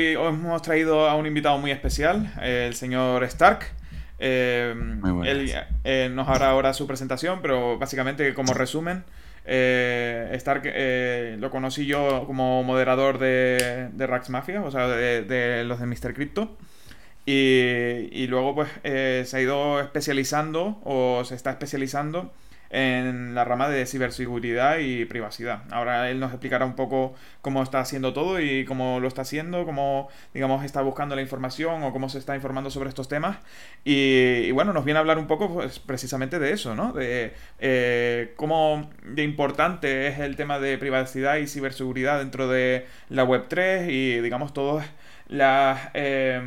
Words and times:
hoy 0.00 0.16
os 0.16 0.34
hemos 0.34 0.62
traído 0.62 1.08
a 1.08 1.14
un 1.14 1.26
invitado 1.26 1.58
muy 1.58 1.70
especial, 1.70 2.32
el 2.40 2.74
señor 2.74 3.22
Stark. 3.24 3.66
Eh, 4.18 4.74
él 5.24 5.52
eh, 5.84 6.10
nos 6.12 6.28
hará 6.28 6.50
ahora 6.50 6.72
su 6.74 6.86
presentación, 6.86 7.40
pero 7.42 7.78
básicamente 7.78 8.34
como 8.34 8.54
resumen, 8.54 9.04
eh, 9.44 10.30
Stark 10.34 10.62
lo 11.38 11.50
conocí 11.50 11.86
yo 11.86 12.24
como 12.26 12.62
moderador 12.62 13.18
de, 13.18 13.88
de 13.92 14.06
Rax 14.06 14.30
Mafia, 14.30 14.62
o 14.62 14.70
sea, 14.70 14.88
de, 14.88 15.64
los 15.66 15.80
de 15.80 15.86
Mr. 15.86 16.14
Crypto. 16.14 16.56
Y, 17.26 18.08
y 18.12 18.26
luego 18.28 18.54
pues 18.54 18.68
se 18.82 19.36
ha 19.36 19.40
ido 19.40 19.80
especializando 19.80 20.80
o 20.84 21.22
se 21.24 21.34
está 21.34 21.50
especializando 21.50 22.32
en 22.70 23.34
la 23.34 23.44
rama 23.44 23.68
de 23.68 23.84
ciberseguridad 23.84 24.78
y 24.78 25.04
privacidad. 25.04 25.64
Ahora 25.70 26.08
él 26.08 26.20
nos 26.20 26.30
explicará 26.30 26.64
un 26.64 26.76
poco 26.76 27.14
cómo 27.42 27.62
está 27.64 27.80
haciendo 27.80 28.12
todo 28.12 28.40
y 28.40 28.64
cómo 28.64 29.00
lo 29.00 29.08
está 29.08 29.22
haciendo, 29.22 29.64
cómo, 29.64 30.08
digamos, 30.32 30.64
está 30.64 30.80
buscando 30.80 31.16
la 31.16 31.22
información 31.22 31.82
o 31.82 31.92
cómo 31.92 32.08
se 32.08 32.18
está 32.18 32.36
informando 32.36 32.70
sobre 32.70 32.88
estos 32.88 33.08
temas. 33.08 33.38
Y, 33.84 34.52
bueno, 34.52 34.72
nos 34.72 34.84
viene 34.84 34.98
a 34.98 35.00
hablar 35.00 35.18
un 35.18 35.26
poco 35.26 35.52
pues, 35.52 35.80
precisamente 35.80 36.38
de 36.38 36.52
eso, 36.52 36.76
¿no? 36.76 36.92
De 36.92 37.34
eh, 37.58 38.34
cómo 38.36 38.88
de 39.04 39.24
importante 39.24 40.06
es 40.06 40.20
el 40.20 40.36
tema 40.36 40.60
de 40.60 40.78
privacidad 40.78 41.36
y 41.36 41.48
ciberseguridad 41.48 42.20
dentro 42.20 42.46
de 42.46 42.86
la 43.08 43.24
Web3 43.24 43.90
y, 43.90 44.20
digamos, 44.20 44.54
todas 44.54 44.86
las 45.26 45.90
eh, 45.94 46.40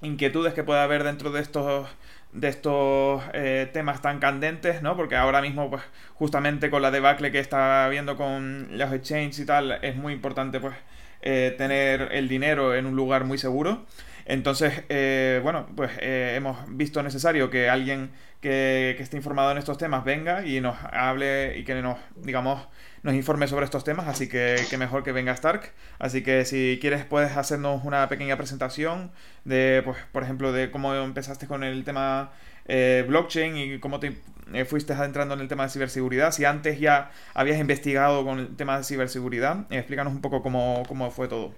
inquietudes 0.00 0.54
que 0.54 0.64
pueda 0.64 0.84
haber 0.84 1.04
dentro 1.04 1.30
de 1.32 1.40
estos 1.42 1.88
de 2.32 2.48
estos 2.48 3.22
eh, 3.32 3.68
temas 3.72 4.02
tan 4.02 4.18
candentes, 4.18 4.82
¿no? 4.82 4.96
Porque 4.96 5.16
ahora 5.16 5.40
mismo, 5.40 5.70
pues, 5.70 5.82
justamente 6.14 6.70
con 6.70 6.82
la 6.82 6.90
debacle 6.90 7.32
que 7.32 7.38
está 7.38 7.84
habiendo 7.86 8.16
con 8.16 8.68
los 8.76 8.92
exchanges 8.92 9.38
y 9.40 9.46
tal, 9.46 9.78
es 9.82 9.96
muy 9.96 10.12
importante, 10.12 10.60
pues, 10.60 10.74
eh, 11.22 11.54
tener 11.58 12.10
el 12.12 12.28
dinero 12.28 12.74
en 12.74 12.86
un 12.86 12.96
lugar 12.96 13.24
muy 13.24 13.38
seguro. 13.38 13.86
Entonces, 14.26 14.84
eh, 14.90 15.40
bueno, 15.42 15.68
pues 15.74 15.90
hemos 16.00 16.58
visto 16.76 17.02
necesario 17.02 17.48
que 17.48 17.70
alguien 17.70 18.10
que, 18.42 18.94
que, 18.96 19.02
esté 19.02 19.16
informado 19.16 19.52
en 19.52 19.58
estos 19.58 19.78
temas 19.78 20.04
venga 20.04 20.44
y 20.44 20.60
nos 20.60 20.76
hable 20.92 21.58
y 21.58 21.64
que 21.64 21.74
nos, 21.76 21.96
digamos, 22.16 22.68
nos 23.02 23.14
informe 23.14 23.48
sobre 23.48 23.64
estos 23.64 23.84
temas, 23.84 24.08
así 24.08 24.28
que, 24.28 24.56
mejor 24.78 25.02
que 25.02 25.12
venga 25.12 25.32
Stark. 25.32 25.72
Así 25.98 26.22
que 26.22 26.44
si 26.44 26.78
quieres 26.80 27.04
puedes 27.04 27.36
hacernos 27.36 27.84
una 27.84 28.08
pequeña 28.08 28.36
presentación 28.36 29.10
de, 29.44 29.82
pues, 29.84 29.98
por 30.12 30.22
ejemplo, 30.22 30.52
de 30.52 30.70
cómo 30.70 30.94
empezaste 30.94 31.46
con 31.46 31.64
el 31.64 31.84
tema 31.84 32.30
eh, 32.66 33.04
blockchain 33.06 33.56
y 33.56 33.78
cómo 33.78 34.00
te 34.00 34.16
eh, 34.52 34.64
fuiste 34.64 34.92
adentrando 34.92 35.34
en 35.34 35.40
el 35.40 35.48
tema 35.48 35.64
de 35.64 35.70
ciberseguridad. 35.70 36.32
Si 36.32 36.44
antes 36.44 36.80
ya 36.80 37.10
habías 37.34 37.58
investigado 37.58 38.24
con 38.24 38.38
el 38.38 38.56
tema 38.56 38.78
de 38.78 38.84
ciberseguridad, 38.84 39.66
explícanos 39.70 40.12
un 40.12 40.20
poco 40.20 40.42
cómo, 40.42 40.82
cómo 40.88 41.10
fue 41.10 41.28
todo. 41.28 41.54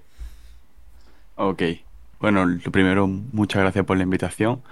Ok. 1.37 1.63
Bueno, 2.21 2.45
lo 2.45 2.71
primero, 2.71 3.07
muchas 3.07 3.63
gracias 3.63 3.85
por 3.87 3.97
la 3.97 4.03
invitación. 4.03 4.63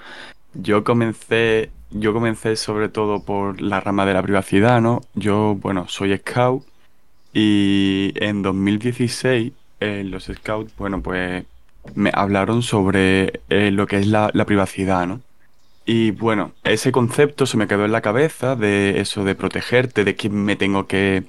Yo 0.55 0.85
comencé, 0.85 1.71
yo 1.91 2.13
comencé 2.13 2.57
sobre 2.57 2.89
todo 2.89 3.23
por 3.23 3.61
la 3.61 3.81
rama 3.81 4.07
de 4.07 4.15
la 4.15 4.23
privacidad, 4.23 4.81
¿no? 4.81 5.03
Yo, 5.15 5.57
bueno, 5.61 5.87
soy 5.89 6.17
scout 6.19 6.65
y 7.33 8.13
en 8.17 8.43
2016 8.43 9.53
eh, 9.81 10.05
los 10.05 10.25
scouts, 10.25 10.73
bueno, 10.77 11.03
pues 11.03 11.45
me 11.95 12.11
hablaron 12.13 12.63
sobre 12.63 13.41
eh, 13.49 13.71
lo 13.71 13.87
que 13.87 13.99
es 13.99 14.07
la, 14.07 14.31
privacidad, 14.47 15.07
¿no? 15.07 15.21
Y 15.87 16.11
bueno, 16.11 16.53
ese 16.65 16.93
concepto 16.93 17.47
se 17.47 17.57
me 17.57 17.67
quedó 17.67 17.87
en 17.87 17.93
la 17.93 18.03
cabeza 18.03 18.57
de 18.57 19.01
eso 19.01 19.25
de 19.25 19.35
protegerte, 19.35 20.05
de 20.05 20.17
quién 20.17 20.35
me 20.35 20.57
tengo 20.57 20.87
que, 20.87 21.25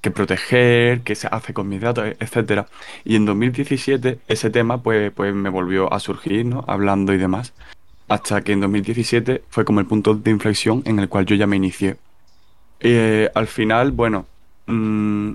que 0.00 0.12
proteger, 0.12 1.00
qué 1.00 1.16
se 1.16 1.26
hace 1.28 1.52
con 1.52 1.68
mis 1.68 1.80
datos, 1.80 2.06
etcétera. 2.20 2.68
Y 3.04 3.16
en 3.16 3.24
2017 3.26 4.20
ese 4.28 4.50
tema 4.50 4.82
pues, 4.82 5.10
pues 5.12 5.34
me 5.34 5.48
volvió 5.48 5.92
a 5.92 5.98
surgir, 5.98 6.46
¿no? 6.46 6.64
Hablando 6.68 7.12
y 7.12 7.18
demás 7.18 7.54
hasta 8.08 8.42
que 8.42 8.52
en 8.52 8.60
2017 8.60 9.44
fue 9.48 9.64
como 9.64 9.80
el 9.80 9.86
punto 9.86 10.14
de 10.14 10.30
inflexión 10.30 10.82
en 10.84 10.98
el 10.98 11.08
cual 11.08 11.26
yo 11.26 11.36
ya 11.36 11.46
me 11.46 11.56
inicié. 11.56 11.96
Eh, 12.80 13.30
al 13.34 13.46
final, 13.46 13.92
bueno, 13.92 14.26
mm, 14.66 15.32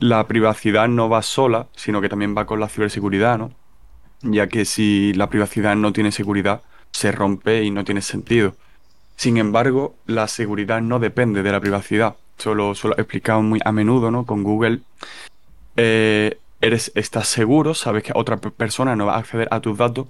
la 0.00 0.26
privacidad 0.26 0.88
no 0.88 1.08
va 1.08 1.22
sola, 1.22 1.68
sino 1.76 2.00
que 2.00 2.08
también 2.08 2.36
va 2.36 2.46
con 2.46 2.60
la 2.60 2.68
ciberseguridad, 2.68 3.38
¿no? 3.38 3.52
Ya 4.22 4.48
que 4.48 4.64
si 4.64 5.12
la 5.14 5.28
privacidad 5.28 5.76
no 5.76 5.92
tiene 5.92 6.12
seguridad, 6.12 6.62
se 6.92 7.12
rompe 7.12 7.62
y 7.62 7.70
no 7.70 7.84
tiene 7.84 8.02
sentido. 8.02 8.54
Sin 9.16 9.36
embargo, 9.38 9.94
la 10.06 10.28
seguridad 10.28 10.80
no 10.80 10.98
depende 10.98 11.42
de 11.42 11.52
la 11.52 11.60
privacidad. 11.60 12.16
Solo, 12.38 12.72
he 12.96 13.00
explicado 13.00 13.42
muy 13.42 13.60
a 13.64 13.72
menudo, 13.72 14.10
¿no? 14.10 14.24
Con 14.24 14.42
Google, 14.42 14.80
eh, 15.76 16.38
eres, 16.60 16.92
estás 16.94 17.28
seguro, 17.28 17.74
sabes 17.74 18.02
que 18.02 18.12
otra 18.14 18.38
persona 18.38 18.96
no 18.96 19.06
va 19.06 19.16
a 19.16 19.18
acceder 19.18 19.48
a 19.50 19.60
tus 19.60 19.76
datos, 19.76 20.06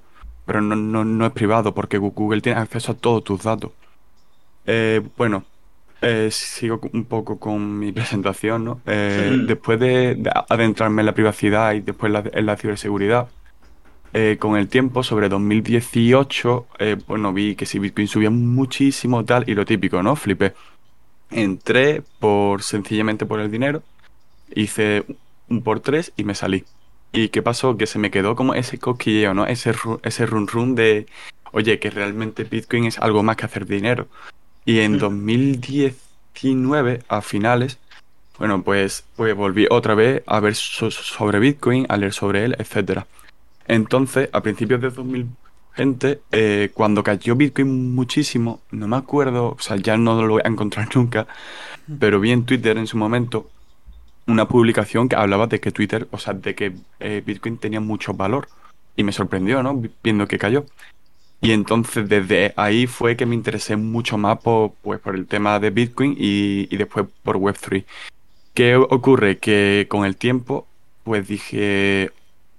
pero 0.51 0.63
no, 0.63 0.75
no, 0.75 1.05
no 1.05 1.27
es 1.27 1.31
privado 1.31 1.73
porque 1.73 1.97
Google 1.97 2.41
tiene 2.41 2.59
acceso 2.59 2.91
a 2.91 2.97
todos 2.97 3.23
tus 3.23 3.45
datos. 3.45 3.71
Eh, 4.67 5.01
bueno, 5.17 5.45
eh, 6.03 6.29
sigo 6.33 6.81
un 6.93 7.05
poco 7.05 7.39
con 7.39 7.79
mi 7.79 7.93
presentación, 7.99 8.65
¿no? 8.65 8.81
Eh, 8.85 9.45
después 9.47 9.79
de, 9.79 10.21
adentrarme 10.49 11.03
en 11.03 11.07
la 11.07 11.15
privacidad 11.15 11.75
y 11.75 11.83
después 11.83 12.13
en 12.33 12.47
la 12.47 12.57
ciberseguridad, 12.57 13.29
con 14.41 14.57
el 14.57 14.67
tiempo, 14.67 15.05
sobre 15.05 15.29
2018, 15.29 16.67
bueno, 17.07 17.33
vi 17.33 17.55
que 17.55 17.65
si 17.65 17.79
Bitcoin 17.79 18.09
subía 18.09 18.31
muchísimo 18.31 19.25
tal 19.25 19.49
y 19.49 19.55
lo 19.55 19.65
típico, 19.65 20.03
¿no? 20.03 20.17
Flipé. 20.17 20.55
Entré 21.31 22.03
por 22.19 22.65
sencillamente 22.65 23.25
por 23.25 23.39
el 23.39 23.53
dinero, 23.53 23.85
hice 24.53 25.05
un 25.49 25.63
por 25.63 25.79
tres 25.79 26.13
y 26.17 26.25
me 26.25 26.35
salí. 26.35 26.65
¿Y 27.13 27.29
qué 27.31 27.43
pasó? 27.43 27.77
Que 27.77 27.87
se 27.87 27.99
me 27.99 28.11
quedó 28.11 28.37
como 28.37 28.55
ese 28.55 28.79
cosquilleo, 28.79 29.35
¿no? 29.35 29.47
Ese, 29.47 29.75
ese 30.03 30.27
run 30.27 30.47
run 30.47 30.75
de, 30.75 31.07
oye, 31.53 31.79
que 31.79 31.91
realmente 31.91 32.45
Bitcoin 32.45 32.87
es 32.87 32.99
algo 32.99 33.23
más 33.23 33.37
que 33.37 33.47
hacer 33.47 33.67
dinero. 33.67 34.09
Y 34.65 34.81
en 34.81 34.99
2019, 34.99 37.03
a 37.09 37.23
finales, 37.23 37.79
bueno, 38.39 38.63
pues, 38.63 39.05
pues 39.17 39.35
volví 39.35 39.67
otra 39.71 39.95
vez 39.95 40.23
a 40.27 40.41
ver 40.41 40.55
sobre 40.55 41.39
Bitcoin, 41.41 41.87
a 41.89 41.97
leer 41.97 42.13
sobre 42.13 42.45
él, 42.45 42.57
etc. 42.59 43.05
Entonces, 43.67 44.29
a 44.33 44.43
principios 44.43 44.81
de 44.81 44.91
2020, 44.91 46.21
eh, 46.33 46.71
cuando 46.73 47.03
cayó 47.03 47.37
Bitcoin 47.37 47.95
muchísimo, 47.95 48.61
no 48.71 48.89
me 48.89 48.97
acuerdo, 48.97 49.57
o 49.59 49.61
sea, 49.61 49.77
ya 49.77 49.97
no 49.97 50.23
lo 50.23 50.35
voy 50.35 50.43
a 50.45 50.49
encontrar 50.49 50.89
nunca, 50.95 51.27
pero 51.99 52.21
vi 52.21 52.31
en 52.31 52.45
Twitter 52.45 52.79
en 52.79 52.87
su 52.87 52.97
momento 52.97 53.51
una 54.27 54.49
publicación 54.49 55.09
que 55.09 55.17
hablaba 55.17 55.47
de 55.47 55.61
que 55.61 55.73
Twitter, 55.73 56.09
o 56.11 56.19
sea, 56.19 56.35
de 56.35 56.55
que 56.55 56.75
eh, 57.01 57.23
Bitcoin 57.25 57.59
tenía 57.59 57.81
mucho 57.81 58.15
valor. 58.15 58.49
Y 58.97 59.05
me 59.05 59.13
sorprendió, 59.13 59.63
¿no? 59.63 59.83
Viendo 60.03 60.27
que 60.27 60.39
cayó. 60.39 60.67
Y 61.41 61.53
entonces 61.53 62.09
desde 62.09 62.53
ahí 62.57 62.87
fue 62.87 63.17
que 63.17 63.25
me 63.25 63.35
interesé 63.35 63.77
mucho 63.77 64.19
más 64.19 64.39
por, 64.39 64.73
pues, 64.83 65.01
por 65.01 65.15
el 65.15 65.27
tema 65.27 65.59
de 65.59 65.71
Bitcoin 65.71 66.15
y, 66.19 66.67
después 66.77 67.07
por 67.23 67.39
Web3. 67.39 67.85
¿Qué 68.53 68.77
ocurre? 68.77 69.39
Que 69.39 69.87
con 69.89 70.05
el 70.05 70.17
tiempo, 70.17 70.67
pues 71.03 71.27
dije, 71.27 72.11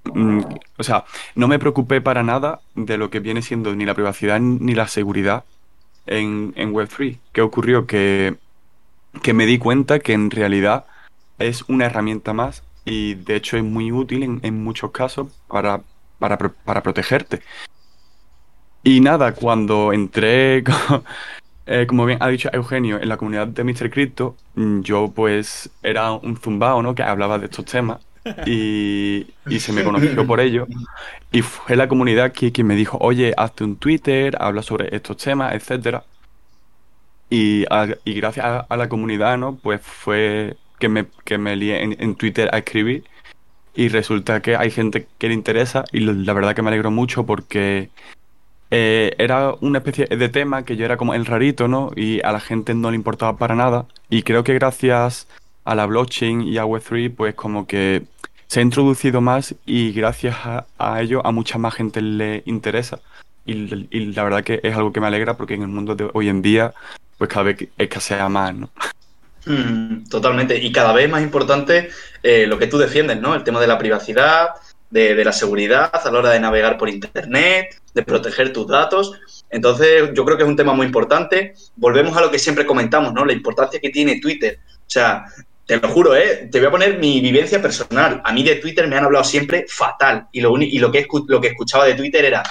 mm, 0.06 0.42
o 0.78 0.84
sea, 0.84 1.06
no 1.36 1.48
me 1.48 1.60
preocupé 1.60 2.02
para 2.02 2.24
nada 2.24 2.62
de 2.76 2.98
lo 2.98 3.12
que 3.12 3.20
viene 3.20 3.44
siendo 3.44 3.76
ni 3.76 3.86
la 3.86 3.94
privacidad 3.94 4.40
ni 4.40 4.74
la 4.74 4.88
seguridad 4.88 5.44
en, 6.08 6.54
en 6.56 6.74
Web3. 6.74 7.20
¿Qué 7.34 7.42
ocurrió? 7.42 7.86
Que, 7.86 8.36
que 9.22 9.34
me 9.34 9.46
di 9.46 9.60
cuenta 9.60 10.00
que 10.00 10.14
en 10.14 10.32
realidad 10.32 10.86
es 11.44 11.64
una 11.68 11.86
herramienta 11.86 12.34
más 12.34 12.64
y 12.86 13.16
de 13.16 13.36
hecho 13.36 13.58
es 13.58 13.64
muy 13.64 13.92
útil 13.92 14.40
en, 14.42 14.64
muchos 14.64 14.92
casos 14.92 15.28
para, 15.48 15.82
para, 16.20 16.84
protegerte. 16.84 17.42
Y 18.84 19.00
nada, 19.00 19.34
cuando 19.34 19.94
entré, 19.94 20.64
eh, 21.68 21.86
como 21.88 22.06
bien 22.06 22.18
ha 22.22 22.28
dicho 22.28 22.50
Eugenio, 22.52 23.00
en 23.00 23.10
la 23.10 23.18
comunidad 23.18 23.48
de 23.48 23.64
Mr. 23.64 23.90
Crypto, 23.92 24.36
mm, 24.56 24.82
yo 24.82 25.12
pues 25.16 25.70
era 25.84 26.12
un 26.14 26.38
zumbao, 26.38 26.82
¿no? 26.82 26.96
Que 26.96 27.04
hablaba 27.04 27.38
de 27.38 27.46
estos 27.46 27.66
temas 27.66 28.00
y, 28.46 29.28
se 29.60 29.74
me 29.74 29.84
conoció 29.84 30.26
por 30.26 30.40
ello. 30.40 30.68
Y 31.32 31.42
fue 31.42 31.76
la 31.76 31.88
comunidad 31.88 32.32
que, 32.32 32.64
me 32.64 32.76
dijo, 32.76 32.98
oye, 33.00 33.34
hazte 33.38 33.64
un 33.64 33.78
Twitter, 33.78 34.36
habla 34.40 34.62
sobre 34.62 34.96
estos 34.96 35.18
temas, 35.18 35.54
etcétera. 35.54 36.04
Y, 37.30 37.66
y 38.04 38.14
gracias 38.14 38.46
a, 38.46 38.60
a, 38.60 38.78
la 38.78 38.90
comunidad, 38.90 39.38
¿no? 39.38 39.56
Pues 39.56 39.82
fue 39.82 40.58
que 40.82 40.90
me, 40.90 41.06
que 41.24 41.38
me 41.38 41.56
lié 41.56 41.82
en, 41.82 42.16
Twitter 42.16 42.50
a 42.52 42.58
escribir 42.58 43.06
y 43.74 43.88
resulta 43.88 44.42
que 44.42 44.58
hay 44.58 44.72
gente 44.72 45.08
que 45.18 45.30
le 45.30 45.34
interesa 45.34 45.86
y 45.94 46.02
la 46.02 46.34
verdad 46.34 46.54
que 46.56 46.62
me 46.62 46.70
alegro 46.70 46.92
mucho 46.92 47.26
porque 47.26 47.90
eh, 48.72 49.14
era 49.18 49.54
una 49.62 49.78
especie 49.78 50.08
de 50.08 50.28
tema 50.28 50.66
que 50.66 50.76
yo 50.76 50.84
era 50.84 50.98
como 50.98 51.14
el 51.14 51.26
rarito, 51.26 51.70
¿no? 51.70 51.92
Y 51.96 52.20
a 52.26 52.34
la 52.34 52.42
gente 52.42 52.74
no 52.74 52.90
le 52.90 52.98
importaba 52.98 53.38
para 53.38 53.56
nada 53.56 53.86
y 54.10 54.24
creo 54.24 54.44
que 54.44 54.54
gracias 54.56 55.28
a 55.64 55.76
la 55.76 55.86
blockchain 55.86 56.42
y 56.42 56.58
a 56.58 56.66
Web3 56.66 57.16
pues 57.16 57.36
como 57.36 57.68
que 57.68 58.04
se 58.48 58.60
ha 58.60 58.64
introducido 58.64 59.22
más 59.22 59.56
y 59.66 59.94
gracias 59.94 60.36
a, 60.44 61.02
ello 61.02 61.26
a 61.26 61.32
mucha 61.32 61.58
más 61.58 61.76
gente 61.76 62.02
le 62.02 62.44
interesa. 62.46 63.00
Y, 63.46 63.54
y, 63.92 64.14
la 64.14 64.24
verdad 64.24 64.44
que 64.44 64.60
es 64.64 64.76
algo 64.76 64.92
que 64.92 65.00
me 65.00 65.08
alegra 65.08 65.36
porque 65.38 65.54
en 65.54 65.62
el 65.62 65.68
mundo 65.68 65.96
de 65.96 66.10
hoy 66.14 66.30
en 66.30 66.42
día 66.42 66.74
pues 67.18 67.30
cada 67.30 67.44
vez 67.44 67.70
escasea 67.78 68.28
más, 68.30 68.54
¿no? 68.56 68.70
Mm, 69.46 70.08
totalmente. 70.10 70.58
Y 70.58 70.72
cada 70.72 70.94
vez 70.94 71.10
más 71.10 71.22
importante 71.22 71.90
eh, 72.24 72.46
lo 72.48 72.58
que 72.60 72.68
tú 72.68 72.78
defiendes, 72.78 73.20
¿no? 73.20 73.34
El 73.36 73.44
tema 73.44 73.60
de 73.60 73.68
la 73.68 73.78
privacidad, 73.78 74.50
de, 74.90 75.24
la 75.24 75.32
seguridad 75.32 75.90
a 75.94 76.12
la 76.12 76.20
hora 76.20 76.30
de 76.32 76.40
navegar 76.40 76.78
por 76.78 76.90
Internet, 76.90 77.82
de 77.94 78.04
proteger 78.04 78.54
tus 78.54 78.68
datos. 78.68 79.14
Entonces, 79.50 80.12
yo 80.14 80.26
creo 80.26 80.38
que 80.38 80.44
es 80.44 80.50
un 80.50 80.56
tema 80.56 80.74
muy 80.74 80.86
importante. 80.86 81.54
Volvemos 81.76 82.16
a 82.18 82.22
lo 82.22 82.30
que 82.30 82.40
siempre 82.40 82.66
comentamos, 82.66 83.14
¿no? 83.14 83.26
La 83.26 83.34
importancia 83.34 83.80
que 83.80 83.90
tiene 83.90 84.20
Twitter. 84.20 84.60
O 84.80 84.90
sea, 84.90 85.26
te 85.66 85.78
lo 85.78 85.88
juro, 85.90 86.16
¿eh? 86.16 86.50
Te 86.52 86.60
voy 86.60 86.68
a 86.68 86.72
poner 86.72 87.00
mi 87.00 87.22
vivencia 87.22 87.62
personal. 87.62 88.22
A 88.24 88.34
mí 88.34 88.44
de 88.44 88.56
Twitter 88.56 88.88
me 88.88 88.98
han 88.98 89.06
hablado 89.06 89.24
siempre 89.24 89.66
fatal. 89.68 90.28
Y 90.32 90.42
lo, 90.42 90.56
y 90.60 90.78
lo, 90.78 90.92
que, 90.92 91.08
lo 91.28 91.42
que 91.42 91.48
escuchaba 91.48 91.86
de 91.86 91.96
Twitter 91.96 92.26
era 92.26 92.44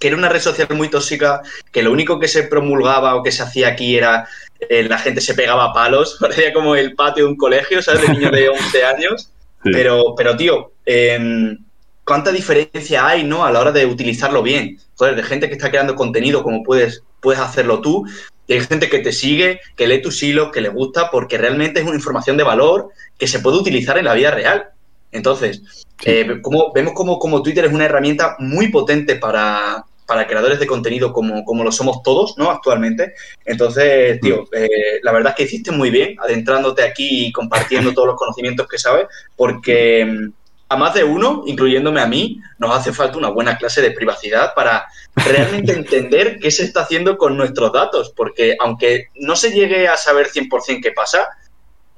que 0.00 0.08
era 0.08 0.16
una 0.16 0.30
red 0.30 0.40
social 0.40 0.66
muy 0.70 0.88
tóxica, 0.88 1.42
que 1.70 1.82
lo 1.82 1.92
único 1.92 2.18
que 2.18 2.26
se 2.26 2.44
promulgaba 2.44 3.14
o 3.14 3.22
que 3.22 3.30
se 3.30 3.42
hacía 3.42 3.68
aquí 3.68 3.96
era 3.96 4.26
eh, 4.58 4.82
la 4.84 4.98
gente 4.98 5.20
se 5.20 5.34
pegaba 5.34 5.66
a 5.66 5.72
palos, 5.72 6.16
parecía 6.20 6.52
como 6.52 6.74
el 6.74 6.94
patio 6.94 7.24
de 7.24 7.30
un 7.30 7.36
colegio, 7.36 7.82
¿sabes? 7.82 8.02
De 8.02 8.08
niños 8.08 8.32
de 8.32 8.48
11 8.48 8.84
años. 8.84 9.30
Pero, 9.62 10.14
pero, 10.16 10.38
tío, 10.38 10.72
em, 10.86 11.58
¿cuánta 12.02 12.32
diferencia 12.32 13.06
hay, 13.06 13.24
¿no? 13.24 13.44
A 13.44 13.52
la 13.52 13.60
hora 13.60 13.72
de 13.72 13.84
utilizarlo 13.84 14.42
bien. 14.42 14.78
Joder, 14.96 15.16
de 15.16 15.22
gente 15.22 15.48
que 15.48 15.54
está 15.54 15.70
creando 15.70 15.94
contenido 15.94 16.42
como 16.42 16.62
puedes, 16.62 17.02
puedes 17.20 17.40
hacerlo 17.40 17.82
tú. 17.82 18.06
Y 18.46 18.54
hay 18.54 18.60
gente 18.62 18.88
que 18.88 19.00
te 19.00 19.12
sigue, 19.12 19.60
que 19.76 19.86
lee 19.86 20.00
tus 20.00 20.22
hilos, 20.22 20.50
que 20.50 20.62
le 20.62 20.70
gusta, 20.70 21.10
porque 21.10 21.36
realmente 21.36 21.80
es 21.80 21.86
una 21.86 21.94
información 21.94 22.38
de 22.38 22.42
valor 22.42 22.88
que 23.18 23.26
se 23.26 23.40
puede 23.40 23.58
utilizar 23.58 23.98
en 23.98 24.06
la 24.06 24.14
vida 24.14 24.30
real. 24.30 24.70
Entonces, 25.12 25.84
eh, 26.04 26.40
como, 26.40 26.72
vemos 26.72 26.94
como, 26.94 27.18
como 27.18 27.42
Twitter 27.42 27.66
es 27.66 27.72
una 27.72 27.84
herramienta 27.84 28.36
muy 28.38 28.68
potente 28.68 29.16
para, 29.16 29.84
para 30.10 30.26
creadores 30.26 30.58
de 30.58 30.66
contenido 30.66 31.12
como, 31.12 31.44
como 31.44 31.62
lo 31.62 31.70
somos 31.70 32.02
todos, 32.02 32.36
¿no? 32.36 32.50
Actualmente. 32.50 33.14
Entonces, 33.44 34.20
tío, 34.20 34.42
mm. 34.42 34.56
eh, 34.56 34.68
la 35.04 35.12
verdad 35.12 35.30
es 35.30 35.36
que 35.36 35.42
hiciste 35.44 35.70
muy 35.70 35.88
bien 35.88 36.16
adentrándote 36.18 36.82
aquí 36.82 37.26
y 37.26 37.32
compartiendo 37.32 37.94
todos 37.94 38.08
los 38.08 38.16
conocimientos 38.16 38.66
que 38.66 38.76
sabes, 38.76 39.06
porque 39.36 40.04
mm, 40.04 40.32
a 40.68 40.76
más 40.76 40.94
de 40.94 41.04
uno, 41.04 41.44
incluyéndome 41.46 42.00
a 42.00 42.06
mí, 42.06 42.40
nos 42.58 42.76
hace 42.76 42.92
falta 42.92 43.18
una 43.18 43.28
buena 43.28 43.56
clase 43.56 43.82
de 43.82 43.92
privacidad 43.92 44.52
para 44.52 44.84
realmente 45.14 45.72
entender 45.76 46.40
qué 46.40 46.50
se 46.50 46.64
está 46.64 46.80
haciendo 46.80 47.16
con 47.16 47.36
nuestros 47.36 47.72
datos, 47.72 48.12
porque 48.16 48.56
aunque 48.58 49.10
no 49.14 49.36
se 49.36 49.52
llegue 49.52 49.86
a 49.86 49.96
saber 49.96 50.26
100% 50.26 50.82
qué 50.82 50.90
pasa, 50.90 51.28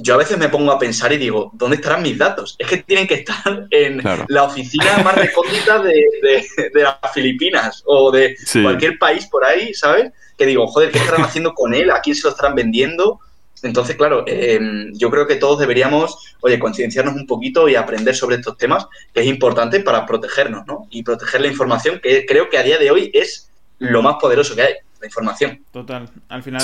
yo 0.03 0.15
a 0.15 0.19
veces 0.19 0.37
me 0.37 0.49
pongo 0.49 0.73
a 0.73 0.79
pensar 0.79 1.13
y 1.13 1.17
digo, 1.17 1.51
¿dónde 1.55 1.77
estarán 1.77 2.03
mis 2.03 2.19
datos? 2.19 2.57
Es 2.59 2.67
que 2.67 2.79
tienen 2.79 3.07
que 3.07 3.15
estar 3.15 3.67
en 3.71 4.03
la 4.29 4.45
oficina 4.45 4.99
más 5.05 5.15
recóndita 5.15 5.81
de, 5.81 6.47
las 6.75 6.97
Filipinas 7.15 7.83
o 7.87 8.11
de 8.11 8.37
cualquier 8.63 8.99
país 8.99 9.27
por 9.27 9.45
ahí, 9.45 9.73
¿sabes? 9.75 10.13
Que 10.37 10.47
digo, 10.47 10.67
joder, 10.67 10.91
¿qué 10.91 10.99
estarán 10.99 11.23
haciendo 11.23 11.55
con 11.55 11.73
él? 11.73 11.91
¿A 11.91 12.01
quién 12.01 12.17
se 12.17 12.25
lo 12.25 12.31
estarán 12.31 12.55
vendiendo? 12.55 13.21
Entonces, 13.63 13.95
claro, 13.95 14.25
em, 14.27 14.93
yo 14.95 15.09
creo 15.09 15.27
que 15.29 15.37
todos 15.37 15.61
deberíamos, 15.61 16.35
oye, 16.41 16.59
concienciarnos 16.59 17.15
un 17.15 17.29
poquito 17.29 17.69
y 17.69 17.77
aprender 17.77 18.17
sobre 18.17 18.37
estos 18.37 18.59
temas, 18.59 18.87
que 19.15 19.21
es 19.21 19.27
importante 19.27 19.79
para 19.81 20.05
protegernos, 20.05 20.67
¿no? 20.67 20.89
Y 20.91 21.05
proteger 21.05 21.43
la 21.43 21.47
información, 21.47 22.01
que 22.03 22.27
creo 22.27 22.51
que 22.51 22.59
a 22.59 22.65
día 22.65 22.79
de 22.79 22.91
hoy 22.91 23.11
es 23.15 23.51
lo 23.79 24.03
más 24.03 24.17
poderoso 24.21 24.57
que 24.57 24.63
hay 24.63 24.75
la 25.03 25.07
información. 25.09 25.61
Total. 25.73 26.09
Al 26.29 26.43
final, 26.43 26.63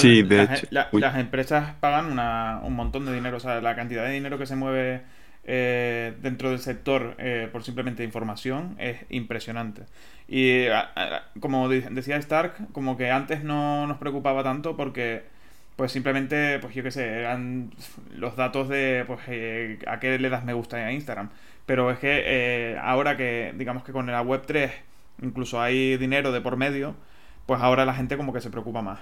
las, 0.70 1.16
empresas 1.16 1.74
pagan 1.80 2.18
un 2.64 2.74
montón 2.74 3.04
de 3.04 3.12
dinero. 3.12 3.36
O 3.36 3.40
sea, 3.40 3.60
la 3.60 3.74
cantidad 3.74 4.04
de 4.04 4.12
dinero 4.12 4.38
que 4.38 4.46
se 4.46 4.56
mueve 4.56 5.02
eh, 5.44 6.14
dentro 6.22 6.50
del 6.50 6.60
sector 6.60 7.16
eh, 7.18 7.48
por 7.50 7.64
simplemente 7.64 8.04
información 8.04 8.76
es 8.78 8.98
impresionante. 9.10 9.82
Y 10.28 10.66
como 11.40 11.68
decía 11.68 12.16
Stark, 12.16 12.70
como 12.72 12.96
que 12.96 13.10
antes 13.10 13.42
no 13.42 13.86
nos 13.86 13.98
preocupaba 13.98 14.44
tanto 14.44 14.76
porque 14.76 15.24
pues 15.74 15.92
simplemente, 15.92 16.58
pues 16.60 16.74
yo 16.74 16.82
qué 16.82 16.90
sé, 16.90 17.06
eran 17.06 17.70
los 18.14 18.36
datos 18.36 18.68
de 18.68 19.04
pues 19.06 19.20
eh, 19.28 19.78
a 19.86 20.00
qué 20.00 20.18
le 20.18 20.28
das 20.28 20.44
me 20.44 20.52
gusta 20.52 20.76
a 20.76 20.92
Instagram. 20.92 21.30
Pero 21.66 21.90
es 21.90 21.98
que 21.98 22.78
ahora 22.80 23.16
que 23.16 23.52
digamos 23.56 23.82
que 23.82 23.92
con 23.92 24.06
la 24.06 24.22
web 24.22 24.42
3 24.46 24.70
incluso 25.22 25.60
hay 25.60 25.96
dinero 25.96 26.30
de 26.30 26.40
por 26.40 26.56
medio, 26.56 26.94
pues 27.48 27.62
ahora 27.62 27.86
la 27.86 27.94
gente 27.94 28.18
como 28.18 28.34
que 28.34 28.42
se 28.42 28.50
preocupa 28.50 28.82
más. 28.82 29.00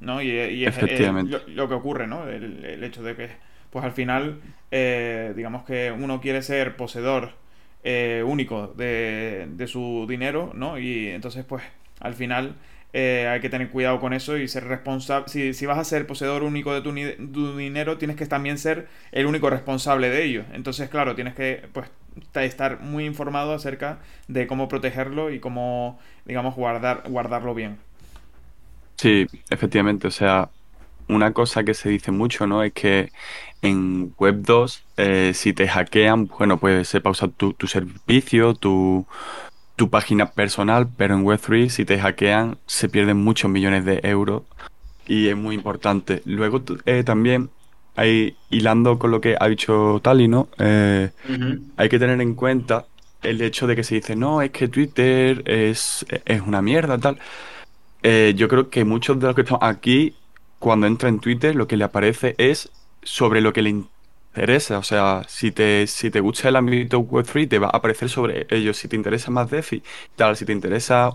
¿no? 0.00 0.20
Y, 0.20 0.64
es 0.64 0.76
lo, 1.46 1.68
que 1.68 1.74
ocurre, 1.74 2.08
¿no? 2.08 2.28
El, 2.28 2.82
hecho 2.82 3.04
de 3.04 3.14
que, 3.14 3.30
pues 3.70 3.84
al 3.84 3.92
final, 3.92 4.40
eh, 4.72 5.32
digamos 5.36 5.62
que 5.62 5.92
uno 5.92 6.20
quiere 6.20 6.42
ser 6.42 6.74
poseedor 6.74 7.34
eh, 7.84 8.24
único 8.26 8.66
de, 8.76 9.46
de, 9.50 9.66
su 9.68 10.06
dinero, 10.08 10.50
¿no? 10.54 10.76
Y 10.76 11.06
entonces, 11.10 11.44
pues, 11.44 11.62
al 12.00 12.14
final 12.14 12.56
eh, 12.92 13.28
hay 13.30 13.40
que 13.40 13.48
tener 13.48 13.70
cuidado 13.70 14.00
con 14.00 14.12
eso 14.12 14.36
y 14.36 14.48
ser 14.48 14.64
responsable. 14.64 15.28
Si, 15.28 15.54
si, 15.54 15.64
vas 15.64 15.78
a 15.78 15.84
ser 15.84 16.04
poseedor 16.04 16.42
único 16.42 16.74
de 16.74 16.80
tu, 16.80 16.92
tu, 17.32 17.56
dinero, 17.56 17.96
tienes 17.96 18.16
que 18.16 18.26
también 18.26 18.58
ser 18.58 18.88
el 19.12 19.26
único 19.26 19.50
responsable 19.50 20.10
de 20.10 20.24
ello. 20.24 20.44
Entonces, 20.52 20.88
claro, 20.88 21.14
tienes 21.14 21.36
que, 21.36 21.68
pues, 21.72 21.88
estar 22.34 22.80
muy 22.80 23.04
informado 23.04 23.52
acerca 23.52 23.98
de 24.28 24.46
cómo 24.46 24.68
protegerlo 24.68 25.30
y 25.30 25.40
cómo, 25.40 25.98
digamos, 26.24 26.54
guardar, 26.54 27.04
guardarlo 27.08 27.54
bien. 27.54 27.78
Sí, 28.96 29.26
efectivamente. 29.50 30.08
O 30.08 30.10
sea, 30.10 30.50
una 31.08 31.32
cosa 31.32 31.64
que 31.64 31.74
se 31.74 31.88
dice 31.88 32.10
mucho, 32.10 32.46
¿no? 32.46 32.62
Es 32.62 32.72
que 32.72 33.10
en 33.62 34.14
Web 34.18 34.42
2, 34.42 34.84
eh, 34.96 35.32
si 35.34 35.52
te 35.52 35.68
hackean, 35.68 36.26
bueno, 36.26 36.58
pues 36.58 36.88
se 36.88 37.00
pausa 37.00 37.28
tu, 37.28 37.52
tu 37.52 37.66
servicio, 37.66 38.54
tu, 38.54 39.06
tu 39.76 39.90
página 39.90 40.30
personal, 40.30 40.88
pero 40.96 41.14
en 41.14 41.22
Web 41.24 41.40
3, 41.40 41.72
si 41.72 41.84
te 41.84 41.98
hackean, 41.98 42.58
se 42.66 42.88
pierden 42.88 43.16
muchos 43.16 43.50
millones 43.50 43.84
de 43.84 44.00
euros 44.02 44.42
y 45.06 45.28
es 45.28 45.36
muy 45.36 45.54
importante. 45.54 46.22
Luego 46.24 46.62
eh, 46.84 47.02
también 47.02 47.50
ahí 47.98 48.36
hilando 48.48 48.98
con 48.98 49.10
lo 49.10 49.20
que 49.20 49.36
ha 49.38 49.48
dicho 49.48 50.00
Tali, 50.02 50.28
¿no? 50.28 50.48
Eh, 50.58 51.10
hay 51.76 51.88
que 51.88 51.98
tener 51.98 52.20
en 52.20 52.34
cuenta 52.34 52.86
el 53.22 53.40
hecho 53.42 53.66
de 53.66 53.74
que 53.74 53.82
se 53.82 53.96
dice, 53.96 54.14
no, 54.14 54.40
es 54.42 54.50
que 54.50 54.68
Twitter 54.68 55.42
es, 55.46 56.06
es 56.24 56.40
una 56.40 56.62
mierda, 56.62 56.98
tal. 56.98 57.18
Eh, 58.02 58.34
yo 58.36 58.48
creo 58.48 58.70
que 58.70 58.84
muchos 58.84 59.18
de 59.18 59.26
los 59.26 59.34
que 59.34 59.42
están 59.42 59.58
aquí, 59.60 60.14
cuando 60.58 60.86
entra 60.86 61.08
en 61.08 61.18
Twitter, 61.18 61.56
lo 61.56 61.66
que 61.66 61.76
le 61.76 61.84
aparece 61.84 62.34
es 62.38 62.70
sobre 63.02 63.40
lo 63.40 63.52
que 63.52 63.62
le 63.62 63.70
interesa. 63.70 64.78
O 64.78 64.82
sea, 64.84 65.24
si 65.28 65.50
te, 65.50 65.86
si 65.88 66.10
te 66.10 66.20
gusta 66.20 66.48
el 66.48 66.56
ámbito 66.56 67.00
Web3, 67.00 67.48
te 67.48 67.58
va 67.58 67.68
a 67.68 67.76
aparecer 67.78 68.08
sobre 68.08 68.46
ello. 68.50 68.72
Si 68.74 68.88
te 68.88 68.96
interesa 68.96 69.30
más 69.32 69.50
DeFi, 69.50 69.82
tal. 70.16 70.36
Si 70.36 70.44
te 70.44 70.52
interesa 70.52 71.10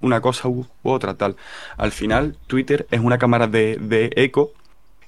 una 0.00 0.20
cosa 0.20 0.48
u, 0.48 0.66
otra, 0.82 1.14
tal. 1.14 1.36
Al 1.76 1.92
final, 1.92 2.36
Twitter 2.48 2.86
es 2.90 3.00
una 3.00 3.18
cámara 3.18 3.46
de, 3.46 3.76
de 3.80 4.10
eco 4.16 4.52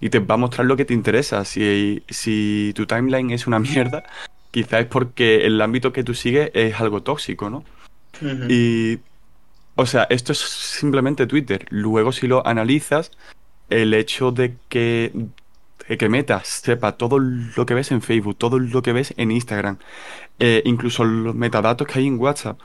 y 0.00 0.10
te 0.10 0.18
va 0.20 0.34
a 0.34 0.38
mostrar 0.38 0.66
lo 0.66 0.76
que 0.76 0.84
te 0.84 0.94
interesa. 0.94 1.44
Si, 1.44 2.02
si 2.08 2.72
tu 2.74 2.86
timeline 2.86 3.30
es 3.30 3.46
una 3.46 3.58
mierda, 3.58 4.04
quizás 4.50 4.82
es 4.82 4.86
porque 4.86 5.46
el 5.46 5.60
ámbito 5.60 5.92
que 5.92 6.04
tú 6.04 6.14
sigues 6.14 6.50
es 6.54 6.80
algo 6.80 7.02
tóxico, 7.02 7.50
¿no? 7.50 7.64
Y, 8.48 8.98
o 9.76 9.86
sea, 9.86 10.06
esto 10.10 10.32
es 10.32 10.38
simplemente 10.38 11.26
Twitter. 11.26 11.66
Luego, 11.70 12.10
si 12.10 12.26
lo 12.26 12.44
analizas, 12.46 13.12
el 13.70 13.94
hecho 13.94 14.32
de 14.32 14.56
que, 14.68 15.12
que 15.86 16.08
Meta 16.08 16.42
sepa 16.44 16.96
todo 16.96 17.18
lo 17.18 17.66
que 17.66 17.74
ves 17.74 17.92
en 17.92 18.02
Facebook, 18.02 18.36
todo 18.36 18.58
lo 18.58 18.82
que 18.82 18.92
ves 18.92 19.14
en 19.16 19.30
Instagram, 19.30 19.78
eh, 20.40 20.62
incluso 20.64 21.04
los 21.04 21.34
metadatos 21.34 21.86
que 21.86 22.00
hay 22.00 22.06
en 22.06 22.18
WhatsApp, 22.18 22.58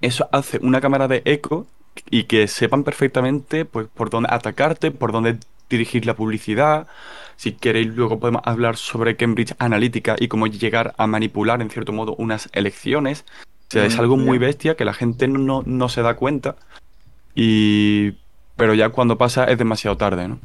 eso 0.00 0.28
hace 0.32 0.58
una 0.62 0.80
cámara 0.80 1.08
de 1.08 1.22
eco 1.24 1.66
y 2.10 2.24
que 2.24 2.48
sepan 2.48 2.84
perfectamente 2.84 3.64
pues, 3.64 3.86
por 3.88 4.10
dónde 4.10 4.28
atacarte, 4.32 4.90
por 4.90 5.12
dónde 5.12 5.38
dirigir 5.68 6.06
la 6.06 6.14
publicidad. 6.14 6.86
Si 7.36 7.52
queréis, 7.52 7.88
luego 7.88 8.18
podemos 8.18 8.42
hablar 8.44 8.76
sobre 8.76 9.16
Cambridge 9.16 9.54
Analytica 9.58 10.16
y 10.18 10.28
cómo 10.28 10.46
llegar 10.46 10.94
a 10.96 11.06
manipular, 11.06 11.60
en 11.60 11.70
cierto 11.70 11.92
modo, 11.92 12.14
unas 12.16 12.48
elecciones. 12.52 13.24
O 13.68 13.72
sea, 13.72 13.84
es 13.84 13.96
mm, 13.96 14.00
algo 14.00 14.16
muy 14.16 14.38
bestia 14.38 14.76
que 14.76 14.84
la 14.84 14.94
gente 14.94 15.28
no, 15.28 15.62
no 15.66 15.88
se 15.88 16.02
da 16.02 16.14
cuenta. 16.14 16.56
Y... 17.34 18.12
Pero 18.56 18.72
ya 18.72 18.88
cuando 18.88 19.18
pasa 19.18 19.44
es 19.44 19.58
demasiado 19.58 19.98
tarde, 19.98 20.28
¿no? 20.28 20.40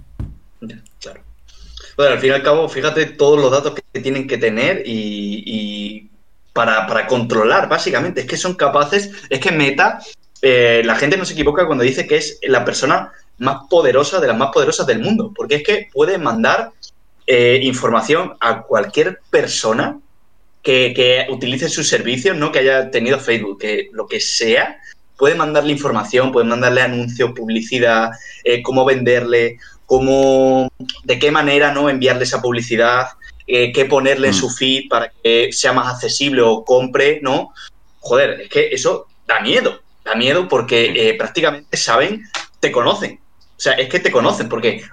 claro. 0.99 1.21
Bueno, 1.95 2.13
al 2.13 2.19
fin 2.19 2.31
y 2.31 2.33
al 2.33 2.43
cabo, 2.43 2.67
fíjate 2.67 3.05
todos 3.05 3.39
los 3.39 3.51
datos 3.51 3.73
que 3.93 4.01
tienen 4.01 4.27
que 4.27 4.37
tener 4.37 4.83
y, 4.85 6.09
para, 6.51 6.87
para, 6.87 7.07
controlar, 7.07 7.69
básicamente. 7.69 8.21
Es 8.21 8.27
que 8.27 8.35
son 8.37 8.55
capaces, 8.55 9.11
es 9.29 9.39
que 9.39 9.51
Meta, 9.51 9.99
eh, 10.41 10.81
la 10.83 10.95
gente 10.95 11.15
no 11.15 11.23
se 11.23 11.33
equivoca 11.33 11.65
cuando 11.67 11.83
dice 11.83 12.05
que 12.05 12.17
es 12.17 12.39
la 12.43 12.65
persona 12.65 13.13
más 13.41 13.67
poderosa, 13.69 14.19
de 14.19 14.27
las 14.27 14.37
más 14.37 14.51
poderosas 14.53 14.85
del 14.85 14.99
mundo, 14.99 15.33
porque 15.35 15.55
es 15.55 15.63
que 15.63 15.89
puede 15.91 16.19
mandar 16.19 16.71
eh, 17.25 17.59
información 17.63 18.33
a 18.39 18.61
cualquier 18.61 19.19
persona 19.31 19.99
que, 20.61 21.25
utilice 21.27 21.67
sus 21.67 21.87
servicios, 21.89 22.37
¿no? 22.37 22.51
Que 22.51 22.59
haya 22.59 22.91
tenido 22.91 23.19
Facebook, 23.19 23.59
que 23.59 23.89
lo 23.93 24.05
que 24.05 24.19
sea, 24.19 24.77
puede 25.17 25.33
mandarle 25.33 25.71
información, 25.71 26.31
puede 26.31 26.45
mandarle 26.45 26.81
anuncios, 26.81 27.31
publicidad, 27.31 28.11
eh, 28.43 28.61
cómo 28.61 28.85
venderle, 28.85 29.57
cómo, 29.87 30.69
de 31.03 31.17
qué 31.17 31.31
manera, 31.31 31.73
¿no? 31.73 31.89
Enviarle 31.89 32.25
esa 32.25 32.43
publicidad, 32.43 33.07
eh, 33.47 33.71
qué 33.71 33.85
ponerle 33.85 34.27
en 34.27 34.35
mm. 34.35 34.37
su 34.37 34.49
feed 34.51 34.87
para 34.87 35.11
que 35.23 35.49
sea 35.51 35.73
más 35.73 35.95
accesible 35.95 36.43
o 36.43 36.63
compre, 36.63 37.19
¿no? 37.23 37.53
Joder, 38.01 38.41
es 38.41 38.49
que 38.49 38.67
eso 38.67 39.07
da 39.25 39.39
miedo, 39.39 39.81
da 40.05 40.13
miedo 40.13 40.47
porque 40.47 41.15
prácticamente 41.17 41.75
saben, 41.75 42.23
te 42.59 42.71
conocen, 42.71 43.20
o 43.61 43.63
sea, 43.63 43.73
es 43.73 43.89
que 43.89 43.99
te 43.99 44.11
conocen, 44.11 44.49
porque 44.49 44.83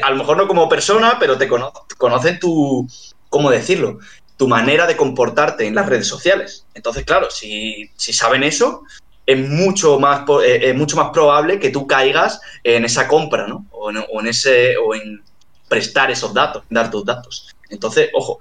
a 0.00 0.10
lo 0.10 0.16
mejor 0.16 0.36
no 0.36 0.46
como 0.46 0.68
persona, 0.68 1.16
pero 1.18 1.36
te 1.36 1.48
conocen 1.48 2.38
tu, 2.38 2.86
¿cómo 3.28 3.50
decirlo? 3.50 3.98
tu 4.36 4.48
manera 4.48 4.86
de 4.86 4.96
comportarte 4.96 5.66
en 5.66 5.74
las 5.74 5.86
redes 5.86 6.06
sociales. 6.06 6.66
Entonces, 6.74 7.04
claro, 7.04 7.30
si, 7.30 7.90
saben 7.96 8.42
eso, 8.42 8.82
es 9.24 9.48
mucho, 9.48 9.98
más, 9.98 10.24
eh, 10.44 10.72
mucho 10.74 10.96
más 10.96 11.10
probable 11.10 11.58
que 11.58 11.70
tú 11.70 11.86
caigas 11.86 12.40
en 12.62 12.84
esa 12.84 13.08
compra, 13.08 13.46
¿no? 13.48 13.66
O 13.72 13.90
en, 13.90 14.26
ese, 14.26 14.76
o 14.76 14.94
en 14.94 15.22
prestar 15.68 16.10
esos 16.10 16.32
datos, 16.32 16.62
dar 16.70 16.90
tus 16.90 17.04
datos. 17.04 17.56
Entonces, 17.70 18.10
ojo, 18.12 18.38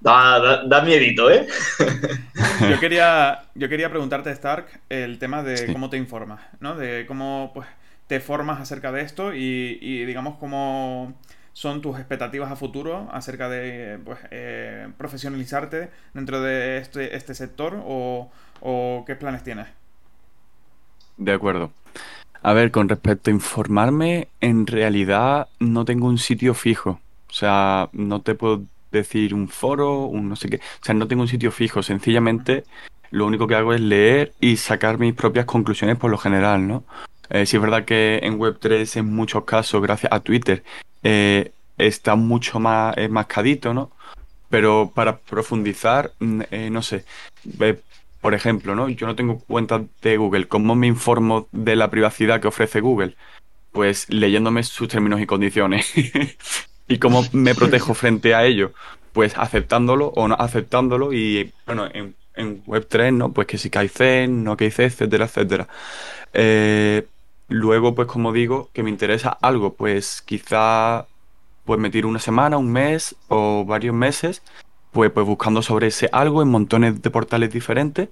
da, 0.00 0.62
da, 0.64 0.80
miedito, 0.80 1.30
¿eh? 1.30 1.46
yo, 2.70 2.80
quería, 2.80 3.44
yo 3.54 3.68
quería 3.68 3.90
preguntarte, 3.90 4.30
Stark, 4.30 4.80
el 4.88 5.18
tema 5.18 5.42
de 5.42 5.72
cómo 5.72 5.90
te 5.90 5.96
informas, 5.96 6.40
¿no? 6.60 6.76
De 6.76 7.04
cómo 7.06 7.50
pues, 7.52 7.66
formas 8.20 8.60
acerca 8.60 8.92
de 8.92 9.02
esto 9.02 9.34
y, 9.34 10.04
digamos, 10.04 10.36
cómo 10.38 11.14
son 11.52 11.82
tus 11.82 11.98
expectativas 11.98 12.50
a 12.50 12.56
futuro 12.56 13.08
acerca 13.12 13.48
de 13.48 13.98
pues, 14.04 14.18
eh, 14.30 14.88
profesionalizarte 14.96 15.90
dentro 16.14 16.40
de 16.40 16.78
este, 16.78 17.14
este 17.14 17.34
sector 17.34 17.82
o, 17.84 18.30
qué 19.06 19.16
planes 19.16 19.42
tienes? 19.42 19.66
De 21.16 21.32
acuerdo. 21.32 21.72
A 22.42 22.54
ver, 22.54 22.70
con 22.70 22.88
respecto 22.88 23.30
a 23.30 23.34
informarme, 23.34 24.28
en 24.40 24.66
realidad 24.66 25.48
no 25.60 25.84
tengo 25.84 26.06
un 26.06 26.18
sitio 26.18 26.54
fijo. 26.54 27.00
O 27.28 27.32
sea, 27.32 27.88
no 27.92 28.22
te 28.22 28.34
puedo 28.34 28.62
decir 28.90 29.34
un 29.34 29.48
foro, 29.48 30.06
un 30.06 30.28
no 30.28 30.36
sé 30.36 30.48
qué. 30.48 30.56
O 30.56 30.84
sea, 30.84 30.94
no 30.94 31.06
tengo 31.06 31.22
un 31.22 31.28
sitio 31.28 31.52
fijo. 31.52 31.82
Sencillamente, 31.82 32.64
lo 33.10 33.26
único 33.26 33.46
que 33.46 33.54
hago 33.54 33.74
es 33.74 33.80
leer 33.80 34.32
y 34.40 34.56
sacar 34.56 34.98
mis 34.98 35.14
propias 35.14 35.44
conclusiones 35.44 35.96
por 35.96 36.10
lo 36.10 36.18
general, 36.18 36.66
¿no? 36.66 36.84
Eh, 37.32 37.46
sí 37.46 37.56
es 37.56 37.62
verdad 37.62 37.86
que 37.86 38.20
en 38.22 38.38
Web3 38.38 38.98
en 38.98 39.06
muchos 39.06 39.44
casos, 39.44 39.80
gracias 39.80 40.12
a 40.12 40.20
Twitter, 40.20 40.62
eh, 41.02 41.52
está 41.78 42.14
mucho 42.14 42.60
más 42.60 42.94
mascadito, 43.08 43.72
¿no? 43.72 43.90
Pero 44.50 44.92
para 44.94 45.16
profundizar, 45.16 46.12
mm, 46.20 46.42
eh, 46.50 46.68
no 46.70 46.82
sé, 46.82 47.06
por 48.20 48.34
ejemplo, 48.34 48.74
¿no? 48.74 48.90
Yo 48.90 49.06
no 49.06 49.16
tengo 49.16 49.38
cuenta 49.40 49.82
de 50.02 50.16
Google. 50.18 50.46
¿Cómo 50.46 50.74
me 50.74 50.86
informo 50.86 51.48
de 51.52 51.74
la 51.74 51.90
privacidad 51.90 52.38
que 52.38 52.48
ofrece 52.48 52.80
Google? 52.80 53.16
Pues 53.72 54.10
leyéndome 54.10 54.62
sus 54.62 54.88
términos 54.88 55.18
y 55.22 55.26
condiciones. 55.26 55.90
¿Y 56.88 56.98
cómo 56.98 57.24
me 57.32 57.54
protejo 57.54 57.94
frente 58.02 58.34
a 58.34 58.44
ello? 58.44 58.74
Pues 59.14 59.38
aceptándolo 59.38 60.08
o 60.08 60.28
no 60.28 60.34
aceptándolo 60.38 61.14
y, 61.14 61.50
bueno, 61.66 61.88
en, 61.92 62.14
Web3, 62.64 63.14
¿no? 63.14 63.32
Pues 63.32 63.46
que 63.46 63.58
si 63.58 63.70
cae 63.70 64.28
no 64.28 64.56
que 64.56 64.66
etcétera, 64.66 65.24
etcétera. 65.26 65.68
Eh, 66.34 67.06
luego, 67.48 67.94
pues 67.94 68.08
como 68.08 68.32
digo, 68.32 68.70
que 68.72 68.82
me 68.82 68.90
interesa 68.90 69.30
algo, 69.40 69.74
pues 69.74 70.22
quizá 70.22 71.06
pues 71.64 71.78
me 71.78 71.90
tiro 71.90 72.08
una 72.08 72.18
semana, 72.18 72.58
un 72.58 72.72
mes 72.72 73.14
o 73.28 73.64
varios 73.64 73.94
meses, 73.94 74.42
pues, 74.90 75.10
pues 75.10 75.26
buscando 75.26 75.62
sobre 75.62 75.88
ese 75.88 76.08
algo 76.12 76.42
en 76.42 76.48
montones 76.48 77.00
de 77.02 77.10
portales 77.10 77.52
diferentes 77.52 78.08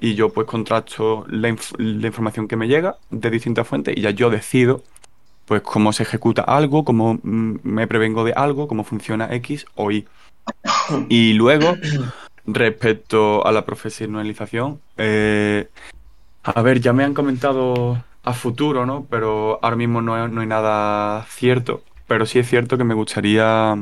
y 0.00 0.14
yo 0.14 0.30
pues 0.30 0.46
contrasto 0.46 1.26
la, 1.28 1.48
información 1.48 2.48
que 2.48 2.56
me 2.56 2.68
llega 2.68 2.96
de 3.10 3.30
distintas 3.30 3.68
fuentes 3.68 3.96
y 3.96 4.00
ya 4.00 4.10
yo 4.10 4.30
decido 4.30 4.82
pues 5.44 5.62
cómo 5.62 5.92
se 5.92 6.04
ejecuta 6.04 6.42
algo, 6.42 6.84
cómo 6.84 7.18
mm, 7.22 7.58
me 7.64 7.86
prevengo 7.86 8.24
de 8.24 8.32
algo, 8.32 8.66
cómo 8.66 8.84
funciona 8.84 9.32
X 9.34 9.66
o 9.74 9.90
Y. 9.90 10.06
Y 11.08 11.34
luego, 11.34 11.76
respecto 12.46 13.46
a 13.46 13.52
la 13.52 13.64
profesionalización, 13.64 14.80
eh, 14.96 15.68
a 16.42 16.62
ver, 16.62 16.80
ya 16.80 16.92
me 16.92 17.04
han 17.04 17.14
comentado 17.14 18.02
a 18.22 18.32
futuro, 18.32 18.86
¿no? 18.86 19.06
Pero 19.10 19.58
ahora 19.62 19.76
mismo 19.76 20.02
no, 20.02 20.28
no 20.28 20.40
hay 20.40 20.46
nada 20.46 21.24
cierto 21.28 21.82
pero 22.10 22.26
sí 22.26 22.40
es 22.40 22.48
cierto 22.48 22.76
que 22.76 22.82
me 22.82 22.94
gustaría 22.94 23.78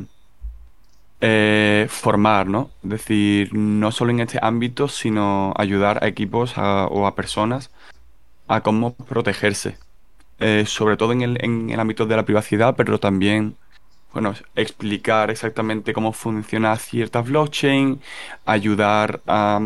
eh, 1.23 1.87
formar, 1.89 2.47
¿no? 2.47 2.69
Es 2.85 2.91
decir, 2.91 3.55
no 3.55 3.91
solo 3.91 4.11
en 4.11 4.21
este 4.21 4.39
ámbito, 4.43 4.87
sino 4.89 5.55
ayudar 5.57 6.05
a 6.05 6.09
equipos 6.09 6.53
o 6.59 7.07
a 7.07 7.15
personas 7.15 7.71
a 8.47 8.61
cómo 8.61 8.95
protegerse. 8.95 9.79
Eh, 10.41 10.65
sobre 10.67 10.99
todo 10.99 11.13
en 11.13 11.23
el, 11.23 11.43
en 11.43 11.71
el 11.71 11.81
ámbito 11.81 12.05
de 12.05 12.17
la 12.17 12.27
privacidad, 12.27 12.77
pero 12.77 13.01
también 13.01 13.57
bueno, 14.13 14.35
explicar 14.57 15.31
exactamente 15.31 15.93
cómo 15.93 16.13
funciona 16.13 16.77
cierta 16.77 17.21
blockchain, 17.23 18.01
ayudar 18.47 19.21
a, 19.27 19.61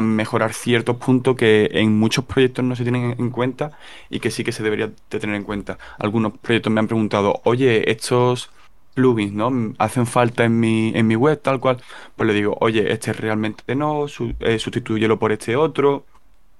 mejorar 0.00 0.52
ciertos 0.54 0.96
puntos 0.96 1.36
que 1.36 1.68
en 1.72 1.98
muchos 1.98 2.24
proyectos 2.24 2.64
no 2.64 2.76
se 2.76 2.84
tienen 2.84 3.16
en 3.18 3.30
cuenta 3.30 3.72
y 4.10 4.20
que 4.20 4.30
sí 4.30 4.44
que 4.44 4.52
se 4.52 4.62
debería 4.62 4.88
de 4.88 5.18
tener 5.20 5.36
en 5.36 5.44
cuenta. 5.44 5.78
Algunos 5.98 6.32
proyectos 6.38 6.72
me 6.72 6.80
han 6.80 6.86
preguntado, 6.86 7.40
oye, 7.44 7.90
estos 7.90 8.50
plugins, 8.94 9.32
¿no? 9.32 9.74
Hacen 9.78 10.06
falta 10.06 10.44
en 10.44 10.60
mi, 10.60 10.92
en 10.94 11.06
mi 11.06 11.16
web, 11.16 11.40
tal 11.40 11.60
cual. 11.60 11.82
Pues 12.16 12.26
le 12.26 12.34
digo, 12.34 12.56
oye, 12.60 12.92
este 12.92 13.12
realmente 13.12 13.74
no, 13.74 14.06
eh, 14.40 14.58
sustituyelo 14.58 15.18
por 15.18 15.32
este 15.32 15.56
otro 15.56 16.04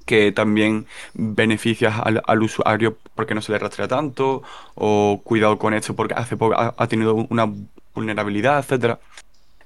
que 0.08 0.32
también 0.32 0.86
beneficias 1.14 1.94
al, 2.02 2.42
usuario 2.42 2.96
porque 3.14 3.34
no 3.34 3.42
se 3.42 3.52
le 3.52 3.58
rastrea 3.58 3.88
tanto, 3.88 4.42
o 4.74 5.20
cuidado 5.22 5.58
con 5.58 5.74
esto 5.74 5.94
porque 5.94 6.14
hace 6.14 6.36
poco 6.38 6.54
ha, 6.56 6.86
tenido 6.88 7.14
una 7.14 7.46
vulnerabilidad, 7.94 8.58
etcétera. 8.60 9.00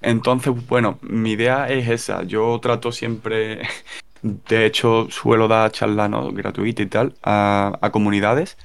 Entonces, 0.02 0.52
bueno, 0.68 0.99
mi 1.02 1.32
idea 1.32 1.68
es 1.68 1.88
esa. 1.88 2.25
Yo 2.25 2.58
trato 2.61 2.90
siempre, 2.90 3.62
de 4.22 4.66
hecho, 4.66 5.08
suelo 5.11 5.46
dar 5.49 5.70
charlas 5.70 6.11
¿no? 6.11 6.32
gratuitas 6.32 6.87
y 6.87 6.88
tal 6.88 7.14
a, 7.22 7.90
comunidades. 7.92 8.58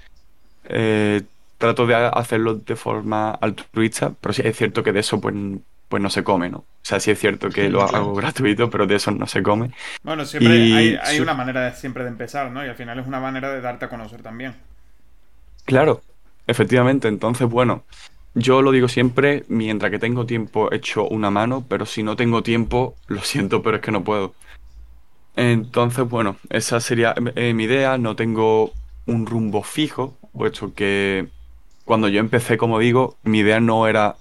Eh, 0.65 1.21
trato 1.59 1.85
de 1.85 1.95
hacerlo 1.95 2.55
de 2.55 2.75
forma 2.75 3.31
altruista, 3.31 4.13
pero 4.21 4.33
sí 4.33 4.41
es 4.45 4.57
cierto 4.57 4.83
que 4.83 4.93
de 4.93 5.01
eso 5.01 5.21
pues 5.21 5.35
pues 5.89 6.03
no 6.03 6.09
se 6.09 6.23
come, 6.23 6.49
¿no? 6.49 6.59
O 6.59 6.65
sea, 6.81 6.99
sí 6.99 7.11
es 7.11 7.19
cierto 7.19 7.49
que 7.49 7.69
lo 7.69 7.81
hago 7.81 8.13
gratuito, 8.15 8.69
pero 8.69 8.87
de 8.87 8.95
eso 8.95 9.11
no 9.11 9.27
se 9.27 9.41
come. 9.41 9.71
Bueno, 10.03 10.25
siempre 10.25 10.99
hay, 11.01 11.19
una 11.19 11.33
manera 11.33 11.61
de, 11.65 11.73
siempre 11.73 12.03
de 12.03 12.09
empezar, 12.09 12.51
¿no? 12.51 12.65
Y 12.65 12.69
al 12.69 12.75
final 12.75 12.99
es 12.99 13.07
una 13.07 13.19
manera 13.19 13.51
de 13.51 13.61
darte 13.61 13.85
a 13.85 13.89
conocer 13.89 14.21
también. 14.21 14.55
Claro, 15.65 16.01
efectivamente. 16.45 17.07
Entonces, 17.07 17.47
bueno, 17.47 17.83
yo 18.33 18.61
lo 18.61 18.71
digo 18.71 18.87
siempre, 18.87 19.45
mientras 19.47 19.91
que 19.91 19.99
tengo 19.99 20.25
tiempo 20.25 20.71
echo 20.73 21.07
una 21.07 21.31
mano, 21.31 21.65
pero 21.67 21.85
si 21.85 22.03
no 22.03 22.15
tengo 22.15 22.43
tiempo, 22.43 22.95
lo 23.07 23.21
siento, 23.21 23.61
pero 23.61 23.77
es 23.77 23.81
que 23.81 23.91
no 23.91 24.03
puedo. 24.03 24.33
Entonces, 25.35 26.07
bueno, 26.07 26.37
esa 26.49 26.79
sería 26.79 27.13
eh, 27.35 27.53
mi 27.53 27.63
idea. 27.65 27.97
No 27.97 28.15
tengo 28.15 28.73
un 29.05 29.25
rumbo 29.25 29.63
fijo, 29.63 30.17
puesto 30.33 30.73
que 30.73 31.27
cuando 31.85 32.09
yo 32.09 32.19
empecé, 32.19 32.57
como 32.57 32.79
digo, 32.79 33.17
mi 33.23 33.39
idea 33.39 33.59
no 33.59 33.87
era 33.87 34.17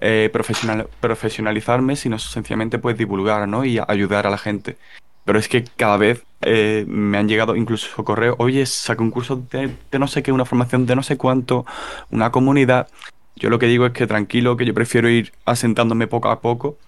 eh, 0.00 0.30
profesional, 0.32 0.88
profesionalizarme, 1.00 1.96
sino 1.96 2.18
sencillamente 2.18 2.78
pues 2.78 2.96
divulgar 2.96 3.46
¿no? 3.46 3.64
y 3.64 3.78
ayudar 3.86 4.26
a 4.26 4.30
la 4.30 4.38
gente. 4.38 4.76
Pero 5.24 5.38
es 5.38 5.48
que 5.48 5.64
cada 5.76 5.96
vez 5.96 6.24
eh, 6.40 6.84
me 6.88 7.18
han 7.18 7.28
llegado 7.28 7.54
incluso 7.54 8.02
correos, 8.04 8.36
oye, 8.38 8.64
saca 8.66 9.02
un 9.02 9.10
curso 9.10 9.36
de, 9.36 9.70
no 9.98 10.08
sé 10.08 10.22
qué, 10.22 10.32
una 10.32 10.46
formación 10.46 10.86
de 10.86 10.96
no 10.96 11.02
sé 11.02 11.18
cuánto, 11.18 11.66
una 12.10 12.30
comunidad. 12.30 12.88
Yo 13.36 13.50
lo 13.50 13.58
que 13.58 13.66
digo 13.66 13.86
es 13.86 13.92
que 13.92 14.06
tranquilo, 14.06 14.56
que 14.56 14.64
yo 14.64 14.74
prefiero 14.74 15.08
ir 15.08 15.32
asentándome 15.44 16.06
poco 16.06 16.30
a 16.30 16.40
poco 16.40 16.78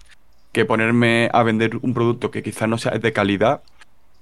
que 0.51 0.65
ponerme 0.65 1.29
a 1.33 1.43
vender 1.43 1.77
un 1.81 1.93
producto 1.93 2.31
que 2.31 2.43
quizás 2.43 2.69
no 2.69 2.77
sea 2.77 2.91
de 2.91 3.13
calidad 3.13 3.61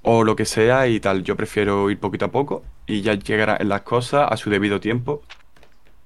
o 0.01 0.24
lo 0.24 0.36
que 0.36 0.45
sea 0.45 0.88
y 0.88 1.00
tal. 1.00 1.24
Yo 1.24 1.36
prefiero 1.36 1.89
ir 1.89 2.00
poquito 2.00 2.25
a 2.25 2.31
poco 2.31 2.63
y 2.88 3.01
ya 3.01 3.13
llegar 3.15 3.50
a 3.50 3.63
las 3.63 3.81
cosas 3.81 4.27
a 4.31 4.38
su 4.38 4.50
debido 4.50 4.79
tiempo 4.79 5.24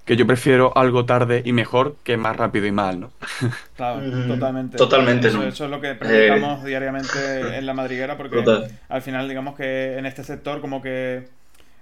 que 0.05 0.15
yo 0.15 0.27
prefiero 0.27 0.71
algo 0.77 1.05
tarde 1.05 1.41
y 1.43 1.51
mejor 1.51 1.95
que 2.03 2.15
más 2.15 2.35
rápido 2.35 2.67
y 2.67 2.71
mal, 2.71 2.99
¿no? 2.99 3.11
Claro, 3.75 4.01
totalmente. 4.27 4.77
Totalmente, 4.77 5.27
eso, 5.27 5.43
eso 5.43 5.65
es 5.65 5.71
lo 5.71 5.81
que 5.81 5.95
practicamos 5.95 6.63
eh, 6.63 6.67
diariamente 6.67 7.57
en 7.57 7.65
la 7.65 7.73
madriguera, 7.73 8.15
porque 8.15 8.43
al 8.87 9.01
final, 9.01 9.27
digamos 9.27 9.55
que 9.55 9.97
en 9.97 10.05
este 10.05 10.23
sector, 10.23 10.61
como 10.61 10.81
que 10.81 11.27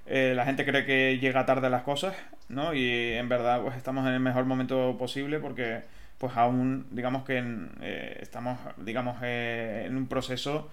eh, 0.08 0.34
la 0.36 0.46
gente 0.46 0.66
cree 0.66 0.86
que 0.86 1.20
llega 1.20 1.46
tarde 1.46 1.70
las 1.70 1.84
cosas, 1.84 2.16
¿no? 2.48 2.74
Y 2.74 3.14
en 3.14 3.28
verdad, 3.28 3.62
pues 3.62 3.76
estamos 3.76 4.08
en 4.08 4.14
el 4.14 4.20
mejor 4.22 4.46
momento 4.46 4.96
posible 4.98 5.40
porque, 5.40 5.82
pues 6.18 6.38
aún, 6.38 6.88
digamos 6.92 7.26
que 7.26 7.44
eh, 7.82 8.20
estamos, 8.22 8.58
digamos, 8.78 9.18
en 9.22 9.98
un 9.98 10.08
proceso 10.08 10.70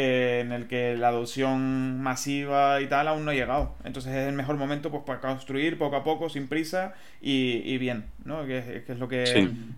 eh, 0.00 0.42
en 0.44 0.52
el 0.52 0.68
que 0.68 0.96
la 0.96 1.08
adopción 1.08 2.00
masiva 2.00 2.80
y 2.80 2.86
tal 2.86 3.08
aún 3.08 3.24
no 3.24 3.32
ha 3.32 3.34
llegado. 3.34 3.74
Entonces 3.82 4.14
es 4.14 4.28
el 4.28 4.34
mejor 4.36 4.54
momento 4.54 4.92
pues 4.92 5.02
para 5.02 5.18
construir 5.18 5.76
poco 5.76 5.96
a 5.96 6.04
poco, 6.04 6.28
sin 6.28 6.46
prisa 6.46 6.94
y, 7.20 7.76
bien, 7.78 8.04
¿no? 8.24 8.46
Que, 8.46 8.84
es 8.86 8.96
lo 8.96 9.08
que 9.08 9.24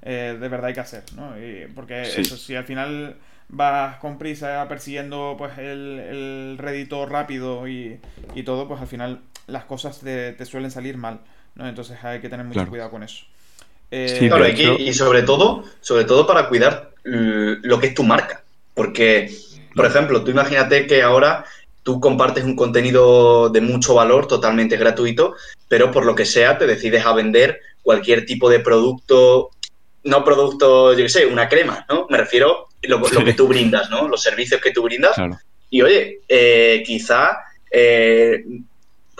eh, 0.02 0.36
de 0.38 0.48
verdad 0.48 0.66
hay 0.66 0.74
que 0.74 0.80
hacer, 0.80 1.04
¿no? 1.16 1.32
porque 1.74 2.02
eso, 2.02 2.36
si 2.36 2.54
al 2.54 2.64
final 2.64 3.16
vas 3.48 3.96
con 3.96 4.18
prisa 4.18 4.66
persiguiendo 4.68 5.36
pues 5.38 5.56
el, 5.56 5.98
el 5.98 6.58
rédito 6.58 7.06
rápido 7.06 7.66
y, 7.66 7.98
todo, 8.44 8.68
pues 8.68 8.78
al 8.82 8.88
final 8.88 9.20
las 9.46 9.64
cosas 9.64 10.00
te, 10.00 10.44
suelen 10.44 10.70
salir 10.70 10.98
mal, 10.98 11.20
¿no? 11.54 11.66
Entonces 11.66 11.96
hay 12.04 12.20
que 12.20 12.28
tener 12.28 12.44
mucho 12.44 12.68
cuidado 12.68 12.90
con 12.90 13.02
eso. 13.02 13.24
Eh, 13.90 14.30
y 14.80 14.92
sobre 14.92 15.22
todo, 15.22 15.64
sobre 15.80 16.04
todo 16.04 16.26
para 16.26 16.46
cuidar 16.50 16.90
lo 17.04 17.80
que 17.80 17.86
es 17.86 17.94
tu 17.94 18.02
marca. 18.02 18.42
Porque 18.74 19.30
por 19.74 19.86
ejemplo, 19.86 20.22
tú 20.24 20.30
imagínate 20.30 20.86
que 20.86 21.02
ahora 21.02 21.44
tú 21.82 22.00
compartes 22.00 22.44
un 22.44 22.56
contenido 22.56 23.48
de 23.48 23.60
mucho 23.60 23.94
valor, 23.94 24.26
totalmente 24.26 24.76
gratuito, 24.76 25.34
pero 25.68 25.90
por 25.90 26.04
lo 26.04 26.14
que 26.14 26.26
sea 26.26 26.58
te 26.58 26.66
decides 26.66 27.04
a 27.04 27.12
vender 27.12 27.60
cualquier 27.82 28.26
tipo 28.26 28.50
de 28.50 28.60
producto, 28.60 29.50
no 30.04 30.24
producto, 30.24 30.92
yo 30.92 31.04
qué 31.04 31.08
sé, 31.08 31.26
una 31.26 31.48
crema, 31.48 31.86
¿no? 31.88 32.06
Me 32.10 32.18
refiero 32.18 32.68
lo, 32.82 33.02
que 33.02 33.34
tú 33.34 33.46
brindas, 33.46 33.90
¿no? 33.90 34.08
Los 34.08 34.22
servicios 34.22 34.60
que 34.60 34.72
tú 34.72 34.82
brindas. 34.82 35.16
Y 35.70 35.82
oye, 35.82 36.20
eh, 36.28 36.82
quizá 36.84 37.38
eh, 37.70 38.44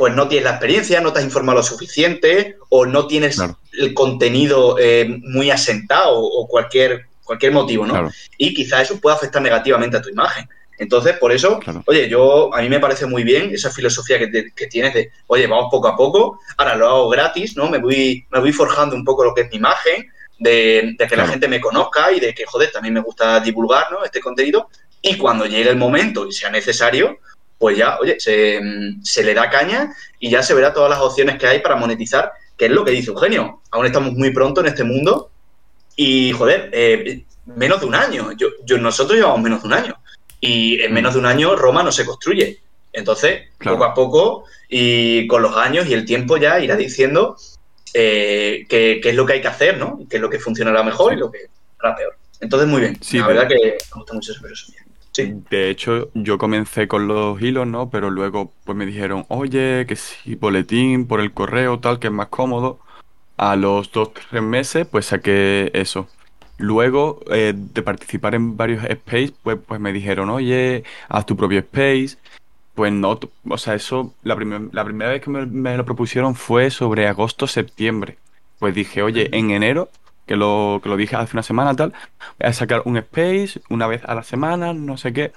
pues 0.01 0.15
no 0.15 0.29
tienes 0.29 0.45
la 0.45 0.53
experiencia, 0.53 1.01
no 1.01 1.13
te 1.13 1.19
has 1.19 1.25
informado 1.27 1.59
lo 1.59 1.63
suficiente 1.63 2.57
o 2.71 2.87
no 2.87 3.07
tienes 3.07 3.39
el 3.79 3.93
contenido 3.93 4.77
eh, 4.79 5.07
muy 5.25 5.51
asentado 5.51 6.19
o 6.19 6.49
cualquier, 6.49 7.07
cualquier 7.31 7.53
motivo, 7.53 7.87
¿no? 7.87 8.11
Y 8.37 8.53
quizá 8.53 8.83
eso 8.83 9.01
pueda 9.01 9.15
afectar 9.15 9.41
negativamente 9.41 9.97
a 9.97 10.03
tu 10.03 10.09
imagen. 10.09 10.49
Entonces, 10.77 11.17
por 11.17 11.31
eso, 11.31 11.61
oye, 11.87 12.09
yo 12.09 12.53
a 12.53 12.61
mí 12.61 12.69
me 12.69 12.81
parece 12.81 13.07
muy 13.07 13.23
bien 13.23 13.55
esa 13.55 13.71
filosofía 13.71 14.19
que, 14.19 14.67
tienes 14.67 14.95
de, 14.95 15.13
oye, 15.29 15.47
vamos 15.47 15.69
poco 15.71 15.87
a 15.87 15.95
poco, 15.95 16.41
ahora 16.57 16.75
lo 16.75 16.89
hago 16.89 17.09
gratis, 17.09 17.57
¿no? 17.57 17.71
Me 17.71 17.79
voy, 17.79 18.27
me 18.33 18.41
voy 18.41 18.53
forjando 18.53 18.97
un 18.97 19.05
poco 19.05 19.23
lo 19.23 19.33
que 19.33 19.43
es 19.43 19.51
mi 19.51 19.59
imagen, 19.59 20.11
de, 20.41 20.97
que 21.09 21.17
la 21.17 21.29
gente 21.29 21.47
me 21.47 21.61
conozca 21.61 22.11
y 22.11 22.19
de 22.19 22.35
que, 22.35 22.45
joder, 22.47 22.73
también 22.73 22.95
me 22.95 23.01
gusta 23.01 23.39
divulgar, 23.39 23.93
¿no? 23.93 24.05
Este 24.05 24.19
contenido. 24.19 24.69
Y 25.01 25.17
cuando 25.17 25.47
llegue 25.47 25.71
el 25.71 25.77
momento 25.77 26.27
y 26.27 26.33
sea 26.33 26.51
necesario, 26.51 27.21
pues 27.59 27.79
ya, 27.79 27.97
oye, 28.01 28.19
se, 28.19 28.61
se, 29.05 29.23
le 29.23 29.35
da 29.35 29.49
caña 29.51 29.95
y 30.19 30.31
ya 30.31 30.43
se 30.43 30.55
verá 30.55 30.73
todas 30.73 30.91
las 30.91 30.99
opciones 30.99 31.39
que 31.39 31.47
hay 31.47 31.61
para 31.61 31.77
monetizar, 31.77 32.33
que 32.57 32.65
es 32.65 32.73
lo 32.73 32.85
que 32.85 32.91
dice 32.91 33.11
Eugenio. 33.11 33.63
Aún 33.71 33.87
estamos 33.87 34.15
muy 34.15 34.33
pronto 34.33 34.63
en 34.63 34.67
este 34.67 34.83
mundo 34.83 35.31
y, 35.97 36.33
joder, 36.33 36.71
eh, 36.73 37.25
menos 37.47 37.81
de 37.81 37.87
un 37.87 37.95
año. 37.95 38.33
Yo, 38.33 38.49
yo, 38.65 38.79
nosotros 38.79 39.17
llevamos 39.17 39.41
menos 39.41 39.63
de 39.63 39.69
un 39.69 39.75
año. 39.75 39.97
Y 40.41 40.81
en 40.81 40.93
menos 40.93 41.15
de 41.15 41.21
un 41.21 41.27
año 41.27 41.57
Roma 41.57 41.83
no 41.83 41.93
se 41.93 42.07
construye. 42.07 42.61
Entonces, 42.93 43.43
poco 43.63 43.85
a 43.85 43.95
poco 43.95 44.45
y 44.69 45.27
con 45.27 45.43
los 45.43 45.57
años 45.57 45.87
y 45.87 45.95
el 45.95 46.05
tiempo 46.05 46.37
ya 46.37 46.59
irá 46.61 46.77
diciendo 46.77 47.37
eh, 47.95 48.67
qué, 48.69 49.01
es 49.03 49.15
lo 49.15 49.27
que 49.27 49.35
hay 49.35 49.41
que 49.41 49.49
hacer, 49.49 49.79
¿no? 49.79 50.01
Qué 50.09 50.17
es 50.17 50.23
lo 50.23 50.31
que 50.31 50.39
funcionará 50.39 50.83
mejor 50.83 51.13
y 51.13 51.17
lo 51.17 51.31
que 51.31 51.39
hará 51.79 51.95
peor. 51.95 52.17
Entonces, 52.41 52.69
muy 52.69 52.81
bien. 52.81 52.99
la 53.13 53.27
verdad 53.27 53.49
que 53.49 53.55
me 53.55 53.97
gusta 53.97 54.15
mucho 54.15 54.33
esa 54.33 54.41
filosofía. 54.41 54.85
Sí. 55.13 55.35
De 55.51 55.71
hecho, 55.71 56.11
yo 56.15 56.39
comencé 56.39 56.87
con 56.89 57.09
los 57.09 57.41
hilos, 57.41 57.67
¿no? 57.67 57.91
Pero 57.91 58.11
luego 58.11 58.53
pues 58.65 58.77
me 58.79 58.87
dijeron, 58.87 59.27
oye, 59.29 59.85
que 59.87 59.97
si 59.97 60.37
boletín 60.37 61.07
por 61.07 61.21
el 61.21 61.33
correo, 61.33 61.81
tal, 61.81 61.99
que 61.99 62.07
es 62.07 62.13
más 62.13 62.29
cómodo. 62.29 62.79
A 63.43 63.57
los 63.57 63.91
dos, 63.91 64.13
tres 64.13 64.43
meses, 64.43 64.87
pues 64.87 65.07
saqué 65.07 65.71
eso. 65.73 66.09
Luego 66.59 67.21
eh, 67.31 67.55
de 67.57 67.83
participar 67.83 68.35
en 68.35 68.55
varios 68.59 68.85
space, 68.85 69.33
pues, 69.43 69.57
pues 69.67 69.81
me 69.81 69.95
dijeron, 69.95 70.29
oye, 70.29 70.85
haz 71.09 71.25
tu 71.25 71.39
propio 71.39 71.61
space. 71.61 72.19
Pues 72.75 72.93
no, 72.93 73.19
o 73.49 73.59
sea, 73.59 73.75
eso, 73.75 74.15
la, 74.25 74.37
la 74.73 74.85
primera 74.85 75.11
vez 75.11 75.23
que 75.23 75.31
me, 75.31 75.77
lo 75.77 75.85
propusieron 75.87 76.35
fue 76.35 76.71
sobre 76.71 77.09
agosto-septiembre. 77.09 78.19
Pues 78.59 78.75
dije, 78.75 79.03
oye, 79.03 79.31
en 79.33 79.53
enero, 79.53 79.89
que 80.27 80.37
lo, 80.37 80.81
que 80.83 80.91
lo 80.91 80.99
dije 80.99 81.17
hace 81.17 81.35
una 81.35 81.43
semana 81.43 81.75
tal, 81.75 81.95
voy 82.39 82.49
a 82.51 82.53
sacar 82.53 82.83
un 82.85 82.99
space 82.99 83.63
una 83.71 83.87
vez 83.87 84.03
a 84.05 84.15
la 84.15 84.23
semana, 84.23 84.75
no 84.75 84.99
sé 84.99 85.15
qué. 85.15 85.33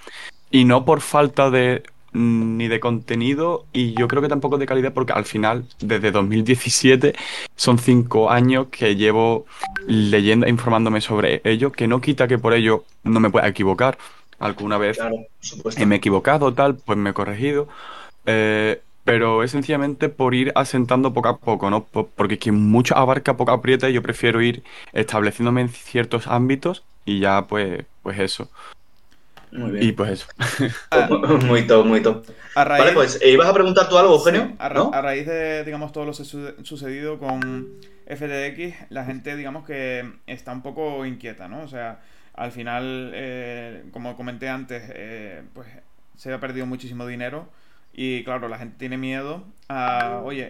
Y 0.52 0.66
no 0.66 0.84
por 0.84 1.00
falta 1.00 1.50
de, 1.50 1.84
ni 2.14 2.68
de 2.68 2.80
contenido 2.80 3.66
y 3.74 3.94
yo 3.94 4.08
creo 4.08 4.22
que 4.22 4.28
tampoco 4.28 4.58
de 4.58 4.66
calidad 4.66 4.94
porque 4.94 5.14
al 5.14 5.26
final 5.26 5.66
desde 5.80 6.12
2017 6.12 7.14
son 7.56 7.80
cinco 7.80 8.30
años 8.30 8.68
que 8.72 8.96
llevo 8.96 9.46
leyendo 9.88 10.46
e 10.46 10.50
informándome 10.50 11.02
sobre 11.02 11.42
ello 11.44 11.72
que 11.72 11.88
no 11.88 12.02
quita 12.02 12.28
que 12.28 12.38
por 12.38 12.54
ello 12.54 12.86
no 13.04 13.20
me 13.20 13.30
pueda 13.30 13.48
equivocar 13.48 13.98
alguna 14.40 14.78
vez 14.78 15.00
me 15.86 15.96
he 15.96 15.98
equivocado 15.98 16.54
tal 16.54 16.76
pues 16.76 16.98
me 16.98 17.12
he 17.12 17.14
corregido 17.14 17.68
eh, 18.26 18.82
pero 19.04 19.44
es 19.44 19.52
sencillamente 19.52 20.10
por 20.10 20.34
ir 20.34 20.52
asentando 20.56 21.14
poco 21.14 21.30
a 21.30 21.38
poco, 21.38 21.70
¿no? 21.70 21.86
Porque 21.86 22.38
quien 22.38 22.56
mucho 22.56 22.96
abarca 22.96 23.36
poco 23.36 23.52
aprieta 23.52 23.90
y 23.90 23.94
yo 23.94 24.02
prefiero 24.02 24.42
ir 24.42 24.64
estableciéndome 24.94 25.62
en 25.62 25.70
ciertos 25.70 26.28
ámbitos 26.28 26.84
y 27.06 27.20
ya 27.20 27.46
pues, 27.48 27.86
pues 28.02 28.20
eso. 28.20 28.50
Muy 29.54 29.72
bien. 29.72 29.84
Y 29.84 29.92
pues 29.92 30.12
eso. 30.12 30.28
muy 31.46 31.68
top, 31.68 31.86
muy 31.86 32.02
top. 32.02 32.26
vale, 32.56 32.92
pues, 32.94 33.20
eh, 33.22 33.32
¿ibas 33.32 33.48
a 33.48 33.54
preguntar 33.54 33.88
tú 33.88 33.98
algo, 33.98 34.16
Eugenio? 34.16 34.54
a, 34.58 34.66
a, 34.66 35.02
raíz 35.02 35.28
de, 35.28 35.64
digamos, 35.64 35.92
todo 35.92 36.06
lo 36.06 36.14
sucedido 36.14 37.20
con 37.20 37.68
FTX, 38.08 38.90
la 38.90 39.06
gente, 39.06 39.36
digamos, 39.36 39.66
que 39.66 40.12
está 40.28 40.52
un 40.52 40.62
poco 40.64 41.06
inquieta, 41.06 41.48
¿no? 41.48 41.62
O 41.62 41.68
sea, 41.68 42.00
al 42.34 42.52
final, 42.52 43.12
eh, 43.14 43.84
como 43.92 44.16
comenté 44.16 44.50
antes, 44.50 44.84
eh, 44.96 45.44
pues 45.54 45.68
se 46.18 46.34
ha 46.34 46.40
perdido 46.40 46.66
muchísimo 46.66 47.06
dinero 47.06 47.48
y, 47.94 48.24
claro, 48.24 48.48
la 48.48 48.58
gente 48.58 48.76
tiene 48.80 48.98
miedo 48.98 49.44
a, 49.70 50.22
oye, 50.24 50.50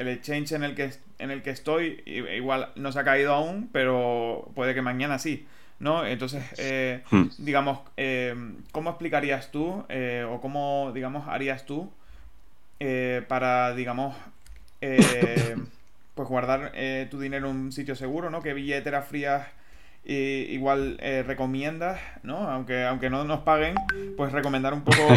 el 0.00 0.08
exchange 0.08 0.52
en 0.52 0.64
el 0.64 0.74
que, 0.74 0.92
en 1.18 1.30
el 1.30 1.42
que 1.42 1.50
estoy, 1.50 2.02
igual 2.06 2.70
no 2.76 2.90
se 2.90 3.00
ha 3.00 3.04
caído 3.04 3.34
aún, 3.34 3.68
pero 3.70 4.50
puede 4.54 4.74
que 4.74 4.82
mañana 4.82 5.18
sí. 5.18 5.46
¿No? 5.80 6.06
Entonces, 6.06 6.44
eh, 6.58 7.02
hmm. 7.10 7.24
digamos, 7.38 7.80
eh, 7.96 8.34
¿cómo 8.70 8.90
explicarías 8.90 9.50
tú 9.50 9.84
eh, 9.88 10.24
o 10.28 10.40
cómo, 10.40 10.92
digamos, 10.94 11.26
harías 11.26 11.66
tú 11.66 11.90
para, 13.28 13.74
digamos, 13.74 14.16
pues 16.14 16.28
guardar 16.28 16.72
tu 17.10 17.20
dinero 17.20 17.50
en 17.50 17.56
un 17.56 17.72
sitio 17.72 17.94
seguro, 17.94 18.30
¿no? 18.30 18.40
¿Qué 18.40 18.54
billeteras 18.54 19.06
frías 19.06 19.46
igual 20.04 20.96
recomiendas, 21.26 22.00
¿no? 22.22 22.48
Aunque, 22.48 22.84
aunque 22.84 23.10
no 23.10 23.24
nos 23.24 23.40
paguen, 23.40 23.74
pues 24.16 24.32
recomendar 24.32 24.72
un 24.72 24.82
poco 24.82 25.02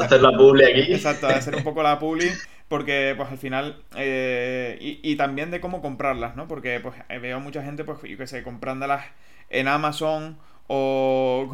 hacer 0.00 0.20
la 0.20 0.36
publi 0.36 0.64
aquí. 0.64 0.92
Exacto, 0.92 1.28
hacer 1.28 1.56
un 1.56 1.64
poco 1.64 1.82
la 1.82 1.98
publi 1.98 2.30
porque 2.74 3.14
pues 3.16 3.30
al 3.30 3.38
final 3.38 3.84
eh, 3.94 4.76
y, 4.80 5.14
también 5.14 5.52
de 5.52 5.60
cómo 5.60 5.80
comprarlas, 5.80 6.34
¿no? 6.34 6.48
Porque 6.48 6.80
pues 6.80 6.96
eh, 7.08 7.20
veo 7.20 7.38
mucha 7.38 7.62
gente 7.62 7.84
pues 7.84 8.02
yo 8.02 8.18
que 8.18 8.26
sé, 8.26 8.42
comprándolas 8.42 9.04
en 9.48 9.68
Amazon 9.68 10.38
o, 10.66 11.48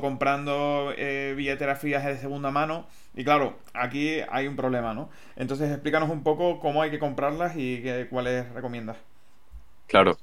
comprando 0.00 0.94
eh, 0.96 1.34
billeteras 1.36 1.78
frías 1.78 2.02
de 2.02 2.16
segunda 2.16 2.50
mano 2.50 2.86
y 3.14 3.24
claro, 3.24 3.58
aquí 3.74 4.20
hay 4.30 4.46
un 4.46 4.56
problema, 4.56 4.94
¿no? 4.94 5.10
Entonces 5.36 5.70
explícanos 5.70 6.08
un 6.08 6.22
poco 6.22 6.60
cómo 6.60 6.80
hay 6.80 6.90
que 6.90 6.98
comprarlas 6.98 7.56
y 7.56 7.82
qué, 7.82 8.06
cuáles 8.08 8.50
recomiendas. 8.54 8.96
Claro. 9.86 10.16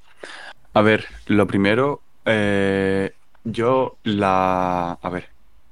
A 0.74 0.82
ver, 0.82 1.06
lo 1.28 1.46
primero, 1.46 2.02
yo 3.44 3.96
la... 4.02 4.94
A 5.04 5.10
ver, 5.12 5.30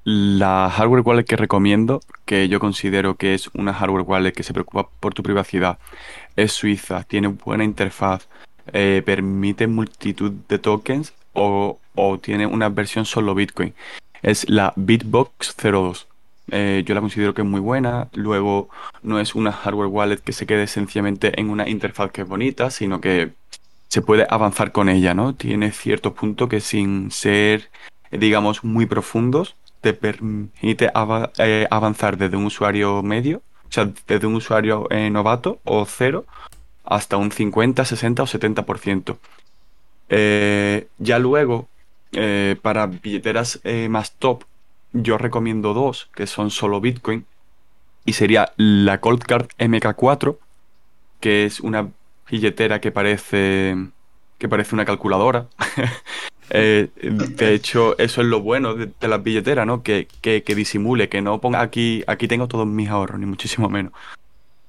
la 0.10 0.72
hardware 0.72 1.04
wallet 1.06 1.26
que 1.26 1.36
recomiendo, 1.36 2.02
que 2.26 2.50
yo 2.50 2.60
considero 2.60 3.16
que 3.16 3.36
es 3.36 3.48
una 3.54 3.76
hardware 3.76 4.02
wallet 4.02 4.32
que 4.32 4.42
se 4.42 4.54
preocupa 4.54 4.90
por 5.00 5.14
tu 5.14 5.22
privacidad, 5.22 5.78
es 6.36 6.52
suiza, 6.52 7.04
tiene 7.04 7.28
buena 7.28 7.64
interfaz, 7.64 8.28
eh, 8.74 9.04
permite 9.06 9.68
multitud 9.68 10.32
de 10.48 10.58
tokens 10.58 11.14
o, 11.34 11.78
tiene 12.24 12.48
una 12.48 12.70
versión 12.70 13.06
solo 13.06 13.36
Bitcoin. 13.36 13.76
Es 14.24 14.50
la 14.50 14.74
Bitbox 14.76 15.56
02. 15.56 16.08
Eh, 16.52 16.84
yo 16.88 16.96
la 16.96 17.02
considero 17.02 17.36
que 17.36 17.44
es 17.44 17.48
muy 17.48 17.60
buena. 17.60 18.08
Luego, 18.14 18.70
no 19.04 19.20
es 19.20 19.36
una 19.36 19.52
hardware 19.52 19.90
wallet 19.90 20.18
que 20.18 20.34
se 20.34 20.48
quede 20.48 20.66
sencillamente 20.66 21.40
en 21.40 21.52
una 21.52 21.70
interfaz 21.70 22.12
que 22.12 22.22
es 22.22 22.28
bonita, 22.28 22.72
sino 22.72 23.00
que 23.00 23.34
se 23.90 24.02
puede 24.02 24.26
avanzar 24.28 24.72
con 24.72 24.90
ella, 24.90 25.14
¿no? 25.14 25.36
Tiene 25.36 25.72
ciertos 25.72 26.14
puntos 26.14 26.50
que 26.50 26.62
sin 26.62 27.12
ser, 27.12 27.70
digamos, 28.12 28.64
muy 28.64 28.88
profundos, 28.88 29.56
te 29.82 29.94
permite 29.94 30.92
eh, 31.38 31.68
avanzar 31.70 32.18
desde 32.18 32.38
un 32.38 32.46
usuario 32.46 33.02
medio, 33.04 33.42
o 33.68 33.72
sea, 33.72 33.90
desde 34.08 34.28
un 34.28 34.36
usuario 34.36 34.88
eh, 34.90 35.10
novato 35.10 35.60
o 35.64 35.86
cero, 35.86 36.26
hasta 36.84 37.18
un 37.18 37.32
50, 37.32 37.86
60 37.86 38.24
o 38.24 38.26
70%. 38.26 39.18
Eh, 40.10 40.88
ya 40.98 41.20
luego, 41.20 41.68
para 42.62 42.88
billeteras 42.88 43.62
más 43.90 44.14
top, 44.14 44.44
yo 44.94 45.20
recomiendo 45.20 45.76
dos, 45.76 46.10
que 46.16 46.26
son 46.26 46.50
solo 46.50 46.82
Bitcoin, 46.82 47.26
y 48.06 48.14
sería 48.14 48.52
la 48.58 49.00
Cold 49.00 49.24
Card 49.24 49.50
MK4, 49.60 50.38
que 51.20 51.46
es 51.46 51.60
una 51.60 51.90
billetera 52.30 52.82
que 52.82 52.92
parece 52.92 53.76
que 54.40 54.50
parece 54.50 54.74
una 54.74 54.86
calculadora. 54.86 55.48
Eh, 56.52 56.90
de 57.04 57.54
hecho, 57.54 57.96
eso 58.00 58.22
es 58.22 58.28
lo 58.28 58.42
bueno 58.42 58.74
de, 58.74 59.08
las 59.08 59.22
billeteras, 59.22 59.68
¿no? 59.68 59.84
Que, 59.84 60.08
que, 60.20 60.42
disimule, 60.56 61.08
que 61.08 61.22
no 61.22 61.40
ponga 61.40 61.62
aquí, 61.62 62.04
aquí 62.08 62.28
tengo 62.28 62.48
todos 62.48 62.66
mis 62.66 62.90
ahorros, 62.90 63.20
ni 63.20 63.28
muchísimo 63.28 63.70
menos. 63.70 63.94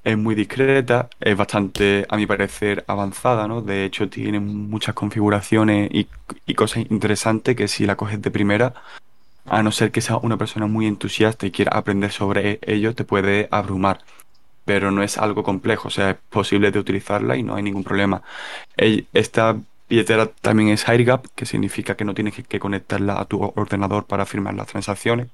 Es 0.05 0.19
muy 0.19 0.35
discreta, 0.35 1.09
es 1.21 1.35
bastante, 1.37 2.05
a 2.11 2.19
mi 2.19 2.27
parecer, 2.27 2.85
avanzada, 2.87 3.49
¿no? 3.49 3.63
De 3.63 3.87
hecho, 3.87 4.11
tiene 4.11 4.41
muchas 4.41 4.95
configuraciones 4.95 5.91
y, 5.91 6.07
cosas 6.55 6.85
interesantes 6.91 7.57
que 7.57 7.67
si 7.67 7.87
la 7.87 7.97
coges 7.97 8.21
de 8.21 8.31
primera, 8.31 8.75
a 9.47 9.63
no 9.63 9.73
ser 9.73 9.91
que 9.91 10.03
sea 10.03 10.19
una 10.19 10.37
persona 10.37 10.67
muy 10.67 10.87
entusiasta 10.87 11.47
y 11.47 11.51
quiera 11.51 11.73
aprender 11.75 12.13
sobre 12.13 12.59
ello, 12.63 12.95
te 12.95 13.05
puede 13.05 13.49
abrumar. 13.51 14.01
Pero 14.71 14.93
no 14.93 15.03
es 15.03 15.19
algo 15.19 15.43
complejo, 15.43 15.89
o 15.89 15.91
sea, 15.91 16.11
es 16.11 16.17
posible 16.29 16.71
de 16.71 16.79
utilizarla 16.79 17.37
y 17.37 17.43
no 17.43 17.57
hay 17.57 17.63
ningún 17.65 17.83
problema. 17.83 18.23
Esta 18.77 19.57
billetera 19.89 20.27
también 20.27 20.69
es 20.69 20.85
gap 20.87 21.27
que 21.35 21.45
significa 21.45 21.97
que 21.97 22.05
no 22.05 22.15
tienes 22.15 22.35
que 22.47 22.61
conectarla 22.61 23.21
a 23.21 23.25
tu 23.25 23.43
ordenador 23.43 24.05
para 24.05 24.27
firmar 24.27 24.55
las 24.55 24.69
transacciones, 24.69 25.27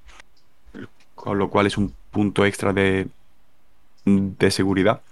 con 1.14 1.38
lo 1.38 1.50
cual 1.50 1.66
es 1.66 1.76
un 1.76 1.92
punto 2.10 2.46
extra 2.46 2.72
de, 2.72 3.08
de 4.06 4.50
seguridad. 4.50 5.02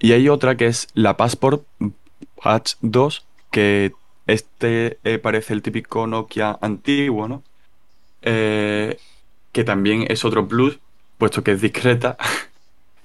Y 0.00 0.10
hay 0.10 0.28
otra 0.28 0.56
que 0.56 0.66
es 0.66 0.88
la 0.94 1.16
Passport 1.16 1.64
Patch 2.42 2.74
2, 2.80 3.24
que 3.52 3.92
este 4.26 4.98
eh, 5.04 5.18
parece 5.18 5.52
el 5.52 5.62
típico 5.62 6.08
Nokia 6.08 6.58
antiguo, 6.60 7.28
¿no? 7.28 7.44
Eh, 8.22 8.98
que 9.52 9.62
también 9.62 10.04
es 10.08 10.24
otro 10.24 10.48
plus, 10.48 10.80
puesto 11.16 11.44
que 11.44 11.52
es 11.52 11.60
discreta. 11.60 12.16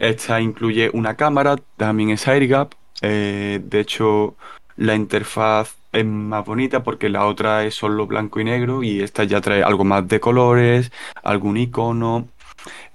Esta 0.01 0.41
incluye 0.41 0.89
una 0.93 1.15
cámara, 1.15 1.57
también 1.77 2.09
es 2.09 2.27
AirGap. 2.27 2.73
Eh, 3.03 3.61
de 3.63 3.79
hecho, 3.79 4.35
la 4.75 4.95
interfaz 4.95 5.75
es 5.91 6.03
más 6.03 6.43
bonita 6.43 6.81
porque 6.81 7.07
la 7.07 7.27
otra 7.27 7.65
es 7.65 7.75
solo 7.75 8.07
blanco 8.07 8.39
y 8.39 8.45
negro 8.45 8.81
y 8.81 9.01
esta 9.01 9.25
ya 9.25 9.41
trae 9.41 9.61
algo 9.61 9.83
más 9.83 10.07
de 10.07 10.19
colores, 10.19 10.91
algún 11.21 11.57
icono. 11.57 12.27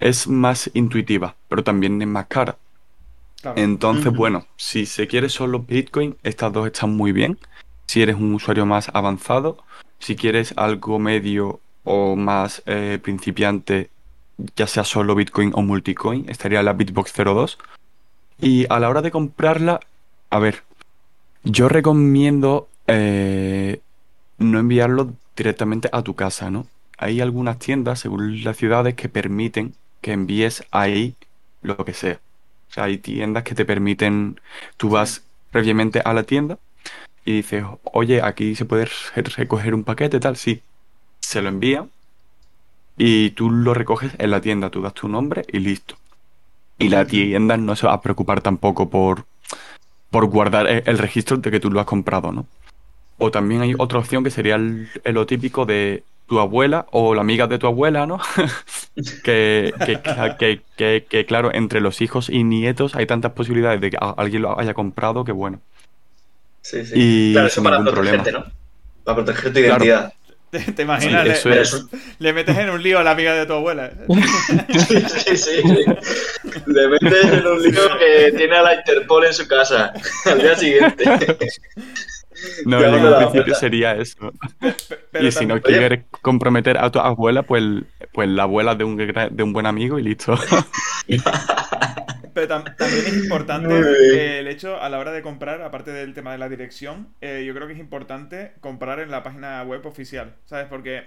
Es 0.01 0.27
más 0.27 0.69
intuitiva, 0.75 1.37
pero 1.49 1.63
también 1.63 2.03
es 2.03 2.09
más 2.09 2.27
cara. 2.27 2.57
Entonces, 3.55 4.13
bueno, 4.13 4.45
si 4.57 4.85
se 4.85 5.07
quiere 5.07 5.29
solo 5.29 5.61
Bitcoin, 5.61 6.17
estas 6.25 6.53
dos 6.53 6.67
están 6.67 6.97
muy 6.97 7.13
bien. 7.13 7.39
Si 7.87 8.03
eres 8.03 8.17
un 8.17 8.35
usuario 8.35 8.67
más 8.67 8.91
avanzado, 8.93 9.59
si 10.01 10.17
quieres 10.17 10.55
algo 10.57 10.99
medio 10.99 11.61
o 11.85 12.17
más 12.17 12.65
eh, 12.67 12.99
principiante, 13.01 13.91
ya 14.57 14.67
sea 14.67 14.85
solo 14.85 15.15
Bitcoin 15.15 15.53
o 15.55 15.63
multicoin, 15.63 16.29
estaría 16.29 16.63
la 16.63 16.73
Bitbox 16.73 17.13
02. 17.13 17.59
Y 18.41 18.67
a 18.69 18.79
la 18.79 18.89
hora 18.89 19.03
de 19.03 19.11
comprarla, 19.11 19.81
a 20.31 20.39
ver, 20.39 20.63
yo 21.43 21.69
recomiendo 21.69 22.69
eh, 22.87 23.81
no 24.39 24.59
enviarlo 24.59 25.13
directamente 25.37 25.89
a 25.93 26.03
tu 26.03 26.15
casa, 26.15 26.51
¿no? 26.51 26.67
Hay 26.99 27.21
algunas 27.21 27.59
tiendas, 27.59 28.01
según 28.01 28.43
las 28.43 28.57
ciudades, 28.57 28.95
que 28.95 29.09
permiten 29.09 29.75
que 30.01 30.13
envíes 30.13 30.65
ahí 30.71 31.15
lo 31.63 31.77
que 31.85 31.93
sea. 31.93 32.21
O 32.71 32.73
sea, 32.73 32.85
hay 32.85 32.99
tiendas 32.99 33.43
que 33.45 33.55
te 33.55 33.65
permiten, 33.65 34.41
tú 34.77 34.91
vas 34.91 35.23
previamente 35.51 36.01
a 36.05 36.13
la 36.13 36.23
tienda 36.25 36.59
y 37.25 37.33
dices, 37.37 37.65
oye, 37.85 38.23
aquí 38.23 38.55
se 38.55 38.65
puede 38.65 38.89
recoger 39.15 39.75
un 39.75 39.85
paquete, 39.85 40.21
tal, 40.21 40.37
sí. 40.37 40.63
Se 41.21 41.43
lo 41.43 41.49
envía 41.49 41.87
y 42.97 43.31
tú 43.31 43.51
lo 43.51 43.75
recoges 43.75 44.13
en 44.19 44.31
la 44.31 44.41
tienda, 44.41 44.71
tú 44.71 44.81
das 44.83 44.95
tu 44.95 45.09
nombre 45.09 45.45
y 45.53 45.59
listo. 45.59 45.97
Y 46.79 46.89
la 46.89 47.07
tienda 47.07 47.57
no 47.57 47.77
se 47.77 47.87
va 47.87 47.95
a 47.95 48.01
preocupar 48.01 48.41
tampoco 48.41 48.91
por, 48.91 49.25
por 50.11 50.27
guardar 50.27 50.67
e-, 50.67 50.83
el 50.87 50.99
registro 50.99 51.37
de 51.37 51.51
que 51.51 51.61
tú 51.61 51.71
lo 51.71 51.81
has 51.81 51.87
comprado, 51.87 52.33
¿no? 52.33 52.47
O 53.19 53.31
también 53.31 53.63
hay 53.63 53.75
otra 53.79 53.99
opción 53.99 54.25
que 54.25 54.31
sería 54.31 54.57
el, 54.57 54.89
lo 55.05 55.27
típico 55.27 55.65
de 55.65 56.05
tu 56.27 56.39
abuela 56.39 56.87
o 56.91 57.15
la 57.15 57.23
amiga 57.23 57.47
de 57.47 57.59
tu 57.59 57.67
abuela, 57.67 58.07
¿no? 58.07 58.19
que, 59.25 59.73
que, 60.37 61.05
que, 61.09 61.27
claro, 61.27 61.55
entre 61.55 61.81
los 61.81 62.01
hijos 62.03 62.29
y 62.29 62.45
nietos 62.45 62.95
hay 62.95 63.07
tantas 63.07 63.33
posibilidades 63.33 63.81
de 63.81 63.91
que 63.91 63.99
alguien 64.01 64.43
lo 64.43 64.59
haya 64.59 64.75
comprado 64.75 65.25
que 65.25 65.33
bueno. 65.33 65.61
Sí, 66.61 66.85
sí. 66.85 66.93
Y 66.95 67.33
claro, 67.33 67.47
eso 67.47 67.63
para 67.63 67.83
protegerte, 67.83 68.33
¿no? 68.33 68.45
Para 69.05 69.17
proteger 69.17 69.53
tu 69.53 69.61
identidad. 69.61 70.13
¿Te, 70.51 70.83
imaginas? 70.83 71.45
le, 72.19 72.33
metes 72.33 72.57
en 72.57 72.71
un 72.71 72.83
lío 72.83 72.99
a 72.99 73.03
la 73.03 73.11
amiga 73.11 73.35
de 73.35 73.47
tu 73.47 73.55
abuela. 73.55 73.93
Sí, 74.89 75.01
sí, 75.01 75.37
sí. 75.37 75.63
Le 76.67 76.89
metes 76.89 77.25
en 77.25 77.47
un 77.47 77.63
lío 77.63 77.99
que 77.99 78.33
tiene 78.37 78.57
a 78.57 78.63
la 78.63 78.75
Interpol 78.75 79.25
en 79.25 79.35
su 79.35 79.47
casa 79.49 79.93
al 80.25 80.41
día 80.41 80.57
siguiente. 80.57 81.05
No, 82.65 82.83
en 82.83 83.31
principio 83.31 83.55
sería 83.55 83.97
eso. 83.97 84.33
y 85.21 85.31
si 85.31 85.47
no 85.47 85.61
quieres 85.61 86.05
comprometer 86.23 86.79
a 86.79 86.91
tu 86.91 86.99
abuela, 86.99 87.43
pues, 87.43 87.63
pues 88.13 88.29
la 88.29 88.45
abuela 88.45 88.75
de 88.75 88.85
un, 88.85 88.97
de 88.97 89.43
un 89.43 89.53
buen 89.53 89.67
amigo 89.67 89.99
y 89.99 90.03
listo. 90.03 90.39
Pero 92.37 92.49
también 92.49 93.07
es 93.07 93.17
importante 93.17 94.41
el 94.41 94.47
hecho 94.47 94.79
a 94.79 94.91
la 94.91 94.99
hora 94.99 95.11
de 95.11 95.23
comprar, 95.23 95.63
aparte 95.63 95.91
del 95.91 96.13
tema 96.13 96.33
de 96.33 96.39
la 96.39 96.51
dirección, 96.51 97.09
eh, 97.23 97.45
yo 97.47 97.55
creo 97.55 97.67
que 97.67 97.73
es 97.73 97.79
importante 97.79 98.53
comprar 98.61 99.01
en 99.01 99.11
la 99.11 99.23
página 99.23 99.63
web 99.63 99.87
oficial, 99.87 100.35
¿sabes? 100.45 100.67
Porque 100.69 101.05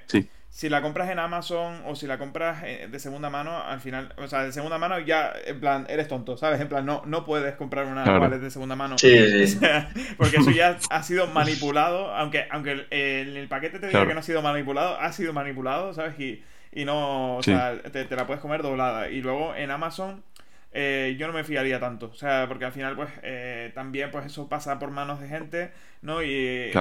si 0.49 0.69
la 0.69 0.81
compras 0.81 1.11
en 1.11 1.19
Amazon 1.19 1.83
o 1.85 1.95
si 1.95 2.07
la 2.07 2.17
compras 2.17 2.63
eh, 2.65 2.87
de 2.89 2.99
segunda 2.99 3.29
mano, 3.29 3.61
al 3.63 3.79
final, 3.79 4.11
o 4.17 4.27
sea, 4.27 4.41
de 4.41 4.51
segunda 4.51 4.79
mano 4.79 4.97
ya, 4.97 5.31
en 5.45 5.59
plan, 5.59 5.85
eres 5.87 6.07
tonto, 6.07 6.35
¿sabes? 6.35 6.59
En 6.61 6.67
plan, 6.67 6.83
no, 6.83 7.03
no 7.05 7.25
puedes 7.25 7.53
comprar 7.53 7.85
una 7.85 8.05
claro. 8.05 8.39
de 8.39 8.49
segunda 8.49 8.75
mano. 8.75 8.97
Sí, 8.97 9.45
sí. 9.45 9.59
porque 10.17 10.37
eso 10.37 10.49
ya 10.49 10.79
ha 10.89 11.03
sido 11.03 11.27
manipulado, 11.27 12.11
aunque, 12.15 12.47
aunque 12.49 12.87
el, 12.89 13.37
el, 13.37 13.47
paquete 13.47 13.77
te 13.77 13.85
diga 13.85 14.07
que 14.07 14.15
no 14.15 14.21
ha 14.21 14.23
sido 14.23 14.41
manipulado, 14.41 14.99
ha 14.99 15.11
sido 15.11 15.31
manipulado, 15.31 15.93
¿sabes? 15.93 16.19
Y, 16.19 16.41
y 16.71 16.85
no, 16.85 17.37
o 17.37 17.43
sea, 17.43 17.79
te, 17.83 18.05
te 18.05 18.15
la 18.15 18.25
puedes 18.25 18.41
comer 18.41 18.63
doblada. 18.63 19.11
Y 19.11 19.21
luego 19.21 19.53
en 19.53 19.69
Amazon 19.69 20.23
eh, 20.71 21.15
yo 21.19 21.27
no 21.27 21.33
me 21.33 21.43
fiaría 21.43 21.79
tanto. 21.79 22.07
O 22.07 22.15
sea, 22.15 22.45
porque 22.47 22.65
al 22.65 22.71
final, 22.71 22.95
pues, 22.95 23.09
eh, 23.23 23.71
también, 23.73 24.11
pues, 24.11 24.25
eso 24.25 24.47
pasa 24.49 24.79
por 24.79 24.91
manos 24.91 25.19
de 25.19 25.27
gente, 25.27 25.71
¿no? 26.01 26.23
Y, 26.23 26.71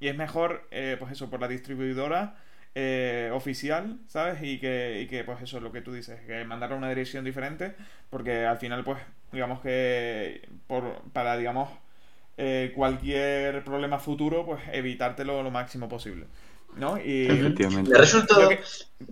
y 0.00 0.08
es 0.08 0.16
mejor, 0.16 0.66
eh, 0.70 0.96
pues, 0.98 1.12
eso, 1.12 1.30
por 1.30 1.40
la 1.40 1.48
distribuidora 1.48 2.36
oficial, 3.32 3.98
¿sabes? 4.06 4.42
Y 4.42 4.58
que, 4.58 5.00
y 5.02 5.06
que, 5.06 5.24
pues, 5.24 5.42
eso 5.42 5.58
es 5.58 5.62
lo 5.62 5.72
que 5.72 5.82
tú 5.82 5.92
dices, 5.92 6.20
que 6.26 6.44
mandar 6.44 6.72
a 6.72 6.76
una 6.76 6.88
dirección 6.88 7.24
diferente, 7.24 7.74
porque 8.10 8.46
al 8.46 8.56
final, 8.58 8.82
pues, 8.84 8.98
digamos 9.30 9.60
que 9.60 10.48
por, 10.66 11.02
para, 11.12 11.36
digamos, 11.36 11.68
cualquier 12.74 13.62
problema 13.64 13.98
futuro, 13.98 14.46
pues, 14.46 14.60
evitártelo 14.72 15.42
lo 15.42 15.50
máximo 15.50 15.88
posible. 15.88 16.26
¿no? 16.76 16.96
Y 16.98 17.26
Efectivamente. 17.26 17.90
Me 17.90 17.98
resulta. 17.98 18.34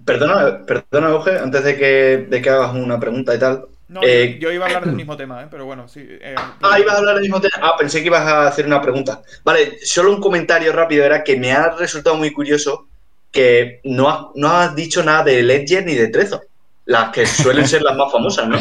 Perdona, 0.05 0.65
perdona, 0.65 1.15
Oje, 1.15 1.39
antes 1.39 1.63
de 1.65 1.77
que, 1.77 2.27
de 2.29 2.43
que 2.43 2.51
hagas 2.51 2.75
una 2.75 2.99
pregunta 2.99 3.35
y 3.35 3.39
tal. 3.39 3.67
No, 3.91 4.03
eh, 4.05 4.39
yo, 4.41 4.53
iba 4.53 4.67
a 4.67 4.69
hablar 4.69 4.85
del 4.87 4.95
mismo 5.03 5.17
tema, 5.17 5.43
¿eh? 5.43 5.49
pero 5.51 5.67
bueno, 5.67 5.89
sí. 5.89 6.07
Eh, 6.09 6.37
ah, 6.39 6.79
ibas 6.79 6.95
a 6.95 6.99
hablar 6.99 7.15
del 7.17 7.23
mismo 7.23 7.41
tema. 7.41 7.55
Ah, 7.61 7.75
pensé 7.77 8.01
que 8.01 8.07
ibas 8.07 8.23
a 8.23 8.47
hacer 8.47 8.65
una 8.65 8.81
pregunta. 8.81 9.21
Vale, 9.43 9.79
solo 9.85 10.13
un 10.13 10.21
comentario 10.21 10.73
rápido 10.73 11.05
era 11.05 11.25
que 11.25 11.37
me 11.37 11.53
ha 11.53 11.71
resultado 11.71 12.15
muy 12.15 12.33
curioso 12.33 12.87
que 13.33 13.81
no, 13.83 14.09
has, 14.09 14.21
no 14.37 14.49
has 14.49 14.77
dicho 14.77 15.03
nada 15.03 15.25
de 15.25 15.43
Ledger 15.43 15.85
ni 15.85 15.95
de 15.95 16.07
Trezor, 16.07 16.47
las 16.85 17.11
que 17.11 17.27
suelen 17.27 17.67
ser 17.67 17.83
las 17.83 17.97
más 17.97 18.13
famosas, 18.13 18.47
¿no? 18.47 18.59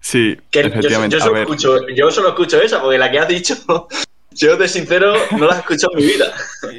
Sí, 0.00 0.36
efectivamente. 0.52 1.18
Yo, 1.18 1.22
solo 1.22 1.40
escucho, 1.40 1.88
yo, 1.88 2.10
solo 2.10 2.28
escucho, 2.28 2.60
esa, 2.62 2.80
porque 2.80 2.96
la 2.96 3.10
que 3.10 3.18
has 3.18 3.28
dicho, 3.28 3.56
yo 4.32 4.56
de 4.56 4.68
sincero 4.68 5.14
no 5.32 5.46
la 5.46 5.56
he 5.56 5.58
escuchado 5.58 5.92
en 5.98 5.98
mi 5.98 6.06
vida. 6.06 6.32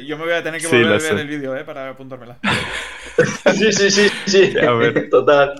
yo 0.04 0.18
me 0.18 0.24
voy 0.24 0.32
a 0.32 0.42
tener 0.42 0.60
que 0.60 0.66
volver 0.66 0.94
a 0.94 0.98
ver 0.98 1.18
el 1.18 1.28
vídeo, 1.28 1.56
¿eh? 1.56 1.62
Para 1.62 1.90
apuntármela. 1.90 2.38
sí, 3.54 3.72
sí, 3.72 3.90
sí, 3.90 4.10
sí. 4.26 4.58
A 4.58 4.72
ver. 4.72 5.08
Total. 5.10 5.54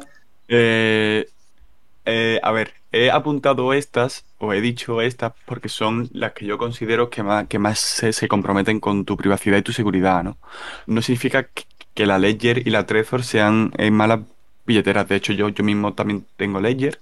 Eh, 0.49 1.27
eh, 2.07 2.41
a 2.43 2.53
ver, 2.53 2.75
he 2.93 3.11
apuntado 3.11 3.73
estas, 3.73 4.25
o 4.39 4.53
he 4.53 4.61
dicho 4.61 5.03
estas, 5.03 5.33
porque 5.45 5.69
son 5.69 6.09
las 6.13 6.33
que 6.33 6.47
yo 6.47 6.57
considero 6.57 7.11
que 7.11 7.23
más, 7.25 7.79
se, 7.81 8.29
comprometen 8.29 8.79
con 8.81 9.05
tu 9.05 9.17
privacidad 9.17 9.59
y 9.59 9.63
tu 9.63 9.73
seguridad, 9.73 10.23
¿no? 10.23 10.39
No 10.87 11.03
significa 11.03 11.49
que, 11.95 12.07
la 12.07 12.19
Ledger 12.19 12.67
y 12.67 12.71
la 12.71 12.87
Trezor 12.87 13.25
sean 13.25 13.73
eh, 13.79 13.91
malas 13.91 14.21
billeteras. 14.67 15.09
De 15.09 15.17
hecho, 15.17 15.33
yo, 15.33 15.49
yo 15.49 15.65
mismo 15.65 15.95
también 15.95 16.27
tengo 16.37 16.61
Ledger. 16.61 17.01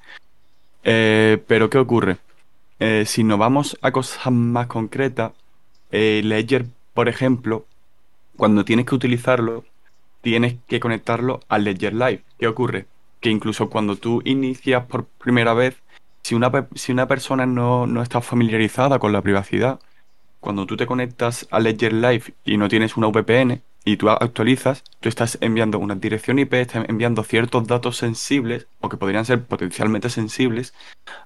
Eh, 0.84 1.42
pero, 1.46 1.70
¿qué 1.70 1.78
ocurre? 1.78 2.18
si 3.06 3.24
nos 3.24 3.38
vamos 3.38 3.78
a 3.80 3.92
cosas 3.92 4.30
más 4.30 4.66
concretas, 4.66 5.32
Ledger, 5.90 6.66
por 6.92 7.08
ejemplo, 7.08 7.64
cuando 8.36 8.64
tienes 8.64 8.84
que 8.84 8.94
utilizarlo, 8.94 9.64
tienes 10.20 10.56
que 10.66 10.80
conectarlo 10.80 11.40
al 11.48 11.64
Ledger 11.64 11.94
Live. 11.94 12.22
¿Qué 12.38 12.46
ocurre? 12.46 12.86
Que 13.24 13.30
incluso 13.30 13.70
cuando 13.70 13.96
tú 13.96 14.20
inicias 14.26 14.84
por 14.84 15.06
primera 15.06 15.54
vez, 15.54 15.76
si 16.22 16.34
una, 16.34 16.52
si 16.74 16.92
una 16.92 17.08
persona 17.08 17.46
no, 17.46 17.86
no 17.86 18.02
está 18.02 18.20
familiarizada 18.20 18.98
con 18.98 19.14
la 19.14 19.22
privacidad, 19.22 19.80
cuando 20.40 20.66
tú 20.66 20.76
te 20.76 20.84
conectas 20.84 21.48
a 21.50 21.58
Ledger 21.58 21.94
Live 21.94 22.34
y 22.44 22.58
no 22.58 22.68
tienes 22.68 22.98
una 22.98 23.06
VPN 23.06 23.62
y 23.82 23.96
tú 23.96 24.10
actualizas, 24.10 24.84
tú 25.00 25.08
estás 25.08 25.38
enviando 25.40 25.78
una 25.78 25.94
dirección 25.94 26.38
IP, 26.38 26.52
estás 26.52 26.84
enviando 26.86 27.24
ciertos 27.24 27.66
datos 27.66 27.96
sensibles 27.96 28.66
o 28.80 28.90
que 28.90 28.98
podrían 28.98 29.24
ser 29.24 29.42
potencialmente 29.42 30.10
sensibles 30.10 30.74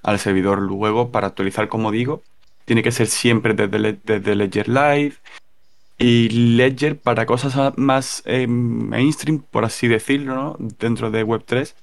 al 0.01 0.19
servidor. 0.19 0.61
Luego, 0.61 1.11
para 1.11 1.27
actualizar, 1.27 1.67
como 1.67 1.91
digo, 1.91 2.23
tiene 2.63 2.81
que 2.81 2.93
ser 2.93 3.07
siempre 3.07 3.53
desde, 3.55 3.99
desde 4.05 4.35
Ledger 4.35 4.69
Live. 4.69 5.15
Y 5.97 6.29
Ledger 6.29 6.97
para 6.97 7.25
cosas 7.25 7.77
más 7.77 8.23
eh, 8.25 8.47
mainstream, 8.47 9.39
por 9.51 9.65
así 9.65 9.89
decirlo, 9.89 10.33
¿no? 10.33 10.55
dentro 10.79 11.11
de 11.11 11.25
Web3, 11.25 11.73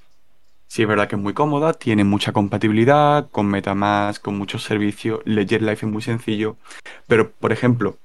Sí, 0.69 0.83
es 0.83 0.89
verdad 0.89 1.09
que 1.09 1.17
es 1.17 1.23
muy 1.23 1.33
cómoda, 1.33 1.73
tiene 1.73 2.05
mucha 2.05 2.33
compatibilidad 2.33 3.31
con 3.31 3.47
MetaMask, 3.47 4.23
con 4.23 4.37
muchos 4.37 4.65
servicios. 4.65 5.21
Ledger 5.25 5.63
Life 5.63 5.87
es 5.87 5.93
muy 5.93 6.03
sencillo. 6.03 6.57
Pero, 7.07 7.31
por 7.31 7.53
ejemplo, 7.53 7.99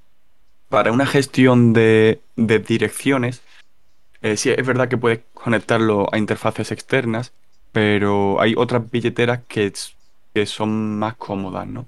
para 0.70 0.92
una 0.92 1.06
gestión 1.06 1.74
de, 1.74 2.22
direcciones, 2.36 3.42
eh, 4.22 4.38
sí, 4.38 4.52
es 4.52 4.66
verdad 4.66 4.88
que 4.88 4.98
puedes 4.98 5.22
conectarlo 5.34 6.08
a 6.14 6.18
interfaces 6.18 6.72
externas, 6.72 7.34
pero 7.72 8.40
hay 8.40 8.54
otras 8.56 8.90
billeteras 8.90 9.42
que, 9.48 9.74
son 10.46 10.98
más 11.00 11.16
cómodas, 11.16 11.68
¿no? 11.68 11.88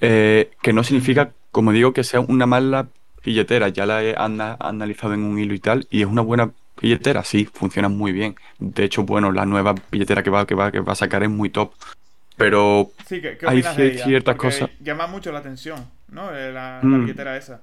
Eh, 0.00 0.50
que 0.62 0.72
no 0.72 0.84
significa, 0.84 1.32
como 1.50 1.72
digo, 1.72 1.92
que 1.92 2.04
sea 2.04 2.20
una 2.20 2.46
mala 2.46 2.88
billetera. 3.24 3.68
Ya 3.68 3.86
la 3.86 4.04
he 4.04 4.14
analizado 4.16 5.14
en 5.14 5.24
un 5.24 5.38
hilo 5.38 5.54
y 5.54 5.58
tal, 5.58 5.86
y 5.90 6.02
es 6.02 6.06
una 6.06 6.22
buena 6.22 6.52
billetera, 6.80 7.24
sí, 7.24 7.48
funciona 7.52 7.88
muy 7.88 8.12
bien. 8.12 8.36
De 8.58 8.84
hecho, 8.84 9.04
bueno, 9.04 9.32
la 9.32 9.46
nueva 9.46 9.74
billetera 9.90 10.22
que 10.22 10.30
va, 10.30 10.46
que 10.46 10.54
va, 10.54 10.70
que 10.70 10.80
va 10.80 10.92
a 10.92 10.96
sacar 10.96 11.22
es 11.22 11.30
muy 11.30 11.50
top. 11.50 11.72
Pero 12.36 12.92
hay 13.46 13.62
ciertas 13.62 14.36
cosas. 14.36 14.70
Llama 14.80 15.06
mucho 15.08 15.32
la 15.32 15.40
atención, 15.40 15.90
¿no? 16.08 16.34
Eh, 16.34 16.52
la, 16.52 16.80
mm. 16.82 17.00
billetera 17.00 17.36
esa. 17.36 17.62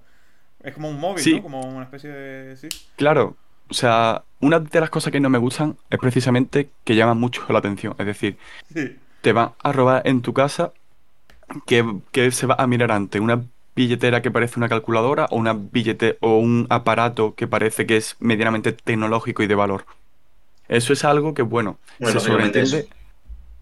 Es 0.62 0.74
como 0.74 0.90
un 0.90 1.00
móvil, 1.00 1.36
¿no? 1.36 1.44
Como 1.44 1.62
una 1.62 1.84
especie 1.84 2.10
de... 2.10 2.58
Sí. 2.58 2.68
Claro, 2.98 3.38
o 3.70 3.74
sea, 3.74 4.24
una 4.42 4.60
de 4.60 4.80
las 4.80 4.90
cosas 4.90 5.12
que 5.12 5.20
no 5.20 5.30
me 5.30 5.38
gustan 5.38 5.78
es 5.90 6.00
precisamente 6.00 6.70
que 6.84 6.96
llaman 6.96 7.18
mucho 7.18 7.46
la 7.50 7.60
atención. 7.60 7.96
Es 7.98 8.06
decir, 8.06 8.38
te 9.22 9.34
van 9.34 9.52
a 9.64 9.72
robar 9.72 10.02
en 10.06 10.22
tu 10.22 10.34
casa 10.34 10.74
que, 11.66 11.86
que 12.12 12.32
se 12.32 12.46
va 12.46 12.56
a 12.58 12.68
mirar 12.68 12.92
ante 12.92 13.20
una 13.20 13.44
billetera 13.76 14.22
que 14.22 14.32
parece 14.32 14.60
una 14.60 14.70
calculadora 14.70 15.28
o 15.30 15.36
una 15.36 15.54
billete 15.54 16.18
o 16.22 16.38
un 16.38 16.66
aparato 16.70 17.36
que 17.36 17.48
parece 17.48 17.86
que 17.86 17.98
es 17.98 18.16
medianamente 18.20 18.72
tecnológico 18.72 19.44
y 19.44 19.48
de 19.48 19.56
valor. 19.56 19.86
Eso 20.68 20.94
es 20.94 21.04
algo 21.04 21.34
que, 21.34 21.42
bueno, 21.42 21.78
se 22.00 22.20
sobreentiende. 22.20 22.88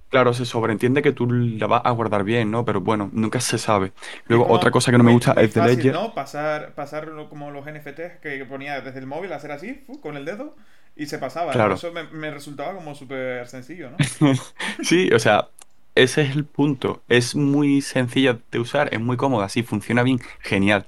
Claro, 0.09 0.31
se 0.35 0.45
sobreentiende 0.45 1.01
que 1.01 1.11
tú 1.11 1.27
la 1.27 1.65
vas 1.65 1.81
a 1.85 1.89
guardar 1.89 2.23
bien, 2.23 2.51
¿no? 2.51 2.63
Pero 2.65 2.81
bueno, 2.81 3.09
nunca 3.13 3.39
se 3.39 3.57
sabe. 3.57 3.93
Luego, 4.27 4.47
otra 4.47 4.69
cosa 4.69 4.91
que 4.91 4.97
no 4.99 5.03
me 5.03 5.11
gusta 5.11 5.33
es 5.33 5.55
de 5.55 5.65
Ledger. 5.65 5.91
¿no? 5.91 6.13
Pasar, 6.13 6.75
pasar 6.75 7.09
como 7.29 7.49
los 7.49 7.65
NFTs 7.65 8.19
que 8.21 8.45
ponía 8.47 8.79
desde 8.81 8.99
el 8.99 9.07
móvil, 9.07 9.33
hacer 9.33 9.51
así, 9.51 9.83
con 10.01 10.15
el 10.15 10.23
dedo, 10.23 10.55
y 10.95 11.07
se 11.07 11.17
pasaba. 11.17 11.51
Claro. 11.51 11.73
Eso 11.73 11.91
me, 11.91 12.03
me 12.03 12.29
resultaba 12.29 12.75
como 12.75 12.93
súper 12.93 13.47
sencillo, 13.47 13.89
¿no? 13.89 13.97
sí, 14.83 15.09
o 15.11 15.17
sea, 15.17 15.47
ese 15.95 16.23
es 16.23 16.35
el 16.35 16.45
punto. 16.45 17.01
Es 17.07 17.35
muy 17.35 17.81
sencilla 17.81 18.39
de 18.51 18.59
usar, 18.59 18.93
es 18.93 18.99
muy 18.99 19.17
cómoda, 19.17 19.49
sí, 19.49 19.63
funciona 19.63 20.03
bien, 20.03 20.19
genial. 20.39 20.87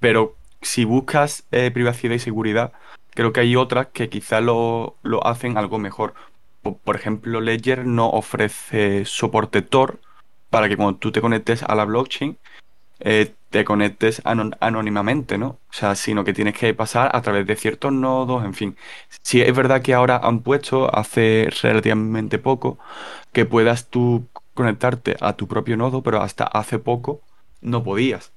Pero 0.00 0.36
si 0.62 0.84
buscas 0.84 1.44
eh, 1.52 1.70
privacidad 1.70 2.14
y 2.14 2.18
seguridad, 2.18 2.72
creo 3.14 3.32
que 3.32 3.40
hay 3.40 3.56
otras 3.56 3.88
que 3.88 4.08
quizá 4.08 4.40
lo, 4.40 4.96
lo 5.02 5.26
hacen 5.26 5.58
algo 5.58 5.78
mejor. 5.78 6.14
Por, 6.62 6.96
ejemplo, 6.96 7.40
Ledger 7.40 7.86
no 7.86 8.10
ofrece 8.10 9.04
soporte 9.04 9.62
Tor 9.62 10.00
para 10.50 10.68
que 10.68 10.76
cuando 10.76 10.98
tú 10.98 11.12
te 11.12 11.20
conectes 11.20 11.62
a 11.62 11.74
la 11.74 11.84
blockchain, 11.84 12.36
eh, 13.00 13.34
te 13.50 13.64
conectes 13.64 14.20
anónimamente, 14.24 15.38
¿no? 15.38 15.48
O 15.70 15.72
sea, 15.72 15.94
sino 15.94 16.24
que 16.24 16.34
tienes 16.34 16.54
que 16.54 16.74
pasar 16.74 17.10
a 17.14 17.22
través 17.22 17.46
de 17.46 17.56
ciertos 17.56 17.92
nodos, 17.92 18.44
en 18.44 18.54
fin. 18.54 18.76
Sí, 19.22 19.40
es 19.40 19.54
verdad 19.56 19.82
que 19.82 19.94
ahora 19.94 20.20
han 20.22 20.40
puesto 20.40 20.94
hace 20.94 21.48
relativamente 21.62 22.38
poco 22.38 22.78
que 23.32 23.46
puedas 23.46 23.88
tú 23.88 24.26
conectarte 24.58 25.14
a 25.20 25.34
tu 25.34 25.46
propio 25.46 25.76
nodo, 25.76 26.02
pero 26.02 26.20
hasta 26.20 26.42
hace 26.42 26.80
poco 26.80 27.20
no 27.60 27.84
podías. 27.84 28.32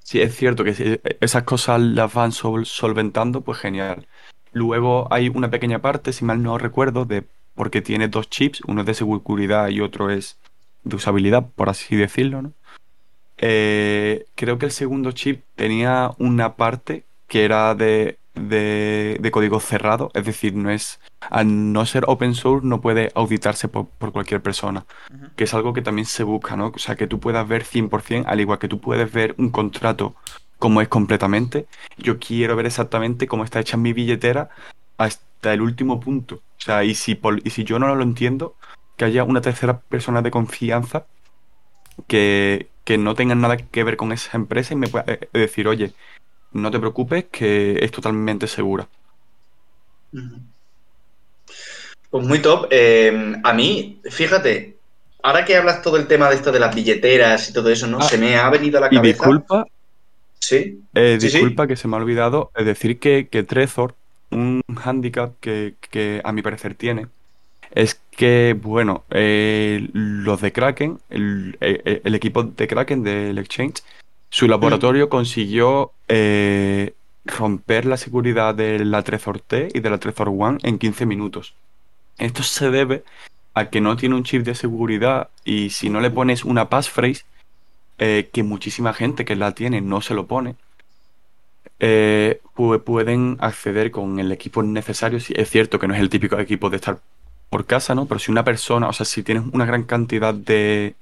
Sí, 0.00 0.20
es 0.20 0.36
cierto 0.36 0.62
que 0.62 1.00
esas 1.20 1.42
cosas 1.44 1.80
las 1.80 2.12
van 2.12 2.32
solventando, 2.32 3.40
pues 3.40 3.58
genial. 3.58 4.06
Luego 4.52 5.10
hay 5.10 5.30
una 5.30 5.48
pequeña 5.50 5.78
parte, 5.78 6.12
si 6.12 6.26
mal 6.26 6.42
no 6.42 6.58
recuerdo, 6.58 7.06
de 7.06 7.24
porque 7.54 7.80
tiene 7.80 8.08
dos 8.08 8.28
chips, 8.28 8.60
uno 8.66 8.82
es 8.82 8.86
de 8.86 8.92
seguridad 8.92 9.68
y 9.68 9.80
otro 9.80 10.10
es 10.10 10.36
de 10.84 10.96
usabilidad, 10.96 11.46
por 11.56 11.70
así 11.70 11.96
decirlo, 11.96 12.42
¿no? 12.42 12.52
Eh, 13.38 14.26
creo 14.34 14.58
que 14.58 14.66
el 14.66 14.72
segundo 14.72 15.12
chip 15.12 15.44
tenía 15.56 16.10
una 16.18 16.56
parte 16.56 17.04
que 17.26 17.44
era 17.46 17.74
de, 17.74 18.18
de, 18.38 19.28
código 19.32 19.60
cerrado, 19.60 20.10
es 20.14 20.24
decir, 20.24 20.54
no 20.54 20.70
es 20.70 21.00
al 21.20 21.72
no 21.72 21.84
ser 21.84 22.04
open 22.06 22.34
source 22.34 22.66
no 22.66 22.80
puede 22.80 23.10
auditarse 23.14 23.68
por, 23.68 23.88
cualquier 24.12 24.40
persona, 24.40 24.86
que 25.36 25.44
es 25.44 25.54
algo 25.54 25.72
que 25.72 25.82
también 25.82 26.06
se 26.06 26.22
busca, 26.22 26.56
¿no? 26.56 26.68
O 26.74 26.78
sea, 26.78 26.96
que 26.96 27.06
tú 27.06 27.20
puedas 27.20 27.46
ver 27.46 27.64
100%, 27.64 28.24
al 28.26 28.40
igual 28.40 28.58
que 28.58 28.68
tú 28.68 28.80
puedes 28.80 29.12
ver 29.12 29.34
un 29.38 29.50
contrato 29.50 30.14
como 30.58 30.80
es 30.80 30.88
completamente, 30.88 31.66
yo 31.96 32.18
quiero 32.18 32.56
ver 32.56 32.66
exactamente 32.66 33.26
cómo 33.26 33.44
está 33.44 33.60
hecha 33.60 33.76
mi 33.76 33.92
billetera 33.92 34.50
hasta 34.96 35.52
el 35.52 35.60
último 35.62 36.00
punto. 36.00 36.36
O 36.36 36.60
sea, 36.60 36.84
y 36.84 36.94
si, 36.94 37.20
y 37.44 37.50
si 37.50 37.64
yo 37.64 37.78
no 37.78 37.94
lo 37.94 38.02
entiendo, 38.02 38.56
que 38.96 39.04
haya 39.04 39.24
una 39.24 39.40
tercera 39.40 39.80
persona 39.80 40.22
de 40.22 40.30
confianza 40.30 41.06
que, 42.06 42.68
que 42.84 42.98
no 42.98 43.14
tenga 43.14 43.34
nada 43.34 43.56
que 43.56 43.84
ver 43.84 43.96
con 43.96 44.12
esa 44.12 44.36
empresa 44.36 44.74
y 44.74 44.76
me 44.76 44.88
pueda 44.88 45.04
eh, 45.06 45.28
decir, 45.32 45.68
oye, 45.68 45.92
no 46.52 46.70
te 46.70 46.78
preocupes, 46.78 47.26
que 47.30 47.78
es 47.82 47.90
totalmente 47.90 48.46
segura. 48.46 48.88
Pues 52.10 52.26
muy 52.26 52.40
top. 52.40 52.68
Eh, 52.70 53.36
a 53.42 53.52
mí, 53.52 54.00
fíjate, 54.10 54.76
ahora 55.22 55.44
que 55.44 55.56
hablas 55.56 55.82
todo 55.82 55.96
el 55.96 56.06
tema 56.06 56.28
de 56.28 56.36
esto 56.36 56.52
de 56.52 56.60
las 56.60 56.74
billeteras 56.74 57.50
y 57.50 57.52
todo 57.52 57.70
eso, 57.70 57.86
¿no? 57.86 57.98
Ah, 57.98 58.04
se 58.04 58.18
me 58.18 58.36
ha 58.36 58.48
venido 58.50 58.78
a 58.78 58.82
la 58.82 58.88
cabeza. 58.88 59.04
Y 59.04 59.12
disculpa. 59.12 59.66
Sí. 60.38 60.80
Eh, 60.94 61.18
disculpa 61.20 61.66
que 61.66 61.76
se 61.76 61.88
me 61.88 61.96
ha 61.96 62.00
olvidado 62.00 62.50
decir 62.56 62.98
que, 62.98 63.28
que 63.28 63.42
Trezor, 63.42 63.94
un 64.30 64.62
handicap 64.82 65.34
que, 65.40 65.74
a 66.24 66.32
mi 66.32 66.42
parecer 66.42 66.74
tiene, 66.74 67.08
es 67.72 68.00
que, 68.10 68.56
bueno, 68.60 69.04
eh, 69.10 69.88
los 69.92 70.40
de 70.40 70.52
Kraken, 70.52 70.98
el, 71.10 71.56
equipo 71.60 72.44
de 72.44 72.66
Kraken 72.66 73.02
del 73.02 73.38
Exchange, 73.38 73.82
su 74.30 74.46
laboratorio 74.46 75.08
consiguió 75.08 75.92
eh, 76.08 76.94
romper 77.24 77.86
la 77.86 77.96
seguridad 77.96 78.54
de 78.54 78.84
la 78.84 79.02
Trezor 79.02 79.40
T 79.40 79.68
y 79.74 79.80
de 79.80 79.90
la 79.90 79.98
Trezor 79.98 80.28
One 80.28 80.58
en 80.62 80.78
15 80.78 81.06
minutos. 81.06 81.54
Esto 82.18 82.42
se 82.42 82.70
debe 82.70 83.04
a 83.54 83.70
que 83.70 83.80
no 83.80 83.96
tiene 83.96 84.14
un 84.14 84.24
chip 84.24 84.42
de 84.44 84.54
seguridad 84.54 85.28
y 85.44 85.70
si 85.70 85.88
no 85.90 86.00
le 86.00 86.10
pones 86.10 86.44
una 86.44 86.68
passphrase, 86.68 87.24
eh, 87.98 88.28
que 88.32 88.42
muchísima 88.42 88.92
gente 88.92 89.24
que 89.24 89.34
la 89.34 89.52
tiene 89.52 89.80
no 89.80 90.00
se 90.00 90.14
lo 90.14 90.26
pone, 90.26 90.54
eh, 91.80 92.40
pueden 92.54 93.36
acceder 93.40 93.90
con 93.90 94.18
el 94.20 94.30
equipo 94.30 94.62
necesario. 94.62 95.18
Es 95.18 95.50
cierto 95.50 95.78
que 95.78 95.88
no 95.88 95.94
es 95.94 96.00
el 96.00 96.10
típico 96.10 96.38
equipo 96.38 96.70
de 96.70 96.76
estar 96.76 97.00
por 97.50 97.66
casa, 97.66 97.94
¿no? 97.94 98.06
Pero 98.06 98.18
si 98.18 98.30
una 98.30 98.44
persona, 98.44 98.88
o 98.88 98.92
sea, 98.92 99.06
si 99.06 99.22
tienes 99.22 99.44
una 99.52 99.64
gran 99.64 99.84
cantidad 99.84 100.34
de, 100.34 100.94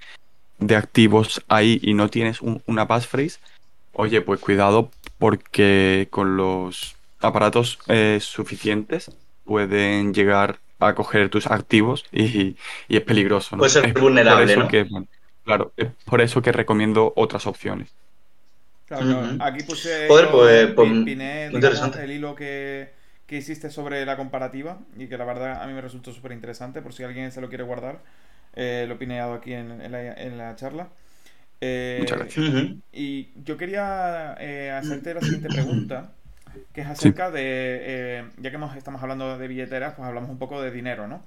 de 0.59 0.77
activos 0.77 1.43
ahí 1.49 1.79
y 1.83 1.95
no 1.95 2.09
tienes 2.09 2.41
una 2.41 2.89
passphrase, 2.89 3.39
oye, 3.93 4.21
pues 4.21 4.41
cuidado 4.41 4.91
porque 5.19 6.09
con 6.11 6.37
los 6.37 6.97
aparatos 7.21 7.79
eh, 7.89 8.19
suficientes 8.21 9.11
pueden 9.45 10.13
llegar 10.13 10.59
a 10.79 10.95
coger 10.95 11.31
tus 11.31 11.47
activos 11.47 12.05
y, 12.13 12.57
es 12.89 13.01
peligroso. 13.03 13.57
Puede 13.57 13.71
ser 13.71 13.93
vulnerable, 13.99 14.57
¿no? 14.57 14.69
claro, 15.45 15.73
es 15.77 15.89
por 16.05 16.21
eso 16.21 16.43
que 16.43 16.53
recomiendo 16.53 17.13
otras 17.17 17.47
opciones. 17.47 17.95
Claro, 18.87 19.37
aquí 19.41 19.65
puse 19.65 20.07
Joder, 20.07 20.31
pues, 20.31 20.67
pues 20.75 20.89
el 21.99 22.13
hilo 22.13 22.37
que, 22.37 22.93
que 23.27 23.37
hiciste 23.37 23.71
sobre 23.71 24.05
la 24.07 24.17
comparativa 24.17 24.79
y 24.97 25.09
que 25.09 25.19
la 25.19 25.25
verdad 25.25 25.61
a 25.61 25.67
mí 25.67 25.73
me 25.73 25.81
resultó 25.81 26.13
súper 26.13 26.33
interesante 26.33 26.83
por 26.83 26.93
si 26.93 27.03
alguien 27.03 27.33
se 27.33 27.41
lo 27.41 27.49
quiere 27.49 27.65
guardar. 27.65 28.01
Eh, 28.57 28.87
lo 28.89 28.95
he 28.95 28.97
pineado 28.97 29.35
aquí 29.35 29.53
en, 29.53 30.39
la, 30.39 30.57
charla. 30.57 30.89
Eh, 31.61 31.99
Muchas 32.01 32.19
gracias. 32.19 32.47
Y 32.93 33.29
yo 33.45 33.59
quería 33.59 34.35
eh, 34.41 34.71
hacerte 34.71 35.13
la 35.13 35.21
siguiente 35.21 35.49
pregunta, 35.49 36.13
que 36.73 36.81
es 36.81 36.87
acerca 36.87 37.31
de, 37.31 38.25
ya 38.39 38.51
que 38.51 38.59
estamos 38.79 39.03
hablando 39.03 39.37
de 39.37 39.47
billeteras, 39.47 39.95
pues 39.95 40.09
hablamos 40.09 40.31
un 40.31 40.39
poco 40.39 40.63
de 40.63 40.71
dinero, 40.71 41.07
¿no? 41.07 41.23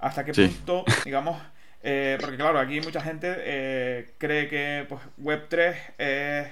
¿Hasta 0.00 0.24
qué 0.24 0.32
punto, 0.32 0.84
digamos, 1.04 1.40
porque 1.80 2.36
claro, 2.36 2.58
aquí 2.58 2.80
mucha 2.80 3.00
gente 3.00 4.12
cree 4.18 4.48
que 4.48 4.84
pues, 4.88 5.00
Web3 5.22 6.48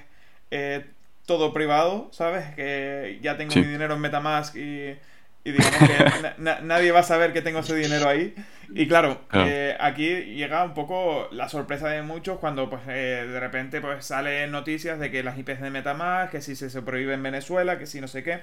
es 0.50 0.85
todo 1.26 1.52
privado, 1.52 2.11
¿sabes? 2.12 2.54
Que 2.54 3.18
ya 3.20 3.37
tengo 3.37 3.54
mi 3.56 3.64
dinero 3.64 3.94
en 3.94 4.00
Metamask 4.00 4.54
y 4.56 4.96
y 5.44 5.52
digamos 5.52 5.78
que 5.88 6.32
nadie 6.62 6.92
va 6.92 7.00
a 7.00 7.04
saber 7.04 7.32
que 7.32 7.42
tengo 7.42 7.61
ese 7.61 7.74
dinero 7.74 8.08
ahí. 8.08 8.35
Y 8.74 8.88
claro, 8.88 9.20
eh, 9.32 9.76
aquí 9.78 10.08
llega 10.35 10.64
un 10.64 10.74
poco 10.74 11.28
la 11.30 11.48
sorpresa 11.48 11.88
de 11.88 12.02
muchos 12.02 12.38
cuando 12.38 12.70
pues 12.70 12.82
eh, 12.88 13.26
de 13.28 13.40
repente 13.40 13.80
pues 13.80 14.04
salen 14.04 14.50
noticias 14.50 14.98
de 14.98 15.11
que 15.11 15.22
las 15.22 15.38
IPs 15.38 15.61
de 15.61 15.70
Metamask, 15.70 16.30
que 16.30 16.40
si 16.40 16.56
se, 16.56 16.82
prohíbe 16.82 17.14
en 17.14 17.22
Venezuela, 17.22 17.78
que 17.78 17.87
si 17.87 18.00
no 18.00 18.08
sé 18.08 18.22
qué. 18.22 18.40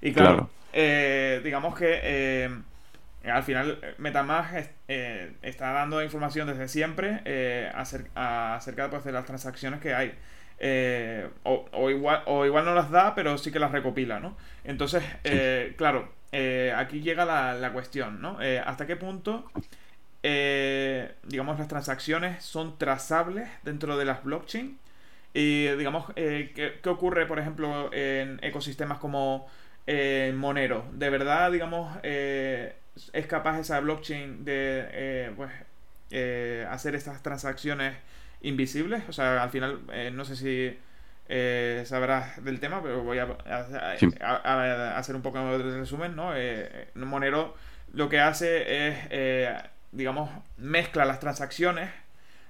Y 0.00 0.12
claro, 0.12 0.50
eh, 0.72 1.40
digamos 1.44 1.76
que 1.76 2.50
al 3.24 3.42
final 3.42 3.78
Metamask 3.98 4.54
está 4.88 5.72
dando 5.72 6.02
información 6.02 6.46
desde 6.48 6.68
siempre 6.68 7.70
acerca, 7.74 8.54
acerca 8.54 8.88
pues, 8.88 9.04
de 9.04 9.12
las 9.12 9.26
transacciones 9.26 9.80
que 9.80 9.94
hay. 9.94 10.14
o, 11.42 11.90
igual, 11.90 12.22
o 12.26 12.46
igual 12.46 12.64
no 12.64 12.74
las 12.74 12.90
da, 12.90 13.14
pero 13.14 13.36
sí 13.36 13.52
que 13.52 13.58
las 13.58 13.72
recopila, 13.72 14.20
¿no? 14.20 14.36
Entonces, 14.64 15.04
claro, 15.76 16.15
eh, 16.32 16.72
aquí 16.76 17.00
llega 17.00 17.24
la, 17.24 17.72
cuestión, 17.72 18.20
¿no? 18.20 18.40
Eh, 18.42 18.58
¿Hasta 18.58 18.86
qué 18.86 18.96
punto, 18.96 19.50
eh, 20.22 21.14
digamos, 21.24 21.58
las 21.58 21.68
transacciones 21.68 22.44
son 22.44 22.78
trazables 22.78 23.48
dentro 23.62 23.96
de 23.96 24.04
las 24.04 24.24
blockchain? 24.24 24.78
Y, 25.34 25.68
digamos, 25.76 26.12
¿qué, 26.14 26.80
ocurre, 26.86 27.26
por 27.26 27.38
ejemplo, 27.38 27.92
en 27.92 28.38
ecosistemas 28.42 28.98
como 28.98 29.46
Monero? 30.34 30.86
¿De 30.92 31.10
verdad, 31.10 31.52
digamos, 31.52 31.98
es 32.02 33.26
capaz 33.28 33.60
esa 33.60 33.80
blockchain 33.80 34.44
de, 34.44 35.32
pues, 35.36 35.52
hacer 36.70 36.94
estas 36.94 37.22
transacciones 37.22 37.96
invisibles? 38.40 39.02
O 39.08 39.12
sea, 39.12 39.42
al 39.42 39.50
final, 39.50 39.80
no 40.14 40.24
sé 40.24 40.36
si 40.36 40.78
eh, 41.28 41.82
sabrás 41.86 42.42
del 42.44 42.60
tema, 42.60 42.82
pero 42.82 43.02
voy 43.02 43.18
a, 43.18 43.26
hacer 44.96 45.16
un 45.16 45.22
poco 45.22 45.58
de 45.58 45.78
resumen, 45.78 46.14
¿no? 46.16 46.32
Eh, 46.34 46.88
Monero 46.94 47.54
lo 47.92 48.08
que 48.08 48.20
hace 48.20 48.88
es, 48.88 48.96
eh, 49.10 49.56
digamos, 49.92 50.30
mezcla 50.58 51.04
las 51.04 51.20
transacciones 51.20 51.90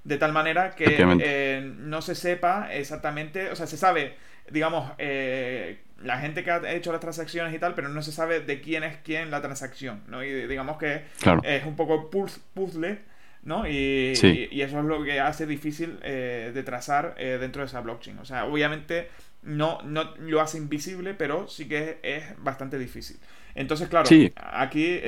de 0.05 0.19
tal 0.19 0.33
manera 0.33 0.75
que 0.75 0.97
eh, 1.21 1.73
no 1.79 2.03
se 2.03 2.15
sepa 2.15 2.69
exactamente, 2.73 3.51
o 3.51 3.57
sea, 3.57 3.67
se 3.67 3.77
sabe, 3.77 4.17
digamos, 4.51 4.93
eh, 4.99 5.81
la 6.03 6.19
gente 6.19 6.45
que 6.45 6.51
ha 6.51 6.73
hecho 6.73 6.93
las 6.93 7.01
transacciones 7.01 7.55
y 7.55 7.59
tal, 7.59 7.75
pero 7.75 7.89
no 7.89 8.03
se 8.03 8.13
sabe 8.13 8.41
de 8.41 8.61
quién 8.61 8.85
es 8.85 8.99
quién 8.99 9.31
la 9.31 9.41
transacción, 9.41 10.03
¿no? 10.09 10.23
Y 10.23 10.47
digamos 10.47 10.79
que 10.79 11.05
es 11.43 11.65
un 11.65 11.75
poco 11.75 12.11
puzzle, 12.11 12.99
¿no? 13.47 13.67
Y, 13.67 14.13
y, 14.53 14.61
eso 14.61 14.79
es 14.79 14.85
lo 14.85 15.03
que 15.03 15.19
hace 15.19 15.47
difícil 15.47 15.99
eh, 16.03 16.53
de 16.53 16.63
trazar 16.63 17.15
dentro 17.17 17.63
de 17.63 17.67
esa 17.67 17.81
blockchain. 17.81 18.19
O 18.19 18.27
sea, 18.27 18.45
obviamente 18.45 19.09
no, 19.43 19.81
no 19.83 20.15
lo 20.19 20.43
hace 20.43 20.59
invisible, 20.59 21.15
pero 21.15 21.49
sí 21.49 21.67
que 21.67 21.99
es, 22.03 22.25
bastante 22.43 22.79
difícil. 22.79 23.17
Entonces, 23.55 23.89
claro, 23.89 24.11
aquí 24.53 25.01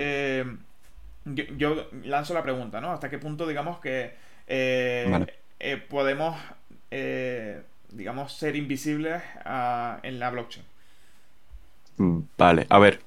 yo, 1.35 1.89
lanzo 2.05 2.35
la 2.35 2.43
pregunta, 2.43 2.81
¿no? 2.81 2.91
¿Hasta 2.93 3.11
qué 3.11 3.19
punto, 3.19 3.47
digamos, 3.47 3.81
que 3.81 4.13
eh, 4.47 5.27
eh, 5.61 5.77
podemos, 5.77 6.39
eh, 6.91 7.63
digamos, 7.91 8.33
ser 8.33 8.57
invisibles 8.57 9.23
ah, 9.45 9.99
en 10.03 10.19
la 10.19 10.31
blockchain? 10.31 10.65
Vale, 12.37 12.67
a 12.69 12.79
ver. 12.79 13.01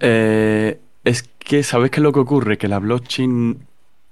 es 0.00 1.22
que, 1.38 1.62
¿sabes 1.62 1.90
qué 1.90 1.96
es 1.96 2.02
lo 2.02 2.12
que 2.12 2.20
ocurre? 2.20 2.58
Que 2.58 2.68
la 2.68 2.78
blockchain 2.78 3.66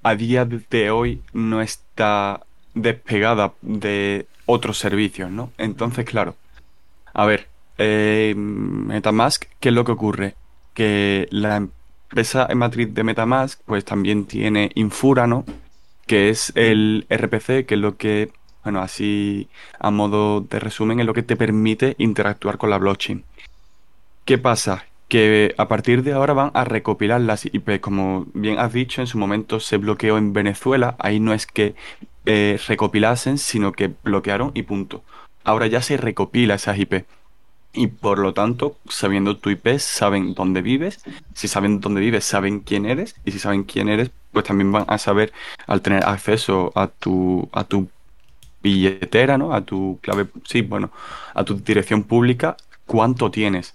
a 0.07 0.14
día 0.14 0.45
de 0.45 0.90
hoy 0.92 1.21
no 1.33 1.61
está 1.61 2.47
despegada 2.75 3.55
de 3.61 4.29
otros 4.47 4.79
servicios, 4.79 5.33
¿no? 5.33 5.51
Entonces, 5.59 6.05
claro. 6.05 6.37
A 7.12 7.27
ver, 7.27 7.49
Metamask, 8.37 9.47
¿qué 9.59 9.71
es 9.71 9.75
lo 9.75 9.85
que 9.85 9.90
ocurre? 9.90 10.37
Que 10.75 11.27
la 11.33 11.57
empresa 11.57 12.47
en 12.49 12.59
matriz 12.59 12.95
de 12.95 13.03
Metamask, 13.03 13.61
pues 13.64 13.85
también 13.85 14.27
tiene 14.27 14.71
Infura, 14.77 15.27
¿no? 15.27 15.45
Que 16.07 16.29
es 16.29 16.53
el 16.55 17.05
RPC, 17.11 17.66
que 17.66 17.75
es 17.75 17.81
lo 17.81 17.97
que, 17.97 18.31
bueno, 18.62 18.83
así 18.83 19.49
a 19.81 19.90
modo 19.90 20.40
de 20.40 20.61
resumen, 20.61 21.01
es 21.01 21.07
lo 21.07 21.14
que 21.14 21.25
te 21.25 21.35
permite 21.35 21.97
interactuar 21.99 22.59
con 22.59 22.71
la 22.71 22.79
blockchain. 22.79 23.25
¿Qué 24.25 24.38
pasa? 24.38 24.87
Que 25.09 25.55
a 25.57 25.69
partir 25.69 26.03
de 26.03 26.12
ahora 26.12 26.35
van 26.35 26.51
a 26.55 26.64
recopilar 26.64 27.21
las 27.21 27.47
IP. 27.47 27.81
Como 27.81 28.27
bien 28.35 28.59
has 28.59 28.73
dicho, 28.73 29.01
en 29.01 29.07
su 29.07 29.19
momento 29.19 29.61
se 29.61 29.77
bloqueó 29.77 30.19
en 30.19 30.33
Venezuela. 30.33 30.97
Ahí 30.99 31.21
no 31.21 31.33
es 31.33 31.47
que 31.47 31.75
eh, 32.25 32.59
recopilasen, 32.66 33.38
sino 33.38 33.73
que 33.73 33.92
bloquearon 34.03 34.51
y 34.55 34.62
punto. 34.62 35.05
Ahora 35.45 35.69
ya 35.69 35.81
se 35.81 35.97
recopila 35.97 36.55
esas 36.55 36.79
IP 36.79 37.05
y 37.77 37.88
por 37.88 38.19
lo 38.19 38.33
tanto, 38.33 38.79
sabiendo 38.88 39.37
tu 39.37 39.51
IP, 39.51 39.79
saben 39.79 40.35
dónde 40.35 40.62
vives. 40.62 41.01
Si 41.35 41.47
saben 41.47 41.81
dónde 41.81 42.01
vives, 42.01 42.25
saben 42.25 42.61
quién 42.61 42.87
eres. 42.87 43.14
Y 43.25 43.33
si 43.33 43.38
saben 43.38 43.64
quién 43.64 43.88
eres, 43.88 44.11
pues 44.33 44.47
también 44.47 44.73
van 44.73 44.87
a 44.88 44.99
saber, 44.99 45.33
al 45.66 45.83
tener 45.83 46.05
acceso 46.05 46.73
a 46.75 46.88
tu, 46.88 47.49
a 47.53 47.64
tu 47.64 47.88
billetera, 48.62 49.37
¿no? 49.38 49.53
A 49.53 49.61
tu 49.61 49.99
clave, 50.01 50.27
sí, 50.45 50.62
bueno, 50.62 50.90
a 51.35 51.45
tu 51.45 51.57
dirección 51.57 52.03
pública, 52.03 52.57
cuánto 52.87 53.31
tienes. 53.31 53.75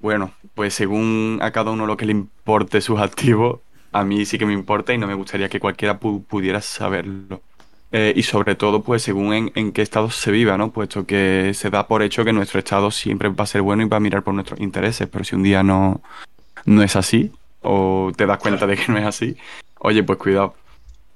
Bueno, 0.00 0.32
pues 0.54 0.74
según 0.74 1.38
a 1.42 1.50
cada 1.50 1.70
uno 1.70 1.86
lo 1.86 1.96
que 1.96 2.06
le 2.06 2.12
importe 2.12 2.80
sus 2.80 3.00
activos, 3.00 3.60
a 3.92 4.04
mí 4.04 4.24
sí 4.24 4.38
que 4.38 4.46
me 4.46 4.52
importa 4.52 4.92
y 4.94 4.98
no 4.98 5.06
me 5.06 5.14
gustaría 5.14 5.48
que 5.48 5.60
cualquiera 5.60 5.98
pudiera 5.98 6.60
saberlo. 6.60 7.42
Eh, 7.90 8.14
y 8.16 8.22
sobre 8.22 8.54
todo, 8.54 8.82
pues 8.82 9.02
según 9.02 9.52
en, 9.54 9.72
qué 9.72 9.82
estado 9.82 10.10
se 10.10 10.30
viva, 10.30 10.56
¿no? 10.56 10.70
Puesto 10.70 11.04
que 11.04 11.52
se 11.54 11.68
da 11.70 11.86
por 11.86 12.02
hecho 12.02 12.24
que 12.24 12.32
nuestro 12.32 12.58
estado 12.58 12.90
siempre 12.90 13.28
va 13.28 13.44
a 13.44 13.46
ser 13.46 13.60
bueno 13.62 13.82
y 13.82 13.88
va 13.88 13.98
a 13.98 14.00
mirar 14.00 14.22
por 14.22 14.32
nuestros 14.32 14.60
intereses, 14.60 15.08
pero 15.08 15.24
si 15.24 15.34
un 15.34 15.42
día 15.42 15.62
no, 15.62 16.00
no 16.64 16.82
es 16.82 16.96
así, 16.96 17.32
o 17.60 18.10
te 18.16 18.24
das 18.26 18.38
cuenta 18.38 18.66
de 18.66 18.76
que 18.76 18.90
no 18.90 18.98
es 18.98 19.04
así, 19.04 19.36
oye, 19.78 20.02
pues 20.02 20.18
cuidado. 20.18 20.54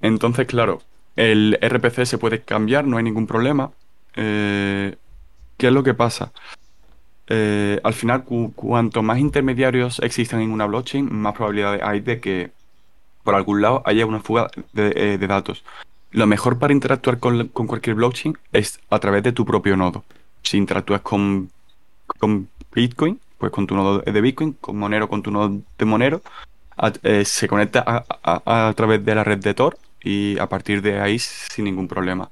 Entonces, 0.02 0.46
claro, 0.46 0.82
el 1.16 1.58
RPC 1.62 2.04
se 2.04 2.18
puede 2.18 2.42
cambiar, 2.42 2.86
no 2.86 2.98
hay 2.98 3.04
ningún 3.04 3.26
problema. 3.26 3.70
Eh, 4.14 4.96
¿Qué 5.56 5.68
es 5.68 5.72
lo 5.72 5.82
que 5.82 5.94
pasa? 5.94 6.32
Eh, 7.28 7.80
al 7.82 7.94
final, 7.94 8.24
cuanto 8.24 9.02
más 9.02 9.18
intermediarios 9.18 9.98
existan 10.00 10.40
en 10.40 10.52
una 10.52 10.66
blockchain, 10.66 11.12
más 11.12 11.34
probabilidades 11.34 11.82
hay 11.82 12.00
de 12.00 12.20
que 12.20 12.50
por 13.24 13.34
algún 13.34 13.60
lado 13.60 13.82
haya 13.84 14.06
una 14.06 14.20
fuga 14.20 14.48
de 14.72 15.18
datos. 15.18 15.64
Lo 16.16 16.26
mejor 16.26 16.58
para 16.58 16.72
interactuar 16.72 17.18
con, 17.18 17.48
cualquier 17.48 17.96
blockchain 17.96 18.38
es 18.52 18.80
a 18.88 18.98
través 18.98 19.22
de 19.22 19.32
tu 19.32 19.44
propio 19.44 19.76
nodo. 19.76 20.02
Si 20.42 20.56
interactúas 20.56 21.02
con, 21.02 21.50
Bitcoin, 22.72 23.20
pues 23.36 23.52
con 23.52 23.66
tu 23.66 23.74
nodo 23.74 23.98
de 23.98 24.20
Bitcoin, 24.22 24.54
con 24.54 24.78
Monero, 24.78 25.08
con 25.10 25.22
tu 25.22 25.30
nodo 25.30 25.60
de 25.76 25.84
Monero, 25.84 26.22
eh, 27.02 27.24
se 27.26 27.48
conecta 27.48 28.04
a, 28.22 28.72
través 28.74 29.04
de 29.04 29.14
la 29.14 29.24
red 29.24 29.38
de 29.40 29.52
Tor 29.52 29.78
y 30.02 30.38
a 30.38 30.46
partir 30.46 30.80
de 30.80 31.00
ahí 31.00 31.18
sin 31.18 31.66
ningún 31.66 31.86
problema. 31.86 32.30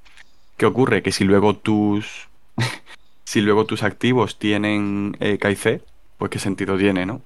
¿Qué 0.56 0.64
ocurre? 0.64 1.02
Que 1.02 1.12
si 1.12 1.24
luego 1.24 1.54
tus 1.54 2.28
si 3.34 3.40
luego 3.40 3.66
tus 3.66 3.82
activos 3.82 4.38
tienen 4.38 5.16
eh, 5.18 5.38
KIC, 5.38 5.82
pues 6.18 6.30
qué 6.30 6.38
sentido 6.38 6.78
tiene, 6.78 7.04
¿no? 7.04 7.20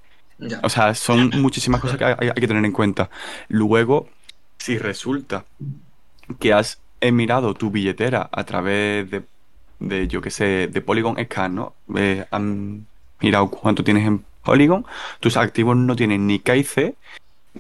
O 0.62 0.70
sea, 0.70 0.94
son 0.94 1.28
muchísimas 1.34 1.82
cosas 1.82 1.98
que 1.98 2.04
hay, 2.06 2.32
que 2.32 2.48
tener 2.48 2.64
en 2.64 2.72
cuenta. 2.72 3.10
Luego, 3.48 4.08
si 4.56 4.78
resulta 4.78 5.44
que 6.38 6.54
has 6.54 6.80
mirado 7.12 7.52
tu 7.52 7.70
billetera 7.70 8.26
a 8.32 8.44
través 8.44 9.10
de, 9.10 9.22
de 9.80 10.08
yo 10.08 10.22
qué 10.22 10.30
sé, 10.30 10.68
de 10.68 10.80
Polygon 10.80 11.22
Scan, 11.22 11.54
¿no? 11.54 11.74
Eh, 11.94 12.24
han 12.30 12.86
mirado 13.20 13.50
cuánto 13.50 13.84
tienes 13.84 14.06
en 14.06 14.24
Polygon, 14.42 14.86
tus 15.20 15.36
activos 15.36 15.76
no 15.76 15.94
tienen 15.94 16.26
ni 16.26 16.38
KIC 16.38 16.96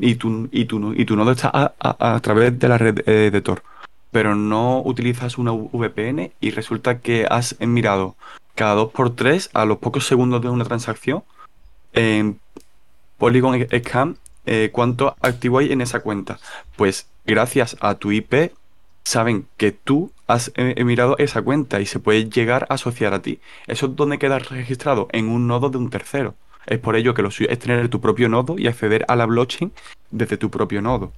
y 0.00 0.14
tu, 0.14 0.48
y 0.52 0.64
tu, 0.64 0.94
y 0.94 1.04
tu 1.04 1.16
nodo 1.16 1.32
está 1.32 1.74
a, 1.78 2.20
través 2.20 2.58
de 2.58 2.66
la 2.66 2.78
red 2.78 3.06
eh, 3.06 3.30
de 3.30 3.42
Tor. 3.42 3.62
Pero 4.10 4.34
no 4.34 4.80
utilizas 4.84 5.38
una 5.38 5.52
VPN 5.52 6.32
y 6.40 6.50
resulta 6.50 7.00
que 7.00 7.26
has 7.28 7.58
mirado 7.60 8.16
cada 8.54 8.76
2x3 8.82 9.50
a 9.52 9.64
los 9.64 9.78
pocos 9.78 10.06
segundos 10.06 10.42
de 10.42 10.48
una 10.48 10.64
transacción 10.64 11.22
en 11.92 12.40
Polygon 13.18 13.66
Scan 13.78 14.16
eh, 14.46 14.70
cuánto 14.72 15.14
activo 15.20 15.58
hay 15.58 15.72
en 15.72 15.82
esa 15.82 16.00
cuenta. 16.00 16.38
Pues 16.76 17.06
gracias 17.26 17.76
a 17.80 17.96
tu 17.96 18.12
IP 18.12 18.52
saben 19.04 19.46
que 19.58 19.72
tú 19.72 20.10
has 20.26 20.52
eh, 20.54 20.82
mirado 20.84 21.16
esa 21.18 21.42
cuenta 21.42 21.80
y 21.80 21.86
se 21.86 21.98
puede 21.98 22.30
llegar 22.30 22.66
a 22.68 22.74
asociar 22.74 23.12
a 23.12 23.20
ti. 23.20 23.40
Eso 23.66 23.86
es 23.86 23.96
donde 23.96 24.18
queda 24.18 24.38
registrado 24.38 25.08
en 25.12 25.28
un 25.28 25.46
nodo 25.46 25.68
de 25.68 25.78
un 25.78 25.90
tercero. 25.90 26.34
Es 26.66 26.78
por 26.78 26.96
ello 26.96 27.14
que 27.14 27.22
lo 27.22 27.30
suyo 27.30 27.50
es 27.50 27.58
tener 27.58 27.88
tu 27.88 28.00
propio 28.00 28.28
nodo 28.28 28.58
y 28.58 28.66
acceder 28.66 29.04
a 29.08 29.16
la 29.16 29.26
blockchain 29.26 29.72
desde 30.10 30.36
tu 30.38 30.50
propio 30.50 30.80
nodo. 30.80 31.12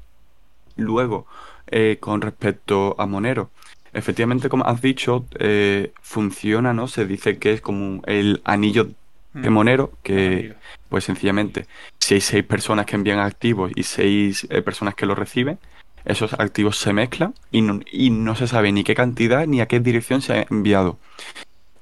Luego, 0.76 1.26
eh, 1.70 1.98
con 2.00 2.20
respecto 2.20 2.94
a 2.98 3.06
Monero, 3.06 3.50
efectivamente, 3.92 4.48
como 4.48 4.64
has 4.64 4.80
dicho, 4.80 5.26
eh, 5.38 5.92
funciona, 6.02 6.72
¿no? 6.72 6.88
Se 6.88 7.06
dice 7.06 7.38
que 7.38 7.52
es 7.52 7.60
como 7.60 8.02
el 8.06 8.40
anillo 8.44 8.88
de 9.32 9.50
hmm. 9.50 9.52
Monero, 9.52 9.92
que 10.02 10.54
pues 10.88 11.04
sencillamente, 11.04 11.66
si 11.98 12.14
hay 12.14 12.20
seis 12.20 12.44
personas 12.44 12.86
que 12.86 12.96
envían 12.96 13.20
activos 13.20 13.70
y 13.74 13.84
seis 13.84 14.46
personas 14.64 14.94
que 14.94 15.06
lo 15.06 15.14
reciben, 15.14 15.58
esos 16.04 16.32
activos 16.34 16.78
se 16.78 16.92
mezclan 16.92 17.34
y 17.50 17.62
no, 17.62 17.80
y 17.90 18.10
no 18.10 18.34
se 18.34 18.46
sabe 18.46 18.72
ni 18.72 18.84
qué 18.84 18.94
cantidad 18.94 19.46
ni 19.46 19.60
a 19.60 19.66
qué 19.66 19.80
dirección 19.80 20.22
se 20.22 20.32
ha 20.32 20.46
enviado. 20.50 20.98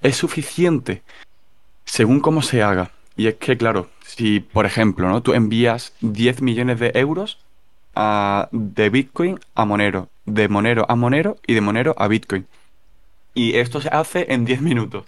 Es 0.03 0.17
suficiente 0.17 1.03
según 1.85 2.21
cómo 2.21 2.43
se 2.43 2.63
haga. 2.63 2.93
Y 3.17 3.27
es 3.27 3.35
que, 3.35 3.57
claro, 3.57 3.89
si, 4.05 4.41
por 4.41 4.67
ejemplo, 4.67 5.09
¿no? 5.09 5.23
tú 5.23 5.35
envías 5.35 5.93
10 6.01 6.43
millones 6.43 6.79
de 6.79 6.93
euros 6.95 7.39
a, 7.95 8.49
de 8.53 8.91
Bitcoin 8.91 9.39
a 9.55 9.65
Monero, 9.65 10.09
de 10.25 10.49
Monero 10.49 10.87
a 10.89 10.97
Monero 10.97 11.37
y 11.47 11.55
de 11.55 11.61
Monero 11.61 11.95
a 11.99 12.09
Bitcoin. 12.09 12.47
Y 13.35 13.57
esto 13.57 13.81
se 13.81 13.89
hace 13.89 14.33
en 14.33 14.45
10 14.45 14.63
minutos. 14.63 15.05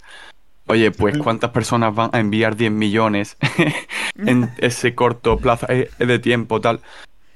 Oye, 0.67 0.93
pues 0.93 1.19
¿cuántas 1.19 1.51
personas 1.51 1.95
van 1.95 2.11
a 2.13 2.21
enviar 2.21 2.55
10 2.55 2.71
millones 2.71 3.37
en 4.17 4.51
ese 4.59 4.95
corto 4.95 5.37
plazo 5.39 5.67
eh, 5.69 5.91
de 5.99 6.19
tiempo 6.19 6.61
tal? 6.61 6.81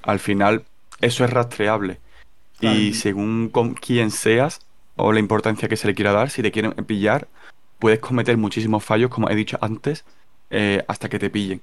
Al 0.03 0.19
final 0.19 0.63
eso 1.01 1.25
es 1.25 1.29
rastreable. 1.31 1.99
Y 2.61 2.93
según 2.93 3.49
con 3.49 3.73
quién 3.73 4.09
seas 4.09 4.61
o 4.95 5.11
la 5.11 5.19
importancia 5.19 5.67
que 5.67 5.75
se 5.75 5.87
le 5.87 5.93
quiera 5.93 6.13
dar, 6.13 6.29
si 6.29 6.41
te 6.41 6.51
quieren 6.51 6.71
pillar, 6.71 7.27
puedes 7.79 7.99
cometer 7.99 8.37
muchísimos 8.37 8.83
fallos, 8.83 9.11
como 9.11 9.29
he 9.29 9.35
dicho 9.35 9.57
antes, 9.61 10.05
eh, 10.49 10.83
hasta 10.87 11.09
que 11.09 11.19
te 11.19 11.29
pillen. 11.29 11.61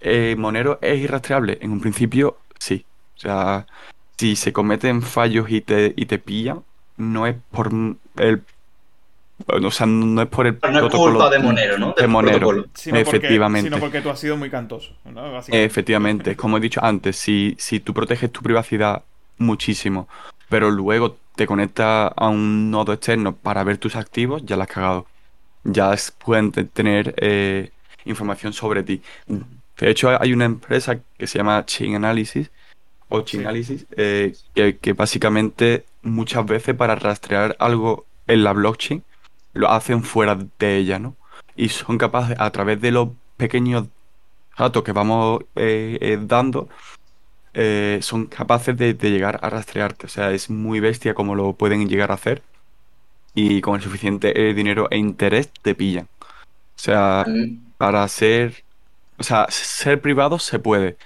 Eh, 0.00 0.34
Monero 0.36 0.78
es 0.82 0.98
irrastreable. 0.98 1.58
En 1.60 1.70
un 1.70 1.80
principio, 1.80 2.38
sí. 2.58 2.84
O 3.16 3.20
sea, 3.20 3.66
si 4.18 4.36
se 4.36 4.52
cometen 4.52 5.02
fallos 5.02 5.50
y 5.50 5.60
te, 5.60 5.94
y 5.96 6.06
te 6.06 6.18
pillan, 6.18 6.62
no 6.96 7.26
es 7.26 7.36
por 7.50 7.70
el 8.16 8.42
o 9.46 9.70
sea, 9.70 9.86
no 9.86 10.22
es 10.22 10.28
por 10.28 10.46
el 10.46 10.58
no 10.62 10.86
es 10.86 10.94
culpa 10.94 11.30
de 11.30 11.38
Monero, 11.38 11.78
¿no? 11.78 11.94
De 11.96 12.06
Monero, 12.06 12.64
efectivamente. 12.86 13.68
sino 13.68 13.80
porque 13.80 14.00
tú 14.00 14.10
has 14.10 14.20
sido 14.20 14.36
muy 14.36 14.50
cantoso. 14.50 14.92
Efectivamente, 15.48 16.36
como 16.36 16.58
he 16.58 16.60
dicho 16.60 16.80
antes, 16.82 17.16
si, 17.16 17.56
si 17.58 17.80
tú 17.80 17.92
proteges 17.92 18.30
tu 18.30 18.42
privacidad 18.42 19.02
muchísimo, 19.38 20.08
pero 20.48 20.70
luego 20.70 21.16
te 21.34 21.46
conectas 21.46 22.12
a 22.14 22.28
un 22.28 22.70
nodo 22.70 22.92
externo 22.92 23.34
para 23.34 23.64
ver 23.64 23.78
tus 23.78 23.96
activos, 23.96 24.44
ya 24.44 24.56
la 24.56 24.64
has 24.64 24.70
cagado. 24.70 25.06
Ya 25.64 25.94
pueden 26.24 26.50
tener 26.50 27.14
eh, 27.18 27.70
información 28.04 28.52
sobre 28.52 28.82
ti. 28.82 29.00
De 29.26 29.90
hecho, 29.90 30.10
hay 30.20 30.32
una 30.32 30.44
empresa 30.44 30.98
que 31.16 31.26
se 31.26 31.38
llama 31.38 31.64
Chain 31.64 31.96
Analysis, 31.96 32.50
o 33.12 33.22
Chainalysis, 33.22 33.86
eh, 33.96 34.34
que, 34.54 34.92
básicamente 34.94 35.84
muchas 36.02 36.46
veces 36.46 36.74
para 36.74 36.94
rastrear 36.94 37.54
algo 37.58 38.06
en 38.26 38.42
la 38.42 38.52
blockchain 38.52 39.02
lo 39.52 39.70
hacen 39.70 40.02
fuera 40.02 40.38
de 40.58 40.76
ella, 40.76 40.98
¿no? 40.98 41.14
Y 41.54 41.68
son 41.68 41.98
capaces, 41.98 42.36
a 42.40 42.50
través 42.50 42.80
de 42.80 42.90
los 42.90 43.10
pequeños 43.36 43.86
datos 44.56 44.82
que 44.82 44.92
vamos 44.92 45.42
eh, 45.56 45.98
eh, 46.00 46.18
dando, 46.20 46.68
son 48.00 48.26
capaces 48.26 48.76
de, 48.78 48.94
llegar 48.94 49.38
a 49.42 49.50
rastrearte. 49.50 50.06
O 50.06 50.08
sea, 50.08 50.30
es 50.32 50.48
muy 50.48 50.80
bestia 50.80 51.12
como 51.12 51.34
lo 51.34 51.52
pueden 51.52 51.86
llegar 51.88 52.10
a 52.10 52.14
hacer. 52.14 52.42
Y 53.34 53.60
con 53.60 53.76
el 53.76 53.82
suficiente 53.82 54.32
dinero 54.54 54.88
e 54.90 54.96
interés 54.96 55.50
te 55.62 55.74
pillan. 55.74 56.08
O 56.76 56.78
sea, 56.78 57.24
mm. 57.26 57.74
para 57.76 58.08
ser. 58.08 58.64
O 59.18 59.22
sea, 59.22 59.46
ser 59.50 60.00
privado 60.00 60.38
se 60.38 60.58
puede. 60.58 60.96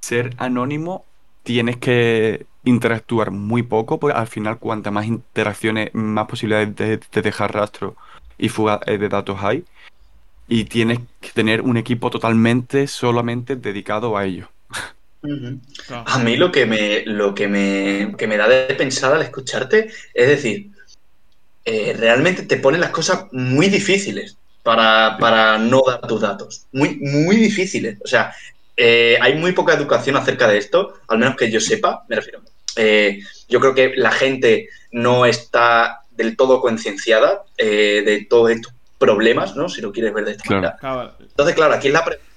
Ser 0.00 0.34
anónimo 0.38 1.04
tienes 1.42 1.76
que 1.76 2.46
interactuar 2.64 3.30
muy 3.30 3.62
poco, 3.62 3.98
porque 3.98 4.16
al 4.16 4.26
final 4.26 4.58
cuanta 4.58 4.90
más 4.90 5.06
interacciones, 5.06 5.90
más 5.94 6.26
posibilidades 6.26 6.76
de, 6.76 7.22
dejar 7.22 7.54
rastro 7.54 7.96
y 8.38 8.48
fuga 8.48 8.80
eh, 8.86 8.98
de 8.98 9.08
datos 9.08 9.38
hay. 9.42 9.64
Y 10.48 10.64
tienes 10.64 11.00
que 11.20 11.30
tener 11.30 11.62
un 11.62 11.76
equipo 11.76 12.10
totalmente, 12.10 12.86
solamente 12.86 13.56
dedicado 13.56 14.16
a 14.16 14.24
ello. 14.24 14.48
A 15.88 16.18
mí 16.18 16.36
lo 16.36 16.50
que 16.50 16.66
me, 16.66 17.04
lo 17.06 17.32
que 17.34 17.46
me, 17.46 18.14
me 18.26 18.36
da 18.36 18.48
de 18.48 18.74
pensar 18.74 19.12
al 19.14 19.22
escucharte 19.22 19.88
es 20.14 20.28
decir, 20.28 20.70
eh, 21.64 21.94
realmente 21.96 22.42
te 22.42 22.56
ponen 22.56 22.80
las 22.80 22.90
cosas 22.90 23.26
muy 23.30 23.68
difíciles 23.68 24.36
para, 24.64 25.16
para 25.18 25.58
no 25.58 25.82
dar 25.86 26.00
tus 26.08 26.20
datos. 26.20 26.66
Muy, 26.72 26.96
muy 26.96 27.36
difíciles. 27.36 27.98
O 28.04 28.08
sea, 28.08 28.34
eh, 28.76 29.18
hay 29.20 29.34
muy 29.34 29.52
poca 29.52 29.74
educación 29.74 30.16
acerca 30.16 30.48
de 30.48 30.58
esto, 30.58 30.94
al 31.08 31.18
menos 31.18 31.36
que 31.36 31.50
yo 31.50 31.60
sepa, 31.60 32.04
me 32.08 32.16
refiero. 32.16 32.40
Eh, 32.76 33.20
yo 33.48 33.60
creo 33.60 33.74
que 33.74 33.92
la 33.96 34.10
gente 34.10 34.68
no 34.92 35.26
está 35.26 36.02
del 36.10 36.36
todo 36.36 36.60
concienciada 36.60 37.44
eh, 37.56 38.02
de 38.04 38.26
todos 38.28 38.50
estos 38.50 38.72
problemas, 38.98 39.56
¿no? 39.56 39.68
Si 39.68 39.80
lo 39.80 39.92
quieres 39.92 40.14
ver 40.14 40.24
de 40.24 40.32
esta 40.32 40.54
manera. 40.54 40.78
Entonces, 41.20 41.54
claro, 41.54 41.74
aquí 41.74 41.88
es 41.88 41.92
la 41.92 42.04
pregunta. 42.04 42.30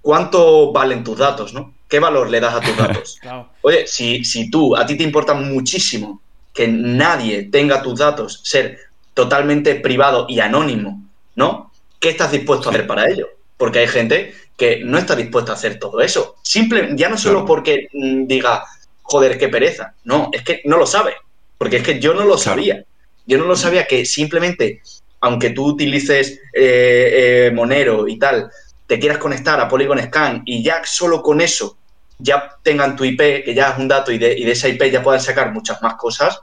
¿Cuánto 0.00 0.72
valen 0.72 1.02
tus 1.02 1.18
datos, 1.18 1.52
no? 1.52 1.74
¿Qué 1.88 1.98
valor 1.98 2.30
le 2.30 2.40
das 2.40 2.54
a 2.54 2.60
tus 2.60 2.76
datos? 2.76 3.20
Oye, 3.62 3.86
si, 3.86 4.24
si 4.24 4.50
tú, 4.50 4.76
a 4.76 4.86
ti 4.86 4.96
te 4.96 5.02
importa 5.02 5.34
muchísimo 5.34 6.22
que 6.54 6.68
nadie 6.68 7.44
tenga 7.44 7.82
tus 7.82 7.98
datos, 7.98 8.40
ser 8.44 8.78
totalmente 9.14 9.74
privado 9.76 10.26
y 10.28 10.40
anónimo, 10.40 11.02
¿no? 11.34 11.72
¿Qué 11.98 12.10
estás 12.10 12.32
dispuesto 12.32 12.68
a 12.68 12.72
hacer 12.72 12.86
para 12.86 13.10
ello? 13.10 13.28
Porque 13.56 13.80
hay 13.80 13.88
gente 13.88 14.34
que 14.56 14.82
no 14.84 14.98
está 14.98 15.14
dispuesta 15.14 15.52
a 15.52 15.54
hacer 15.54 15.78
todo 15.78 16.00
eso. 16.00 16.36
Simple, 16.42 16.90
ya 16.94 17.08
no 17.08 17.18
solo 17.18 17.44
porque 17.44 17.88
mm, 17.92 18.26
diga, 18.26 18.64
joder, 19.02 19.38
qué 19.38 19.48
pereza. 19.48 19.94
No, 20.04 20.30
es 20.32 20.42
que 20.42 20.62
no 20.64 20.78
lo 20.78 20.86
sabe. 20.86 21.14
Porque 21.58 21.78
es 21.78 21.82
que 21.82 22.00
yo 22.00 22.14
no 22.14 22.24
lo 22.24 22.38
sabía. 22.38 22.84
Yo 23.26 23.38
no 23.38 23.44
lo 23.44 23.56
sabía 23.56 23.86
que 23.86 24.04
simplemente, 24.04 24.82
aunque 25.20 25.50
tú 25.50 25.66
utilices 25.66 26.40
eh, 26.52 27.46
eh, 27.46 27.50
Monero 27.52 28.06
y 28.06 28.18
tal, 28.18 28.50
te 28.86 28.98
quieras 28.98 29.18
conectar 29.18 29.60
a 29.60 29.68
Polygon 29.68 30.00
Scan 30.02 30.42
y 30.44 30.62
ya 30.62 30.82
solo 30.84 31.22
con 31.22 31.40
eso 31.40 31.76
ya 32.18 32.56
tengan 32.62 32.96
tu 32.96 33.04
IP, 33.04 33.44
que 33.44 33.54
ya 33.54 33.70
es 33.70 33.78
un 33.78 33.88
dato 33.88 34.10
y 34.10 34.18
de, 34.18 34.38
y 34.38 34.44
de 34.44 34.52
esa 34.52 34.68
IP 34.68 34.84
ya 34.90 35.02
puedan 35.02 35.20
sacar 35.20 35.52
muchas 35.52 35.82
más 35.82 35.94
cosas. 35.94 36.40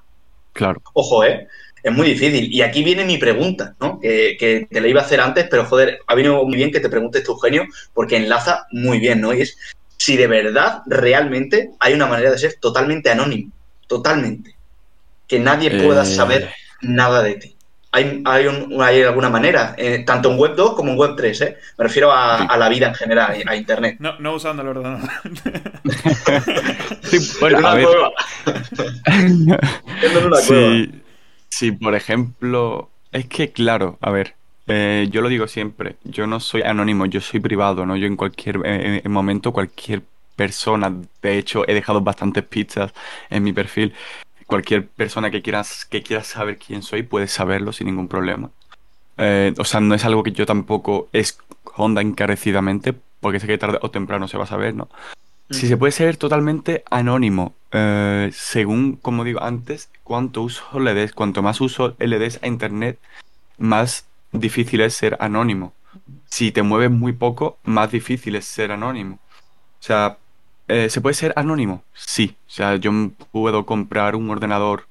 Claro. 0.53 0.81
Ojo, 0.93 1.23
¿eh? 1.23 1.47
Es 1.83 1.91
muy 1.91 2.07
difícil. 2.07 2.51
Y 2.51 2.61
aquí 2.61 2.83
viene 2.83 3.03
mi 3.03 3.17
pregunta, 3.17 3.75
¿no? 3.79 3.99
Que, 3.99 4.67
te 4.71 4.81
la 4.81 4.87
iba 4.87 5.01
a 5.01 5.03
hacer 5.03 5.19
antes, 5.19 5.47
pero 5.49 5.65
joder, 5.65 5.99
ha 6.07 6.15
venido 6.15 6.43
muy 6.45 6.55
bien 6.55 6.71
que 6.71 6.79
te 6.79 6.89
preguntes 6.89 7.23
tu 7.23 7.35
genio, 7.35 7.65
porque 7.93 8.15
enlaza 8.15 8.65
muy 8.71 8.99
bien, 8.99 9.21
¿no? 9.21 9.33
Y 9.33 9.41
es 9.41 9.57
si 9.97 10.17
de 10.17 10.27
verdad, 10.27 10.81
realmente, 10.85 11.71
hay 11.79 11.93
una 11.93 12.07
manera 12.07 12.31
de 12.31 12.37
ser 12.37 12.55
totalmente 12.59 13.09
anónimo, 13.09 13.51
totalmente. 13.87 14.55
Que 15.27 15.39
nadie 15.39 15.71
pueda 15.83 16.03
eh. 16.03 16.05
saber 16.05 16.49
nada 16.81 17.21
de 17.23 17.35
ti. 17.35 17.55
Hay, 17.91 18.23
hay, 18.25 19.03
alguna 19.03 19.29
manera, 19.29 19.75
eh, 19.77 20.03
tanto 20.05 20.31
en 20.31 20.39
Web 20.39 20.55
2 20.55 20.73
como 20.73 20.91
en 20.91 20.97
Web 20.97 21.15
3, 21.15 21.41
¿eh? 21.41 21.57
Me 21.77 21.83
refiero 21.83 22.11
a, 22.11 22.57
la 22.57 22.67
vida 22.67 22.87
en 22.87 22.95
general, 22.95 23.43
a 23.45 23.55
Internet. 23.55 23.97
No, 23.99 24.17
no 24.19 24.33
usando 24.33 24.63
el 24.63 24.69
ordenador. 24.69 25.09
sí, 27.03 27.37
bueno, 27.39 27.67
a 27.67 27.75
ver. 27.75 27.87
sí. 30.41 31.02
Sí, 31.55 31.71
por 31.71 31.93
ejemplo, 31.93 32.89
es 33.11 33.27
que 33.27 33.51
claro, 33.51 33.99
a 34.01 34.09
ver, 34.09 34.33
eh, 34.65 35.07
yo 35.11 35.21
lo 35.21 35.29
digo 35.29 35.47
siempre, 35.47 35.97
yo 36.03 36.25
no 36.25 36.39
soy 36.39 36.63
anónimo, 36.63 37.05
yo 37.05 37.21
soy 37.21 37.39
privado, 37.39 37.85
¿no? 37.85 37.95
Yo 37.95 38.07
en 38.07 38.15
cualquier 38.15 38.59
eh, 38.65 39.03
momento, 39.07 39.53
cualquier 39.53 40.01
persona, 40.35 40.91
de 41.21 41.37
hecho, 41.37 41.63
he 41.69 41.75
dejado 41.75 42.01
bastantes 42.01 42.43
pizzas 42.43 42.91
en 43.29 43.43
mi 43.43 43.53
perfil. 43.53 43.93
Cualquier 44.47 44.87
persona 44.87 45.29
que 45.29 45.43
quieras 45.43 45.85
que 45.85 46.01
quiera 46.01 46.23
saber 46.23 46.57
quién 46.57 46.81
soy 46.81 47.03
puede 47.03 47.27
saberlo 47.27 47.71
sin 47.71 47.85
ningún 47.85 48.07
problema. 48.07 48.49
Eh, 49.19 49.53
o 49.59 49.63
sea, 49.63 49.79
no 49.79 49.93
es 49.93 50.03
algo 50.05 50.23
que 50.23 50.31
yo 50.31 50.47
tampoco 50.47 51.07
esconda 51.13 52.01
encarecidamente, 52.01 52.95
porque 53.19 53.39
sé 53.39 53.45
que 53.45 53.59
tarde 53.59 53.77
o 53.83 53.91
temprano 53.91 54.27
se 54.27 54.39
va 54.39 54.45
a 54.45 54.47
saber, 54.47 54.73
¿no? 54.73 54.89
Si 55.51 55.67
se 55.67 55.77
puede 55.77 55.91
ser 55.91 56.17
totalmente 56.17 56.83
anónimo, 56.89 57.53
eh, 57.71 58.31
según, 58.33 58.95
como 58.95 59.23
digo 59.23 59.43
antes, 59.43 59.91
cuánto 60.03 60.41
uso 60.43 60.79
le 60.79 60.93
des, 60.93 61.13
cuanto 61.13 61.41
más 61.41 61.61
uso 61.61 61.95
le 61.99 62.19
des 62.19 62.39
a 62.43 62.47
Internet, 62.47 62.99
más 63.57 64.05
difícil 64.31 64.81
es 64.81 64.93
ser 64.93 65.17
anónimo. 65.19 65.73
Si 66.25 66.51
te 66.51 66.63
mueves 66.63 66.91
muy 66.91 67.13
poco, 67.13 67.57
más 67.63 67.91
difícil 67.91 68.35
es 68.35 68.45
ser 68.45 68.71
anónimo. 68.71 69.15
O 69.15 69.85
sea, 69.85 70.17
eh, 70.67 70.89
¿se 70.89 71.01
puede 71.01 71.13
ser 71.13 71.33
anónimo? 71.35 71.83
Sí. 71.93 72.35
O 72.47 72.49
sea, 72.49 72.75
yo 72.77 72.91
puedo 73.31 73.65
comprar 73.65 74.15
un 74.15 74.29
ordenador 74.29 74.87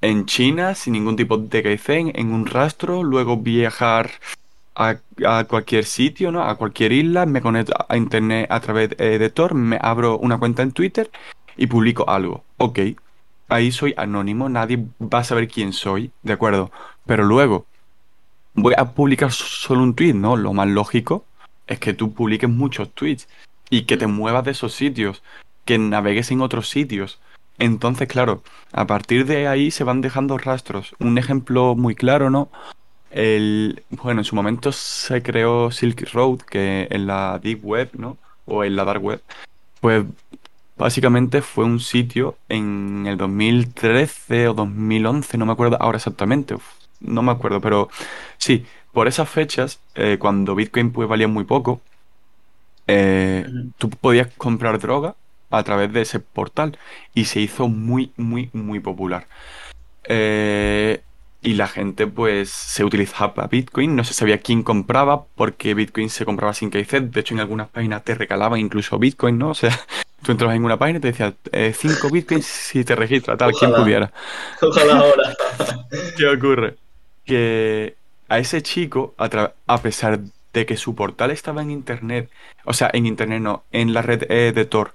en 0.00 0.26
China 0.26 0.74
sin 0.74 0.92
ningún 0.92 1.16
tipo 1.16 1.38
de 1.38 1.62
KC 1.62 2.12
en 2.14 2.32
un 2.32 2.46
rastro, 2.46 3.02
luego 3.02 3.36
viajar 3.36 4.10
a, 4.74 4.96
cualquier 5.44 5.84
sitio, 5.84 6.30
¿no? 6.30 6.44
A 6.44 6.54
cualquier 6.54 6.92
isla, 6.92 7.26
me 7.26 7.40
conecto 7.40 7.74
a 7.88 7.96
internet 7.96 8.46
a 8.48 8.60
través 8.60 8.90
de 8.90 9.30
Tor, 9.30 9.54
me 9.54 9.76
abro 9.80 10.18
una 10.18 10.38
cuenta 10.38 10.62
en 10.62 10.70
Twitter 10.70 11.10
y 11.56 11.66
publico 11.66 12.08
algo. 12.08 12.44
Ok, 12.58 12.78
ahí 13.48 13.72
soy 13.72 13.94
anónimo, 13.96 14.48
nadie 14.48 14.86
va 15.00 15.20
a 15.20 15.24
saber 15.24 15.48
quién 15.48 15.72
soy, 15.72 16.10
¿de 16.22 16.32
acuerdo? 16.32 16.70
Pero 17.06 17.24
luego 17.24 17.66
voy 18.54 18.74
a 18.76 18.92
publicar 18.92 19.32
solo 19.32 19.82
un 19.82 19.94
tweet, 19.94 20.14
¿no? 20.14 20.36
Lo 20.36 20.52
más 20.52 20.68
lógico 20.68 21.24
es 21.66 21.78
que 21.78 21.94
tú 21.94 22.12
publiques 22.12 22.48
muchos 22.48 22.90
tweets 22.92 23.28
y 23.70 23.82
que 23.82 23.96
te 23.96 24.06
muevas 24.06 24.44
de 24.44 24.52
esos 24.52 24.74
sitios, 24.74 25.22
que 25.64 25.78
navegues 25.78 26.30
en 26.30 26.40
otros 26.40 26.68
sitios. 26.68 27.18
Entonces, 27.58 28.08
claro, 28.08 28.42
a 28.72 28.86
partir 28.86 29.26
de 29.26 29.48
ahí 29.48 29.70
se 29.70 29.84
van 29.84 30.00
dejando 30.00 30.38
rastros. 30.38 30.94
Un 30.98 31.18
ejemplo 31.18 31.74
muy 31.74 31.94
claro, 31.94 32.30
¿no? 32.30 32.48
El, 33.10 33.82
bueno, 33.90 34.20
en 34.20 34.24
su 34.24 34.36
momento 34.36 34.70
se 34.70 35.22
creó 35.22 35.70
Silk 35.70 36.12
Road, 36.12 36.40
que 36.40 36.88
en 36.90 37.06
la 37.06 37.38
Deep 37.42 37.64
Web, 37.64 37.90
¿no? 37.94 38.16
O 38.46 38.64
en 38.64 38.76
la 38.76 38.84
Dark 38.84 39.02
Web, 39.02 39.22
pues 39.80 40.04
básicamente 40.78 41.42
fue 41.42 41.64
un 41.64 41.80
sitio 41.80 42.36
en 42.48 43.06
el 43.06 43.16
2013 43.16 44.48
o 44.48 44.54
2011, 44.54 45.36
no 45.38 45.46
me 45.46 45.52
acuerdo 45.52 45.76
ahora 45.80 45.96
exactamente, 45.96 46.56
no 47.00 47.22
me 47.22 47.32
acuerdo, 47.32 47.60
pero 47.60 47.88
sí, 48.38 48.64
por 48.92 49.08
esas 49.08 49.28
fechas, 49.28 49.80
eh, 49.94 50.16
cuando 50.18 50.54
Bitcoin 50.54 50.92
pues 50.92 51.08
valía 51.08 51.28
muy 51.28 51.44
poco, 51.44 51.80
eh, 52.86 53.46
tú 53.76 53.90
podías 53.90 54.28
comprar 54.36 54.78
droga 54.78 55.14
a 55.50 55.62
través 55.62 55.92
de 55.92 56.02
ese 56.02 56.20
portal 56.20 56.78
y 57.14 57.26
se 57.26 57.40
hizo 57.40 57.68
muy, 57.68 58.12
muy, 58.16 58.50
muy 58.52 58.80
popular. 58.80 59.26
Eh, 60.04 61.02
y 61.42 61.54
la 61.54 61.68
gente 61.68 62.06
pues 62.06 62.50
se 62.50 62.84
utilizaba 62.84 63.46
Bitcoin, 63.46 63.94
no 63.94 64.04
se 64.04 64.14
sabía 64.14 64.38
quién 64.38 64.62
compraba 64.62 65.24
porque 65.36 65.74
Bitcoin 65.74 66.10
se 66.10 66.24
compraba 66.24 66.54
sin 66.54 66.70
KZ, 66.70 67.10
de 67.10 67.20
hecho 67.20 67.34
en 67.34 67.40
algunas 67.40 67.68
páginas 67.68 68.04
te 68.04 68.14
regalaban 68.14 68.58
incluso 68.60 68.98
Bitcoin, 68.98 69.38
¿no? 69.38 69.50
O 69.50 69.54
sea, 69.54 69.78
tú 70.28 70.32
entrabas 70.32 70.56
en 70.56 70.64
una 70.64 70.78
página 70.78 70.98
y 70.98 71.00
te 71.00 71.08
decía 71.08 71.32
5 71.32 71.48
eh, 71.52 72.10
Bitcoins 72.12 72.44
si 72.44 72.84
te 72.84 72.94
registras, 72.94 73.38
tal, 73.38 73.52
quien 73.52 73.72
pudiera. 73.72 74.12
Ojalá 74.60 74.98
ahora. 74.98 75.34
¿Qué 76.18 76.26
ocurre? 76.26 76.76
Que 77.24 77.96
a 78.28 78.38
ese 78.38 78.60
chico, 78.60 79.14
a, 79.16 79.78
pesar 79.78 80.20
de 80.52 80.66
que 80.66 80.76
su 80.76 80.94
portal 80.94 81.30
estaba 81.30 81.62
en 81.62 81.70
internet, 81.70 82.28
o 82.66 82.74
sea, 82.74 82.90
en 82.92 83.06
internet 83.06 83.40
no, 83.40 83.64
en 83.72 83.94
la 83.94 84.02
red 84.02 84.30
eh, 84.30 84.52
de 84.54 84.66
Tor, 84.66 84.92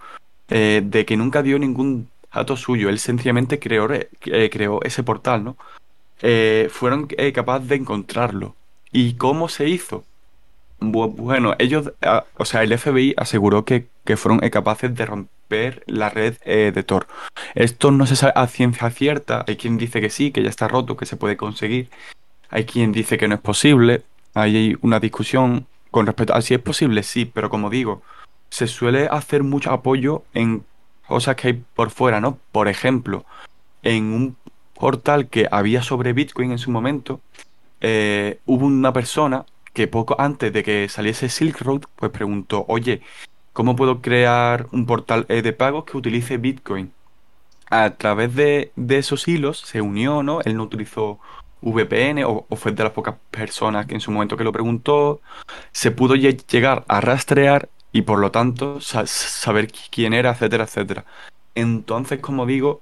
eh, 0.50 0.84
de 0.86 1.04
que 1.04 1.18
nunca 1.18 1.42
dio 1.42 1.58
ningún 1.58 2.10
dato 2.32 2.56
suyo, 2.56 2.90
él 2.90 3.00
sencillamente 3.00 3.58
creó, 3.58 3.88
creó 4.20 4.84
ese 4.84 5.02
portal, 5.02 5.44
¿no? 5.44 5.58
Eh, 6.22 6.68
fueron 6.70 7.08
eh, 7.18 7.34
capaces 7.34 7.70
de 7.70 7.76
encontrarlo. 7.76 8.56
¿Y 8.92 9.16
cómo 9.16 9.50
se 9.50 9.68
hizo? 9.68 10.06
Bueno, 10.92 11.56
ellos, 11.60 11.94
ah, 12.02 12.26
o 12.38 12.46
sea, 12.46 12.64
el 12.64 12.78
FBI 12.78 13.14
aseguró 13.18 13.66
que, 13.66 13.88
fueron 14.18 14.44
eh, 14.44 14.52
capaces 14.52 14.94
de 14.94 15.06
romper 15.06 15.84
la 15.88 16.10
red 16.10 16.36
de 16.42 16.84
Tor. 16.84 17.08
Esto 17.56 17.92
no 17.92 18.06
se 18.06 18.16
sabe 18.16 18.34
a 18.36 18.48
ciencia 18.48 18.90
cierta. 18.90 19.46
Hay 19.48 19.56
quien 19.56 19.78
dice 19.78 20.02
que 20.02 20.10
sí, 20.10 20.32
que 20.32 20.44
ya 20.44 20.50
está 20.50 20.68
roto, 20.68 20.98
que 20.98 21.06
se 21.06 21.16
puede 21.16 21.38
conseguir. 21.38 21.90
Hay 22.50 22.66
quien 22.66 22.92
dice 22.92 23.18
que 23.18 23.28
no 23.28 23.36
es 23.36 23.42
posible. 23.42 24.04
Hay 24.34 24.78
una 24.82 25.00
discusión 25.00 25.68
con 25.94 26.08
respecto 26.08 26.34
a 26.34 26.42
si 26.42 26.56
es 26.56 26.60
posible, 26.60 27.04
sí, 27.04 27.26
pero 27.26 27.50
como 27.52 27.70
digo, 27.70 28.02
se 28.50 28.68
suele 28.68 29.08
hacer 29.12 29.44
mucho 29.44 29.72
apoyo 29.72 30.24
en 30.34 30.64
cosas 31.08 31.36
que 31.36 31.50
hay 31.50 31.64
por 31.76 31.92
fuera, 31.92 32.20
¿no? 32.20 32.40
Por 32.52 32.68
ejemplo, 32.68 33.26
en 33.84 34.06
un 34.06 34.38
portal 34.74 35.28
que 35.28 35.48
había 35.52 35.84
sobre 35.84 36.14
Bitcoin 36.14 36.52
en 36.52 36.58
su 36.58 36.72
momento, 36.72 37.22
eh, 37.82 38.40
hubo 38.46 38.66
una 38.66 38.92
persona 38.92 39.46
que 39.74 39.88
poco 39.88 40.16
antes 40.20 40.54
de 40.54 40.64
que 40.64 40.90
saliese 40.90 41.30
Silk 41.30 41.62
Road, 41.62 41.82
pues 41.96 42.12
preguntó, 42.12 42.66
oye, 42.68 43.02
¿cómo 43.54 43.76
puedo 43.76 44.02
crear 44.02 44.68
un 44.72 44.86
portal 44.86 45.26
eh, 45.30 45.42
de 45.42 45.54
pagos 45.54 45.86
que 45.86 45.98
utilice 45.98 46.38
Bitcoin? 46.38 46.92
A 47.70 47.92
través 47.92 48.36
de, 48.36 48.72
esos 48.90 49.28
hilos 49.28 49.60
se 49.60 49.82
unió, 49.82 50.24
¿no? 50.24 50.42
Él 50.42 50.56
no 50.58 50.64
utilizó 50.64 51.20
VPN 51.62 52.24
o, 52.26 52.46
fue 52.56 52.72
de 52.72 52.84
las 52.84 52.94
pocas 52.94 53.16
personas 53.32 53.86
que 53.86 53.96
en 53.96 54.02
su 54.02 54.12
momento 54.12 54.38
que 54.38 54.44
lo 54.44 54.52
preguntó, 54.52 55.22
se 55.72 55.92
pudo 55.92 56.16
llegar 56.16 56.86
a 56.88 57.02
rastrear 57.02 57.70
y 57.92 58.04
por 58.04 58.20
lo 58.20 58.32
tanto 58.32 58.80
saber 58.82 59.72
quién 59.92 60.14
era, 60.14 60.32
etcétera, 60.32 60.66
etcétera. 60.66 61.06
Entonces, 61.56 62.20
como 62.20 62.46
digo, 62.46 62.82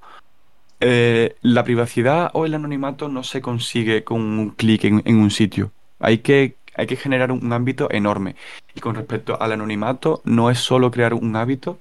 eh, 0.80 1.36
la 1.42 1.64
privacidad 1.64 2.32
o 2.34 2.46
el 2.46 2.56
anonimato 2.56 3.08
no 3.08 3.24
se 3.24 3.42
consigue 3.42 4.04
con 4.04 4.22
un 4.22 4.50
clic 4.50 4.84
en, 4.86 5.20
un 5.20 5.30
sitio. 5.30 5.72
Hay 6.00 6.20
que, 6.20 6.56
hay 6.76 6.88
que 6.88 6.96
generar 6.96 7.32
un, 7.32 7.52
ámbito 7.54 7.90
enorme. 7.92 8.36
Y 8.76 8.80
con 8.80 8.96
respecto 8.96 9.42
al 9.42 9.52
anonimato, 9.52 10.22
no 10.24 10.50
es 10.50 10.60
solo 10.60 10.92
crear 10.92 11.14
un 11.14 11.36
hábito, 11.36 11.80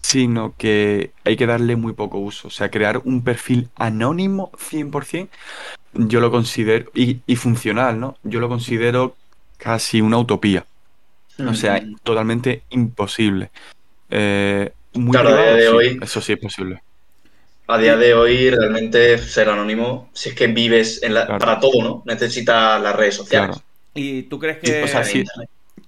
sino 0.00 0.54
que 0.58 1.12
hay 1.24 1.36
que 1.36 1.46
darle 1.46 1.76
muy 1.76 1.92
poco 1.92 2.18
uso. 2.18 2.48
O 2.48 2.50
sea, 2.50 2.70
crear 2.70 3.00
un 3.04 3.22
perfil 3.22 3.68
anónimo 3.76 4.50
100%, 4.52 5.28
yo 5.94 6.20
lo 6.20 6.30
considero, 6.30 6.90
y, 6.94 7.20
y 7.26 7.36
funcional, 7.36 8.00
¿no? 8.00 8.16
Yo 8.22 8.40
lo 8.40 8.48
considero 8.48 9.16
casi 9.58 10.00
una 10.00 10.18
utopía. 10.18 10.66
O 11.38 11.54
sea, 11.54 11.80
mm. 11.80 11.96
totalmente 12.02 12.62
imposible. 12.70 13.50
Eh, 14.10 14.72
muy 14.94 15.12
claro, 15.12 15.34
de 15.34 15.68
hoy. 15.68 15.98
Eso 16.02 16.20
sí 16.20 16.32
es 16.32 16.38
posible. 16.38 16.82
A 17.68 17.78
día 17.78 17.96
de 17.96 18.12
hoy, 18.12 18.50
realmente 18.50 19.16
ser 19.18 19.48
anónimo, 19.48 20.10
si 20.12 20.30
es 20.30 20.34
que 20.34 20.48
vives 20.48 21.02
en 21.02 21.14
la, 21.14 21.26
para 21.38 21.58
todo, 21.60 21.82
¿no? 21.82 22.02
Necesita 22.04 22.78
las 22.78 22.94
redes 22.94 23.16
sociales. 23.16 23.62
¿Y 23.94 24.24
tú 24.24 24.38
crees 24.38 24.58
que. 24.58 25.26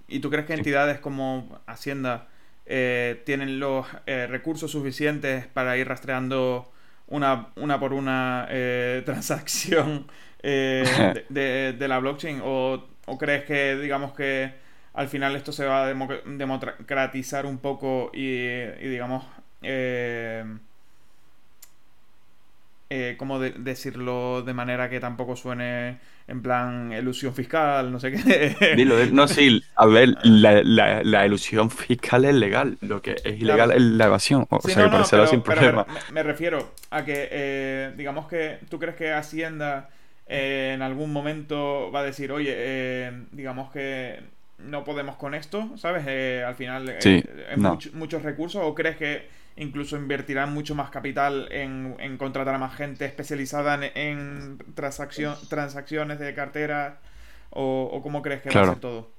¿Y 0.06 0.20
tú 0.20 0.30
crees 0.30 0.46
que 0.46 0.54
entidades 0.54 0.98
como 1.00 1.60
Hacienda 1.66 2.28
eh, 2.66 3.22
tienen 3.24 3.58
los 3.58 3.86
eh, 4.06 4.26
recursos 4.26 4.70
suficientes 4.70 5.46
para 5.46 5.76
ir 5.76 5.88
rastreando 5.88 6.70
una, 7.06 7.48
una 7.56 7.80
por 7.80 7.92
una 7.92 8.46
transacción 9.04 10.06
de, 10.42 11.76
la 11.80 11.98
blockchain? 11.98 12.40
¿O, 12.44 12.86
¿O 13.06 13.18
crees 13.18 13.44
que, 13.44 13.76
digamos 13.76 14.12
que 14.12 14.52
al 14.92 15.08
final 15.08 15.34
esto 15.34 15.52
se 15.52 15.64
va 15.64 15.84
a 15.84 15.86
democratizar 15.88 17.46
un 17.46 17.58
poco 17.58 18.10
y, 18.14 18.46
digamos, 18.80 19.24
eh, 22.90 23.10
eh, 23.10 23.16
¿cómo 23.16 23.38
decirlo 23.40 24.42
de 24.42 24.54
manera 24.54 24.88
que 24.88 25.00
tampoco 25.00 25.36
suene 25.36 25.98
en 26.26 26.42
plan 26.42 26.92
ilusión 26.92 27.34
fiscal, 27.34 27.90
no 27.92 28.00
sé 28.00 28.12
qué? 28.12 28.74
Dilo, 28.76 28.94
no, 29.06 29.28
sí, 29.28 29.62
a 29.76 29.86
ver, 29.86 30.14
la, 30.22 30.62
la, 30.62 31.26
ilusión 31.26 31.70
fiscal 31.70 32.24
es 32.24 32.34
legal, 32.34 32.78
lo 32.80 33.02
que 33.02 33.16
es 33.24 33.40
ilegal 33.40 33.72
es 33.72 33.82
la 33.82 34.06
evasión, 34.06 34.46
o 34.48 34.60
sea, 34.60 34.86
no, 34.88 34.98
no, 34.98 35.26
sin 35.26 35.42
problema. 35.42 35.86
Me, 36.12 36.22
refiero 36.22 36.72
a 36.90 37.04
que, 37.04 37.28
eh, 37.30 37.92
digamos 37.96 38.26
que 38.26 38.58
tú 38.68 38.78
crees 38.78 38.96
que 38.96 39.12
Hacienda 39.12 39.90
en 40.26 40.80
algún 40.80 41.12
momento 41.12 41.90
va 41.92 42.00
a 42.00 42.04
decir, 42.04 42.32
oye, 42.32 43.12
digamos 43.32 43.70
que 43.70 44.34
no 44.58 44.84
podemos 44.84 45.16
con 45.16 45.34
esto, 45.34 45.70
¿sabes? 45.76 46.04
Eh, 46.06 46.44
al 46.46 46.54
final, 46.54 46.96
eh, 47.02 47.22
muchos 47.92 48.22
recursos, 48.22 48.62
¿o 48.64 48.74
crees 48.74 48.96
que 48.96 49.26
incluso 49.56 49.96
invertirán 49.96 50.52
mucho 50.52 50.74
más 50.74 50.90
capital 50.90 51.48
en, 51.50 52.16
contratar 52.18 52.54
a 52.54 52.58
más 52.58 52.74
gente 52.74 53.04
especializada 53.04 53.78
en, 53.94 54.58
transacciones 54.74 56.18
de 56.18 56.34
cartera? 56.34 57.00
¿O, 57.50 58.00
cómo 58.02 58.22
crees 58.22 58.42
que 58.42 58.50
va 58.50 58.62
a 58.62 58.66
ser 58.66 58.80
todo? 58.80 59.10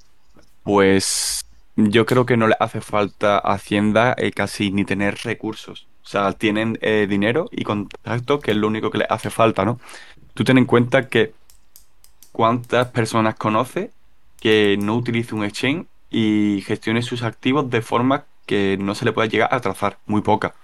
Pues 0.63 1.45
yo 1.75 2.05
creo 2.05 2.25
que 2.25 2.37
no 2.37 2.47
le 2.47 2.55
hace 2.59 2.81
falta 2.81 3.37
a 3.37 3.53
Hacienda 3.53 4.13
eh, 4.17 4.31
casi 4.31 4.71
ni 4.71 4.83
tener 4.83 5.15
recursos. 5.23 5.87
O 6.03 6.07
sea, 6.07 6.33
tienen 6.33 6.77
dinero 7.09 7.49
y 7.51 7.63
contacto, 7.63 8.39
que 8.39 8.51
es 8.51 8.57
lo 8.57 8.67
único 8.67 8.91
que 8.91 8.99
le 8.99 9.07
hace 9.09 9.31
falta, 9.31 9.65
¿no? 9.65 9.79
Tú 10.35 10.43
ten 10.43 10.59
en 10.59 10.65
cuenta 10.65 11.07
que 11.07 11.33
cuántas 12.31 12.89
personas 12.89 13.35
conoce 13.35 13.91
que 14.39 14.77
no 14.79 14.95
utilice 14.95 15.33
un 15.33 15.43
exchange 15.43 15.87
y 16.11 16.61
gestione 16.67 17.01
sus 17.01 17.23
activos 17.23 17.69
de 17.69 17.81
forma 17.81 18.25
que 18.45 18.77
no 18.79 18.95
se 18.95 19.05
le 19.05 19.13
pueda 19.13 19.27
llegar 19.27 19.53
a 19.53 19.59
trazar, 19.61 19.97
muy 20.05 20.21
poca. 20.21 20.55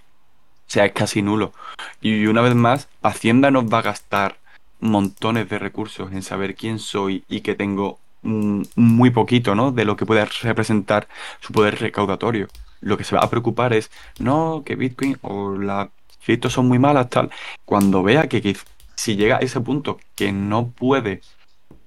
O 0.68 0.70
sea, 0.72 0.86
es 0.86 0.92
casi 0.92 1.22
nulo. 1.22 1.52
Y 2.00 2.26
una 2.26 2.40
vez 2.40 2.54
más, 2.54 2.88
Hacienda 3.02 3.50
nos 3.50 3.64
va 3.64 3.78
a 3.78 3.82
gastar 3.82 4.38
montones 4.80 5.48
de 5.48 5.58
recursos 5.58 6.12
en 6.12 6.22
saber 6.22 6.54
quién 6.54 6.78
soy 6.78 7.24
y 7.28 7.40
que 7.40 7.54
tengo 7.54 7.98
muy 8.22 9.10
poquito, 9.10 9.54
¿no? 9.54 9.72
De 9.72 9.84
lo 9.84 9.96
que 9.96 10.06
puede 10.06 10.24
representar 10.24 11.08
su 11.40 11.52
poder 11.52 11.80
recaudatorio. 11.80 12.48
Lo 12.80 12.96
que 12.96 13.04
se 13.04 13.16
va 13.16 13.22
a 13.22 13.30
preocupar 13.30 13.72
es, 13.72 13.90
no, 14.18 14.62
que 14.64 14.76
Bitcoin 14.76 15.18
o 15.22 15.56
la 15.56 15.90
cripto 16.24 16.50
son 16.50 16.68
muy 16.68 16.78
malas, 16.78 17.10
tal. 17.10 17.30
Cuando 17.64 18.02
vea 18.02 18.28
que 18.28 18.56
si 18.94 19.16
llega 19.16 19.36
a 19.36 19.40
ese 19.40 19.60
punto 19.60 19.98
que 20.14 20.32
no 20.32 20.70
puede 20.70 21.20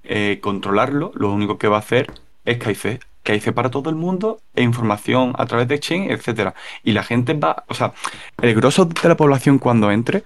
eh, 0.04 0.38
controlarlo, 0.42 1.12
lo 1.14 1.32
único 1.32 1.58
que 1.58 1.68
va 1.68 1.76
a 1.76 1.80
hacer 1.80 2.12
es 2.44 2.58
que 3.26 3.32
hay 3.32 3.40
para 3.40 3.70
todo 3.70 3.90
el 3.90 3.96
mundo 3.96 4.40
e 4.54 4.62
información 4.62 5.32
a 5.36 5.46
través 5.46 5.66
de 5.66 5.74
Exchange, 5.74 6.12
etcétera. 6.12 6.54
Y 6.84 6.92
la 6.92 7.02
gente 7.02 7.34
va, 7.34 7.64
o 7.66 7.74
sea, 7.74 7.92
el 8.40 8.54
grosso 8.54 8.84
de 8.84 9.08
la 9.08 9.16
población 9.16 9.58
cuando 9.58 9.90
entre 9.90 10.24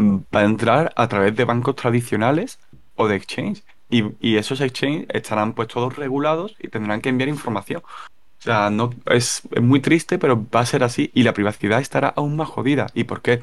va 0.00 0.40
a 0.40 0.44
entrar 0.44 0.92
a 0.96 1.06
través 1.06 1.36
de 1.36 1.44
bancos 1.44 1.76
tradicionales 1.76 2.58
o 2.96 3.06
de 3.06 3.16
exchange. 3.16 3.62
Y, 3.88 4.36
esos 4.36 4.60
exchanges 4.60 5.06
estarán 5.10 5.52
pues 5.52 5.68
todos 5.68 5.96
regulados 5.96 6.56
y 6.58 6.68
tendrán 6.68 7.00
que 7.00 7.10
enviar 7.10 7.28
información. 7.28 7.82
O 7.84 8.42
sea, 8.42 8.70
no, 8.70 8.90
es, 9.06 9.42
es, 9.52 9.62
muy 9.62 9.80
triste, 9.80 10.18
pero 10.18 10.44
va 10.50 10.60
a 10.60 10.66
ser 10.66 10.82
así 10.82 11.10
y 11.14 11.22
la 11.22 11.34
privacidad 11.34 11.80
estará 11.80 12.08
aún 12.08 12.34
más 12.36 12.48
jodida. 12.48 12.86
¿Y 12.94 13.04
por 13.04 13.20
qué? 13.22 13.42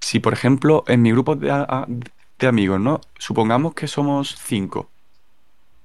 Si, 0.00 0.20
por 0.20 0.34
ejemplo, 0.34 0.84
en 0.88 1.00
mi 1.00 1.12
grupo 1.12 1.36
de, 1.36 1.48
de 2.38 2.46
amigos, 2.46 2.80
¿no? 2.80 3.00
Supongamos 3.18 3.74
que 3.74 3.86
somos 3.86 4.36
cinco. 4.44 4.90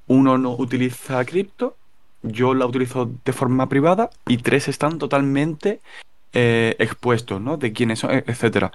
Uno 0.07 0.37
no 0.37 0.51
utiliza 0.57 1.23
cripto, 1.23 1.77
yo 2.21 2.53
la 2.53 2.65
utilizo 2.65 3.09
de 3.23 3.33
forma 3.33 3.69
privada 3.69 4.09
y 4.27 4.37
tres 4.37 4.67
están 4.67 4.97
totalmente 4.97 5.79
eh, 6.33 6.75
expuestos, 6.79 7.41
¿no? 7.41 7.57
De 7.57 7.73
quiénes 7.73 7.99
son, 7.99 8.11
etcétera. 8.11 8.71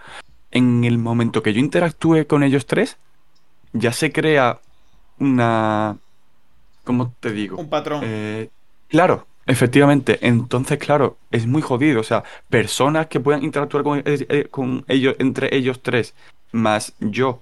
En 0.50 0.84
el 0.84 0.98
momento 0.98 1.42
que 1.42 1.52
yo 1.52 1.60
interactúe 1.60 2.26
con 2.26 2.42
ellos 2.42 2.66
tres, 2.66 2.96
ya 3.72 3.92
se 3.92 4.12
crea 4.12 4.60
una... 5.18 5.96
¿Cómo 6.84 7.12
te 7.20 7.32
digo? 7.32 7.56
Un 7.56 7.68
patrón. 7.68 8.02
Eh, 8.04 8.48
claro, 8.88 9.26
efectivamente. 9.46 10.18
Entonces, 10.22 10.78
claro, 10.78 11.16
es 11.30 11.46
muy 11.46 11.62
jodido. 11.62 12.00
O 12.00 12.04
sea, 12.04 12.24
personas 12.48 13.06
que 13.06 13.20
puedan 13.20 13.42
interactuar 13.42 13.82
con, 13.82 14.02
eh, 14.04 14.48
con 14.50 14.84
ellos, 14.88 15.16
entre 15.18 15.54
ellos 15.56 15.82
tres, 15.82 16.14
más 16.52 16.92
yo, 17.00 17.40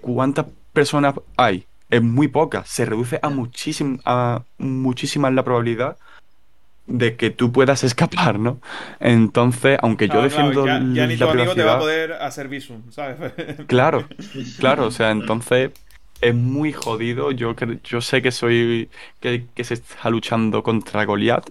¿cuántas 0.00 0.46
personas 0.72 1.14
hay? 1.36 1.66
Es 1.92 2.02
muy 2.02 2.28
poca. 2.28 2.64
Se 2.64 2.86
reduce 2.86 3.18
a, 3.20 3.28
muchísim, 3.28 3.98
a 4.06 4.44
muchísima 4.56 5.30
la 5.30 5.44
probabilidad 5.44 5.98
de 6.86 7.16
que 7.16 7.28
tú 7.28 7.52
puedas 7.52 7.84
escapar, 7.84 8.38
¿no? 8.38 8.60
Entonces, 8.98 9.78
aunque 9.82 10.08
yo 10.08 10.22
defiendo 10.22 10.64
ya, 10.64 10.82
ya 10.94 11.06
ni 11.06 11.18
tu 11.18 11.28
amigo 11.28 11.54
te 11.54 11.62
va 11.62 11.74
a 11.74 11.78
poder 11.78 12.14
hacer 12.14 12.48
visum, 12.48 12.90
¿sabes? 12.90 13.18
claro, 13.66 14.08
claro, 14.58 14.86
o 14.86 14.90
sea, 14.90 15.10
entonces 15.10 15.72
es 16.22 16.34
muy 16.34 16.72
jodido. 16.72 17.30
Yo, 17.30 17.54
yo 17.84 18.00
sé 18.00 18.22
que 18.22 18.32
soy 18.32 18.88
que, 19.20 19.44
se 19.62 19.74
está 19.74 20.08
luchando 20.08 20.62
contra 20.62 21.04
Goliath, 21.04 21.50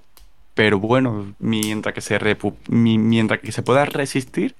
pero 0.55 0.79
bueno, 0.79 1.35
mientras 1.37 1.93
que 1.93 2.01
se 2.01 2.19
mientras 2.67 3.41
que 3.41 3.51
se 3.51 3.61
pueda 3.61 3.85
resistir, 3.85 4.55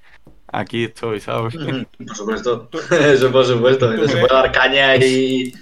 aquí 0.51 0.83
estoy, 0.83 1.21
¿sabes? 1.21 1.55
Por 1.55 2.15
supuesto, 2.15 2.69
eso 2.91 3.31
por 3.31 3.45
supuesto. 3.45 3.91
Se 4.07 4.17
puede 4.17 4.33
dar 4.33 4.51
caña 4.51 4.95
y, 4.97 5.53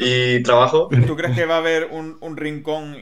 y, 0.00 0.42
trabajo. 0.42 0.88
¿Tú 1.06 1.16
crees 1.16 1.36
que 1.36 1.46
va 1.46 1.56
a 1.56 1.58
haber 1.58 1.86
un, 1.90 2.16
un 2.20 2.36
rincón, 2.36 2.96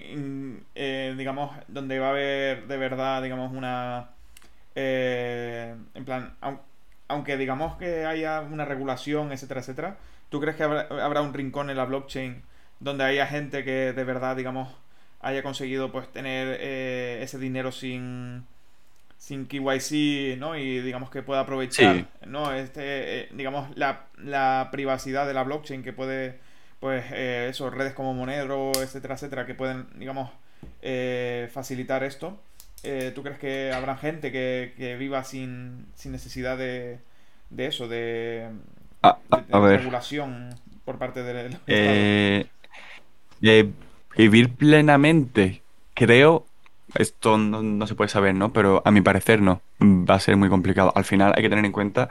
eh, 0.74 1.14
digamos, 1.16 1.52
donde 1.68 1.98
va 1.98 2.08
a 2.08 2.10
haber 2.10 2.66
de 2.66 2.76
verdad, 2.76 3.22
digamos, 3.22 3.52
una... 3.52 4.10
Eh, 4.74 5.74
en 5.94 6.04
plan, 6.04 6.34
aunque 7.08 7.36
digamos 7.36 7.76
que 7.76 8.04
haya 8.04 8.40
una 8.40 8.64
regulación, 8.64 9.32
etcétera, 9.32 9.60
etcétera, 9.60 9.96
¿tú 10.28 10.40
crees 10.40 10.56
que 10.56 10.62
habrá, 10.62 11.22
un 11.22 11.34
rincón 11.34 11.70
en 11.70 11.76
la 11.76 11.84
blockchain 11.84 12.42
donde 12.78 13.04
haya 13.04 13.26
gente 13.26 13.64
que 13.64 13.92
de 13.92 14.04
verdad, 14.04 14.36
digamos, 14.36 14.68
haya 15.20 15.42
conseguido 15.42 15.90
pues 15.90 16.08
tener 16.12 16.58
eh, 16.60 17.18
ese 17.22 17.38
dinero 17.38 17.72
sin 17.72 18.44
sin 19.18 19.46
KYC, 19.46 20.38
¿no? 20.38 20.56
Y 20.56 20.80
digamos 20.80 21.10
que 21.10 21.22
pueda 21.22 21.40
aprovechar, 21.40 22.06
¿no? 22.24 22.52
Este, 22.52 22.82
eh, 23.22 23.28
digamos, 23.32 23.76
la, 23.76 24.06
la, 24.16 24.68
privacidad 24.70 25.26
de 25.26 25.34
la 25.34 25.42
blockchain 25.42 25.82
que 25.82 25.92
puede, 25.92 26.38
pues, 26.80 27.04
eh, 27.12 27.48
eso, 27.50 27.70
redes 27.70 27.92
como 27.92 28.14
Monero, 28.14 28.72
etcétera, 28.80 29.14
etcétera, 29.14 29.46
que 29.46 29.54
pueden, 29.54 29.86
digamos, 29.98 30.30
eh, 30.82 31.48
facilitar 31.52 32.04
esto. 32.04 32.38
eh, 32.82 33.12
¿tú 33.14 33.22
crees 33.22 33.38
que 33.38 33.72
habrá 33.72 33.96
gente 33.96 34.30
que, 34.30 34.96
viva 34.98 35.24
sin, 35.24 35.86
sin, 35.94 36.12
necesidad 36.12 36.56
de, 36.56 36.98
de 37.50 37.66
eso, 37.66 37.88
de, 37.88 38.48
a, 39.02 39.18
ver. 39.60 39.80
regulación 39.80 40.50
por 40.84 40.98
parte 40.98 41.22
del 41.22 41.58
eh, 41.66 42.46
vivir 44.16 44.54
plenamente, 44.54 45.62
creo, 45.94 46.46
esto 46.94 47.38
no, 47.38 47.86
se 47.86 47.94
puede 47.94 48.08
saber, 48.08 48.34
¿no? 48.34 48.52
Pero 48.52 48.82
a 48.84 48.90
mi 48.90 49.00
parecer 49.00 49.40
no, 49.40 49.60
va 49.80 50.14
a 50.14 50.20
ser 50.20 50.36
muy 50.36 50.48
complicado. 50.48 50.92
Al 50.94 51.04
final 51.04 51.32
hay 51.36 51.42
que 51.42 51.48
tener 51.48 51.64
en 51.64 51.72
cuenta 51.72 52.08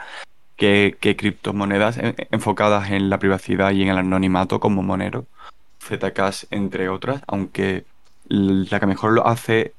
que, 0.58 0.98
criptomonedas 1.00 2.00
enfocadas 2.32 2.92
en 2.92 3.10
la 3.10 3.20
privacidad 3.20 3.72
y 3.72 3.84
en 3.84 3.90
el 3.90 3.98
anonimato 3.98 4.60
como 4.60 4.84
Monero, 4.84 5.26
Zcash, 5.82 6.46
entre 6.52 6.90
otras, 6.90 7.22
aunque 7.28 7.86
la 8.28 8.80
que 8.80 8.88
mejor 8.88 9.14
lo 9.14 9.26
hace 9.28 9.74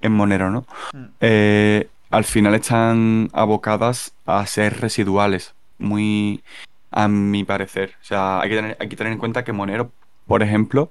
en 0.00 0.12
Monero, 0.12 0.50
¿no? 0.50 0.66
Mm. 0.92 1.04
Eh, 1.20 1.88
al 2.10 2.24
final 2.24 2.54
están 2.54 3.28
abocadas 3.32 4.14
a 4.24 4.46
ser 4.46 4.80
residuales, 4.80 5.54
muy 5.78 6.42
a 6.90 7.08
mi 7.08 7.42
parecer. 7.44 7.94
O 8.00 8.04
sea, 8.04 8.40
hay 8.40 8.50
que 8.50 8.56
tener, 8.56 8.76
hay 8.78 8.88
que 8.88 8.96
tener 8.96 9.12
en 9.12 9.18
cuenta 9.18 9.42
que 9.42 9.52
Monero, 9.52 9.90
por 10.26 10.42
ejemplo, 10.42 10.90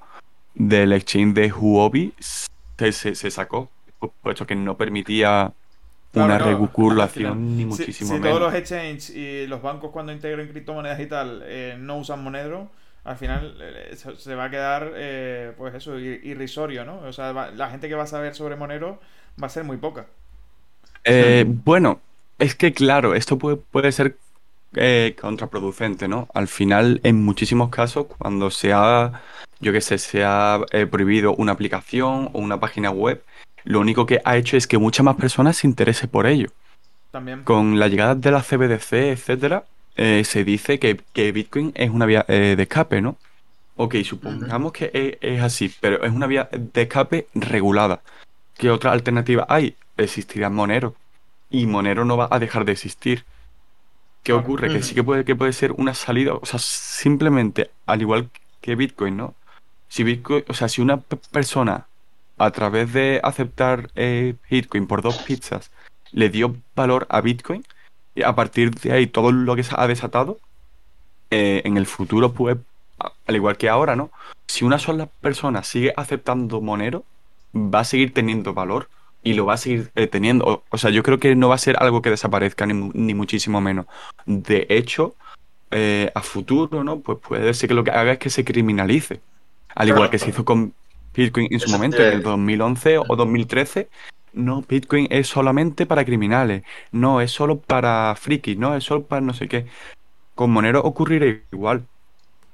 del 0.54 0.92
exchange 0.92 1.34
de 1.34 1.52
Huobi 1.52 2.14
se, 2.20 2.92
se, 2.92 3.32
sacó, 3.32 3.70
puesto 4.22 4.46
que 4.46 4.56
no 4.56 4.76
permitía 4.76 5.54
una 6.14 6.38
regulación 6.38 7.58
ni 7.58 7.66
muchísimo 7.66 8.16
si, 8.16 8.22
todos 8.22 8.40
los 8.40 8.54
exchanges 8.54 9.10
y 9.10 9.48
los 9.48 9.62
bancos 9.62 9.92
cuando 9.92 10.12
integren 10.12 10.48
criptomonedas 10.48 11.00
y 11.00 11.08
tal 11.08 11.42
eh, 11.46 11.76
no 11.80 11.98
usan 11.98 12.24
Monero, 12.24 12.70
al 13.04 13.18
final 13.18 13.58
eh, 13.60 13.96
se 13.96 14.36
va 14.36 14.46
a 14.46 14.50
quedar, 14.50 14.92
eh, 14.96 15.54
pues 15.58 15.74
eso, 15.74 15.98
irrisorio, 16.00 16.86
¿no? 16.86 17.00
O 17.00 17.14
sea, 17.14 17.34
la 17.34 17.70
gente 17.70 17.90
que 17.90 17.96
va 17.96 18.04
a 18.04 18.08
saber 18.08 18.36
sobre 18.36 18.56
Monero 18.56 19.00
va 19.42 19.48
a 19.48 19.50
ser 19.50 19.64
muy 19.64 19.78
poca. 19.78 20.06
bueno, 21.66 22.00
es 22.38 22.56
que 22.56 22.74
claro, 22.74 23.16
esto 23.16 23.38
puede, 23.38 23.58
puede 23.58 23.92
ser 23.92 24.18
contraproducente, 25.20 26.08
¿no? 26.08 26.28
Al 26.34 26.48
final, 26.48 27.00
en 27.04 27.24
muchísimos 27.24 27.70
casos, 27.70 28.08
cuando 28.18 28.50
se 28.52 28.74
ha, 28.74 29.22
yo 29.60 29.72
qué 29.72 29.82
sé, 29.82 29.98
se 29.98 30.24
ha 30.24 30.62
prohibido 30.90 31.36
una 31.36 31.52
aplicación 31.52 32.30
o 32.34 32.40
una 32.40 32.60
página 32.60 32.92
web, 32.92 33.24
lo 33.64 33.80
único 33.80 34.06
que 34.06 34.20
ha 34.24 34.38
hecho 34.38 34.58
es 34.58 34.68
que 34.68 34.78
muchas 34.78 35.04
más 35.04 35.16
personas 35.16 35.58
se 35.58 35.68
interesen 35.68 36.10
por 36.10 36.28
ello. 36.28 36.50
También. 37.12 37.44
Con 37.44 37.80
la 37.80 37.88
llegada 37.88 38.16
de 38.16 38.32
la 38.32 38.42
CBDC, 38.42 38.94
etcétera, 38.94 39.66
eh, 39.96 40.24
se 40.26 40.44
dice 40.44 40.80
que, 40.80 41.32
Bitcoin 41.32 41.72
es 41.76 41.90
una 41.90 42.06
vía 42.06 42.26
eh, 42.28 42.56
de 42.58 42.64
escape, 42.64 43.02
¿no? 43.02 43.18
Ok, 43.76 43.96
supongamos 44.04 44.72
que 44.72 45.18
es, 45.22 45.42
así, 45.42 45.74
pero 45.80 46.04
es 46.04 46.12
una 46.12 46.28
vía 46.28 46.50
de 46.52 46.82
escape 46.82 47.28
regulada. 47.34 48.02
¿Qué 48.58 48.70
otra 48.70 48.92
alternativa 48.92 49.46
hay? 49.50 49.76
Existirá 49.98 50.50
Monero. 50.50 50.96
Y 51.50 51.66
Monero 51.66 52.06
no 52.06 52.18
va 52.18 52.28
a 52.30 52.40
dejar 52.40 52.66
de 52.66 52.72
existir. 52.72 53.26
¿Qué 54.24 54.34
ocurre? 54.34 54.70
Que 54.70 54.82
sí 54.82 54.96
que 54.96 55.04
puede, 55.04 55.26
que 55.26 55.36
puede 55.36 55.54
ser 55.54 55.74
una 55.74 55.94
salida, 55.94 56.34
o 56.34 56.46
sea, 56.46 56.60
simplemente, 56.60 57.72
al 57.86 58.02
igual 58.02 58.30
que 58.62 58.76
Bitcoin, 58.76 59.18
¿no? 59.18 59.36
Si 59.90 60.04
Bitcoin, 60.04 60.46
o 60.48 60.54
sea, 60.54 60.70
si 60.70 60.82
una 60.82 60.98
persona 60.98 61.88
a 62.38 62.52
través 62.52 62.94
de 62.94 63.20
aceptar 63.24 63.90
eh, 63.96 64.36
Bitcoin 64.50 64.88
por 64.88 65.02
dos 65.02 65.18
pizzas, 65.20 65.72
le 66.12 66.30
dio 66.30 66.56
valor 66.76 67.06
a 67.10 67.22
Bitcoin 67.22 67.64
y 68.16 68.24
a 68.24 68.36
partir 68.36 68.72
de 68.72 68.92
ahí 68.92 69.08
todo 69.08 69.32
lo 69.32 69.56
que 69.56 69.64
se 69.64 69.76
ha 69.78 69.88
desatado, 69.88 70.40
eh, 71.32 71.62
en 71.66 71.78
el 71.78 71.88
futuro, 71.88 72.34
pues, 72.34 72.58
al 73.28 73.36
igual 73.36 73.58
que 73.58 73.70
ahora, 73.70 73.96
¿no? 73.96 74.12
Si 74.48 74.66
una 74.66 74.78
sola 74.78 75.08
persona 75.22 75.64
sigue 75.64 75.94
aceptando 75.98 76.62
Monero, 76.62 77.04
va 77.56 77.80
a 77.80 77.84
seguir 77.86 78.14
teniendo 78.14 78.54
valor 78.54 78.90
y 79.24 79.34
lo 79.34 79.46
va 79.46 79.56
a 79.56 79.58
seguir 79.58 79.92
eh, 79.96 80.08
teniendo. 80.08 80.64
O, 80.70 80.78
sea, 80.78 80.92
yo 80.92 81.02
creo 81.02 81.20
que 81.20 81.36
no 81.36 81.50
va 81.50 81.56
a 81.56 81.58
ser 81.58 81.76
algo 81.80 82.02
que 82.02 82.12
desaparezca, 82.12 82.66
ni, 82.68 82.74
ni 82.94 83.14
muchísimo 83.16 83.62
menos. 83.62 83.88
De 84.26 84.68
hecho, 84.70 85.16
a 86.14 86.22
futuro, 86.22 86.84
¿no? 86.84 87.00
Pues 87.00 87.18
puede 87.18 87.52
ser 87.56 87.68
que 87.68 87.74
lo 87.74 87.84
que 87.84 87.90
haga 87.90 88.12
es 88.12 88.20
que 88.20 88.30
se 88.30 88.46
criminalice. 88.46 89.22
Al 89.74 89.90
igual 89.90 90.12
que 90.12 90.20
se 90.20 90.30
hizo 90.30 90.46
con 90.46 90.76
Bitcoin 91.14 91.48
en 91.52 91.60
su 91.60 91.70
momento, 91.70 91.98
en 92.04 92.14
el 92.14 92.24
2011 92.24 92.98
o 92.98 93.16
2013, 93.16 93.90
no, 94.34 94.64
Bitcoin 94.68 95.08
es 95.12 95.28
solamente 95.28 95.86
para 95.86 96.06
criminales, 96.06 96.64
no, 96.92 97.22
es 97.22 97.32
solo 97.32 97.60
para 97.60 98.16
frikis, 98.16 98.58
no, 98.58 98.76
es 98.76 98.84
solo 98.84 99.04
para 99.04 99.22
no 99.22 99.34
sé 99.34 99.48
qué. 99.48 99.68
Con 100.36 100.52
Monero 100.52 100.82
ocurrirá 100.82 101.28
igual. 101.52 101.86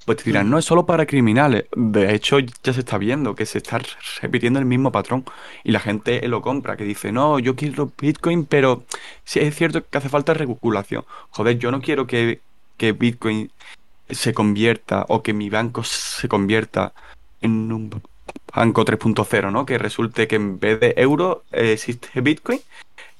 Pues 0.05 0.18
te 0.18 0.24
dirán, 0.26 0.49
no 0.49 0.57
es 0.57 0.66
solo 0.66 0.86
para 0.86 1.05
criminales. 1.05 1.66
De 1.76 2.14
hecho, 2.14 2.39
ya 2.39 2.74
se 2.74 2.80
está 2.80 2.97
viendo 2.97 3.36
que 3.36 3.45
se 3.45 3.60
está 3.60 3.80
repitiendo 4.22 4.60
el 4.60 4.66
mismo 4.66 4.91
patrón 4.91 5.24
y 5.64 5.72
la 5.72 5.80
gente 5.80 6.28
lo 6.28 6.41
compra, 6.41 6.78
que 6.78 6.84
dice, 6.84 7.12
no, 7.12 7.39
yo 7.39 7.55
quiero 7.55 7.91
Bitcoin, 7.97 8.45
pero 8.45 8.84
sí 9.24 9.39
es 9.39 9.55
cierto 9.55 9.86
que 9.86 9.97
hace 9.97 10.10
falta 10.10 10.34
regulación. 10.34 11.05
Joder, 11.30 11.60
yo 11.60 11.72
no 11.72 11.82
quiero 11.82 12.07
que, 12.07 12.41
que 12.78 12.91
Bitcoin 12.93 13.51
se 14.10 14.34
convierta 14.34 15.05
o 15.10 15.22
que 15.22 15.34
mi 15.34 15.49
banco 15.49 15.84
se 15.84 16.28
convierta 16.28 16.93
en 17.41 17.72
un 17.72 18.01
Banco 18.54 18.86
3.0, 18.86 19.52
¿no? 19.52 19.66
Que 19.66 19.78
resulte 19.78 20.28
que 20.28 20.36
en 20.36 20.60
vez 20.60 20.80
de 20.80 20.94
euro 20.98 21.44
eh, 21.52 21.74
existe 21.74 22.10
Bitcoin 22.22 22.60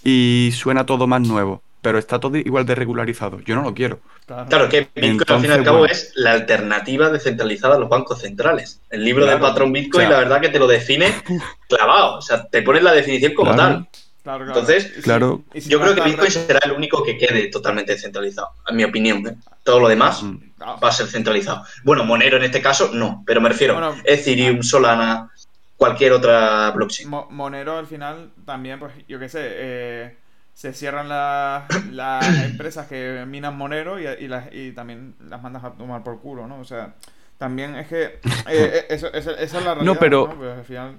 y 0.04 0.52
suena 0.54 0.86
todo 0.86 1.08
más 1.08 1.22
nuevo, 1.22 1.62
pero 1.82 1.98
está 1.98 2.20
todo 2.20 2.38
igual 2.38 2.66
de 2.66 2.76
regularizado. 2.76 3.40
Yo 3.42 3.56
no 3.56 3.64
lo 3.64 3.74
quiero. 3.74 4.00
Claro, 4.26 4.70
que 4.70 4.88
Bitcoin 4.94 5.24
al 5.28 5.42
fin 5.42 5.50
y 5.50 5.54
al 5.54 5.64
cabo 5.64 5.86
es 5.86 6.12
la 6.16 6.34
alternativa 6.34 7.10
descentralizada 7.10 7.76
a 7.76 7.80
los 7.80 7.90
bancos 7.90 8.22
centrales. 8.22 8.82
El 8.90 9.04
libro 9.04 9.26
del 9.26 9.40
patrón 9.40 9.72
Bitcoin, 9.72 10.10
la 10.10 10.20
verdad 10.20 10.42
que 10.42 10.50
te 10.50 10.60
lo 10.60 10.68
define 10.68 11.12
clavado. 11.68 12.18
O 12.18 12.22
sea, 12.22 12.46
te 12.46 12.62
pones 12.62 12.84
la 12.84 12.94
definición 12.94 13.34
como 13.34 13.56
tal. 13.56 13.88
Entonces, 14.26 14.92
claro. 15.02 15.44
yo 15.54 15.80
creo 15.80 15.96
que 15.96 16.02
Bitcoin 16.02 16.30
será 16.30 16.60
el 16.64 16.74
único 16.74 17.04
que 17.04 17.18
quede 17.18 17.48
totalmente 17.48 17.94
descentralizado, 17.94 18.50
en 18.68 18.76
mi 18.76 18.84
opinión. 18.84 19.26
¿eh? 19.28 19.36
Todo 19.64 19.80
lo 19.80 19.88
demás 19.88 20.22
mm. 20.22 20.49
Va 20.60 20.90
a 20.90 20.92
ser 20.92 21.08
centralizado. 21.08 21.64
Bueno, 21.84 22.04
Monero 22.04 22.38
en 22.38 22.44
este 22.44 22.62
caso 22.62 22.92
no, 22.94 23.24
pero 23.26 23.42
me 23.42 23.50
refiero 23.50 23.96
Ethereum, 24.04 24.62
Solana, 24.64 25.30
cualquier 25.78 26.14
otra 26.14 26.72
blockchain. 26.72 27.10
Monero 27.30 27.78
al 27.78 27.88
final 27.88 28.32
también, 28.46 28.80
pues 28.80 28.94
yo 29.08 29.20
qué 29.20 29.30
sé, 29.30 29.40
eh, 29.44 30.18
se 30.54 30.74
cierran 30.74 31.10
las 31.10 31.70
empresas 32.46 32.88
que 32.88 33.26
minan 33.28 33.58
Monero 33.58 34.00
y, 34.00 34.06
y, 34.52 34.72
también 34.72 35.16
las 35.28 35.42
mandas 35.42 35.64
a 35.64 35.72
tomar 35.72 36.04
por 36.04 36.20
culo, 36.20 36.48
¿no? 36.48 36.60
O 36.60 36.66
sea, 36.66 36.96
también 37.38 37.76
es 37.76 37.88
que 37.88 38.20
eh, 38.50 38.86
esa 38.90 39.08
es 39.10 39.54
la 39.54 39.76
realidad. 39.76 39.84
No, 39.84 39.96
pero 39.96 40.30
pues, 40.36 40.58
al 40.58 40.66
final, 40.66 40.98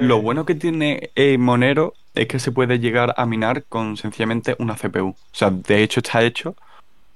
lo 0.00 0.22
bueno 0.22 0.46
que 0.46 0.54
tiene 0.54 1.10
Monero 1.38 1.94
es 2.14 2.26
que 2.26 2.38
se 2.38 2.52
puede 2.52 2.78
llegar 2.78 3.14
a 3.16 3.26
minar 3.26 3.64
con 3.64 3.96
sencillamente 3.96 4.56
una 4.58 4.74
CPU. 4.74 5.08
O 5.08 5.16
sea, 5.32 5.50
de 5.50 5.82
hecho 5.82 6.00
está 6.00 6.22
hecho 6.22 6.56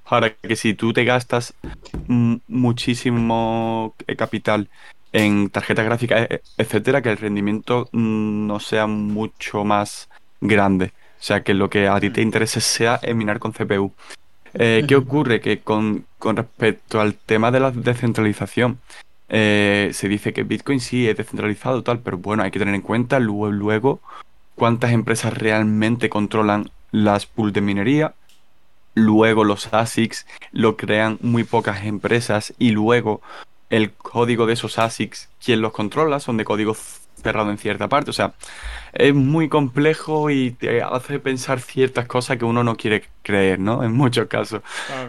para 0.09 0.35
que 0.35 0.57
si 0.57 0.75
tú 0.75 0.93
te 0.93 1.05
gastas 1.05 1.55
muchísimo 2.47 3.95
eh, 4.07 4.17
capital 4.17 4.69
en 5.13 5.51
tarjeta 5.51 5.83
gráfica, 5.83 6.23
e, 6.23 6.43
etcétera, 6.59 7.03
que 7.03 7.11
el 7.11 7.17
rendimiento 7.17 7.89
mm, 7.93 8.47
no 8.47 8.61
sea 8.61 8.87
mucho 8.87 9.65
más 9.65 10.09
grande. 10.41 10.93
O 11.19 11.23
sea, 11.27 11.43
que 11.43 11.55
lo 11.55 11.71
que 11.71 11.89
a 11.89 11.99
ti 11.99 12.11
te 12.11 12.23
interese 12.23 12.61
sea 12.61 13.01
minar 13.15 13.39
con 13.39 13.53
CPU. 13.53 13.93
Eh, 14.55 14.85
¿Qué 14.87 14.97
ocurre? 14.97 15.41
Que 15.41 15.61
con, 15.61 16.07
respecto 16.21 17.01
al 17.01 17.15
tema 17.15 17.51
de 17.51 17.61
la 17.61 17.71
descentralización, 17.71 18.79
eh, 19.29 19.91
se 19.93 20.09
dice 20.09 20.33
que 20.33 20.45
Bitcoin 20.45 20.81
sí 20.81 21.09
es 21.09 21.17
descentralizado, 21.17 21.83
tal, 21.83 22.01
pero 22.01 22.19
bueno, 22.19 22.43
hay 22.43 22.51
que 22.51 22.59
tener 22.59 22.75
en 22.75 22.83
cuenta 22.83 23.19
luego, 23.19 23.51
luego 23.51 24.01
cuántas 24.55 24.93
empresas 24.93 25.37
realmente 25.37 26.09
controlan 26.09 26.71
las 26.91 27.27
pools 27.27 27.53
de 27.53 27.61
minería. 27.61 28.15
Luego 28.97 29.45
los 29.45 29.73
ASICs 29.75 30.27
lo 30.53 30.77
crean 30.77 31.19
muy 31.21 31.45
pocas 31.45 31.85
empresas 31.85 32.55
y 32.59 32.71
luego 32.71 33.21
el 33.69 33.93
código 33.93 34.47
de 34.47 34.55
esos 34.55 34.79
ASICs, 34.79 35.29
¿quién 35.45 35.61
los 35.61 35.73
controla? 35.73 36.19
Son 36.19 36.39
de 36.39 36.45
código 36.45 36.75
cerrado 37.23 37.51
en 37.51 37.59
cierta 37.59 37.89
parte. 37.89 38.11
O 38.11 38.15
sea, 38.15 38.33
es 38.93 39.15
muy 39.15 39.51
complejo 39.51 40.31
y 40.31 40.53
te 40.53 40.83
hace 40.83 41.19
pensar 41.19 41.61
ciertas 41.61 42.07
cosas 42.07 42.39
que 42.39 42.47
uno 42.47 42.65
no 42.65 42.77
quiere 42.77 43.05
creer, 43.23 43.59
¿no? 43.59 43.83
En 43.85 43.93
muchos 43.93 44.29
casos. 44.29 44.63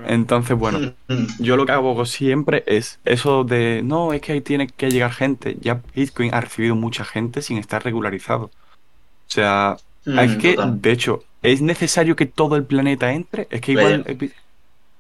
Entonces, 0.06 0.58
bueno, 0.58 0.94
yo 1.40 1.56
lo 1.56 1.66
que 1.66 1.72
hago 1.72 2.06
siempre 2.06 2.64
es 2.68 3.00
eso 3.06 3.46
de, 3.46 3.82
no, 3.84 4.14
es 4.14 4.22
que 4.22 4.34
ahí 4.34 4.42
tiene 4.42 4.68
que 4.68 4.90
llegar 4.90 5.14
gente. 5.14 5.58
Ya 5.62 5.82
Bitcoin 5.96 6.34
ha 6.34 6.42
recibido 6.42 6.76
mucha 6.76 7.06
gente 7.06 7.42
sin 7.42 7.58
estar 7.58 7.84
regularizado. 7.86 8.46
O 8.46 9.30
sea, 9.30 9.78
mm, 10.06 10.20
es 10.20 10.38
que, 10.38 10.58
de 10.58 10.92
hecho, 10.92 11.24
¿es 11.42 11.62
necesario 11.62 12.16
que 12.16 12.26
todo 12.26 12.56
el 12.56 12.64
planeta 12.64 13.14
entre? 13.14 13.48
Es 13.50 13.62
que 13.62 13.74
igual... 13.74 14.06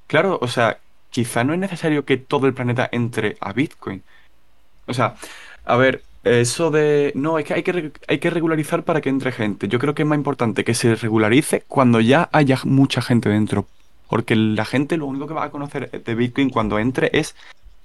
Claro, 0.07 0.39
o 0.41 0.47
sea, 0.47 0.77
quizá 1.09 1.43
no 1.43 1.53
es 1.53 1.59
necesario 1.59 2.05
que 2.05 2.17
todo 2.17 2.47
el 2.47 2.53
planeta 2.53 2.87
entre 2.91 3.37
a 3.41 3.51
Bitcoin. 3.51 4.03
O 4.85 4.93
sea, 4.93 5.15
a 5.65 5.75
ver, 5.75 6.03
eso 6.23 6.71
de... 6.71 7.11
No, 7.15 7.39
es 7.39 7.45
que 7.45 7.53
hay 7.53 7.63
que, 7.63 7.91
hay 8.07 8.19
que 8.19 8.29
regularizar 8.29 8.83
para 8.83 9.01
que 9.01 9.09
entre 9.09 9.31
gente. 9.31 9.67
Yo 9.67 9.79
creo 9.79 9.93
que 9.93 10.03
es 10.03 10.07
más 10.07 10.17
importante 10.17 10.63
que 10.63 10.73
se 10.73 10.95
regularice 10.95 11.63
cuando 11.67 11.99
ya 11.99 12.29
haya 12.31 12.59
mucha 12.63 13.01
gente 13.01 13.29
dentro. 13.29 13.67
Porque 14.09 14.35
la 14.35 14.63
gente 14.63 14.95
lo 14.95 15.05
único 15.05 15.27
que 15.27 15.33
va 15.33 15.43
a 15.43 15.51
conocer 15.51 15.91
de 15.91 16.15
Bitcoin 16.15 16.49
cuando 16.49 16.79
entre 16.79 17.09
es 17.13 17.35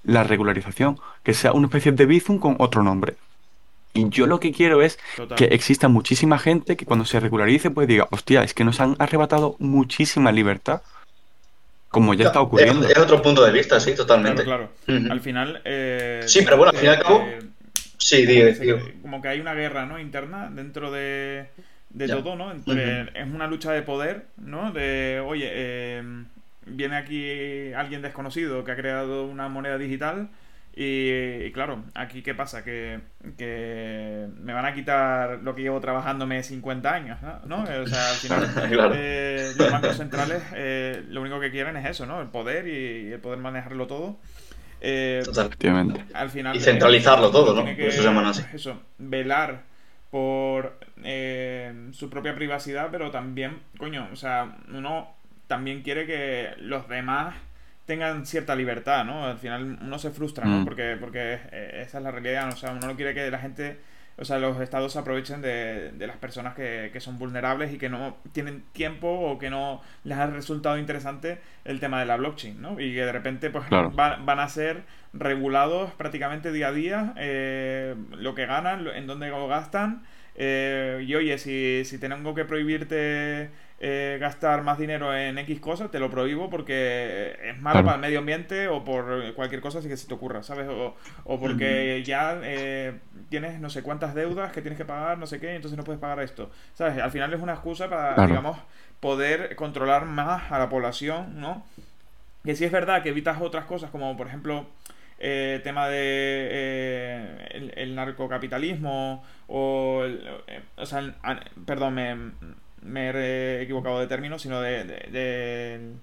la 0.03 0.23
regularización. 0.23 0.97
Que 1.23 1.33
sea 1.33 1.51
una 1.51 1.67
especie 1.67 1.91
de 1.91 2.05
Bizum 2.05 2.39
con 2.39 2.55
otro 2.59 2.83
nombre. 2.83 3.15
Y 3.93 4.09
yo 4.09 4.25
lo 4.25 4.39
que 4.39 4.51
quiero 4.51 4.81
es 4.81 4.97
que 5.35 5.45
exista 5.45 5.87
muchísima 5.87 6.39
gente 6.39 6.75
que 6.75 6.85
cuando 6.85 7.05
se 7.05 7.19
regularice 7.19 7.69
pues 7.69 7.87
diga, 7.87 8.07
hostia, 8.11 8.43
es 8.43 8.53
que 8.53 8.63
nos 8.63 8.79
han 8.79 8.95
arrebatado 8.99 9.55
muchísima 9.59 10.31
libertad. 10.31 10.81
Como 11.89 12.15
ya 12.15 12.25
está 12.25 12.41
ocurriendo. 12.41 12.87
Es, 12.87 12.97
otro 12.97 13.21
punto 13.21 13.45
de 13.45 13.51
vista, 13.51 13.79
sí, 13.79 13.93
totalmente. 13.93 14.43
Claro, 14.43 14.71
Al 14.87 15.21
final. 15.21 15.61
Eh, 15.63 16.23
sí, 16.25 16.41
pero 16.43 16.57
bueno, 16.57 16.71
al 16.71 16.77
fin 16.77 16.89
y 16.89 16.91
al 16.91 16.99
cabo. 16.99 17.23
sí, 17.97 18.25
digo, 18.25 18.79
Como 19.03 19.21
que 19.21 19.27
hay 19.27 19.39
una 19.39 19.53
guerra 19.53 19.85
¿no? 19.85 19.99
interna 19.99 20.49
dentro 20.51 20.91
de, 20.91 21.49
de 21.91 22.07
todo, 22.07 22.35
¿no? 22.35 22.51
Es 22.51 23.27
una 23.31 23.45
lucha 23.45 23.71
de 23.71 23.83
poder, 23.83 24.25
¿no? 24.37 24.71
De, 24.71 25.21
oye, 25.23 25.49
eh, 25.53 26.03
viene 26.65 26.95
aquí 26.95 27.73
alguien 27.73 28.01
desconocido 28.01 28.63
que 28.63 28.71
ha 28.71 28.75
creado 28.75 29.25
una 29.25 29.47
moneda 29.47 29.77
digital 29.77 30.29
y, 30.75 31.51
claro, 31.51 31.83
aquí 31.93 32.23
qué 32.23 32.33
pasa, 32.33 32.63
que, 32.63 32.99
me 33.21 34.53
van 34.53 34.65
a 34.65 34.73
quitar 34.73 35.39
lo 35.43 35.53
que 35.53 35.61
llevo 35.61 35.79
trabajándome 35.79 36.41
50 36.41 36.91
años, 36.91 37.19
¿no? 37.45 37.63
O 37.63 37.87
sea, 37.87 38.09
al 38.09 38.15
final 38.15 38.93
eh, 38.95 39.51
los 39.55 39.71
bancos 39.71 39.97
centrales 39.97 40.41
eh, 40.55 41.03
lo 41.09 41.21
único 41.21 41.39
que 41.39 41.51
quieren 41.51 41.77
es 41.77 41.85
eso, 41.87 42.07
¿no? 42.07 42.21
El 42.21 42.29
poder 42.29 42.67
y, 42.67 43.13
el 43.13 43.19
poder 43.19 43.37
manejarlo 43.37 43.85
todo. 43.85 44.17
Eh, 44.81 45.21
Al 46.13 46.29
final, 46.29 46.55
y 46.55 46.59
centralizarlo 46.59 47.29
todo, 47.29 47.53
¿no? 47.53 47.69
eso 47.69 48.01
se 48.01 48.03
llama 48.03 48.27
así. 48.27 48.43
Eso, 48.51 48.81
velar 48.97 49.61
por 50.09 50.79
su 51.91 52.09
propia 52.09 52.33
privacidad, 52.33 52.89
pero 52.91 53.11
también, 53.11 53.59
coño, 53.77 54.09
o 54.11 54.15
sea, 54.15 54.57
uno 54.73 55.15
también 55.47 55.83
quiere 55.83 56.07
que 56.07 56.49
los 56.57 56.87
demás 56.89 57.35
tengan 57.85 58.25
cierta 58.25 58.55
libertad, 58.55 59.03
¿no? 59.03 59.25
Al 59.25 59.37
final 59.37 59.77
uno 59.81 59.99
se 59.99 60.11
frustra, 60.11 60.45
¿no? 60.45 60.61
Mm. 60.61 60.65
Porque, 60.65 60.97
porque 60.99 61.39
eh, 61.51 61.81
esa 61.85 61.97
es 61.97 62.03
la 62.03 62.11
realidad, 62.11 62.49
o 62.49 62.55
sea, 62.55 62.71
uno 62.71 62.87
no 62.87 62.95
quiere 62.95 63.13
que 63.13 63.29
la 63.29 63.39
gente, 63.39 63.79
o 64.17 64.23
sea, 64.23 64.39
los 64.39 64.59
estados 64.61 64.93
se 64.93 64.99
aprovechen 64.99 65.41
de, 65.41 65.91
de 65.91 66.07
las 66.07 66.15
personas 66.17 66.53
que, 66.53 66.89
que, 66.93 67.01
son 67.01 67.19
vulnerables 67.19 67.73
y 67.73 67.77
que 67.77 67.89
no 67.89 68.17
tienen 68.31 68.63
tiempo 68.71 69.09
o 69.09 69.37
que 69.37 69.49
no 69.49 69.81
les 70.05 70.17
ha 70.17 70.27
resultado 70.27 70.77
interesante 70.77 71.39
el 71.65 71.81
tema 71.81 71.99
de 71.99 72.05
la 72.05 72.15
blockchain, 72.15 72.61
¿no? 72.61 72.79
Y 72.79 72.93
que 72.93 73.05
de 73.05 73.11
repente, 73.11 73.49
pues, 73.49 73.65
van, 73.69 74.39
a 74.39 74.47
ser 74.47 74.83
regulados 75.11 75.91
prácticamente 75.91 76.51
día 76.53 76.69
a 76.69 76.71
día 76.71 77.13
eh, 77.17 77.95
lo 78.11 78.33
que 78.33 78.45
ganan, 78.45 78.87
en 78.87 79.07
dónde 79.07 79.27
lo 79.27 79.47
gastan. 79.47 80.03
Eh, 80.35 81.03
y 81.05 81.13
oye, 81.15 81.37
si, 81.37 81.83
si 81.85 81.99
tengo 81.99 82.33
que 82.33 82.45
prohibirte 82.45 83.51
eh, 83.85 84.17
gastar 84.17 84.63
más 84.63 84.77
dinero 84.77 85.13
en 85.13 85.37
X 85.39 85.59
cosas, 85.59 85.91
te 85.91 85.99
lo 85.99 86.09
prohíbo 86.09 86.49
porque 86.49 87.37
es 87.43 87.59
malo 87.59 87.83
para 87.83 87.95
el 87.95 88.01
medio 88.01 88.19
ambiente 88.19 88.69
o 88.69 88.85
por 88.85 89.33
cualquier 89.33 89.59
cosa 89.59 89.79
así 89.79 89.89
que 89.89 89.97
se 89.97 90.07
te 90.07 90.13
ocurra, 90.13 90.41
¿sabes? 90.41 90.69
O, 90.69 90.95
o 91.25 91.37
porque 91.37 92.01
ya 92.01 92.39
eh, 92.43 92.97
tienes 93.27 93.59
no 93.59 93.69
sé 93.69 93.83
cuántas 93.83 94.15
deudas 94.15 94.53
que 94.53 94.61
tienes 94.61 94.77
que 94.77 94.85
pagar, 94.85 95.17
no 95.17 95.27
sé 95.27 95.37
qué, 95.41 95.55
entonces 95.55 95.77
no 95.77 95.83
puedes 95.83 95.99
pagar 95.99 96.21
esto, 96.21 96.49
¿sabes? 96.73 96.97
Al 96.97 97.11
final 97.11 97.33
es 97.33 97.41
una 97.41 97.55
excusa 97.55 97.89
para, 97.89 98.25
digamos, 98.25 98.57
poder 99.01 99.53
controlar 99.57 100.05
más 100.05 100.49
a 100.49 100.59
la 100.59 100.69
población, 100.69 101.41
¿no? 101.41 101.65
Que 102.45 102.55
sí 102.55 102.63
es 102.63 102.71
verdad 102.71 103.03
que 103.03 103.09
evitas 103.09 103.41
otras 103.41 103.65
cosas 103.65 103.91
como, 103.91 104.15
por 104.15 104.27
ejemplo, 104.27 104.65
eh, 105.19 105.59
tema 105.61 105.89
de 105.89 107.73
el, 107.75 107.95
narcocapitalismo 107.95 109.25
o, 109.47 110.05
o 110.77 110.85
sea, 110.85 111.15
perdón, 111.65 111.95
me, 111.95 112.15
me 112.83 113.09
he 113.09 113.61
equivocado 113.61 113.99
de 113.99 114.07
término, 114.07 114.39
sino 114.39 114.61
de, 114.61 115.93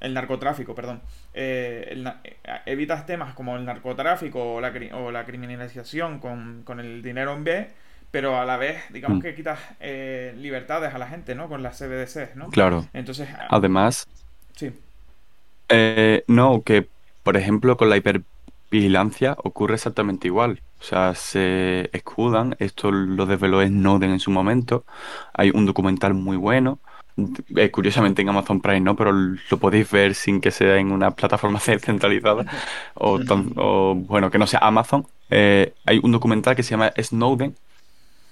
el 0.00 0.14
narcotráfico, 0.14 0.74
perdón. 0.74 1.00
Eh, 1.34 2.02
eh, 2.24 2.36
evitas 2.66 3.06
temas 3.06 3.34
como 3.34 3.56
el 3.56 3.64
narcotráfico 3.64 4.54
o 4.54 4.60
la, 4.60 4.72
o 4.94 5.10
la 5.10 5.24
criminalización 5.24 6.18
con, 6.18 6.80
el 6.80 7.02
dinero 7.02 7.34
en 7.34 7.44
B, 7.44 7.70
pero 8.10 8.38
a 8.38 8.44
la 8.44 8.56
vez, 8.56 8.82
digamos 8.90 9.18
mm. 9.18 9.22
que 9.22 9.34
quitas 9.34 9.58
eh, 9.80 10.34
libertades 10.36 10.94
a 10.94 10.98
la 10.98 11.08
gente, 11.08 11.34
¿no? 11.34 11.48
Con 11.48 11.62
las 11.62 11.78
CBDC, 11.78 12.34
¿no? 12.36 12.50
Claro. 12.50 12.86
Entonces. 12.92 13.28
Además. 13.48 14.06
Sí. 14.54 14.72
no, 16.26 16.62
que 16.62 16.88
por 17.22 17.36
ejemplo 17.36 17.76
con 17.76 17.90
la 17.90 17.96
hipervigilancia 17.96 19.36
ocurre 19.38 19.74
exactamente 19.74 20.28
igual. 20.28 20.60
O 20.86 20.88
sea, 20.88 21.16
se 21.16 21.90
escudan, 21.92 22.54
esto 22.60 22.92
lo 22.92 23.26
desveló 23.26 23.60
Snowden 23.66 24.12
en 24.12 24.20
su 24.20 24.30
momento, 24.30 24.84
hay 25.34 25.50
un 25.52 25.66
documental 25.66 26.14
muy 26.14 26.36
bueno, 26.36 26.78
eh, 27.56 27.72
curiosamente 27.72 28.22
en 28.22 28.28
Amazon 28.28 28.60
Prime 28.60 28.82
no, 28.82 28.94
pero 28.94 29.10
lo 29.10 29.56
podéis 29.58 29.90
ver 29.90 30.14
sin 30.14 30.40
que 30.40 30.52
sea 30.52 30.76
en 30.76 30.92
una 30.92 31.10
plataforma 31.10 31.58
centralizada 31.80 32.46
o, 32.94 33.18
o 33.56 33.94
bueno, 33.96 34.30
que 34.30 34.38
no 34.38 34.46
sea 34.46 34.60
Amazon. 34.60 35.08
Eh, 35.28 35.74
hay 35.86 35.98
un 36.04 36.12
documental 36.12 36.54
que 36.54 36.62
se 36.62 36.70
llama 36.70 36.92
Snowden 36.96 37.56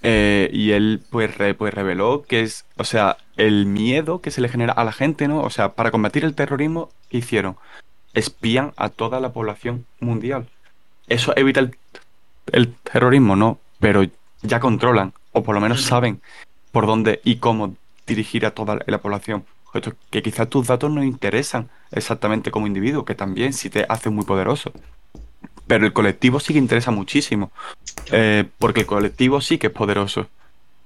eh, 0.04 0.48
y 0.52 0.70
él 0.70 1.02
pues, 1.10 1.32
pues 1.58 1.74
reveló 1.74 2.22
que 2.22 2.42
es, 2.42 2.66
o 2.76 2.84
sea, 2.84 3.16
el 3.36 3.66
miedo 3.66 4.20
que 4.20 4.30
se 4.30 4.40
le 4.40 4.48
genera 4.48 4.74
a 4.74 4.84
la 4.84 4.92
gente, 4.92 5.26
¿no? 5.26 5.42
O 5.42 5.50
sea, 5.50 5.70
para 5.70 5.90
combatir 5.90 6.24
el 6.24 6.36
terrorismo, 6.36 6.90
¿qué 7.08 7.18
hicieron? 7.18 7.56
Espían 8.12 8.74
a 8.76 8.90
toda 8.90 9.18
la 9.18 9.32
población 9.32 9.86
mundial. 9.98 10.46
Eso 11.08 11.32
evita 11.36 11.60
el 11.60 11.76
el 12.52 12.74
terrorismo 12.74 13.36
no, 13.36 13.58
pero 13.80 14.04
ya 14.42 14.60
controlan, 14.60 15.12
o 15.32 15.42
por 15.42 15.54
lo 15.54 15.60
menos 15.60 15.82
saben 15.82 16.20
por 16.72 16.86
dónde 16.86 17.20
y 17.24 17.36
cómo 17.36 17.74
dirigir 18.06 18.46
a 18.46 18.52
toda 18.52 18.78
la 18.86 18.98
población. 18.98 19.44
Que 20.10 20.22
quizás 20.22 20.48
tus 20.48 20.68
datos 20.68 20.90
no 20.90 21.02
interesan 21.02 21.68
exactamente 21.90 22.50
como 22.50 22.66
individuo, 22.66 23.04
que 23.04 23.14
también 23.14 23.52
sí 23.52 23.70
te 23.70 23.86
hace 23.88 24.10
muy 24.10 24.24
poderoso. 24.24 24.72
Pero 25.66 25.86
el 25.86 25.92
colectivo 25.92 26.38
sí 26.40 26.52
que 26.52 26.58
interesa 26.58 26.90
muchísimo. 26.90 27.50
Eh, 28.12 28.44
porque 28.58 28.80
el 28.82 28.86
colectivo 28.86 29.40
sí 29.40 29.58
que 29.58 29.68
es 29.68 29.72
poderoso. 29.72 30.28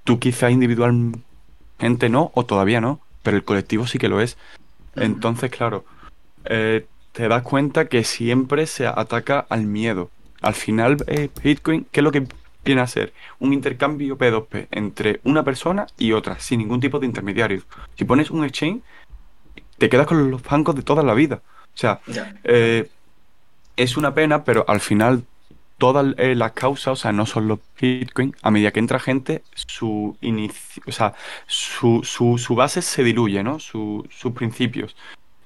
Tú 0.03 0.19
quizás 0.19 0.51
individualmente 0.51 2.09
no, 2.09 2.31
o 2.33 2.45
todavía 2.45 2.81
no, 2.81 2.99
pero 3.21 3.37
el 3.37 3.43
colectivo 3.43 3.85
sí 3.85 3.99
que 3.99 4.09
lo 4.09 4.21
es. 4.21 4.37
Entonces, 4.95 5.51
claro, 5.51 5.85
eh, 6.45 6.87
te 7.11 7.27
das 7.27 7.43
cuenta 7.43 7.85
que 7.85 8.03
siempre 8.03 8.65
se 8.65 8.87
ataca 8.87 9.45
al 9.49 9.63
miedo. 9.63 10.09
Al 10.41 10.53
final, 10.53 10.97
eh, 11.07 11.29
Bitcoin, 11.43 11.85
¿qué 11.91 11.99
es 11.99 12.03
lo 12.03 12.11
que 12.11 12.27
viene 12.63 12.81
a 12.81 12.87
ser? 12.87 13.13
Un 13.39 13.53
intercambio 13.53 14.17
P2P 14.17 14.67
entre 14.71 15.19
una 15.23 15.43
persona 15.43 15.87
y 15.97 16.13
otra, 16.13 16.39
sin 16.39 16.59
ningún 16.59 16.79
tipo 16.79 16.99
de 16.99 17.05
intermediario. 17.05 17.63
Si 17.97 18.05
pones 18.05 18.31
un 18.31 18.45
exchange, 18.45 18.81
te 19.77 19.89
quedas 19.89 20.07
con 20.07 20.29
los 20.29 20.43
bancos 20.43 20.75
de 20.75 20.83
toda 20.83 21.03
la 21.03 21.13
vida. 21.13 21.41
O 21.73 21.77
sea, 21.77 22.01
eh, 22.43 22.89
es 23.75 23.97
una 23.97 24.13
pena, 24.13 24.43
pero 24.43 24.65
al 24.67 24.81
final 24.81 25.23
todas 25.77 26.13
eh, 26.17 26.35
las 26.35 26.51
causas, 26.51 26.87
o 26.87 26.95
sea, 26.95 27.11
no 27.11 27.25
son 27.25 27.47
los 27.47 27.59
Bitcoin, 27.79 28.35
a 28.41 28.51
medida 28.51 28.71
que 28.71 28.79
entra 28.79 28.99
gente, 28.99 29.43
su 29.55 30.17
inicio, 30.21 30.83
o 30.85 30.91
sea, 30.91 31.13
su, 31.47 32.01
su, 32.03 32.37
su 32.37 32.53
base 32.53 32.81
se 32.81 33.03
diluye, 33.03 33.41
¿no? 33.41 33.59
sus 33.59 34.05
principios. 34.35 34.95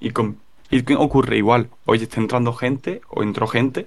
Y 0.00 0.10
con 0.10 0.38
Bitcoin 0.70 0.98
ocurre 0.98 1.38
igual. 1.38 1.70
Hoy 1.84 2.02
está 2.02 2.20
entrando 2.20 2.52
gente, 2.52 3.00
o 3.08 3.22
entró 3.22 3.46
gente, 3.46 3.86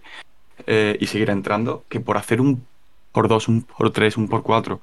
eh, 0.66 0.97
y 0.99 1.08
seguirá 1.08 1.34
entrando, 1.34 1.84
que 1.89 1.99
por 1.99 2.18
hacer 2.18 2.41
un 2.41 2.66
por 3.12 3.28
dos, 3.28 3.47
un 3.47 3.64
por 3.64 3.91
tres, 3.91 4.18
un 4.18 4.28
por 4.28 4.43
cuatro, 4.43 4.82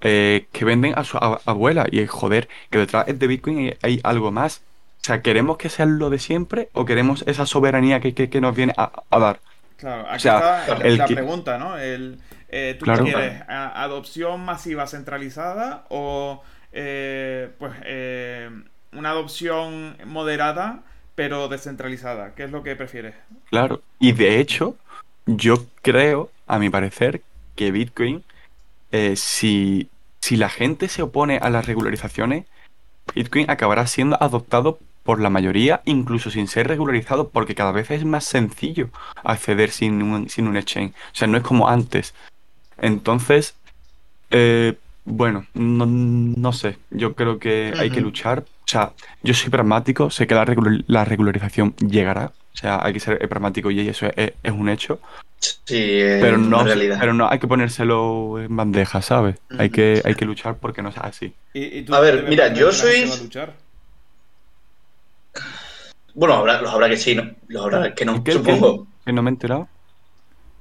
eh, 0.00 0.46
que 0.52 0.64
venden 0.64 0.94
a 0.96 1.04
su 1.04 1.18
abuela 1.18 1.86
y 1.90 2.06
joder, 2.06 2.48
que 2.70 2.78
detrás 2.78 3.06
de 3.06 3.26
Bitcoin 3.26 3.74
hay, 3.82 4.00
algo 4.02 4.32
más. 4.32 4.62
O 5.00 5.04
sea, 5.04 5.20
¿queremos 5.20 5.56
que 5.56 5.68
sea 5.68 5.86
lo 5.86 6.10
de 6.10 6.18
siempre 6.18 6.68
o 6.72 6.84
queremos 6.84 7.24
esa 7.26 7.46
soberanía 7.46 8.00
que, 8.00 8.14
que, 8.14 8.40
nos 8.40 8.54
viene 8.54 8.72
a, 8.76 8.90
dar? 9.18 9.40
Claro, 9.76 10.06
aquí 10.08 10.28
está 10.28 10.78
la 10.78 11.06
pregunta, 11.06 11.58
¿no? 11.58 11.76
El, 11.76 12.20
eh, 12.48 12.76
¿Tú 12.78 12.84
quieres? 12.84 13.42
¿Adopción 13.48 14.44
masiva 14.44 14.86
centralizada 14.86 15.86
o 15.88 16.42
pues 16.70 17.72
una 18.92 19.10
adopción 19.10 19.96
moderada 20.06 20.82
pero 21.14 21.48
descentralizada? 21.48 22.34
¿Qué 22.34 22.44
es 22.44 22.50
lo 22.50 22.62
que 22.62 22.76
prefieres? 22.76 23.14
Claro, 23.50 23.82
y 23.98 24.12
de 24.12 24.40
hecho, 24.40 24.76
yo 25.26 25.66
creo, 25.82 26.30
a 26.46 26.58
mi 26.58 26.70
parecer, 26.70 27.22
que 27.56 27.70
Bitcoin, 27.70 28.22
eh, 28.90 29.16
si, 29.16 29.88
si 30.20 30.36
la 30.36 30.48
gente 30.48 30.88
se 30.88 31.02
opone 31.02 31.38
a 31.38 31.50
las 31.50 31.66
regularizaciones, 31.66 32.46
Bitcoin 33.14 33.50
acabará 33.50 33.86
siendo 33.86 34.22
adoptado 34.22 34.78
por 35.02 35.20
la 35.20 35.30
mayoría, 35.30 35.82
incluso 35.84 36.30
sin 36.30 36.46
ser 36.46 36.68
regularizado, 36.68 37.28
porque 37.30 37.54
cada 37.54 37.72
vez 37.72 37.90
es 37.90 38.04
más 38.04 38.24
sencillo 38.24 38.90
acceder 39.24 39.70
sin 39.70 40.02
un, 40.02 40.28
sin 40.28 40.46
un 40.46 40.56
exchange. 40.56 40.92
O 40.92 41.14
sea, 41.14 41.28
no 41.28 41.36
es 41.36 41.42
como 41.42 41.68
antes. 41.68 42.14
Entonces, 42.78 43.56
eh, 44.30 44.76
bueno, 45.04 45.46
no, 45.54 46.52
sé. 46.52 46.78
Yo 46.90 47.14
creo 47.14 47.38
que 47.38 47.72
hay 47.76 47.90
que 47.90 48.00
luchar. 48.00 48.44
O 48.64 48.68
sea, 48.68 48.92
yo 49.22 49.34
soy 49.34 49.50
pragmático, 49.50 50.10
sé 50.10 50.26
que 50.26 50.34
la, 50.34 50.46
la 50.86 51.04
regularización 51.04 51.74
llegará, 51.76 52.32
o 52.54 52.56
sea, 52.56 52.84
hay 52.84 52.92
que 52.92 53.00
ser 53.00 53.18
pragmático 53.28 53.70
y 53.70 53.88
eso 53.88 54.06
es, 54.14 54.32
un 54.52 54.68
hecho. 54.68 55.00
Sí, 55.38 56.00
pero 56.20 56.38
no, 56.38 56.64
pero 56.64 57.14
no 57.14 57.28
hay 57.28 57.38
que 57.38 57.48
ponérselo 57.48 58.40
en 58.40 58.54
bandeja, 58.54 59.02
¿sabes? 59.02 59.36
Hay 59.58 59.70
que 59.70 60.02
hay 60.04 60.14
que 60.14 60.24
luchar 60.24 60.56
porque 60.58 60.82
no 60.82 60.92
sea 60.92 61.04
así. 61.04 61.34
a 61.90 62.00
ver, 62.00 62.24
mira, 62.28 62.52
yo 62.52 62.70
soy 62.70 63.10
Bueno, 66.14 66.34
habrá, 66.34 66.60
los 66.60 66.70
habrá 66.70 66.88
que 66.88 66.96
sí, 66.96 67.14
¿no? 67.14 67.30
los 67.48 67.64
habrá 67.64 67.94
que 67.94 68.04
no, 68.04 68.22
supongo. 68.24 68.86
Que 69.04 69.12
no 69.12 69.22
me 69.22 69.30
he 69.30 69.32
enterado. 69.32 69.68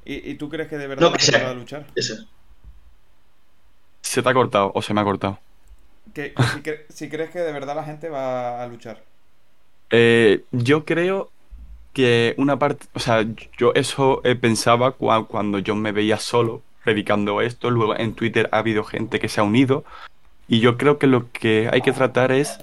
¿Y, 0.03 0.33
tú 0.35 0.49
crees 0.49 0.67
que 0.67 0.77
de 0.77 0.87
verdad 0.87 1.09
no, 1.09 1.13
que 1.13 1.21
se 1.21 1.37
va 1.37 1.51
a 1.51 1.53
luchar? 1.53 1.85
Se 4.01 4.23
te 4.23 4.29
ha 4.29 4.33
cortado 4.33 4.71
o 4.73 4.81
se 4.81 4.93
me 4.93 5.01
ha 5.01 5.03
cortado. 5.03 5.39
si, 6.89 7.09
crees 7.09 7.29
que 7.29 7.39
de 7.39 7.51
verdad 7.51 7.75
la 7.75 7.83
gente 7.83 8.09
va 8.09 8.63
a 8.63 8.67
luchar. 8.67 9.03
Eh, 9.91 10.43
yo 10.51 10.85
creo 10.85 11.31
que 11.93 12.35
una 12.37 12.57
parte, 12.57 12.87
o 12.93 12.99
sea, 12.99 13.25
yo 13.57 13.73
eso 13.75 14.21
pensaba 14.39 14.91
cuando 14.93 15.59
yo 15.59 15.75
me 15.75 15.91
veía 15.91 16.17
solo 16.17 16.61
predicando 16.83 17.41
esto, 17.41 17.69
luego 17.69 17.95
en 17.95 18.13
Twitter 18.13 18.49
ha 18.51 18.59
habido 18.59 18.83
gente 18.83 19.19
que 19.19 19.29
se 19.29 19.39
ha 19.41 19.43
unido 19.43 19.83
y 20.47 20.59
yo 20.59 20.77
creo 20.77 20.97
que 20.97 21.07
lo 21.07 21.31
que 21.31 21.69
hay 21.71 21.81
que 21.81 21.93
tratar 21.93 22.31
es 22.31 22.59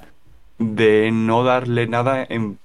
de 0.59 1.11
no 1.13 1.45
darle 1.45 1.87
nada 1.87 2.27
en 2.29 2.59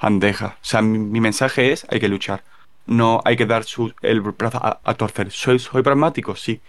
bandeja. 0.00 0.58
O 0.62 0.64
sea, 0.64 0.82
mi, 0.82 1.20
mensaje 1.20 1.72
es 1.72 1.86
hay 1.90 2.00
que 2.00 2.08
luchar. 2.08 2.44
No 2.86 3.20
hay 3.24 3.36
que 3.36 3.46
dar 3.46 3.64
su, 3.64 3.92
el 4.02 4.20
brazo 4.20 4.60
a, 4.62 4.94
torcer. 4.94 5.30
¿Soy, 5.30 5.58
¿Soy 5.58 5.82
pragmático? 5.82 6.36
Sí. 6.36 6.60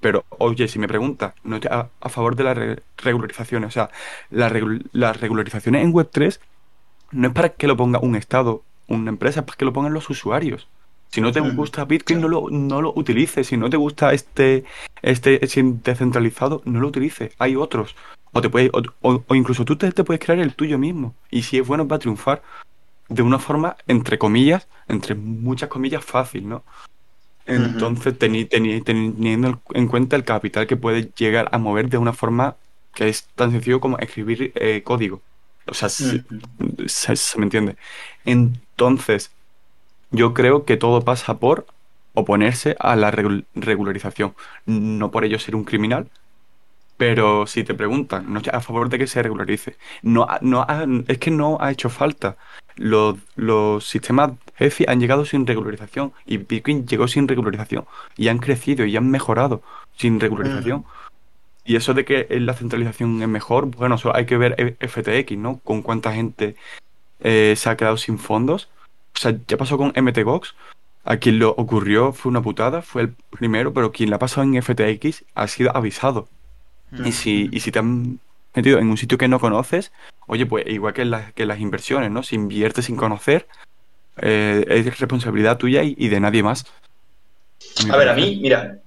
Pero, 0.00 0.24
oye, 0.30 0.68
si 0.68 0.78
me 0.78 0.88
pregunta, 0.88 1.34
no 1.42 1.58
a, 1.70 1.88
a 2.00 2.08
favor 2.08 2.36
de 2.36 2.44
las 2.44 2.58
regularizaciones. 2.98 3.68
O 3.68 3.72
sea, 3.72 3.90
las 4.30 4.50
regularizaciones 5.20 5.82
en 5.82 5.92
Web3 5.92 6.40
no 7.12 7.28
es 7.28 7.34
para 7.34 7.50
que 7.50 7.66
lo 7.66 7.76
ponga 7.76 7.98
un 8.00 8.16
Estado, 8.16 8.62
una 8.90 9.10
empresa, 9.10 9.40
es 9.40 9.46
para 9.46 9.56
que 9.56 9.64
lo 9.64 9.72
pongan 9.72 9.94
los 9.94 10.10
usuarios. 10.10 10.68
Si 11.10 11.20
no 11.20 11.32
te 11.32 11.40
gusta 11.40 11.84
Bitcoin, 11.84 12.20
no 12.20 12.28
lo, 12.28 12.50
no 12.50 12.80
lo 12.80 12.92
utilices. 12.94 13.48
Si 13.48 13.56
no 13.56 13.68
te 13.68 13.76
gusta 13.76 14.12
este, 14.12 14.64
este 15.02 15.40
descentralizado, 15.40 16.62
no 16.64 16.80
lo 16.80 16.88
utilices. 16.88 17.34
Hay 17.38 17.56
otros. 17.56 17.96
O, 18.32 18.40
te 18.40 18.48
puede, 18.48 18.70
o, 18.72 19.34
incluso 19.34 19.64
tú 19.64 19.74
te, 19.76 19.90
puedes 20.04 20.24
crear 20.24 20.38
el 20.38 20.54
tuyo 20.54 20.78
mismo. 20.78 21.14
Y 21.30 21.42
si 21.42 21.58
es 21.58 21.66
bueno, 21.66 21.88
va 21.88 21.96
a 21.96 21.98
triunfar 21.98 22.42
de 23.08 23.22
una 23.22 23.40
forma, 23.40 23.76
entre 23.88 24.18
comillas, 24.18 24.68
entre 24.86 25.16
muchas 25.16 25.68
comillas, 25.68 26.04
fácil, 26.04 26.48
¿no? 26.48 26.62
Entonces, 27.44 28.16
teniendo 28.16 29.60
en 29.74 29.88
cuenta 29.88 30.14
el 30.14 30.22
capital 30.22 30.68
que 30.68 30.76
puede 30.76 31.10
llegar 31.16 31.48
a 31.50 31.58
mover 31.58 31.88
de 31.88 31.98
una 31.98 32.12
forma 32.12 32.54
que 32.94 33.08
es 33.08 33.24
tan 33.34 33.50
sencillo 33.50 33.80
como 33.80 33.98
escribir 33.98 34.52
eh, 34.54 34.82
código. 34.84 35.22
O 35.70 35.74
sea, 35.74 35.88
se, 35.88 36.24
me 37.38 37.44
entiende. 37.44 37.76
Entonces, 38.24 39.30
yo 40.10 40.34
creo 40.34 40.64
que 40.64 40.76
todo 40.76 41.02
pasa 41.02 41.38
por 41.38 41.66
oponerse 42.14 42.76
a 42.80 42.96
la 42.96 43.10
regularización. 43.10 44.34
No 44.66 45.10
por 45.10 45.24
ello 45.24 45.38
ser 45.38 45.54
un 45.54 45.64
criminal, 45.64 46.08
pero 47.00 47.46
si 47.46 47.64
te 47.64 47.72
preguntan, 47.72 48.30
no 48.30 48.42
a 48.52 48.60
favor 48.60 48.90
de 48.90 48.98
que 48.98 49.06
se 49.06 49.22
regularice. 49.22 49.76
No, 50.02 50.26
no 50.42 50.66
es 51.08 51.18
que 51.18 51.30
no 51.30 51.56
ha 51.60 51.70
hecho 51.70 51.88
falta. 51.88 52.36
Los, 52.76 53.16
los 53.36 53.86
sistemas 53.86 54.32
EFI 54.58 54.84
han 54.86 55.00
llegado 55.00 55.24
sin 55.24 55.46
regularización 55.46 56.12
y 56.26 56.36
Bitcoin 56.36 56.86
llegó 56.86 57.08
sin 57.08 57.26
regularización 57.26 57.86
y 58.16 58.28
han 58.28 58.38
crecido 58.38 58.84
y 58.84 58.96
han 58.98 59.10
mejorado 59.10 59.62
sin 59.96 60.20
regularización. 60.20 60.84
Y 61.70 61.76
eso 61.76 61.94
de 61.94 62.04
que 62.04 62.26
la 62.40 62.54
centralización 62.54 63.22
es 63.22 63.28
mejor, 63.28 63.66
bueno, 63.66 63.96
solo 63.96 64.16
hay 64.16 64.26
que 64.26 64.36
ver 64.36 64.76
FTX, 64.80 65.38
¿no? 65.38 65.60
Con 65.62 65.82
cuánta 65.82 66.12
gente 66.12 66.56
eh, 67.20 67.54
se 67.56 67.70
ha 67.70 67.76
quedado 67.76 67.96
sin 67.96 68.18
fondos. 68.18 68.68
O 69.14 69.18
sea, 69.20 69.36
ya 69.46 69.56
pasó 69.56 69.78
con 69.78 69.92
MTGOX. 69.94 70.56
A 71.04 71.18
quien 71.18 71.38
lo 71.38 71.50
ocurrió 71.50 72.12
fue 72.12 72.30
una 72.30 72.42
putada, 72.42 72.82
fue 72.82 73.02
el 73.02 73.14
primero, 73.30 73.72
pero 73.72 73.92
quien 73.92 74.10
la 74.10 74.16
ha 74.16 74.18
pasado 74.18 74.42
en 74.42 74.60
FTX 74.60 75.22
ha 75.36 75.46
sido 75.46 75.70
avisado. 75.76 76.28
Y, 77.04 77.12
si, 77.12 77.48
y 77.52 77.60
si 77.60 77.70
te 77.70 77.78
han 77.78 78.18
metido 78.52 78.80
en 78.80 78.88
un 78.88 78.96
sitio 78.96 79.16
que 79.16 79.28
no 79.28 79.38
conoces, 79.38 79.92
oye, 80.26 80.46
pues 80.46 80.66
igual 80.66 80.92
que, 80.92 81.08
que 81.36 81.46
las 81.46 81.60
inversiones, 81.60 82.10
¿no? 82.10 82.24
Si 82.24 82.34
inviertes 82.34 82.86
sin 82.86 82.96
conocer, 82.96 83.46
eh, 84.16 84.64
es 84.66 84.98
responsabilidad 84.98 85.56
tuya 85.56 85.84
y, 85.84 86.08
de 86.08 86.18
nadie 86.18 86.42
más. 86.42 86.64
A, 87.88 87.96
ver, 87.96 88.08
a 88.08 88.14
mí, 88.14 88.40
mira, 88.42 88.80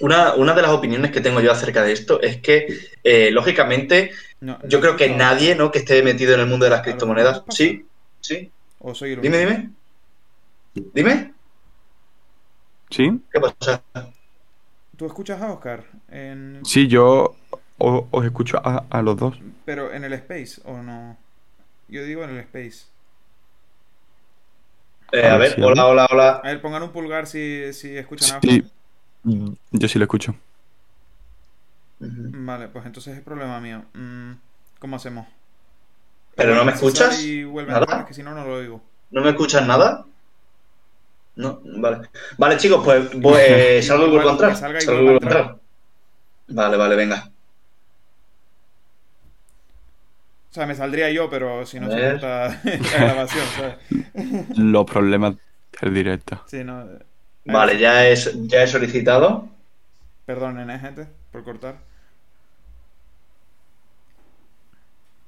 una, 0.00 0.34
una, 0.34 0.54
de 0.54 0.62
las 0.62 0.70
opiniones 0.70 1.10
que 1.10 1.20
tengo 1.20 1.40
yo 1.40 1.52
acerca 1.52 1.82
de 1.82 1.92
esto 1.92 2.20
es 2.20 2.38
que, 2.38 2.66
eh, 3.04 3.30
lógicamente, 3.30 4.12
yo 4.64 4.80
creo 4.80 4.96
que 4.96 5.10
nadie 5.10 5.54
¿no? 5.54 5.70
que 5.70 5.80
esté 5.80 6.02
metido 6.02 6.34
en 6.34 6.40
el 6.40 6.46
mundo 6.46 6.64
de 6.64 6.70
las 6.70 6.82
criptomonedas. 6.82 7.42
Sí, 7.50 7.86
sí. 8.20 8.50
dime, 9.20 9.38
dime. 9.38 9.70
Dime. 10.94 11.34
¿Sí? 12.90 13.20
¿Qué 13.32 13.40
pasa? 13.40 13.82
¿Tú 14.96 15.06
escuchas 15.06 15.40
a 15.40 15.52
Oscar? 15.52 15.84
Sí, 16.64 16.88
yo 16.88 17.36
os 17.78 18.24
escucho 18.24 18.60
a, 18.62 19.02
los 19.02 19.16
dos. 19.16 19.38
Pero 19.64 19.92
en 19.92 20.04
el 20.04 20.12
Space, 20.14 20.60
¿o 20.64 20.82
no? 20.82 21.16
Yo 21.88 22.04
digo 22.04 22.24
en 22.24 22.30
el 22.30 22.38
Space. 22.40 22.86
Eh, 25.12 25.26
a, 25.26 25.36
ver, 25.38 25.56
hola, 25.60 25.86
hola, 25.86 26.06
hola. 26.10 26.40
A 26.44 26.48
ver, 26.48 26.60
pongan 26.60 26.84
un 26.84 26.92
pulgar 26.92 27.26
si, 27.26 27.72
si 27.72 27.96
escuchan 27.96 28.36
a 28.36 28.40
Sí, 28.40 28.62
yo 29.24 29.88
sí 29.88 29.98
lo 29.98 30.04
escucho. 30.04 30.34
Vale, 31.98 32.68
pues 32.68 32.86
entonces 32.86 33.16
es 33.16 33.22
problema 33.22 33.60
mío. 33.60 33.84
Mm, 33.94 34.32
¿Cómo 34.78 34.96
hacemos? 34.96 35.26
¿Pero 36.34 36.54
no 36.54 36.64
me 36.64 36.72
escuchas? 36.72 37.22
¿Nada? 37.66 38.06
que 38.06 38.14
si 38.14 38.22
no, 38.22 38.34
no 38.34 38.44
lo 38.44 38.54
oigo. 38.54 38.82
¿No 39.10 39.20
me 39.20 39.30
escuchas 39.30 39.66
nada? 39.66 40.06
No, 41.36 41.60
vale. 41.64 42.08
Vale, 42.38 42.56
chicos, 42.56 42.82
pues, 42.84 43.10
pues 43.20 43.86
salgo 43.86 44.06
y 44.06 44.10
vuelvo 44.10 44.30
a 44.30 44.32
entrar. 44.32 44.56
Salgo 44.56 44.78
y 44.78 44.86
vuelvo 44.86 45.10
a 45.10 45.24
entrar. 45.24 45.56
Vale, 46.48 46.76
vale, 46.76 46.96
venga. 46.96 47.30
O 50.50 50.52
sea, 50.52 50.66
me 50.66 50.74
saldría 50.74 51.10
yo, 51.10 51.30
pero 51.30 51.64
si 51.64 51.78
no 51.78 51.90
se 51.90 52.12
gusta 52.12 52.48
la 52.64 52.98
grabación, 52.98 53.46
¿sabes? 53.56 54.58
Los 54.58 54.84
problemas 54.84 55.36
del 55.80 55.94
directo. 55.94 56.42
Sí, 56.46 56.64
no. 56.64 56.86
Vale, 57.44 57.78
ya 57.78 58.08
he, 58.08 58.14
ya 58.46 58.62
he 58.62 58.66
solicitado. 58.66 59.48
Perdonen, 60.26 60.70
¿eh, 60.70 60.78
gente? 60.78 61.06
Por 61.32 61.44
cortar. 61.44 61.76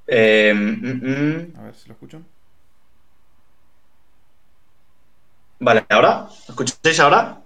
Eh, 0.07 0.53
mm, 0.55 0.87
mm. 0.87 1.59
A 1.59 1.63
ver 1.63 1.75
si 1.75 1.89
lo 1.89 1.95
escuchan. 1.95 2.25
Vale, 5.61 5.87
¿ahora? 5.89 6.29
¿Escucháis 6.49 7.01
ahora? 7.01 7.41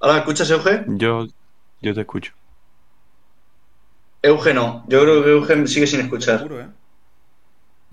¿Ahora 0.00 0.14
me 0.14 0.18
escuchas, 0.20 0.50
Euge? 0.50 0.84
Yo, 0.86 1.26
yo 1.80 1.94
te 1.94 2.00
escucho. 2.00 2.32
Euge 4.22 4.54
no. 4.54 4.84
Yo 4.88 5.02
creo 5.02 5.24
que 5.24 5.30
Euge 5.30 5.66
sigue 5.66 5.86
sin 5.86 6.00
escuchar. 6.00 6.38
Seguro, 6.38 6.60
¿eh? 6.60 6.68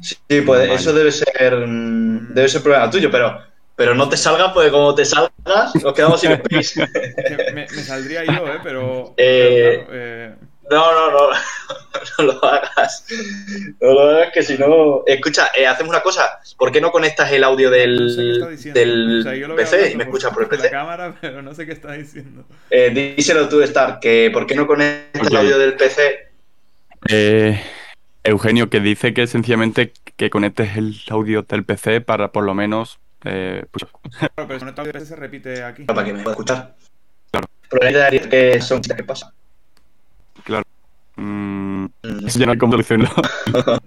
Sí, 0.02 0.42
pues 0.46 0.70
eso 0.70 0.94
debe 0.94 1.12
ser 1.12 1.68
mm, 1.68 2.34
debe 2.34 2.48
ser 2.48 2.62
problema 2.62 2.90
tuyo, 2.90 3.12
pero 3.12 3.38
pero 3.80 3.96
no 3.96 4.10
te 4.10 4.18
salga, 4.18 4.54
pues 4.54 4.72
como 4.72 4.94
te 4.94 5.06
salgas, 5.06 5.74
nos 5.82 5.94
quedamos 5.94 6.20
sin 6.20 6.34
space. 6.34 6.82
me, 7.54 7.62
me, 7.62 7.68
saldría 7.68 8.26
yo, 8.26 8.46
¿eh? 8.46 8.60
Pero. 8.62 9.14
Eh, 9.18 9.86
eh, 9.90 10.36
No, 10.70 10.92
no, 10.92 11.12
no. 11.12 11.30
No 12.18 12.26
lo 12.26 12.44
hagas. 12.44 13.06
No 13.80 13.94
lo 13.94 14.02
hagas, 14.02 14.34
que 14.34 14.44
si 14.44 14.58
no. 14.58 15.04
Escucha, 15.08 15.52
eh, 15.56 15.66
hacemos 15.66 15.92
una 15.92 16.02
cosa. 16.02 16.42
¿Por 16.58 16.74
qué 16.74 16.82
no 16.82 16.92
conectas 16.92 17.32
el 17.32 17.42
audio 17.42 17.70
del, 17.70 18.54
del 18.74 19.54
PC 19.56 19.92
y 19.92 19.96
me 19.96 20.04
escuchas 20.04 20.34
por 20.34 20.44
el 20.44 20.50
PC? 20.50 20.64
La 20.64 20.72
cámara, 20.72 21.16
pero 21.22 21.42
no 21.42 21.54
sé 21.56 21.66
qué 21.66 21.72
estás 21.72 21.98
diciendo. 21.98 22.44
Eh, 22.70 23.14
díselo 23.16 23.48
tú, 23.48 23.62
Star, 23.62 24.02
que 24.02 24.30
¿por 24.34 24.46
qué 24.46 24.56
no 24.56 24.68
conectas 24.68 25.26
el 25.26 25.38
audio 25.38 25.58
del 25.58 25.76
PC? 25.76 26.28
Eh. 27.08 27.64
Eugenio, 28.26 28.70
que 28.70 28.82
dice 28.82 29.14
que 29.14 29.26
sencillamente 29.26 29.94
que 30.18 30.30
conectes 30.30 30.76
el 30.76 30.98
audio 31.10 31.44
del 31.44 31.64
PC 31.64 32.02
para 32.02 32.34
por 32.34 32.44
lo 32.44 32.54
menos 32.54 33.00
eh, 33.26 33.66
pues... 33.72 33.86
Claro, 34.18 34.48
pero 34.48 34.70
el 34.70 34.80
audio 34.80 35.06
se 35.06 35.16
repite 35.16 35.64
aquí. 35.64 35.84
Para 35.84 36.04
que 36.04 36.14
me 36.14 36.24
pueda 36.24 36.34
escuchar. 36.34 36.76
Claro. 37.32 37.48
Probablemente 37.70 38.30
que 38.30 38.62
son 38.62 38.82
¿qué 38.82 39.04
pasa? 39.04 39.34
Claro. 40.44 40.64
Mm, 41.16 41.86
mm. 41.86 42.28
Eso 42.28 42.40
ya 42.40 42.46
no 42.46 42.54
hay 42.54 42.58
cómo 42.58 42.74
solucionarlo. 42.74 43.16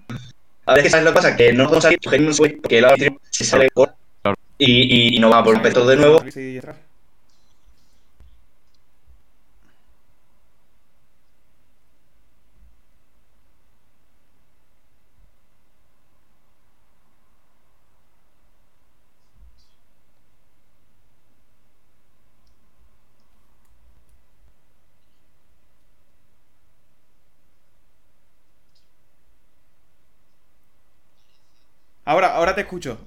A 0.65 0.75
ver, 0.75 0.89
¿sabes 0.89 1.05
lo 1.05 1.11
que 1.11 1.15
pasa? 1.15 1.35
Que 1.35 1.51
no 1.51 1.65
podemos 1.65 1.83
salir 1.83 2.61
porque 2.61 2.77
el 2.77 2.85
audio 2.85 3.19
se 3.29 3.43
sale 3.43 3.69
por... 3.73 3.93
Claro. 4.21 4.37
Y, 4.57 5.17
y, 5.17 5.19
no 5.19 5.29
va 5.29 5.43
por 5.43 5.61
todo 5.73 5.87
de 5.87 5.97
nuevo. 5.97 6.23
Ahora, 32.05 32.35
ahora 32.35 32.55
te 32.55 32.61
escucho. 32.61 32.97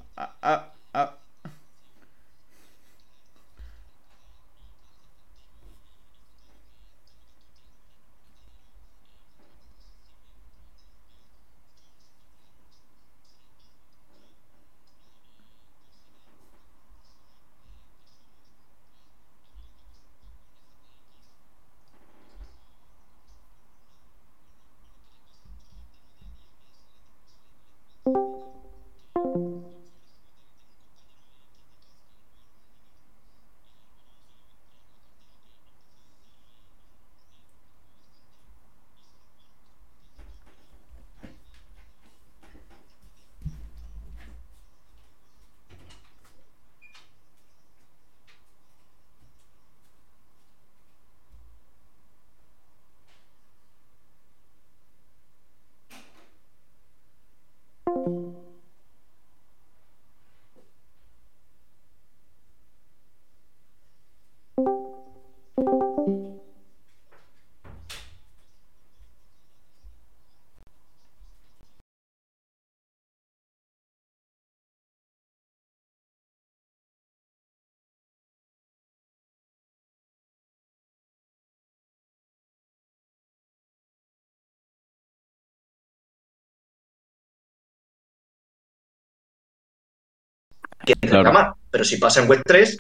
Que 90.94 90.94
reclamar. 91.00 91.52
Pero 91.70 91.84
si 91.84 91.98
pasa 91.98 92.22
en 92.22 92.28
Web 92.28 92.42
3, 92.44 92.78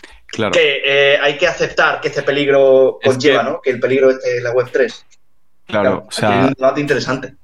que 0.52 0.82
eh, 0.84 1.18
hay 1.20 1.36
que 1.36 1.46
aceptar 1.46 2.00
que 2.00 2.08
este 2.08 2.22
peligro 2.22 2.98
conlleva, 3.02 3.42
¿no? 3.42 3.60
Que 3.60 3.70
el 3.70 3.80
peligro 3.80 4.10
este 4.10 4.38
es 4.38 4.42
la 4.42 4.52
Web 4.52 4.70
3. 4.72 5.06
Claro, 5.66 6.06
o 6.08 6.12
sea. 6.12 6.40
Es 6.40 6.48
un 6.48 6.54
debate 6.54 6.80
interesante. 6.80 7.34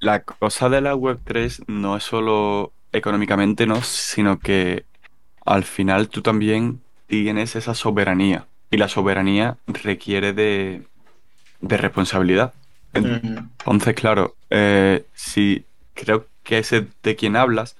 La 0.00 0.22
cosa 0.22 0.68
de 0.68 0.80
la 0.80 0.94
Web 0.94 1.20
3 1.24 1.62
no 1.68 1.96
es 1.96 2.02
solo 2.02 2.72
económicamente, 2.92 3.66
¿no? 3.66 3.82
Sino 3.82 4.40
que 4.40 4.84
al 5.44 5.64
final 5.64 6.08
tú 6.08 6.22
también 6.22 6.80
tienes 7.06 7.54
esa 7.54 7.74
soberanía. 7.74 8.46
Y 8.70 8.78
la 8.78 8.88
soberanía 8.88 9.58
requiere 9.66 10.32
de, 10.32 10.82
de 11.60 11.76
responsabilidad. 11.76 12.52
Entonces, 12.92 13.94
claro, 13.94 14.34
eh, 14.50 15.04
si 15.14 15.64
creo 15.94 16.26
que 16.42 16.58
ese 16.58 16.86
de 17.02 17.16
quien 17.16 17.36
hablas, 17.36 17.76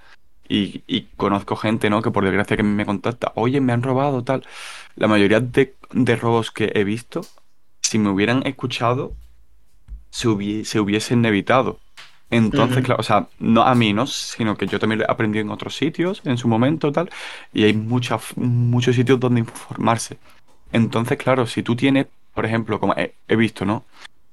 y, 0.49 0.83
y, 0.87 1.03
conozco 1.17 1.57
gente, 1.57 1.91
¿no? 1.91 2.03
Que 2.03 2.11
por 2.11 2.25
desgracia 2.25 2.57
que 2.57 2.63
me 2.63 2.87
contacta, 2.87 3.33
oye, 3.35 3.61
me 3.61 3.73
han 3.73 3.83
robado, 3.83 4.25
tal. 4.25 4.45
La 4.97 5.09
mayoría 5.09 5.41
de, 5.41 5.75
de 5.93 6.17
robos 6.17 6.51
que 6.51 6.73
he 6.75 6.85
visto, 6.85 7.23
si 7.83 7.99
me 7.99 8.11
hubieran 8.11 8.47
escuchado, 8.47 9.15
se, 10.11 10.29
hubiesen 10.81 11.25
evitado. 11.25 11.79
Entonces, 12.31 12.85
claro, 12.85 13.01
o 13.01 13.05
sea, 13.05 13.29
no 13.39 13.63
a 13.63 13.75
mí, 13.75 13.93
¿no? 13.93 14.07
Sino 14.07 14.57
que 14.57 14.67
yo 14.67 14.81
también 14.81 15.05
aprendido 15.09 15.43
en 15.45 15.51
otros 15.51 15.77
sitios, 15.77 16.23
en 16.25 16.39
su 16.39 16.49
momento, 16.49 16.91
tal, 16.91 17.11
y 17.53 17.65
hay 17.65 17.75
muchas, 17.75 18.37
muchos 18.37 18.97
sitios 18.97 19.21
donde 19.21 19.41
informarse. 19.41 20.19
Entonces, 20.73 21.19
claro, 21.19 21.47
si 21.47 21.63
tú 21.63 21.77
tienes, 21.77 22.07
por 22.35 22.45
ejemplo, 22.45 22.81
como 22.81 22.95
he, 22.95 23.15
he 23.29 23.37
visto, 23.37 23.65
¿no? 23.65 23.85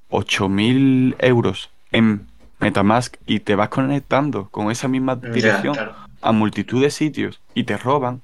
8.000 0.09 1.16
euros 1.20 1.70
en 1.91 2.28
Metamask 2.64 3.16
y 3.26 3.39
te 3.39 3.55
vas 3.55 3.70
conectando 3.70 4.49
con 4.49 4.72
esa 4.72 4.88
misma 4.88 5.16
dirección 5.16 5.76
a 6.22 6.32
multitud 6.32 6.82
de 6.82 6.89
sitios 6.89 7.41
y 7.53 7.64
te 7.66 7.78
roban, 7.78 8.22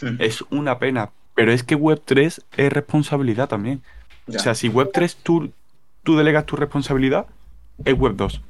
hmm. 0.00 0.16
es 0.18 0.44
una 0.50 0.78
pena. 0.78 1.10
Pero 1.34 1.52
es 1.52 1.62
que 1.62 1.78
Web3 1.78 2.42
es 2.56 2.72
responsabilidad 2.72 3.48
también. 3.48 3.82
O 4.26 4.38
sea, 4.38 4.54
si 4.54 4.68
Web3 4.68 5.16
tú, 5.22 5.52
tú 6.02 6.16
delegas 6.16 6.46
tu 6.46 6.56
responsabilidad, 6.56 7.26
es 7.84 7.94
Web2. 7.94 8.40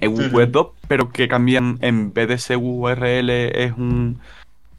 Es 0.00 0.10
hmm. 0.10 0.34
Web2, 0.34 0.72
pero 0.86 1.10
que 1.10 1.28
cambian 1.28 1.78
en 1.80 2.12
vez 2.12 2.28
de 2.28 2.38
ser 2.38 2.58
URL 2.58 3.30
es 3.30 3.72
un 3.72 4.20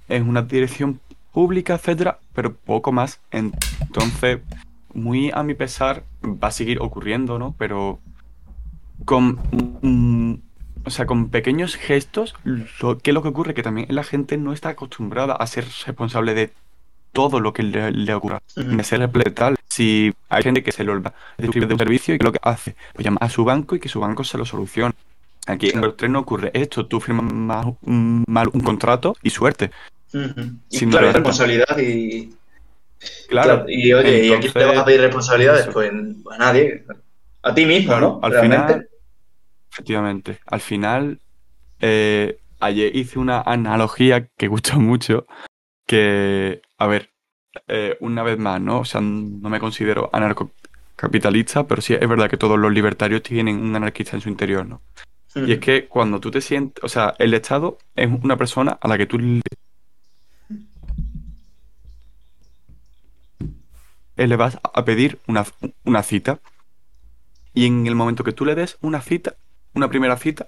es 0.07 0.21
una 0.21 0.41
dirección 0.41 0.99
pública, 1.31 1.75
etcétera, 1.75 2.19
pero 2.33 2.53
poco 2.53 2.91
más. 2.91 3.19
Entonces, 3.31 4.39
muy 4.93 5.31
a 5.33 5.43
mi 5.43 5.53
pesar, 5.53 6.03
va 6.23 6.49
a 6.49 6.51
seguir 6.51 6.81
ocurriendo, 6.81 7.39
¿no? 7.39 7.55
Pero 7.57 7.99
con, 9.05 9.39
mm, 9.81 10.35
o 10.85 10.89
sea, 10.89 11.05
con 11.05 11.29
pequeños 11.29 11.75
gestos, 11.75 12.35
lo, 12.43 12.97
¿qué 12.97 13.11
es 13.11 13.13
lo 13.13 13.21
que 13.21 13.29
ocurre? 13.29 13.53
Que 13.53 13.63
también 13.63 13.87
la 13.89 14.03
gente 14.03 14.37
no 14.37 14.53
está 14.53 14.69
acostumbrada 14.69 15.35
a 15.35 15.47
ser 15.47 15.65
responsable 15.85 16.33
de 16.33 16.51
todo 17.11 17.39
lo 17.39 17.53
que 17.53 17.63
le, 17.63 18.13
ocurra. 18.13 18.41
De 18.55 18.83
ser. 18.83 19.09
Si 19.67 20.13
hay 20.29 20.43
gente 20.43 20.63
que 20.63 20.71
se 20.71 20.83
le 20.83 20.91
olvida 20.91 21.13
de 21.37 21.47
un 21.47 21.77
servicio 21.77 22.15
y 22.15 22.17
que 22.17 22.23
lo 22.23 22.31
que 22.31 22.39
hace, 22.41 22.75
pues 22.93 23.05
llama 23.05 23.19
a 23.21 23.29
su 23.29 23.43
banco 23.43 23.75
y 23.75 23.79
que 23.79 23.89
su 23.89 23.99
banco 23.99 24.23
se 24.23 24.37
lo 24.37 24.45
solucione. 24.45 24.93
Aquí 25.47 25.69
en 25.69 25.83
el 25.83 25.95
tren 25.95 26.11
no 26.11 26.19
ocurre 26.19 26.51
esto, 26.53 26.85
tú 26.85 26.99
firmas 26.99 27.31
mal, 27.33 27.75
un 27.81 28.61
contrato 28.63 29.15
y 29.23 29.29
suerte. 29.29 29.71
Sin 30.69 30.91
responsabilidad 30.91 31.77
y... 31.77 32.33
Claro. 33.29 33.65
Y 33.67 33.93
oye, 33.93 34.27
¿y 34.27 34.33
aquí 34.33 34.49
te 34.49 34.63
vas 34.63 34.77
a 34.77 34.85
pedir 34.85 35.01
responsabilidades? 35.01 35.67
Pues 35.73 35.91
a 35.91 36.37
nadie. 36.37 36.85
A 37.41 37.55
ti 37.55 37.65
mismo, 37.65 37.99
¿no? 37.99 38.19
Al 38.21 38.39
final, 38.39 38.87
efectivamente. 39.71 40.39
Al 40.45 40.59
final, 40.59 41.19
eh, 41.79 42.39
ayer 42.59 42.95
hice 42.95 43.19
una 43.19 43.41
analogía 43.41 44.27
que 44.37 44.47
gustó 44.47 44.79
mucho. 44.79 45.25
Que, 45.85 46.61
a 46.77 46.87
ver, 46.87 47.11
eh, 47.67 47.97
una 47.99 48.23
vez 48.23 48.37
más, 48.37 48.61
¿no? 48.61 48.79
O 48.79 48.85
sea, 48.85 49.01
no 49.01 49.49
me 49.49 49.59
considero 49.59 50.09
anarcocapitalista, 50.13 51.67
pero 51.67 51.81
sí 51.81 51.93
es 51.93 52.07
verdad 52.07 52.29
que 52.29 52.37
todos 52.37 52.57
los 52.57 52.71
libertarios 52.71 53.23
tienen 53.23 53.57
un 53.57 53.75
anarquista 53.75 54.15
en 54.15 54.21
su 54.21 54.29
interior, 54.29 54.65
¿no? 54.65 54.81
Y 55.33 55.53
es 55.53 55.59
que 55.59 55.87
cuando 55.87 56.19
tú 56.19 56.29
te 56.29 56.41
sientes, 56.41 56.83
o 56.83 56.89
sea, 56.89 57.15
el 57.17 57.33
Estado 57.33 57.77
es 57.95 58.09
una 58.21 58.35
persona 58.35 58.77
a 58.81 58.87
la 58.89 58.97
que 58.97 59.05
tú 59.05 59.17
le 59.17 59.41
vas 64.35 64.59
a 64.61 64.85
pedir 64.85 65.19
una, 65.27 65.45
una 65.85 66.03
cita 66.03 66.41
y 67.53 67.65
en 67.65 67.87
el 67.87 67.95
momento 67.95 68.23
que 68.23 68.33
tú 68.33 68.45
le 68.45 68.55
des 68.55 68.77
una 68.81 69.01
cita, 69.01 69.35
una 69.73 69.89
primera 69.89 70.17
cita, 70.17 70.47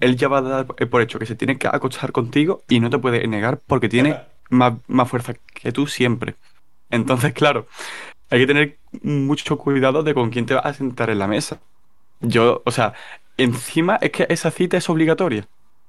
él 0.00 0.16
ya 0.16 0.28
va 0.28 0.38
a 0.38 0.42
dar 0.42 0.66
por 0.66 1.02
hecho 1.02 1.18
que 1.18 1.26
se 1.26 1.34
tiene 1.34 1.58
que 1.58 1.68
acostar 1.68 2.12
contigo 2.12 2.62
y 2.68 2.80
no 2.80 2.90
te 2.90 2.98
puede 2.98 3.26
negar 3.26 3.60
porque 3.66 3.88
tiene 3.88 4.20
más, 4.50 4.74
fuerza 5.08 5.34
que 5.54 5.72
tú 5.72 5.86
siempre. 5.86 6.36
Entonces, 6.90 7.32
claro, 7.32 7.66
hay 8.30 8.40
que 8.40 8.46
tener 8.46 8.78
mucho 9.02 9.58
cuidado 9.58 10.02
de 10.02 10.14
con 10.14 10.30
quién 10.30 10.46
te 10.46 10.54
vas 10.54 10.66
a 10.66 10.74
sentar 10.74 11.10
en 11.10 11.18
la 11.18 11.26
mesa. 11.26 11.60
Yo, 12.20 12.62
o 12.64 12.70
sea, 12.70 12.94
encima 13.36 13.96
es 13.96 14.10
que 14.10 14.26
esa 14.28 14.50
cita 14.50 14.76
es 14.76 14.88
obligatoria. 14.88 15.48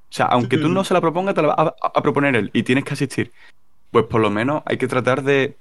O 0.09 0.13
sea, 0.13 0.27
aunque 0.27 0.57
tú 0.57 0.69
no 0.69 0.83
se 0.85 0.93
la 0.93 1.01
propongas, 1.01 1.35
te 1.35 1.41
la 1.41 1.49
va 1.49 1.75
a, 1.81 2.01
proponer 2.01 2.35
él 2.35 2.49
y 2.53 2.63
tienes 2.63 2.85
que 2.85 2.93
asistir. 2.93 3.31
Pues 3.91 4.05
por 4.05 4.21
lo 4.21 4.29
menos 4.29 4.63
hay 4.65 4.77
que 4.77 4.87
tratar 4.87 5.23
de, 5.23 5.57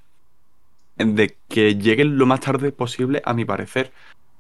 de 0.97 1.37
que 1.49 1.77
llegue 1.77 2.05
lo 2.05 2.27
más 2.27 2.41
tarde 2.41 2.73
posible, 2.73 3.23
a 3.25 3.35
mi 3.35 3.45
parecer 3.45 3.93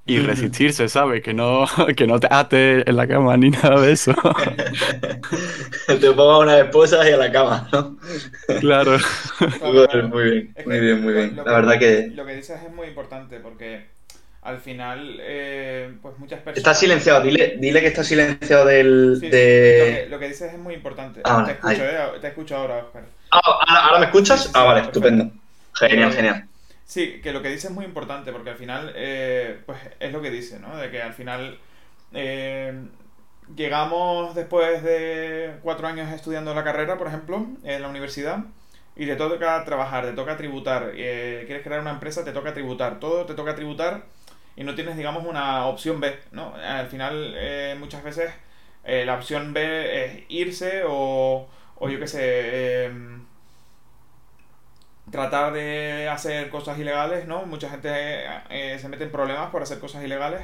y 0.07 0.21
resistirse, 0.21 0.89
¿sabes? 0.89 1.23
Que 1.23 1.35
no, 1.35 1.67
que 1.97 2.07
no 2.07 2.21
te 2.21 2.29
ate 2.31 2.89
en 2.89 2.97
la 2.97 3.07
cama 3.07 3.37
ni 3.37 3.51
nada 3.51 3.81
de 3.81 3.93
eso. 3.93 4.15
te 5.87 6.13
pongas 6.13 6.41
una 6.41 6.59
esposa 6.61 7.09
y 7.09 7.13
a 7.13 7.17
la 7.17 7.33
cama, 7.33 7.69
¿no? 7.73 7.99
Claro. 8.61 8.99
muy 9.63 10.31
bien, 10.31 10.55
muy 10.65 10.81
bien, 10.81 11.03
muy 11.03 11.13
bien. 11.13 11.37
La 11.37 11.43
verdad 11.43 11.79
que... 11.79 12.09
Lo 12.15 12.25
que 12.25 12.37
dices 12.37 12.61
es 12.65 12.73
muy 12.73 12.87
importante 12.87 13.41
porque 13.41 13.87
al 14.43 14.61
final, 14.61 15.19
eh, 15.21 15.93
pues 16.01 16.17
muchas 16.19 16.39
personas... 16.39 16.59
Está 16.59 16.73
silenciado, 16.73 17.21
dile, 17.23 17.57
dile 17.59 17.81
que 17.81 17.89
está 17.89 18.05
silenciado 18.05 18.65
del... 18.67 19.19
de... 19.19 20.07
lo, 20.09 20.21
que, 20.21 20.29
dices 20.29 20.53
es 20.53 20.59
muy 20.59 20.75
importante. 20.75 21.21
Ah, 21.25 21.43
te, 21.45 21.53
escucho, 21.53 21.85
eh, 21.85 22.21
te 22.21 22.29
escucho 22.29 22.57
ahora, 22.57 22.77
Oscar. 22.77 23.03
Ah, 23.33 23.41
¿ahora, 23.89 23.99
me 23.99 24.07
escuchas? 24.07 24.51
ah, 24.55 24.63
vale, 24.63 24.83
estupendo. 24.83 25.33
Genial, 25.75 26.13
genial. 26.13 26.45
Sí, 26.87 27.21
que 27.23 27.33
lo 27.33 27.43
que 27.43 27.49
dice 27.51 27.67
es 27.69 27.73
muy 27.75 27.85
importante 27.85 28.33
porque 28.33 28.51
al 28.51 28.57
final, 28.57 28.93
eh, 28.97 29.61
pues 29.67 29.79
es 29.99 30.13
lo 30.13 30.23
que 30.23 30.31
dice, 30.31 30.61
¿no? 30.61 30.77
De 30.77 30.91
que 30.91 31.03
al 31.03 31.13
final 31.15 31.59
eh, 32.13 32.89
llegamos 33.57 34.35
después 34.37 34.83
de 34.85 35.57
cuatro 35.63 35.89
años 35.89 36.13
estudiando 36.13 36.55
la 36.55 36.63
carrera, 36.65 36.97
por 36.97 37.09
ejemplo, 37.09 37.47
en 37.65 37.83
la 37.83 37.89
universidad, 37.89 38.45
y 38.95 39.07
te 39.07 39.17
toca 39.17 39.65
trabajar, 39.65 40.07
te 40.07 40.13
toca 40.13 40.37
tributar, 40.37 40.93
eh, 40.95 41.43
quieres 41.47 41.65
crear 41.65 41.81
una 41.81 41.91
empresa, 41.91 42.25
te 42.25 42.33
toca 42.33 42.55
tributar, 42.55 43.01
todo 43.01 43.27
te 43.27 43.35
toca 43.35 43.55
tributar 43.57 44.05
y 44.57 44.63
no 44.65 44.75
tienes, 44.77 44.97
digamos, 44.97 45.25
una 45.27 45.67
opción 45.67 46.01
B, 46.01 46.17
¿no? 46.33 46.55
Al 46.55 46.87
final, 46.89 47.37
muchas 47.81 48.03
veces 48.05 48.31
la 48.85 49.15
opción 49.17 49.53
B 49.53 50.05
es 50.05 50.25
irse 50.29 50.83
o, 50.87 51.49
o 51.77 51.89
yo 51.91 51.99
qué 51.99 52.07
sé 52.07 52.91
tratar 55.11 55.53
de 55.53 56.09
hacer 56.09 56.49
cosas 56.49 56.79
ilegales, 56.79 57.27
¿no? 57.27 57.47
Mucha 57.47 57.71
gente 57.71 57.91
eh, 58.51 58.79
se 58.81 58.89
mete 58.89 59.05
en 59.05 59.13
problemas 59.13 59.51
por 59.51 59.63
hacer 59.63 59.79
cosas 59.79 60.05
ilegales, 60.05 60.43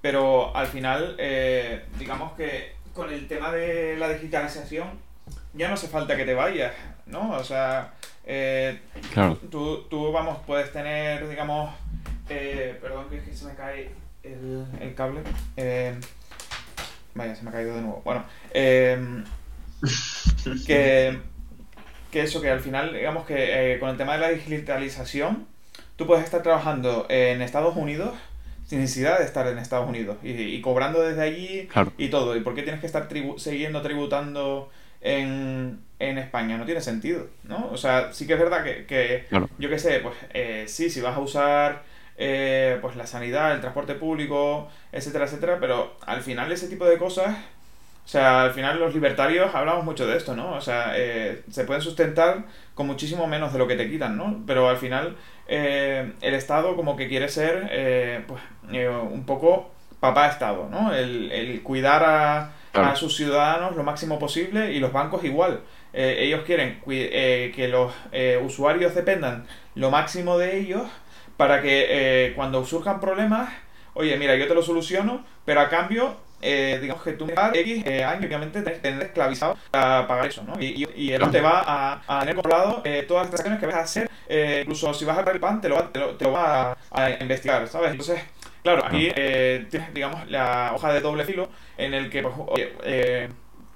pero 0.00 0.54
al 0.56 0.66
final, 0.66 1.16
eh, 1.18 1.84
digamos 1.98 2.32
que 2.34 2.74
con 2.94 3.12
el 3.12 3.26
tema 3.26 3.52
de 3.52 3.96
la 3.96 4.10
digitalización 4.10 5.00
ya 5.54 5.68
no 5.68 5.74
hace 5.74 5.88
falta 5.88 6.16
que 6.16 6.24
te 6.24 6.34
vayas, 6.34 6.72
¿no? 7.06 7.32
O 7.32 7.44
sea, 7.44 7.94
eh, 8.24 8.80
tú, 9.50 9.84
tú, 9.88 10.12
vamos, 10.12 10.38
puedes 10.46 10.72
tener, 10.72 11.28
digamos, 11.28 11.74
perdón 12.28 13.08
que, 13.08 13.34
se 13.34 13.46
me 13.46 13.54
cae 13.54 13.90
el, 14.22 14.66
el 14.80 14.94
cable. 14.94 15.22
vaya, 17.14 17.34
se 17.34 17.42
me 17.42 17.50
ha 17.50 17.52
caído 17.52 17.76
de 17.76 17.82
nuevo. 17.82 18.02
Bueno, 18.04 18.24
que 20.66 21.18
que 22.12 22.20
eso, 22.20 22.40
que 22.40 22.50
al 22.50 22.60
final, 22.60 22.92
digamos 22.92 23.26
que 23.26 23.72
eh, 23.74 23.80
con 23.80 23.88
el 23.88 23.96
tema 23.96 24.12
de 24.12 24.18
la 24.20 24.28
digitalización, 24.28 25.46
tú 25.96 26.06
puedes 26.06 26.24
estar 26.24 26.42
trabajando 26.42 27.06
en 27.08 27.42
Estados 27.42 27.74
Unidos 27.74 28.12
sin 28.66 28.80
necesidad 28.80 29.18
de 29.18 29.24
estar 29.24 29.46
en 29.48 29.58
Estados 29.58 29.88
Unidos 29.88 30.18
y, 30.22 30.60
cobrando 30.60 31.02
desde 31.02 31.22
allí 31.22 31.68
y 31.98 32.08
todo. 32.08 32.36
¿Y 32.36 32.40
por 32.40 32.54
qué 32.54 32.62
tienes 32.62 32.80
que 32.80 32.86
estar 32.86 33.08
siguiendo 33.36 33.82
tributando 33.82 34.70
en, 35.00 35.80
España? 35.98 36.56
No 36.56 36.64
tiene 36.64 36.80
sentido, 36.80 37.26
¿no? 37.44 37.68
O 37.70 37.76
sea, 37.76 38.12
sí 38.12 38.26
que 38.26 38.34
es 38.34 38.38
verdad 38.38 38.62
que, 38.64 39.26
yo 39.58 39.68
qué 39.68 39.78
sé, 39.78 40.00
pues 40.00 40.14
eh, 40.32 40.64
sí, 40.68 40.90
si 40.90 41.00
vas 41.00 41.16
a 41.16 41.20
usar 41.20 41.82
eh, 42.16 42.78
pues 42.80 42.96
la 42.96 43.06
sanidad, 43.06 43.52
el 43.52 43.60
transporte 43.60 43.94
público, 43.94 44.68
etcétera, 44.92 45.24
etcétera, 45.24 45.58
pero 45.60 45.96
al 46.06 46.20
final 46.20 46.52
ese 46.52 46.68
tipo 46.68 46.86
de 46.86 46.98
cosas 46.98 47.36
o 48.04 48.08
sea, 48.08 48.42
al 48.42 48.52
final 48.52 48.78
los 48.78 48.94
libertarios 48.94 49.54
hablamos 49.54 49.84
mucho 49.84 50.06
de 50.06 50.16
esto, 50.16 50.34
¿no? 50.34 50.54
O 50.54 50.60
sea, 50.60 50.92
eh, 50.96 51.42
se 51.50 51.64
pueden 51.64 51.82
sustentar 51.82 52.44
con 52.74 52.86
muchísimo 52.86 53.26
menos 53.26 53.52
de 53.52 53.58
lo 53.58 53.66
que 53.66 53.76
te 53.76 53.88
quitan, 53.88 54.16
¿no? 54.16 54.42
Pero 54.46 54.68
al 54.68 54.76
final 54.76 55.16
eh, 55.46 56.12
el 56.20 56.34
Estado 56.34 56.76
como 56.76 56.96
que 56.96 57.08
quiere 57.08 57.28
ser, 57.28 57.68
eh, 57.70 58.24
pues, 58.26 58.42
un 59.12 59.24
poco 59.24 59.70
papá 60.00 60.28
Estado, 60.28 60.68
¿no? 60.70 60.92
El, 60.94 61.60
cuidar 61.62 62.02
a 62.74 62.96
sus 62.96 63.16
ciudadanos 63.16 63.76
lo 63.76 63.82
máximo 63.84 64.18
posible 64.18 64.72
y 64.72 64.80
los 64.80 64.92
bancos 64.92 65.24
igual. 65.24 65.60
Eh, 65.92 66.18
ellos 66.20 66.42
quieren 66.46 66.80
eh, 66.88 67.52
que 67.54 67.68
los 67.68 67.92
eh, 68.12 68.40
usuarios 68.42 68.94
dependan 68.94 69.46
lo 69.74 69.90
máximo 69.90 70.38
de 70.38 70.58
ellos 70.58 70.82
para 71.36 71.60
que 71.60 72.32
cuando 72.36 72.64
surjan 72.64 73.00
problemas, 73.00 73.50
oye, 73.94 74.16
mira, 74.16 74.36
yo 74.36 74.46
te 74.46 74.54
lo 74.54 74.62
soluciono, 74.62 75.24
pero 75.44 75.60
a 75.60 75.68
cambio 75.68 76.16
digamos 76.42 77.02
que 77.02 77.12
tú 77.12 77.26
me 77.26 77.34
das 77.34 77.54
X 77.54 77.86
años, 77.86 78.26
obviamente 78.26 78.62
tendrás 78.62 79.08
esclavizado 79.08 79.56
para 79.70 80.06
pagar 80.06 80.26
eso, 80.26 80.42
¿no? 80.42 80.60
Y, 80.60 80.88
y, 80.96 81.12
el 81.12 81.30
te 81.30 81.40
va 81.40 82.00
a, 82.06 82.20
tener 82.20 82.34
controlado 82.34 82.82
todas 83.06 83.22
las 83.24 83.30
transacciones 83.30 83.60
que 83.60 83.66
vas 83.66 83.76
a 83.76 83.80
hacer, 83.80 84.10
incluso 84.60 84.92
si 84.94 85.04
vas 85.04 85.16
a 85.16 85.20
pagar 85.20 85.36
el 85.36 85.40
pan, 85.40 85.60
te 85.60 85.68
lo, 85.68 85.76
va, 85.76 85.92
te 85.92 86.24
lo, 86.24 86.32
va 86.32 86.76
a, 86.90 87.10
investigar, 87.20 87.66
¿sabes? 87.68 87.92
Entonces, 87.92 88.20
claro, 88.62 88.84
aquí 88.84 89.10
tienes, 89.12 89.94
digamos, 89.94 90.28
la 90.30 90.72
hoja 90.74 90.92
de 90.92 91.00
doble 91.00 91.24
filo 91.24 91.48
en 91.78 91.94
el 91.94 92.10
que, 92.10 92.22
pues, 92.22 92.34
oye, 92.48 93.28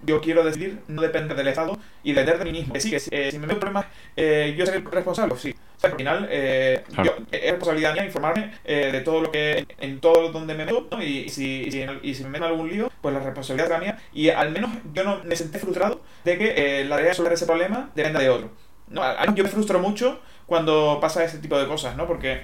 yo 0.06 0.20
quiero 0.20 0.44
decidir 0.44 0.78
no 0.88 1.02
depender 1.02 1.36
del 1.36 1.48
Estado 1.48 1.78
y 2.02 2.12
depender 2.12 2.38
de 2.38 2.44
mí 2.44 2.52
mismo. 2.52 2.72
Que 2.74 2.80
sí, 2.80 2.90
que 2.90 3.00
eh, 3.10 3.30
si 3.30 3.38
me 3.38 3.46
veo 3.46 3.58
problemas, 3.58 3.86
eh, 4.16 4.54
yo 4.56 4.64
soy 4.64 4.76
el 4.76 4.84
responsable, 4.84 5.36
sí. 5.36 5.54
O 5.76 5.80
sea, 5.80 5.90
al 5.90 5.96
final, 5.96 6.26
eh, 6.30 6.84
es 7.30 7.50
responsabilidad 7.50 7.92
mía 7.92 8.06
informarme 8.06 8.52
eh, 8.64 8.90
de 8.92 9.00
todo 9.00 9.20
lo 9.20 9.30
que, 9.30 9.66
en 9.78 10.00
todo 10.00 10.30
donde 10.30 10.54
me 10.54 10.64
meto, 10.64 10.88
¿no? 10.90 11.02
Y, 11.02 11.28
si, 11.28 11.62
y, 11.62 11.70
si, 11.70 11.84
y 12.02 12.14
si 12.14 12.22
me 12.24 12.30
meto 12.30 12.46
en 12.46 12.52
algún 12.52 12.70
lío, 12.70 12.90
pues 13.02 13.12
la 13.14 13.20
responsabilidad 13.20 13.72
es 13.72 13.80
mía. 13.80 13.98
Y 14.12 14.30
al 14.30 14.50
menos 14.52 14.70
yo 14.94 15.04
no 15.04 15.22
me 15.24 15.36
senté 15.36 15.58
frustrado 15.58 16.00
de 16.24 16.38
que 16.38 16.84
la 16.84 16.96
idea 16.96 16.96
de 16.96 17.08
resolver 17.08 17.32
ese 17.32 17.46
problema 17.46 17.90
dependa 17.94 18.20
de 18.20 18.30
otro. 18.30 18.50
¿no? 18.88 19.02
Yo 19.34 19.42
me 19.42 19.50
frustro 19.50 19.78
mucho 19.78 20.20
cuando 20.46 20.98
pasa 21.00 21.24
ese 21.24 21.38
tipo 21.38 21.58
de 21.58 21.66
cosas, 21.66 21.96
¿no? 21.96 22.06
Porque 22.06 22.42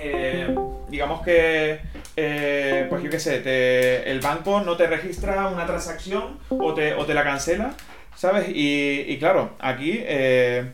eh, 0.00 0.54
digamos 0.88 1.22
que, 1.22 1.80
eh, 2.16 2.86
pues 2.88 3.02
yo 3.02 3.10
qué 3.10 3.18
sé, 3.18 4.10
el 4.10 4.20
banco 4.20 4.60
no 4.60 4.76
te 4.76 4.86
registra 4.86 5.48
una 5.48 5.66
transacción 5.66 6.38
o 6.48 6.72
te, 6.74 6.94
o 6.94 7.04
te 7.04 7.14
la 7.14 7.24
cancela, 7.24 7.74
¿sabes? 8.14 8.46
Y, 8.48 9.16
claro, 9.18 9.56
aquí 9.58 10.00
eh, 10.02 10.72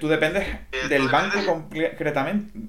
tú 0.00 0.08
dependes 0.08 0.46
del 0.88 1.08
banco 1.08 1.68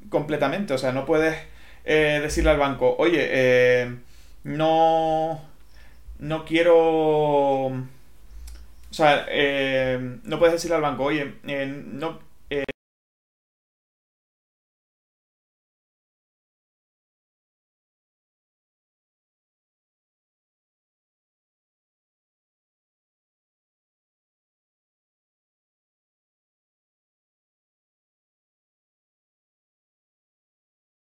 completamente, 0.09 0.73
o 0.73 0.77
sea, 0.77 0.91
no 0.91 1.05
puedes 1.05 1.35
decirle 1.83 2.49
al 2.49 2.57
banco, 2.57 2.95
oye, 2.97 3.95
no, 4.43 5.41
no 6.19 6.45
quiero... 6.45 7.67
O 7.67 8.95
sea, 8.95 9.25
no 10.23 10.39
puedes 10.39 10.53
decirle 10.53 10.75
al 10.75 10.81
banco, 10.81 11.03
oye, 11.03 11.33
no 11.43 12.32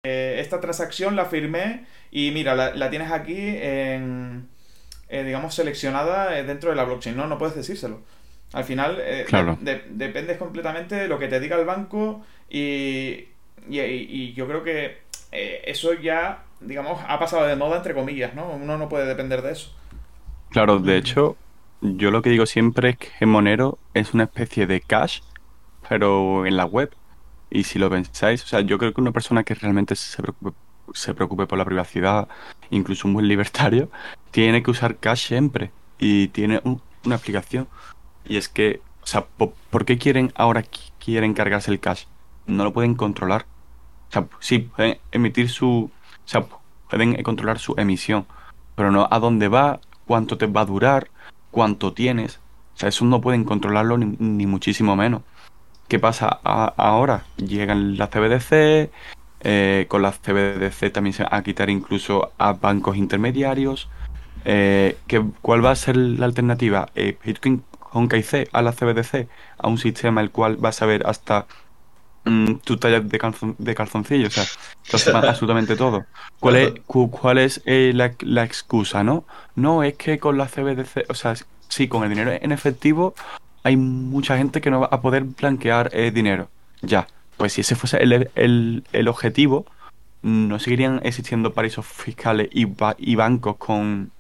Eh, 0.05 0.37
esta 0.39 0.61
transacción 0.61 1.17
la 1.17 1.25
firmé 1.25 1.87
y 2.11 2.31
mira, 2.31 2.55
la, 2.55 2.91
tienes 2.91 3.11
aquí 3.11 3.37
en, 3.39 4.47
eh, 5.09 5.25
digamos, 5.25 5.55
seleccionada 5.55 6.39
eh, 6.39 6.45
dentro 6.45 6.71
de 6.71 6.77
la 6.77 6.85
blockchain. 6.85 7.17
No, 7.17 7.27
no 7.27 7.39
puedes 7.39 7.57
decírselo. 7.57 8.03
Al 8.53 8.65
final, 8.65 9.03
dependes 9.91 10.39
completamente 10.39 10.95
de 10.95 11.09
lo 11.09 11.19
que 11.19 11.27
te 11.27 11.41
diga 11.41 11.57
el 11.57 11.65
banco 11.65 12.23
y, 12.49 13.31
yo 13.67 14.47
creo 14.47 14.63
que 14.63 14.99
eso 15.33 15.95
ya, 15.95 16.45
digamos, 16.61 17.01
ha 17.09 17.19
pasado 17.19 17.47
de 17.47 17.57
moda, 17.57 17.79
entre 17.79 17.95
comillas, 17.95 18.35
¿no? 18.35 18.51
Uno 18.51 18.79
no 18.79 18.89
puede 18.89 19.07
depender 19.07 19.43
de 19.43 19.53
eso. 19.53 19.75
Claro, 20.51 20.79
de 20.79 20.99
hecho, 20.99 21.37
yo 21.81 22.13
lo 22.13 22.23
que 22.23 22.31
digo 22.31 22.47
siempre 22.47 22.91
es 22.91 22.97
que 22.99 23.27
Monero 23.27 23.79
es 23.93 24.15
una 24.15 24.25
especie 24.25 24.69
de 24.69 24.81
cash, 24.81 25.21
pero 25.89 26.47
en 26.47 26.57
la 26.57 26.65
web. 26.65 26.95
Y 27.55 27.63
si 27.63 27.79
lo 27.79 27.89
pensáis, 27.89 28.43
o 28.43 28.47
sea, 28.49 28.63
yo 28.63 28.79
creo 28.79 28.93
que 28.93 29.01
una 29.01 29.13
persona 29.13 29.45
que 29.45 29.55
realmente 29.55 29.95
se 29.95 30.21
preocupe, 30.21 30.57
se 30.93 31.15
preocupe 31.15 31.47
por 31.47 31.57
la 31.57 31.65
privacidad, 31.65 32.27
incluso 32.71 33.07
un 33.07 33.15
buen 33.15 33.29
libertario, 33.29 33.91
tiene 34.33 34.61
que 34.61 34.73
usar 34.73 34.97
cash 34.97 35.29
siempre. 35.29 35.71
Y 35.97 36.29
tiene 36.29 36.61
una 36.65 37.15
explicación. 37.15 37.69
Y 38.25 38.39
es 38.39 38.49
que, 38.49 38.83
o 39.05 39.07
sea, 39.07 39.27
¿por, 39.27 39.85
qué 39.85 39.99
quieren 39.99 40.33
ahora 40.35 40.65
quieren 40.99 41.33
cargarse 41.33 41.70
el 41.70 41.78
cash? 41.78 42.07
No 42.47 42.65
lo 42.65 42.73
pueden 42.73 42.97
controlar. 42.97 43.47
O 44.09 44.12
sea, 44.12 44.27
sí, 44.41 44.59
pueden 44.74 44.99
emitir 45.12 45.49
su. 45.49 45.93
O 45.93 46.28
sea, 46.28 46.45
pueden 46.91 47.23
controlar 47.23 47.61
su 47.61 47.74
emisión. 47.77 48.27
Pero 48.74 48.91
no 48.91 49.07
a 49.09 49.20
dónde 49.20 49.47
va, 49.47 49.81
cuánto 50.07 50.37
te 50.39 50.47
va 50.47 50.62
a 50.62 50.66
durar, 50.66 51.09
cuánto 51.53 51.93
tienes. 51.93 52.41
O 52.74 52.78
sea, 52.78 52.89
eso 52.89 53.05
no 53.05 53.20
pueden 53.20 53.45
controlarlo 53.45 53.97
ni 53.97 54.47
muchísimo 54.47 54.97
menos. 54.97 55.23
¿Qué 55.95 56.01
pasa 56.01 56.27
ahora? 56.27 57.23
Llegan 57.37 57.97
las 57.97 58.11
CBDC, 58.11 58.91
eh, 59.45 59.87
con 59.87 60.03
las 60.03 60.19
CBDC 60.19 60.91
también 60.93 61.15
se 61.15 61.23
van 61.23 61.33
a 61.33 61.45
quitar 61.45 61.71
incluso 61.71 62.33
a 62.37 62.55
bancos 62.55 62.97
intermediarios. 62.97 63.89
Eh, 64.45 64.97
¿Cuál 65.41 65.65
va 65.65 65.71
a 65.71 65.77
ser 65.77 65.97
la 65.97 66.27
alternativa? 66.27 66.89
Eh, 66.97 67.16
Bitcoin 67.25 67.62
con 67.79 68.09
KIC 68.09 68.49
a 68.51 68.62
la 68.62 68.73
CBDC, 68.73 69.29
a 69.57 69.69
un 69.69 69.79
sistema 69.79 70.21
el 70.21 70.33
cual 70.33 70.59
va 70.62 70.71
a 70.71 70.73
saber 70.73 71.07
hasta 71.07 71.47
mm, 72.25 72.55
tu 72.65 72.77
talla 72.77 72.99
de, 72.99 73.16
calzon, 73.16 73.55
de 73.57 73.75
calzoncillo, 73.77 74.27
o 74.27 74.31
sea, 74.31 74.47
absolutamente 75.15 75.77
todo. 75.77 76.07
¿Cuál 76.41 76.57
es, 76.57 76.73
cuál 76.89 77.39
es 77.39 77.62
la, 77.65 78.12
la, 78.19 78.43
excusa, 78.43 79.05
no? 79.05 79.27
No, 79.55 79.85
es 79.85 79.95
que 79.95 80.19
con 80.19 80.39
la 80.39 80.49
CBDC, 80.49 81.09
o 81.09 81.15
sea, 81.15 81.35
sí, 81.69 81.87
con 81.87 82.03
el 82.03 82.09
dinero 82.09 82.33
en 82.33 82.51
efectivo 82.51 83.15
hay 83.65 83.77
mucha 83.77 84.36
gente 84.36 84.61
que 84.61 84.70
no 84.70 84.81
va 84.81 84.89
a 84.91 85.01
poder 85.01 85.24
blanquear 85.24 85.91
eh, 85.93 86.11
dinero. 86.12 86.49
Ya, 86.82 87.09
pues 87.36 87.55
si 87.55 87.62
ese 87.62 87.74
fuese 87.74 87.99
el, 88.01 89.09
objetivo, 89.09 89.66
no 90.23 90.59
seguirían 90.59 91.01
existiendo 91.03 91.53
paraísos 91.53 91.86
fiscales 91.86 92.49
y, 92.53 92.66
y 92.99 93.15
bancos 93.16 93.57
con, 93.57 94.12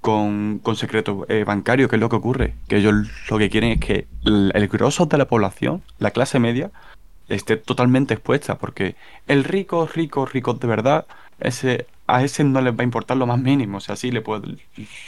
con, 0.00 0.60
con 0.60 0.76
secreto 0.76 1.26
eh, 1.28 1.44
bancario, 1.44 1.88
que 1.88 1.96
es 1.96 2.00
lo 2.00 2.08
que 2.08 2.16
ocurre. 2.16 2.54
Que 2.68 2.78
ellos 2.78 2.94
lo 3.28 3.38
que 3.38 3.50
quieren 3.50 3.72
es 3.72 3.80
que 3.80 4.06
el, 4.24 4.50
el 4.54 4.68
de 4.68 5.18
la 5.18 5.28
población, 5.28 5.82
la 5.98 6.10
clase 6.10 6.38
media, 6.38 6.70
esté 7.28 7.58
totalmente 7.58 8.14
expuesta, 8.14 8.56
porque 8.56 8.96
el 9.26 9.44
rico, 9.44 9.86
rico, 9.86 10.24
rico 10.24 10.54
de 10.54 10.66
verdad, 10.66 11.06
ese, 11.38 11.86
a 12.06 12.24
ese 12.24 12.44
no 12.44 12.62
les 12.62 12.72
va 12.72 12.80
a 12.80 12.84
importar 12.84 13.18
lo 13.18 13.26
más 13.26 13.38
mínimo, 13.38 13.76
o 13.76 13.80
sea, 13.80 13.96
sí 13.96 14.10
le 14.10 14.22
puede, 14.22 14.56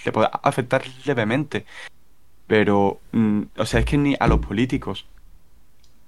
le 0.05 0.13
puede 0.13 0.29
afectar 0.43 0.83
levemente, 1.07 1.65
pero, 2.51 2.99
mm, 3.13 3.43
o 3.59 3.65
sea, 3.65 3.79
es 3.79 3.87
que 3.87 3.97
ni 3.97 4.17
a 4.19 4.27
los 4.27 4.41
políticos. 4.41 5.07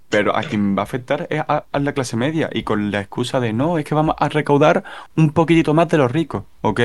Pero 0.09 0.37
a 0.37 0.43
quien 0.43 0.77
va 0.77 0.81
a 0.81 0.83
afectar 0.83 1.29
es 1.31 1.41
a, 1.41 1.65
la 1.73 1.93
clase 1.93 2.17
media. 2.17 2.51
Y 2.53 2.65
con 2.65 2.91
la 2.91 3.01
excusa 3.01 3.39
de 3.39 3.53
no, 3.53 3.79
es 3.79 3.85
que 3.85 3.95
vamos 3.95 4.17
a 4.19 4.29
recaudar 4.29 4.83
un 5.17 5.31
poquitito 5.31 5.73
más 5.73 5.89
de 5.89 5.99
los 5.99 6.11
ricos. 6.11 6.43
Ok. 6.63 6.81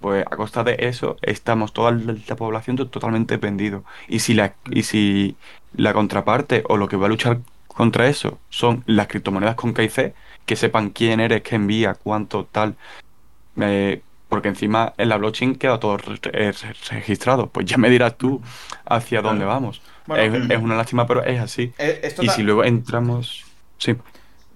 Pues 0.00 0.22
a 0.30 0.36
costa 0.36 0.64
de 0.64 0.76
eso 0.80 1.16
estamos 1.22 1.72
toda 1.72 1.92
la, 1.92 2.36
población 2.36 2.76
totalmente 2.76 3.38
pendido. 3.38 3.84
Y 4.06 4.18
si 4.18 4.34
la, 4.34 4.54
y 4.70 4.82
si 4.82 5.36
la 5.74 5.94
contraparte 5.94 6.62
o 6.68 6.76
lo 6.76 6.88
que 6.88 6.96
va 6.98 7.06
a 7.06 7.08
luchar 7.08 7.38
contra 7.68 8.06
eso 8.06 8.38
son 8.50 8.84
las 8.84 9.06
criptomonedas 9.08 9.54
con 9.54 9.72
KIC, 9.72 10.12
que 10.44 10.56
sepan 10.56 10.90
quién 10.90 11.20
eres, 11.20 11.40
qué 11.40 11.54
envía, 11.54 11.94
cuánto, 11.94 12.44
tal. 12.44 12.76
Eh, 13.56 14.02
porque 14.28 14.48
encima 14.48 14.94
en 14.98 15.08
la 15.08 15.16
blockchain 15.16 15.56
queda 15.56 15.80
todo 15.80 15.96
registrado. 15.96 17.48
Pues 17.48 17.66
ya 17.66 17.78
me 17.78 17.90
dirás 17.90 18.16
tú 18.16 18.40
hacia 18.84 19.22
dónde 19.22 19.44
vamos. 19.44 19.80
es, 20.16 20.58
una 20.58 20.76
lástima, 20.76 21.06
pero 21.06 21.24
es 21.24 21.40
así. 21.40 21.72
Eh, 21.78 22.14
y 22.20 22.28
si 22.28 22.42
luego 22.42 22.64
entramos... 22.64 23.44
Sí. 23.78 23.96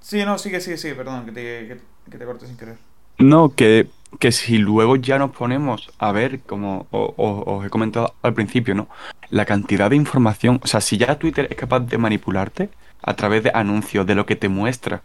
Sí, 0.00 0.24
no, 0.24 0.36
sigue, 0.36 0.60
sigue, 0.60 0.76
sí, 0.76 0.92
perdón, 0.94 1.26
que 1.26 1.32
te, 1.32 1.80
que, 2.10 2.18
te 2.18 2.24
corte 2.24 2.46
sin 2.46 2.56
querer. 2.56 2.76
No, 3.18 3.54
que, 3.54 3.86
que 4.18 4.32
si 4.32 4.58
luego 4.58 4.96
ya 4.96 5.18
nos 5.18 5.30
ponemos 5.30 5.90
a 5.98 6.10
ver, 6.12 6.40
como 6.40 6.86
os 6.90 7.64
he 7.64 7.70
comentado 7.70 8.14
al 8.22 8.34
principio, 8.34 8.74
¿no? 8.74 8.88
La 9.30 9.44
cantidad 9.44 9.90
de 9.90 9.96
información, 9.96 10.60
o 10.62 10.66
sea, 10.66 10.80
si 10.80 10.98
ya 10.98 11.18
Twitter 11.18 11.46
es 11.48 11.56
capaz 11.56 11.80
de 11.80 11.98
manipularte 11.98 12.68
a 13.00 13.14
través 13.14 13.44
de 13.44 13.52
anuncios, 13.54 14.06
de 14.06 14.14
lo 14.14 14.26
que 14.26 14.36
te 14.36 14.48
muestra, 14.48 15.02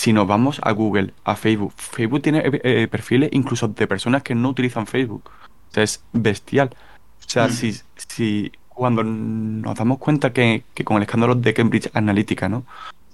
si 0.00 0.14
nos 0.14 0.26
vamos 0.26 0.62
a 0.64 0.72
Google, 0.72 1.12
a 1.24 1.36
Facebook, 1.36 1.74
Facebook 1.76 2.22
tiene 2.22 2.38
eh, 2.38 2.60
eh, 2.64 2.88
perfiles 2.90 3.28
incluso 3.32 3.68
de 3.68 3.86
personas 3.86 4.22
que 4.22 4.34
no 4.34 4.48
utilizan 4.48 4.86
Facebook. 4.86 5.24
O 5.26 5.74
sea, 5.74 5.82
es 5.82 6.02
bestial. 6.14 6.70
O 7.18 7.28
sea, 7.28 7.48
mm. 7.48 7.50
si, 7.50 7.76
si 7.96 8.50
cuando 8.66 9.04
nos 9.04 9.76
damos 9.76 9.98
cuenta 9.98 10.32
que, 10.32 10.64
con 10.84 10.96
el 10.96 11.02
escándalo 11.02 11.34
de 11.34 11.52
Cambridge 11.52 11.90
Analytica, 11.92 12.48
¿no? 12.48 12.64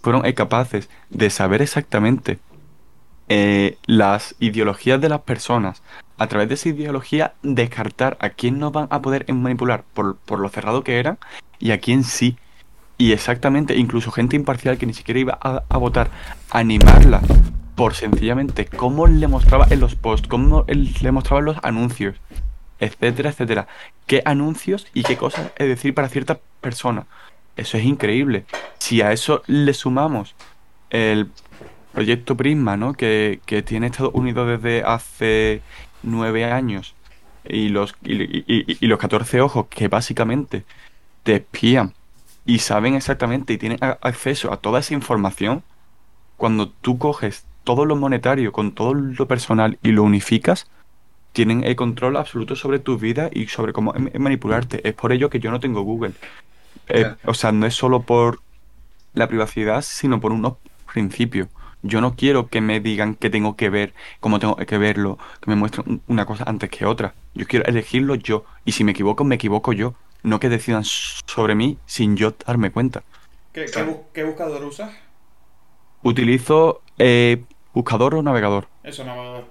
Fueron 0.01 0.23
capaces 0.35 0.89
de 1.11 1.29
saber 1.29 1.61
exactamente 1.61 2.39
eh, 3.29 3.79
las 3.87 4.37
ideologías 4.39 5.01
de 5.01 5.09
las 5.09 5.23
personas, 5.23 5.83
a 6.19 6.29
través 6.29 6.49
de 6.49 6.55
esa 6.55 6.69
ideología 6.69 7.35
descartar 7.43 8.17
a 8.21 8.29
quién 8.31 8.61
no 8.61 8.71
van 8.71 8.87
a 8.91 9.03
poder 9.03 9.27
manipular 9.33 9.83
por, 9.93 10.19
por 10.19 10.39
lo 10.39 10.49
cerrado 10.51 10.85
que 10.85 11.01
eran 11.01 11.19
y 11.59 11.73
a 11.73 11.81
quién 11.81 12.05
sí. 12.05 12.37
Y 12.99 13.13
exactamente, 13.13 13.77
incluso 13.77 14.11
gente 14.11 14.37
imparcial 14.37 14.79
que 14.79 14.87
ni 14.87 14.95
siquiera 14.95 15.21
iba 15.21 15.39
a, 15.41 15.77
votar, 15.77 16.11
animarla 16.51 17.21
por 17.75 17.95
sencillamente 17.95 18.65
cómo 18.65 19.07
le 19.07 19.29
mostraba 19.29 19.67
en 19.69 19.81
los 19.81 19.95
posts, 19.97 20.29
cómo 20.29 20.65
le 20.67 21.13
mostraba 21.13 21.41
en 21.41 21.45
los 21.45 21.59
anuncios. 21.63 22.17
etcétera, 22.81 23.31
etcétera. 23.31 23.67
Qué 24.07 24.23
anuncios 24.25 24.87
y 24.95 25.03
qué 25.03 25.17
cosas 25.17 25.51
es 25.57 25.69
decir 25.69 25.95
para 25.95 26.09
cierta 26.09 26.41
persona. 26.61 27.07
Eso 27.57 27.79
es 27.79 27.85
increíble. 27.85 28.45
Si 28.79 29.03
a 29.03 29.13
eso 29.13 29.43
le 29.47 29.73
sumamos 29.75 30.35
el 30.91 31.31
proyecto 31.93 32.37
Prisma, 32.37 32.77
¿no? 32.77 32.93
Que, 32.93 33.41
tiene 33.67 33.87
Estados 33.87 34.15
Unidos 34.15 34.49
desde 34.49 34.85
hace 34.85 35.63
nueve 36.03 36.45
años 36.45 36.95
y 37.49 37.69
los, 37.71 37.95
y, 38.03 38.87
los 38.87 38.99
14 38.99 39.41
ojos 39.41 39.67
que 39.69 39.89
básicamente 39.89 40.65
te 41.23 41.37
espían 41.37 41.95
y 42.47 42.61
saben 42.61 42.95
exactamente 42.95 43.53
y 43.53 43.59
tienen 43.59 43.79
acceso 43.81 44.53
a 44.53 44.59
toda 44.59 44.81
esa 44.81 44.95
información, 44.95 45.63
cuando 46.37 46.69
tú 46.69 46.99
coges 46.99 47.45
todo 47.65 47.85
lo 47.85 47.97
monetario 47.97 48.53
con 48.53 48.73
todo 48.73 48.95
lo 48.95 49.27
personal 49.27 49.79
y 49.83 49.91
lo 49.91 50.05
unificas, 50.05 50.71
tienen 51.33 51.65
el 51.65 51.77
control 51.77 52.17
absoluto 52.17 52.57
sobre 52.57 52.79
tu 52.79 52.97
vida 52.97 53.29
y 53.33 53.49
sobre 53.49 53.73
cómo 53.73 53.93
manipularte. 54.19 54.89
Es 54.89 54.95
por 54.95 55.13
ello 55.13 55.29
que 55.29 55.41
yo 55.41 55.51
no 55.51 55.61
tengo 55.61 55.83
Google. 55.83 56.13
Eh, 56.89 57.13
o 57.25 57.35
sea, 57.35 57.53
no 57.53 57.67
es 57.67 57.75
solo 57.75 58.03
por 58.03 58.41
la 59.13 59.27
privacidad, 59.27 59.83
sino 59.83 60.21
por 60.21 60.33
unos 60.33 60.55
principios. 60.93 61.49
Yo 61.83 62.01
no 62.01 62.15
quiero 62.17 62.49
que 62.49 62.61
me 62.61 62.81
digan 62.81 63.17
que 63.17 63.29
tengo 63.29 63.57
que 63.57 63.69
ver, 63.69 63.93
cómo 64.21 64.39
tengo 64.39 64.57
que 64.57 64.79
verlo, 64.79 65.19
que 65.41 65.51
me 65.51 65.57
muestren 65.57 66.01
una 66.07 66.25
cosa 66.25 66.45
antes 66.47 66.71
que 66.71 66.87
otra. 66.87 67.15
Yo 67.35 67.47
quiero 67.47 67.67
elegirlo 67.67 68.15
yo. 68.15 68.45
Y 68.65 68.73
si 68.73 68.85
me 68.85 68.93
equivoco, 68.93 69.25
me 69.25 69.35
equivoco 69.35 69.73
yo. 69.73 69.95
No 70.27 70.41
que 70.41 70.49
decidan 70.49 70.83
sobre 70.83 71.55
mí 71.55 71.79
sin 71.87 72.17
yo 72.17 72.35
darme 72.45 72.73
cuenta. 72.73 73.05
¿Qué, 73.53 74.25
buscador 74.25 74.65
usas? 74.65 74.91
Utilizo 76.03 76.83
eh, 76.99 77.45
buscador 77.73 78.17
o 78.17 78.23
navegador. 78.25 78.67
Eso, 78.83 79.05
navegador. 79.05 79.45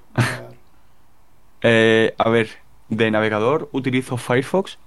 Eh, 1.61 2.13
a 2.17 2.29
ver, 2.29 2.49
de 2.89 3.09
navegador 3.09 3.69
utilizo 3.71 4.17
Firefox. 4.17 4.77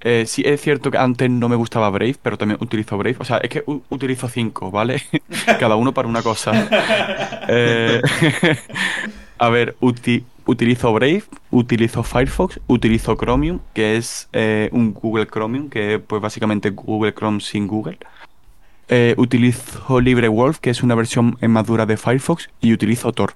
Eh, 0.00 0.24
sí, 0.26 0.42
es 0.44 0.60
cierto 0.60 0.90
que 0.90 0.98
antes 0.98 1.30
no 1.30 1.48
me 1.48 1.54
gustaba 1.54 1.88
Brave, 1.90 2.16
pero 2.20 2.36
también 2.36 2.58
utilizo 2.60 2.98
Brave. 2.98 3.18
O 3.20 3.24
sea, 3.24 3.36
es 3.36 3.48
que 3.48 3.62
utilizo 3.90 4.28
cinco, 4.28 4.72
¿vale? 4.72 5.04
Cada 5.60 5.76
uno 5.76 5.94
para 5.94 6.08
una 6.08 6.22
cosa. 6.22 6.52
Eh, 7.48 8.00
a 9.38 9.48
ver, 9.48 9.74
utilizo 10.46 10.92
Brave, 10.92 11.24
utilizo 11.50 12.02
Firefox, 12.02 12.60
utilizo 12.66 13.16
Chromium, 13.16 13.60
que 13.74 13.96
es 13.96 14.28
un 14.72 14.94
Google 14.94 15.26
Chromium, 15.26 15.68
que 15.68 15.94
es 15.94 16.00
pues 16.00 16.20
básicamente 16.22 16.70
Google 16.70 17.14
Chrome 17.14 17.40
sin 17.40 17.66
Google. 17.66 17.98
utilizo 19.16 20.00
LibreWolf, 20.00 20.58
que 20.58 20.70
es 20.70 20.82
una 20.82 20.94
versión 20.94 21.38
más 21.40 21.66
dura 21.66 21.86
de 21.86 21.96
Firefox, 21.96 22.50
y 22.60 22.72
utilizo 22.72 23.12
Tor. 23.12 23.34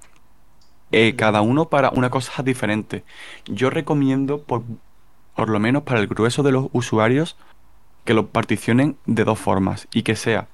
Eh, 0.92 1.14
cada 1.16 1.40
uno 1.40 1.68
para 1.68 1.90
una 1.90 2.10
cosa 2.10 2.42
diferente. 2.42 3.04
Yo 3.46 3.70
recomiendo, 3.70 4.42
por, 4.42 4.62
por 5.34 5.48
lo 5.48 5.58
menos 5.58 5.82
para 5.82 6.00
el 6.00 6.06
grueso 6.06 6.42
de 6.42 6.52
los 6.52 6.68
usuarios, 6.72 7.36
que 8.04 8.14
lo 8.14 8.28
particionen 8.28 8.96
de 9.06 9.24
dos 9.24 9.38
formas 9.38 9.88
y 9.92 10.02
que 10.02 10.14
sea 10.14 10.46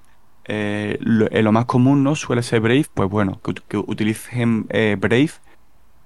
eh, 0.47 0.97
lo, 1.01 1.53
más 1.53 1.67
común 1.67 2.03
no 2.03 2.17
suele 2.17 2.43
ser 2.43 2.61
Brave, 2.61 2.87
pues 2.95 3.11
bueno, 3.11 3.41
que, 3.69 3.77
utilicen 3.77 4.67
eh, 4.71 4.97
Brave 4.99 5.31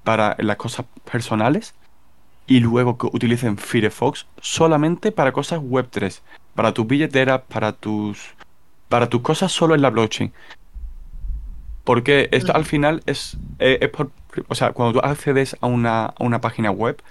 para 0.07 0.37
las 0.39 0.57
cosas 0.57 0.87
personales 1.11 1.75
y 2.47 2.61
luego 2.61 2.97
que 2.97 3.09
utilicen 3.09 3.59
Firefox 3.59 4.27
solamente 4.41 5.11
para 5.11 5.33
cosas 5.33 5.59
web 5.61 5.89
3, 5.91 6.23
para 6.55 6.73
tus 6.73 6.87
billeteras, 6.87 7.41
para 7.49 7.73
tus 7.73 8.37
para 8.89 9.09
tus 9.09 9.21
cosas 9.23 9.51
solo 9.51 9.75
en 9.75 9.83
la 9.83 9.91
blockchain. 9.91 10.33
Porque 11.83 12.29
esto 12.31 12.55
al 12.55 12.65
final 12.65 13.03
es, 13.07 13.37
eh, 13.59 13.79
es 13.81 13.89
por, 13.89 14.13
o 14.47 14.55
sea, 14.55 14.73
cuando 14.73 15.01
tú 15.01 15.05
accedes 15.05 15.57
a 15.61 15.67
una, 15.67 16.15
página 16.41 16.71
web 16.71 17.03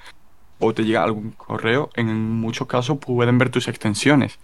o 0.59 0.73
te 0.73 0.85
llega 0.85 1.03
algún 1.03 1.31
correo, 1.31 1.89
en 1.95 2.31
muchos 2.39 2.65
casos 2.65 2.97
pueden 2.99 3.37
ver 3.37 3.49
tus 3.49 3.67
extensiones. 3.67 4.39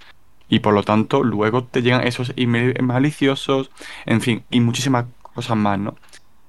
Y 0.49 0.59
por 0.59 0.73
lo 0.73 0.83
tanto, 0.83 1.23
luego 1.23 1.63
te 1.63 1.81
llegan 1.81 2.05
esos 2.05 2.33
emails 2.35 2.81
maliciosos, 2.81 3.71
en 4.05 4.19
fin, 4.19 4.43
y 4.49 4.59
muchísimas 4.59 5.05
cosas 5.21 5.55
más, 5.55 5.79
¿no? 5.79 5.95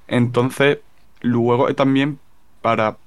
Entonces, 0.08 0.78
luego 1.22 1.74
también 1.74 2.18
para 2.60 2.98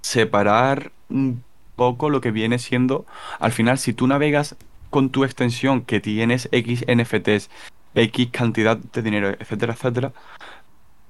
separar 0.00 0.92
un 1.08 1.42
poco 1.76 2.10
lo 2.10 2.20
que 2.20 2.30
viene 2.30 2.58
siendo, 2.58 3.04
al 3.40 3.52
final, 3.52 3.78
si 3.78 3.92
tú 3.92 4.06
navegas 4.06 4.56
con 4.90 5.10
tu 5.10 5.24
extensión 5.24 5.82
que 5.82 6.00
tienes 6.00 6.48
X 6.52 6.84
NFTs 6.86 7.50
X 7.94 8.28
cantidad 8.30 8.76
de 8.76 9.02
dinero, 9.02 9.30
etcétera, 9.38 9.72
etcétera, 9.74 10.12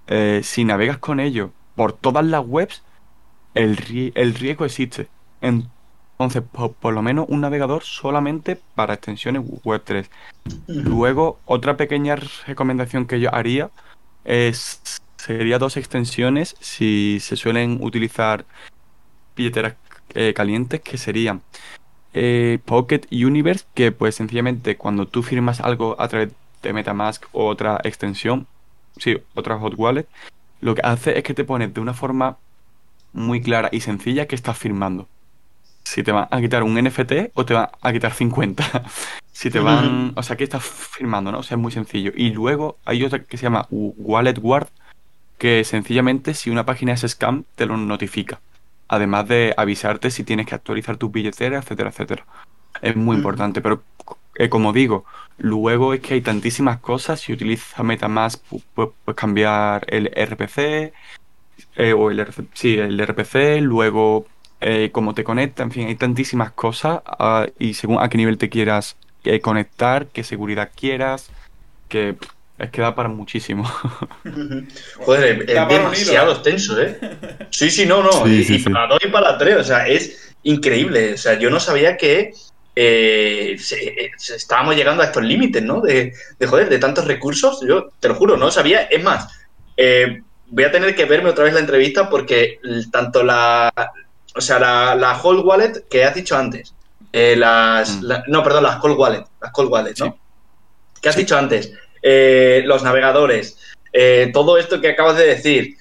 eh, 0.06 0.40
si 0.42 0.64
navegas 0.64 0.98
con 0.98 1.20
ello 1.20 1.50
por 1.74 1.92
todas 1.92 2.24
las 2.24 2.44
webs, 2.46 2.82
el, 3.54 4.12
el 4.14 4.34
riesgo 4.34 4.64
existe. 4.64 5.08
Entonces, 5.40 6.42
por, 6.52 6.92
lo 6.92 7.02
menos 7.02 7.26
un 7.28 7.40
navegador 7.40 7.82
solamente 7.82 8.60
para 8.74 8.94
extensiones 8.94 9.42
web 9.64 9.82
3. 9.84 10.10
Luego, 10.66 11.40
otra 11.44 11.76
pequeña 11.76 12.16
recomendación 12.46 13.06
que 13.06 13.20
yo 13.20 13.34
haría 13.34 13.70
es 14.24 15.00
sería 15.24 15.58
dos 15.58 15.76
extensiones 15.78 16.54
si 16.60 17.18
se 17.20 17.36
suelen 17.36 17.78
utilizar 17.80 18.44
billeteras 19.34 19.74
eh, 20.14 20.34
calientes 20.34 20.82
que 20.82 20.98
serían 20.98 21.40
eh, 22.12 22.58
Pocket 22.66 23.02
Universe 23.10 23.64
que 23.72 23.90
pues 23.90 24.16
sencillamente 24.16 24.76
cuando 24.76 25.08
tú 25.08 25.22
firmas 25.22 25.60
algo 25.60 25.96
a 25.98 26.08
través 26.08 26.30
de 26.62 26.72
Metamask 26.72 27.24
o 27.32 27.46
otra 27.46 27.80
extensión, 27.84 28.46
sí, 28.98 29.16
otra 29.34 29.58
hot 29.58 29.74
wallet, 29.76 30.06
lo 30.60 30.74
que 30.74 30.82
hace 30.84 31.16
es 31.18 31.24
que 31.24 31.34
te 31.34 31.44
pone 31.44 31.68
de 31.68 31.80
una 31.80 31.94
forma 31.94 32.36
muy 33.12 33.40
clara 33.40 33.70
y 33.72 33.80
sencilla 33.80 34.26
que 34.26 34.34
estás 34.34 34.58
firmando. 34.58 35.08
Si 35.84 36.02
te 36.02 36.12
van 36.12 36.28
a 36.30 36.40
quitar 36.40 36.62
un 36.62 36.74
NFT 36.82 37.32
o 37.34 37.44
te 37.44 37.54
van 37.54 37.68
a 37.80 37.92
quitar 37.92 38.12
50. 38.12 38.84
si 39.32 39.50
te 39.50 39.60
van. 39.60 40.12
O 40.16 40.22
sea, 40.22 40.36
que 40.36 40.44
estás 40.44 40.64
firmando, 40.64 41.30
¿no? 41.30 41.40
O 41.40 41.42
sea, 41.42 41.56
es 41.56 41.60
muy 41.60 41.70
sencillo. 41.70 42.10
Y 42.16 42.30
luego 42.30 42.78
hay 42.86 43.04
otra 43.04 43.22
que 43.22 43.36
se 43.36 43.42
llama 43.42 43.66
Wallet 43.70 44.38
Guard, 44.38 44.68
que 45.44 45.62
sencillamente 45.64 46.32
si 46.32 46.48
una 46.48 46.64
página 46.64 46.94
es 46.94 47.02
scam, 47.02 47.44
te 47.54 47.66
lo 47.66 47.76
notifica. 47.76 48.40
Además 48.88 49.28
de 49.28 49.52
avisarte 49.58 50.10
si 50.10 50.24
tienes 50.24 50.46
que 50.46 50.54
actualizar 50.54 50.96
tus 50.96 51.12
billeteras, 51.12 51.62
etcétera, 51.62 51.90
etcétera. 51.90 52.26
Es 52.80 52.96
muy 52.96 53.16
importante, 53.16 53.60
pero 53.60 53.82
eh, 54.36 54.48
como 54.48 54.72
digo, 54.72 55.04
luego 55.36 55.92
es 55.92 56.00
que 56.00 56.14
hay 56.14 56.22
tantísimas 56.22 56.78
cosas. 56.78 57.20
Si 57.20 57.34
utilizas 57.34 57.84
MetaMask, 57.84 58.42
puedes 58.74 58.94
cambiar 59.14 59.84
el 59.88 60.06
RPC, 60.06 60.94
eh, 61.76 61.92
o 61.92 62.10
el, 62.10 62.26
sí, 62.54 62.78
el 62.78 62.98
RPC, 62.98 63.60
luego 63.60 64.24
eh, 64.62 64.88
cómo 64.92 65.12
te 65.12 65.24
conecta, 65.24 65.62
en 65.62 65.72
fin, 65.72 65.88
hay 65.88 65.96
tantísimas 65.96 66.52
cosas 66.52 67.02
ah, 67.04 67.48
y 67.58 67.74
según 67.74 67.98
a 68.02 68.08
qué 68.08 68.16
nivel 68.16 68.38
te 68.38 68.48
quieras 68.48 68.96
conectar, 69.42 70.06
qué 70.06 70.24
seguridad 70.24 70.70
quieras, 70.74 71.30
que 71.88 72.16
es 72.64 72.70
que 72.70 72.82
da 72.82 72.94
para 72.94 73.08
muchísimo. 73.08 73.64
Joder, 74.98 75.42
es, 75.48 75.68
demasiado 75.68 76.32
extenso, 76.32 76.80
¿eh? 76.80 76.98
Sí, 77.50 77.70
sí, 77.70 77.86
no, 77.86 78.02
no. 78.02 78.26
y, 78.26 78.58
para 78.58 78.86
dos 78.88 79.00
y 79.04 79.08
para 79.08 79.38
tres, 79.38 79.56
o 79.56 79.64
sea, 79.64 79.86
es 79.86 80.34
increíble. 80.42 81.14
O 81.14 81.18
sea, 81.18 81.38
yo 81.38 81.50
no 81.50 81.60
sabía 81.60 81.96
que 81.96 82.32
eh, 82.76 83.56
eh, 83.56 84.10
estábamos 84.34 84.74
llegando 84.74 85.02
a 85.02 85.06
estos 85.06 85.22
límites, 85.22 85.62
¿no? 85.62 85.80
De, 85.80 86.12
joder, 86.46 86.68
de 86.68 86.78
tantos 86.78 87.06
recursos. 87.06 87.60
Yo 87.66 87.90
te 88.00 88.08
lo 88.08 88.14
juro, 88.14 88.36
no 88.36 88.50
sabía. 88.50 88.82
Es 88.82 89.02
más, 89.02 89.28
eh, 89.76 90.22
voy 90.48 90.64
a 90.64 90.72
tener 90.72 90.94
que 90.94 91.04
verme 91.04 91.30
otra 91.30 91.44
vez 91.44 91.54
la 91.54 91.60
entrevista 91.60 92.08
porque 92.08 92.58
tanto 92.90 93.22
la. 93.22 93.72
O 94.36 94.40
sea, 94.40 94.58
la, 94.58 94.94
la 94.96 95.20
Whole 95.20 95.42
Wallet 95.42 95.88
que 95.88 96.04
has 96.04 96.14
dicho 96.14 96.36
antes. 96.36 96.74
las, 97.12 98.02
mm. 98.02 98.12
no, 98.26 98.42
perdón, 98.42 98.64
las 98.64 98.76
Cold 98.76 98.98
Wallet. 98.98 99.24
Las 99.40 99.52
Cold 99.52 99.70
Wallet, 99.70 99.94
¿no? 100.00 100.18
¿Qué 101.00 101.08
has 101.08 101.16
dicho 101.16 101.36
antes? 101.36 101.72
Los 102.04 102.82
navegadores. 102.82 103.58
todo 104.32 104.58
esto 104.58 104.80
que 104.80 104.88
acabas 104.88 105.16
de 105.16 105.26
decir, 105.26 105.76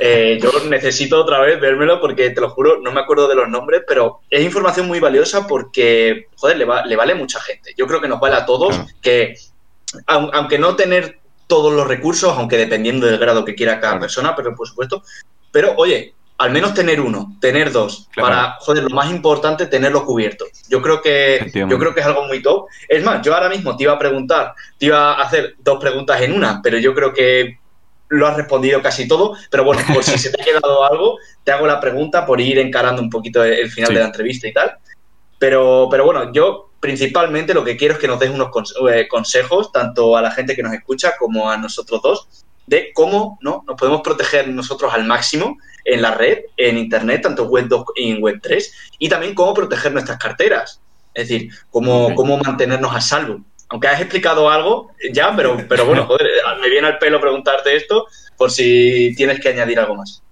eh, 0.00 0.38
yo 0.42 0.50
necesito 0.68 1.20
otra 1.20 1.40
vez 1.40 1.60
vérmelo 1.60 2.00
porque 2.00 2.30
te 2.30 2.40
lo 2.40 2.50
juro, 2.50 2.80
no 2.80 2.92
me 2.92 3.00
acuerdo 3.00 3.28
de 3.28 3.34
los 3.34 3.48
nombres, 3.48 3.82
pero 3.86 4.20
es 4.30 4.44
información 4.44 4.86
muy 4.86 5.00
valiosa 5.00 5.46
porque, 5.46 6.26
joder, 6.36 6.58
le, 6.58 6.66
le 6.86 6.96
vale 6.96 7.14
mucha 7.14 7.40
gente. 7.40 7.74
Yo 7.76 7.86
creo 7.86 8.00
que 8.00 8.08
nos 8.08 8.20
vale 8.20 8.36
a 8.36 8.46
todos 8.46 8.80
que, 9.00 9.36
aunque 10.06 10.58
no 10.58 10.76
tener 10.76 11.18
todos 11.46 11.72
los 11.72 11.86
recursos, 11.86 12.36
aunque 12.36 12.56
dependiendo 12.56 13.06
del 13.06 13.18
grado 13.18 13.44
que 13.44 13.54
quiera 13.54 13.80
cada 13.80 13.98
persona, 13.98 14.36
pero 14.36 14.54
por 14.54 14.68
supuesto, 14.68 15.02
pero 15.50 15.74
oye, 15.76 16.14
al 16.38 16.52
menos 16.52 16.72
tener 16.72 17.00
uno, 17.00 17.36
tener 17.40 17.72
dos, 17.72 18.08
para, 18.14 18.56
joder, 18.60 18.84
lo 18.84 18.90
más 18.90 19.10
importante, 19.10 19.66
tenerlo 19.66 20.04
cubierto. 20.04 20.46
Yo 20.68 20.80
creo 20.80 21.02
que 21.02 21.50
yo 21.52 21.78
creo 21.78 21.92
que 21.92 22.00
es 22.00 22.06
algo 22.06 22.24
muy 22.26 22.40
top. 22.40 22.68
Es 22.88 23.02
más, 23.02 23.22
yo 23.22 23.34
ahora 23.34 23.48
mismo 23.48 23.76
te 23.76 23.82
iba 23.82 23.92
a 23.92 23.98
preguntar, 23.98 24.54
te 24.78 24.86
iba 24.86 25.14
a 25.14 25.22
hacer 25.22 25.56
dos 25.58 25.80
preguntas 25.80 26.20
en 26.22 26.32
una, 26.32 26.62
pero 26.62 26.78
yo 26.78 26.94
creo 26.94 27.12
que 27.12 27.58
lo 28.10 28.26
has 28.26 28.36
respondido 28.36 28.80
casi 28.80 29.08
todo, 29.08 29.36
pero 29.50 29.64
bueno, 29.64 29.82
por 29.92 30.04
si 30.04 30.16
se 30.16 30.30
te 30.30 30.40
ha 30.40 30.44
quedado 30.44 30.84
algo, 30.90 31.18
te 31.42 31.50
hago 31.50 31.66
la 31.66 31.80
pregunta 31.80 32.24
por 32.24 32.40
ir 32.40 32.58
encarando 32.58 33.02
un 33.02 33.10
poquito 33.10 33.42
el 33.42 33.70
final 33.70 33.92
de 33.92 34.00
la 34.00 34.06
entrevista 34.06 34.46
y 34.46 34.52
tal. 34.52 34.78
Pero, 35.40 35.88
pero 35.90 36.04
bueno, 36.04 36.32
yo 36.32 36.70
principalmente 36.78 37.52
lo 37.52 37.64
que 37.64 37.76
quiero 37.76 37.94
es 37.94 38.00
que 38.00 38.06
nos 38.06 38.20
des 38.20 38.30
unos 38.30 38.50
eh, 38.90 39.08
consejos, 39.08 39.72
tanto 39.72 40.16
a 40.16 40.22
la 40.22 40.30
gente 40.30 40.54
que 40.54 40.62
nos 40.62 40.72
escucha 40.72 41.14
como 41.18 41.50
a 41.50 41.56
nosotros 41.56 42.00
dos, 42.00 42.28
de 42.68 42.92
cómo 42.92 43.38
¿no? 43.40 43.64
nos 43.66 43.76
podemos 43.76 44.02
proteger 44.02 44.48
nosotros 44.48 44.92
al 44.92 45.04
máximo 45.04 45.56
en 45.84 46.02
la 46.02 46.12
red, 46.12 46.40
en 46.56 46.76
Internet, 46.76 47.22
tanto 47.22 47.44
en 47.44 47.50
Web 47.50 47.68
2 47.68 47.84
y 47.96 48.10
en 48.12 48.22
Web 48.22 48.40
3, 48.42 48.90
y 48.98 49.08
también 49.08 49.34
cómo 49.34 49.54
proteger 49.54 49.92
nuestras 49.92 50.18
carteras. 50.18 50.80
Es 51.14 51.28
decir, 51.28 51.50
cómo, 51.70 52.14
cómo 52.14 52.36
mantenernos 52.38 52.94
a 52.94 53.00
salvo. 53.00 53.40
Aunque 53.70 53.88
has 53.88 54.00
explicado 54.00 54.50
algo 54.50 54.92
ya, 55.12 55.34
pero, 55.34 55.56
pero 55.68 55.86
bueno, 55.86 56.06
joder, 56.06 56.26
me 56.60 56.68
viene 56.68 56.86
al 56.86 56.98
pelo 56.98 57.20
preguntarte 57.20 57.74
esto 57.74 58.06
por 58.36 58.50
si 58.50 59.14
tienes 59.16 59.40
que 59.40 59.48
añadir 59.48 59.80
algo 59.80 59.96
más. 59.96 60.22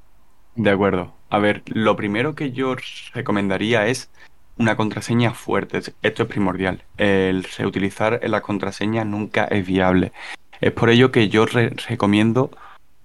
De 0.55 0.71
acuerdo. 0.71 1.15
A 1.29 1.39
ver, 1.39 1.63
lo 1.67 1.97
primero 1.97 2.35
que 2.35 2.53
yo 2.53 2.77
recomendaría 3.13 3.87
es 3.87 4.11
una 4.59 4.77
contraseña 4.77 5.35
fuerte. 5.35 5.79
Esto 6.03 6.23
es 6.23 6.29
primordial. 6.29 6.83
El 6.99 7.45
reutilizar 7.45 8.21
la 8.23 8.43
contraseña 8.43 9.05
nunca 9.05 9.45
es 9.45 9.67
viable. 9.67 10.13
Es 10.61 10.73
por 10.73 10.91
ello 10.91 11.13
que 11.13 11.29
yo 11.29 11.47
recomiendo 11.47 12.51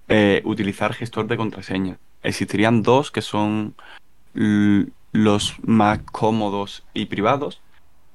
eh, 0.08 0.42
utilizar 0.44 0.94
gestor 0.94 1.26
de 1.26 1.36
contraseña. 1.36 1.98
Existirían 2.22 2.82
dos 2.82 3.10
que 3.10 3.22
son 3.22 3.74
los 4.34 5.54
más 5.62 6.00
cómodos 6.10 6.84
y 6.94 7.06
privados, 7.06 7.60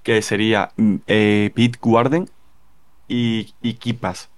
que 0.03 0.21
sería 0.21 0.71
mm, 0.77 0.95
eh, 1.07 1.51
Bitwarden 1.55 2.29
y, 3.07 3.53
y 3.61 3.75
KeePass. 3.75 4.29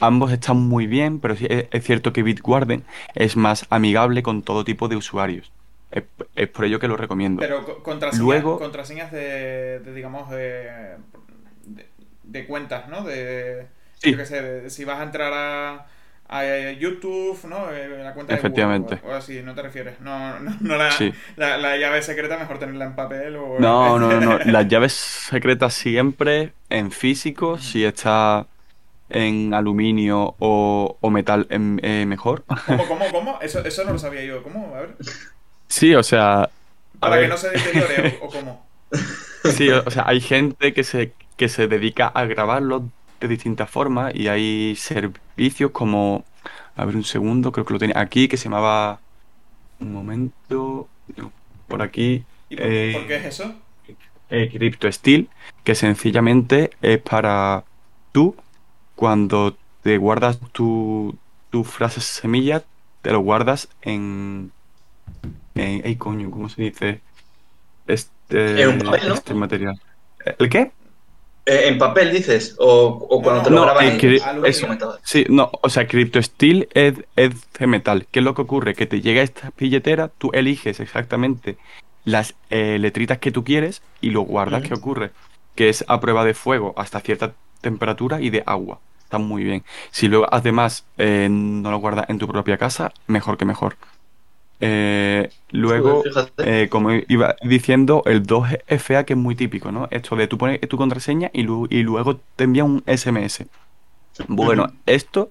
Ambos 0.00 0.32
están 0.32 0.56
muy 0.56 0.86
bien, 0.86 1.20
pero 1.20 1.36
sí 1.36 1.46
es, 1.48 1.84
cierto 1.84 2.12
que 2.12 2.22
Bitwarden 2.22 2.84
es 3.14 3.36
más 3.36 3.66
amigable 3.70 4.22
con 4.22 4.42
todo 4.42 4.64
tipo 4.64 4.88
de 4.88 4.96
usuarios. 4.96 5.52
Es, 5.90 6.48
por 6.48 6.64
ello 6.64 6.80
que 6.80 6.88
lo 6.88 6.96
recomiendo. 6.96 7.40
Pero 7.40 7.82
contraseñas, 7.82 8.24
Luego, 8.24 8.58
contraseñas 8.58 9.12
de, 9.12 9.80
digamos, 9.94 10.28
de, 10.30 10.96
de, 12.24 12.46
cuentas, 12.46 12.88
¿no? 12.88 13.04
De, 13.04 13.68
sí. 14.04 14.70
si 14.70 14.84
vas 14.84 15.00
a 15.00 15.02
entrar 15.02 15.32
a, 15.32 15.86
a 16.28 16.72
YouTube, 16.72 17.38
¿no? 17.48 17.70
Eh, 17.70 18.02
la 18.02 18.14
cuenta 18.14 18.34
Efectivamente. 18.34 18.96
de 18.96 19.00
Google, 19.00 19.14
o, 19.14 19.18
así, 19.18 19.42
no 19.42 19.54
te 19.54 19.62
refieres. 19.62 20.00
No, 20.00 20.38
no, 20.40 20.56
no 20.60 20.76
la, 20.76 21.58
la, 21.58 21.76
llave 21.76 22.02
secreta 22.02 22.38
mejor 22.38 22.58
tenerla 22.58 22.86
en 22.86 22.94
papel 22.94 23.36
o... 23.36 23.58
No, 23.58 23.98
no, 23.98 24.20
no, 24.20 24.38
Las 24.44 24.68
llaves 24.68 24.92
secretas 24.92 25.74
siempre 25.74 26.52
en 26.70 26.90
físico, 26.90 27.58
si 27.58 27.84
está 27.84 28.46
en 29.10 29.52
aluminio 29.52 30.34
o, 30.38 30.96
o 31.00 31.10
metal 31.10 31.46
eh, 31.50 32.04
mejor. 32.06 32.44
¿Cómo, 32.66 32.86
cómo, 32.88 33.04
cómo? 33.12 33.38
Eso, 33.42 33.64
eso 33.64 33.84
no 33.84 33.92
lo 33.92 33.98
sabía 33.98 34.24
yo. 34.24 34.42
¿Cómo? 34.42 34.74
A 34.74 34.80
ver. 34.80 34.96
Sí, 35.68 35.94
o 35.94 36.02
sea... 36.02 36.48
Para 37.00 37.20
que 37.20 37.28
no 37.28 37.36
se 37.36 37.50
deteriore 37.50 38.18
o, 38.22 38.28
cómo. 38.30 38.66
Sí, 39.44 39.68
o, 39.68 39.90
sea, 39.90 40.04
hay 40.06 40.20
gente 40.20 40.72
que 40.72 40.84
se, 40.84 41.12
que 41.36 41.48
se 41.48 41.68
dedica 41.68 42.06
a 42.06 42.24
grabarlo 42.24 42.88
de 43.28 43.34
distintas 43.34 43.70
formas 43.70 44.14
y 44.14 44.28
hay 44.28 44.76
servicios 44.76 45.70
como, 45.70 46.24
a 46.76 46.84
ver 46.84 46.96
un 46.96 47.04
segundo, 47.04 47.52
creo 47.52 47.64
que 47.64 47.72
lo 47.72 47.78
tenía 47.78 47.98
aquí, 47.98 48.28
que 48.28 48.36
se 48.36 48.44
llamaba, 48.44 49.00
un 49.80 49.92
momento, 49.92 50.88
por 51.68 51.82
aquí. 51.82 52.24
¿Y 52.48 52.56
por, 52.56 52.66
eh, 52.66 53.04
qué 53.08 53.16
es 53.16 53.24
eso? 53.26 53.54
Eh, 54.30 54.50
CryptoSteel, 54.52 55.28
que 55.62 55.74
sencillamente 55.74 56.70
es 56.82 56.98
para 56.98 57.64
tú, 58.12 58.36
cuando 58.94 59.56
te 59.82 59.98
guardas 59.98 60.38
tu, 60.52 61.16
tu 61.50 61.64
frase 61.64 62.00
semilla, 62.00 62.62
te 63.02 63.12
lo 63.12 63.20
guardas 63.20 63.68
en... 63.82 64.52
en 65.54 65.82
¡Ay, 65.84 65.96
coño! 65.96 66.30
¿Cómo 66.30 66.48
se 66.48 66.62
dice? 66.62 67.00
Este, 67.86 68.62
este 68.62 69.34
material. 69.34 69.80
¿El 70.38 70.48
qué? 70.48 70.72
Eh, 71.46 71.68
¿En 71.68 71.78
papel 71.78 72.10
dices? 72.10 72.56
¿O, 72.58 73.20
cuando 73.22 73.42
te 73.42 73.50
lo 73.50 73.62
graban 73.62 73.86
en, 73.86 74.40
metal? 74.40 74.98
Sí, 75.02 75.26
no, 75.28 75.50
o 75.60 75.68
sea, 75.68 75.86
CryptoSteel 75.86 76.68
es, 76.72 76.94
es 77.16 77.32
de 77.58 77.66
metal. 77.66 78.06
¿Qué 78.10 78.20
es 78.20 78.24
lo 78.24 78.34
que 78.34 78.42
ocurre? 78.42 78.74
Que 78.74 78.86
te 78.86 79.02
llega 79.02 79.22
esta 79.22 79.52
billetera, 79.58 80.08
tú 80.08 80.30
eliges 80.32 80.80
exactamente 80.80 81.58
las 82.04 82.34
eh, 82.50 82.78
letritas 82.78 83.18
que 83.18 83.30
tú 83.30 83.44
quieres 83.44 83.82
y 84.00 84.10
lo 84.10 84.22
guardas. 84.22 84.62
¿Qué 84.62 84.74
ocurre? 84.74 85.10
Que 85.54 85.68
es 85.68 85.84
a 85.88 86.00
prueba 86.00 86.24
de 86.24 86.34
fuego 86.34 86.74
hasta 86.76 87.00
cierta 87.00 87.34
temperatura 87.60 88.20
y 88.20 88.30
de 88.30 88.42
agua. 88.46 88.80
Está 89.02 89.18
muy 89.18 89.44
bien. 89.44 89.64
Si 89.90 90.08
luego 90.08 90.26
además 90.30 90.84
eh, 90.98 91.28
no 91.30 91.70
lo 91.70 91.78
guardas 91.78 92.06
en 92.08 92.18
tu 92.18 92.26
propia 92.26 92.56
casa, 92.56 92.92
mejor 93.06 93.36
que 93.36 93.44
mejor. 93.44 93.76
Eh, 94.60 95.30
luego, 95.50 96.04
eh, 96.38 96.68
como 96.70 96.92
iba 96.92 97.36
diciendo, 97.42 98.02
el 98.06 98.26
2FA 98.26 99.04
que 99.04 99.14
es 99.14 99.18
muy 99.18 99.34
típico, 99.34 99.72
¿no? 99.72 99.88
Esto 99.90 100.16
de 100.16 100.28
tú 100.28 100.38
pones 100.38 100.60
tu 100.60 100.76
contraseña 100.76 101.30
y, 101.32 101.42
luego 101.42 102.20
te 102.36 102.44
envía 102.44 102.64
un 102.64 102.82
SMS. 102.86 103.46
Bueno, 104.28 104.72
esto 104.86 105.30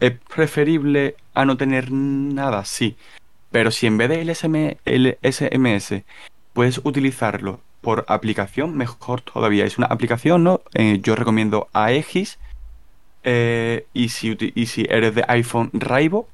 es 0.00 0.12
preferible 0.34 1.16
a 1.34 1.44
no 1.44 1.56
tener 1.56 1.90
nada, 1.90 2.64
sí. 2.64 2.96
Pero 3.50 3.70
si 3.70 3.86
en 3.86 3.96
vez 3.96 4.10
de 4.10 4.76
el, 4.84 5.18
SMS 5.22 6.02
puedes 6.52 6.78
utilizarlo 6.84 7.60
por 7.80 8.04
aplicación, 8.08 8.76
mejor 8.76 9.22
todavía. 9.22 9.64
Es 9.64 9.78
una 9.78 9.86
aplicación, 9.86 10.44
¿no? 10.44 10.60
Eh, 10.74 11.00
yo 11.02 11.14
recomiendo 11.16 11.68
AEGIS. 11.72 12.38
y, 13.24 14.08
si, 14.10 14.36
y 14.54 14.66
si 14.66 14.86
eres 14.88 15.14
de 15.14 15.24
iPhone, 15.26 15.70
Raibo 15.72 16.28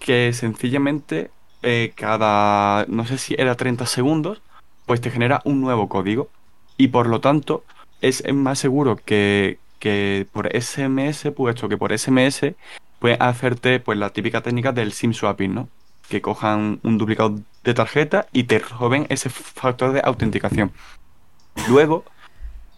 que 0.00 0.32
sencillamente 0.32 1.30
eh, 1.62 1.92
cada, 1.94 2.86
no 2.88 3.06
sé 3.06 3.18
si 3.18 3.36
era 3.38 3.54
30 3.54 3.86
segundos, 3.86 4.42
pues 4.86 5.00
te 5.00 5.10
genera 5.10 5.40
un 5.44 5.60
nuevo 5.60 5.88
código. 5.88 6.28
Y 6.76 6.88
por 6.88 7.06
lo 7.06 7.20
tanto, 7.20 7.64
es 8.00 8.24
más 8.32 8.58
seguro 8.58 8.96
que, 8.96 9.58
que 9.78 10.26
por 10.32 10.50
SMS, 10.52 11.30
puesto 11.36 11.68
que 11.68 11.76
por 11.76 11.96
SMS 11.96 12.54
puedes 12.98 13.20
hacerte 13.20 13.78
pues 13.80 13.98
la 13.98 14.10
típica 14.10 14.40
técnica 14.40 14.72
del 14.72 14.92
SIM 14.92 15.12
swapping, 15.12 15.54
¿no? 15.54 15.68
Que 16.08 16.20
cojan 16.20 16.80
un 16.82 16.98
duplicado 16.98 17.38
de 17.62 17.74
tarjeta 17.74 18.26
y 18.32 18.44
te 18.44 18.58
roben 18.58 19.06
ese 19.10 19.30
factor 19.30 19.92
de 19.92 20.00
autenticación. 20.02 20.72
Luego, 21.68 22.04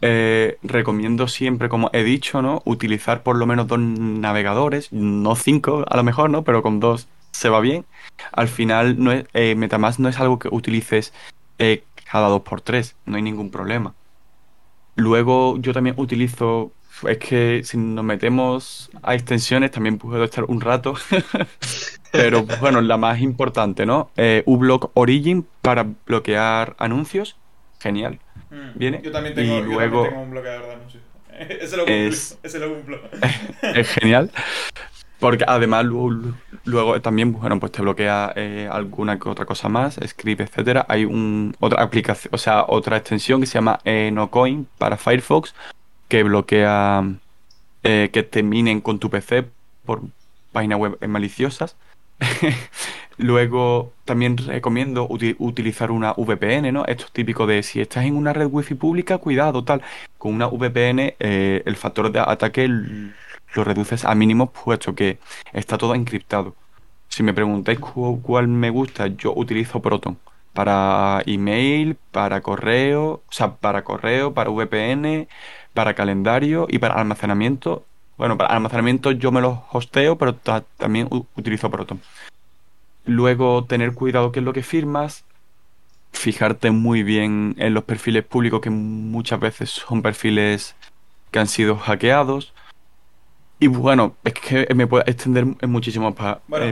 eh, 0.03 0.59
recomiendo 0.63 1.29
siempre, 1.29 1.69
como 1.69 1.89
he 1.93 2.03
dicho, 2.03 2.43
¿no? 2.43 2.61
Utilizar 2.65 3.23
por 3.23 3.37
lo 3.37 3.47
menos 3.47 3.69
dos 3.69 3.79
navegadores, 3.79 4.93
no 4.93 5.37
cinco 5.37 5.85
a 5.89 5.97
lo 5.97 6.03
mejor, 6.03 6.29
¿no? 6.29 6.43
Pero 6.43 6.63
con 6.63 6.81
dos 6.81 7.09
se 7.31 7.49
va 7.49 7.61
bien. 7.61 7.85
Al 8.33 8.49
final, 8.49 9.03
no 9.03 9.13
es, 9.13 9.27
eh, 9.33 9.55
Metamask 9.55 9.99
no 10.01 10.09
es 10.09 10.19
algo 10.21 10.39
que 10.39 10.49
utilices 10.51 11.13
eh, 11.59 11.85
cada 12.11 12.29
dos 12.29 12.43
por 12.43 12.61
tres, 12.61 12.97
no 13.07 13.17
hay 13.17 13.23
ningún 13.23 13.51
problema. 13.51 13.95
Luego, 14.97 15.57
yo 15.59 15.73
también 15.73 15.95
utilizo. 15.99 16.73
Es 17.09 17.19
que 17.19 17.63
si 17.65 17.79
nos 17.79 18.05
metemos 18.05 18.91
a 19.03 19.15
extensiones 19.15 19.71
también 19.71 19.99
puedo 19.99 20.23
estar 20.25 20.45
un 20.45 20.61
rato. 20.61 20.95
Pero 22.13 22.45
bueno, 22.61 22.81
la 22.83 22.99
más 22.99 23.21
importante, 23.21 23.87
¿no? 23.87 24.11
Eh, 24.17 24.43
uBlock 24.47 24.91
Origin 24.95 25.47
para 25.63 25.87
bloquear 26.07 26.77
anuncios. 26.79 27.37
Genial. 27.81 28.21
Mm. 28.53 28.79
Viene. 28.79 29.01
Yo 29.03 29.11
también 29.11 29.35
tengo, 29.35 29.59
y 29.59 29.63
luego, 29.63 30.09
un 30.09 30.31
bloqueador 30.31 30.67
de 30.67 30.73
anuncios. 30.75 31.03
Ese 31.61 31.77
lo 31.77 31.85
cumplo. 31.85 32.39
Ese 32.43 32.59
lo 32.61 32.75
cumplo. 32.75 33.01
es 33.63 33.89
genial. 33.89 34.31
Porque 35.19 35.45
además 35.47 35.85
luego, 36.65 37.01
también, 37.01 37.33
bueno, 37.33 37.61
pues 37.61 37.71
te 37.71 37.81
bloquea 37.81 38.33
eh, 38.35 38.69
alguna 38.71 39.19
que 39.21 39.29
otra 39.29 39.47
cosa 39.47 39.69
más, 39.69 39.99
script, 40.05 40.41
etcétera. 40.41 40.85
Hay 40.89 41.05
un, 41.05 41.55
otra 41.61 41.81
aplicación, 41.81 42.35
o 42.35 42.39
sea, 42.39 42.65
otra 42.67 42.97
extensión 42.97 43.41
que 43.41 43.47
se 43.47 43.55
llama 43.55 43.79
eh, 43.85 44.11
NoCoin 44.13 44.67
para 44.79 44.97
Firefox 44.97 45.55
que 46.09 46.25
bloquea 46.25 47.05
eh, 47.85 48.11
que 48.13 48.23
te 48.23 48.43
minen 48.43 48.83
con 48.83 48.99
tu 48.99 49.09
PC 49.09 49.47
por 49.87 50.03
páginas 50.53 50.79
web 50.79 50.99
maliciosas. 51.09 51.77
Luego 53.19 53.93
también 54.05 54.37
recomiendo 54.37 55.07
utilizar 55.09 55.91
una 55.91 56.13
VPN, 56.13 56.73
¿no? 56.73 56.85
Esto 56.87 57.05
es 57.05 57.13
típico 57.13 57.47
de 57.47 57.63
si 57.63 57.81
estás 57.81 58.05
en 58.05 58.17
una 58.17 58.33
red 58.33 58.49
wifi 58.51 58.75
pública, 58.75 59.19
cuidado, 59.19 59.65
tal. 59.65 59.83
Con 60.19 60.35
una 60.35 60.47
VPN 60.47 61.15
el 61.19 61.77
factor 61.77 62.11
de 62.11 62.21
ataque 62.21 62.67
lo 62.69 63.65
reduces 63.65 64.05
a 64.05 64.15
mínimo 64.15 64.51
puesto 64.51 64.95
que 64.95 65.19
está 65.53 65.79
todo 65.79 65.95
encriptado. 65.95 66.57
Si 67.09 67.23
me 67.23 67.35
preguntáis 67.35 67.79
cuál 67.79 68.49
me 68.49 68.71
gusta, 68.71 69.07
yo 69.09 69.35
utilizo 69.37 69.81
Proton 69.81 70.19
para 70.53 71.23
email, 71.27 71.97
para 72.11 72.41
correo, 72.41 73.23
o 73.29 73.33
sea, 73.33 73.57
para 73.57 73.85
correo, 73.85 74.35
para 74.35 74.51
VPN, 74.51 75.29
para 75.75 75.95
calendario 75.95 76.67
y 76.69 76.79
para 76.79 76.95
almacenamiento. 76.95 77.85
Bueno, 78.17 78.37
para 78.37 78.55
almacenamiento 78.55 79.11
yo 79.13 79.33
me 79.33 79.41
lo 79.41 79.65
hosteo, 79.73 80.17
pero 80.17 80.35
también 80.35 81.09
utilizo 81.11 81.71
Proton. 81.71 82.01
Luego, 83.05 83.65
tener 83.65 83.95
cuidado 83.95 84.31
qué 84.31 84.41
es 84.41 84.45
lo 84.45 84.53
que 84.53 84.63
firmas, 84.63 85.25
fijarte 86.13 86.71
muy 86.71 87.03
bien 87.03 87.55
en 87.59 87.75
los 87.75 87.85
perfiles 87.85 88.25
públicos 88.25 88.61
que 88.61 88.71
muchas 88.71 89.41
veces 89.41 89.71
son 89.71 90.03
perfiles 90.03 90.77
que 91.31 91.39
han 91.39 91.49
sido 91.49 91.77
hackeados. 91.77 92.53
Y 93.59 93.69
bueno, 93.69 94.17
es 94.25 94.35
que 94.35 94.69
me 94.75 94.87
puedo 94.87 95.05
extender 95.07 95.47
muchísimo, 95.67 96.15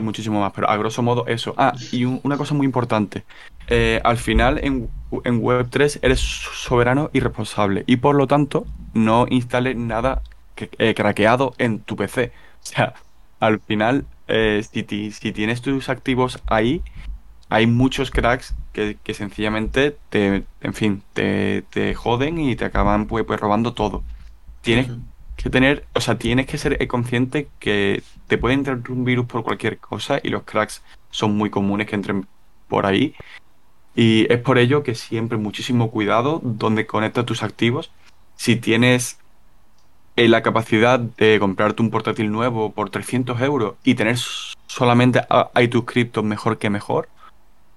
muchísimo 0.02 0.40
más, 0.40 0.52
pero 0.52 0.68
a 0.68 0.76
grosso 0.76 1.02
modo 1.02 1.24
eso. 1.26 1.54
Ah, 1.56 1.72
y 1.92 2.04
una 2.04 2.36
cosa 2.36 2.54
muy 2.54 2.66
importante. 2.66 3.24
Eh, 3.68 4.00
al 4.02 4.16
final 4.16 4.58
en, 4.62 4.90
en 5.24 5.40
Web3 5.40 6.00
eres 6.02 6.20
soberano 6.20 7.10
y 7.12 7.20
responsable. 7.20 7.84
Y 7.86 7.96
por 7.96 8.16
lo 8.16 8.26
tanto, 8.26 8.66
no 8.92 9.26
instales 9.30 9.76
nada 9.76 10.22
eh, 10.78 10.94
craqueado 10.94 11.54
en 11.58 11.80
tu 11.80 11.96
PC. 11.96 12.32
O 12.62 12.66
sea, 12.66 12.94
al 13.40 13.60
final, 13.60 14.04
eh, 14.28 14.62
si, 14.70 15.10
si, 15.12 15.32
tienes 15.32 15.62
tus 15.62 15.88
activos 15.88 16.40
ahí, 16.46 16.82
hay 17.48 17.66
muchos 17.66 18.10
cracks 18.10 18.54
que, 18.72 18.96
sencillamente 19.14 19.96
te, 20.08 20.44
en 20.60 20.74
fin, 20.74 21.02
te, 21.12 21.62
te, 21.70 21.94
joden 21.94 22.38
y 22.38 22.56
te 22.56 22.64
acaban 22.64 23.06
pues, 23.06 23.24
pues 23.24 23.40
robando 23.40 23.72
todo. 23.72 24.02
Tienes 24.62 24.88
que 25.36 25.50
tener, 25.50 25.86
o 25.94 26.00
sea, 26.00 26.18
tienes 26.18 26.46
que 26.46 26.58
ser 26.58 26.86
consciente 26.86 27.48
que 27.58 28.02
te 28.26 28.38
puede 28.38 28.54
entrar 28.54 28.80
un 28.90 29.04
virus 29.04 29.26
por 29.26 29.42
cualquier 29.42 29.78
cosa 29.78 30.20
y 30.22 30.28
los 30.28 30.44
cracks 30.44 30.82
son 31.10 31.36
muy 31.36 31.50
comunes 31.50 31.86
que 31.86 31.96
entren 31.96 32.26
por 32.68 32.86
ahí. 32.86 33.14
Y 33.94 34.32
es 34.32 34.38
por 34.38 34.58
ello 34.58 34.82
que 34.82 34.94
siempre 34.94 35.36
muchísimo 35.36 35.90
cuidado 35.90 36.40
donde 36.42 36.86
conectas 36.86 37.26
tus 37.26 37.42
activos. 37.42 37.90
Si 38.36 38.56
tienes 38.56 39.18
eh, 40.20 40.28
la 40.28 40.42
capacidad 40.42 41.00
de 41.00 41.38
comprarte 41.40 41.80
un 41.80 41.90
portátil 41.90 42.30
nuevo 42.30 42.72
por 42.72 42.90
300 42.90 43.40
euros 43.40 43.76
y 43.84 43.94
tener 43.94 44.18
solamente 44.66 45.22
tus 45.70 45.84
criptos 45.86 46.22
mejor 46.22 46.58
que 46.58 46.68
mejor, 46.68 47.08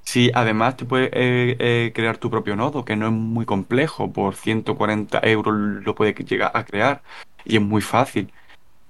si 0.03 0.29
además 0.33 0.75
te 0.75 0.83
puedes 0.83 1.09
eh, 1.13 1.55
eh, 1.59 1.91
crear 1.95 2.17
tu 2.17 2.29
propio 2.29 2.57
nodo, 2.57 2.83
que 2.83 2.97
no 2.97 3.07
es 3.07 3.13
muy 3.13 3.45
complejo, 3.45 4.11
por 4.11 4.35
140 4.35 5.21
euros 5.23 5.53
lo 5.55 5.95
puedes 5.95 6.15
llegar 6.17 6.51
a 6.53 6.65
crear 6.65 7.01
y 7.45 7.55
es 7.55 7.61
muy 7.61 7.81
fácil, 7.81 8.29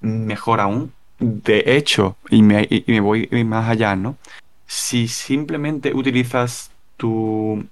mejor 0.01 0.59
aún. 0.59 0.91
De 1.19 1.77
hecho, 1.77 2.17
y 2.31 2.41
me, 2.41 2.67
y 2.67 2.84
me 2.88 3.01
voy 3.01 3.30
más 3.45 3.69
allá, 3.69 3.95
¿no? 3.95 4.17
Si 4.65 5.07
simplemente 5.07 5.93
utilizas 5.93 6.71
tu, 6.97 7.67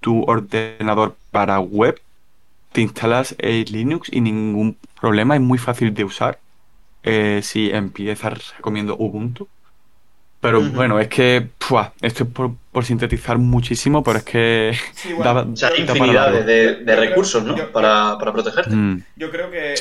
tu 0.00 0.22
ordenador 0.24 1.14
para 1.30 1.60
web, 1.60 2.00
te 2.74 2.80
instalas 2.80 3.36
Linux 3.38 4.10
y 4.12 4.20
ningún 4.20 4.76
problema, 5.00 5.36
es 5.36 5.40
muy 5.40 5.58
fácil 5.58 5.94
de 5.94 6.02
usar. 6.02 6.40
Eh, 7.04 7.40
si 7.42 7.70
empiezas 7.70 8.56
recomiendo 8.56 8.96
Ubuntu. 8.96 9.46
Pero 10.40 10.60
bueno, 10.60 10.98
es 10.98 11.08
que 11.08 11.50
esto 12.02 12.24
es 12.24 12.30
por, 12.30 12.84
sintetizar 12.84 13.38
muchísimo, 13.38 14.02
pero 14.02 14.18
es 14.18 14.24
que 14.24 14.72
o 15.18 15.56
sea, 15.56 15.68
hay 15.68 15.82
infinidad 15.82 16.44
de, 16.44 16.96
recursos 16.96 17.44
¿no? 17.44 17.54
para, 17.70 18.18
protegerte. 18.18 18.74
Mm. 18.74 19.04
Yo 19.16 19.30
creo 19.30 19.50
que 19.50 19.74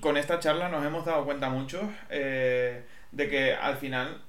con 0.00 0.16
esta 0.16 0.40
charla 0.40 0.70
nos 0.70 0.84
hemos 0.84 1.04
dado 1.04 1.24
cuenta 1.24 1.50
mucho 1.50 1.92
eh, 2.08 2.84
de 3.12 3.28
que 3.28 3.52
al 3.54 3.76
final, 3.76 4.22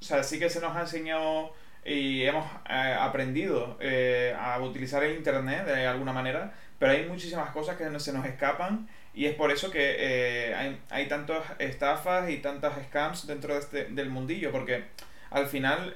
o 0.00 0.04
sea, 0.04 0.22
sí 0.22 0.38
que 0.38 0.48
se 0.48 0.60
nos 0.60 0.76
ha 0.76 0.82
enseñado 0.82 1.52
y 1.84 2.22
hemos 2.22 2.46
eh, 2.68 2.96
aprendido 2.98 3.76
eh, 3.80 4.34
a 4.38 4.60
utilizar 4.60 5.02
el 5.02 5.16
Internet 5.16 5.66
de 5.66 5.86
alguna 5.86 6.12
manera, 6.12 6.52
pero 6.80 6.92
hay 6.92 7.04
muchísimas 7.04 7.50
cosas 7.50 7.76
que 7.76 7.84
se 8.00 8.12
nos 8.12 8.26
escapan 8.26 8.88
y 9.14 9.26
es 9.26 9.34
por 9.36 9.52
eso 9.52 9.70
que 9.70 9.96
eh, 9.98 10.54
hay, 10.56 10.80
hay 10.90 11.06
tantas 11.06 11.44
estafas 11.60 12.28
y 12.28 12.38
tantas 12.38 12.74
scams 12.86 13.28
dentro 13.28 13.54
de 13.54 13.60
este, 13.60 13.84
del 13.84 14.10
mundillo, 14.10 14.50
porque 14.50 14.82
al 15.30 15.46
final 15.46 15.94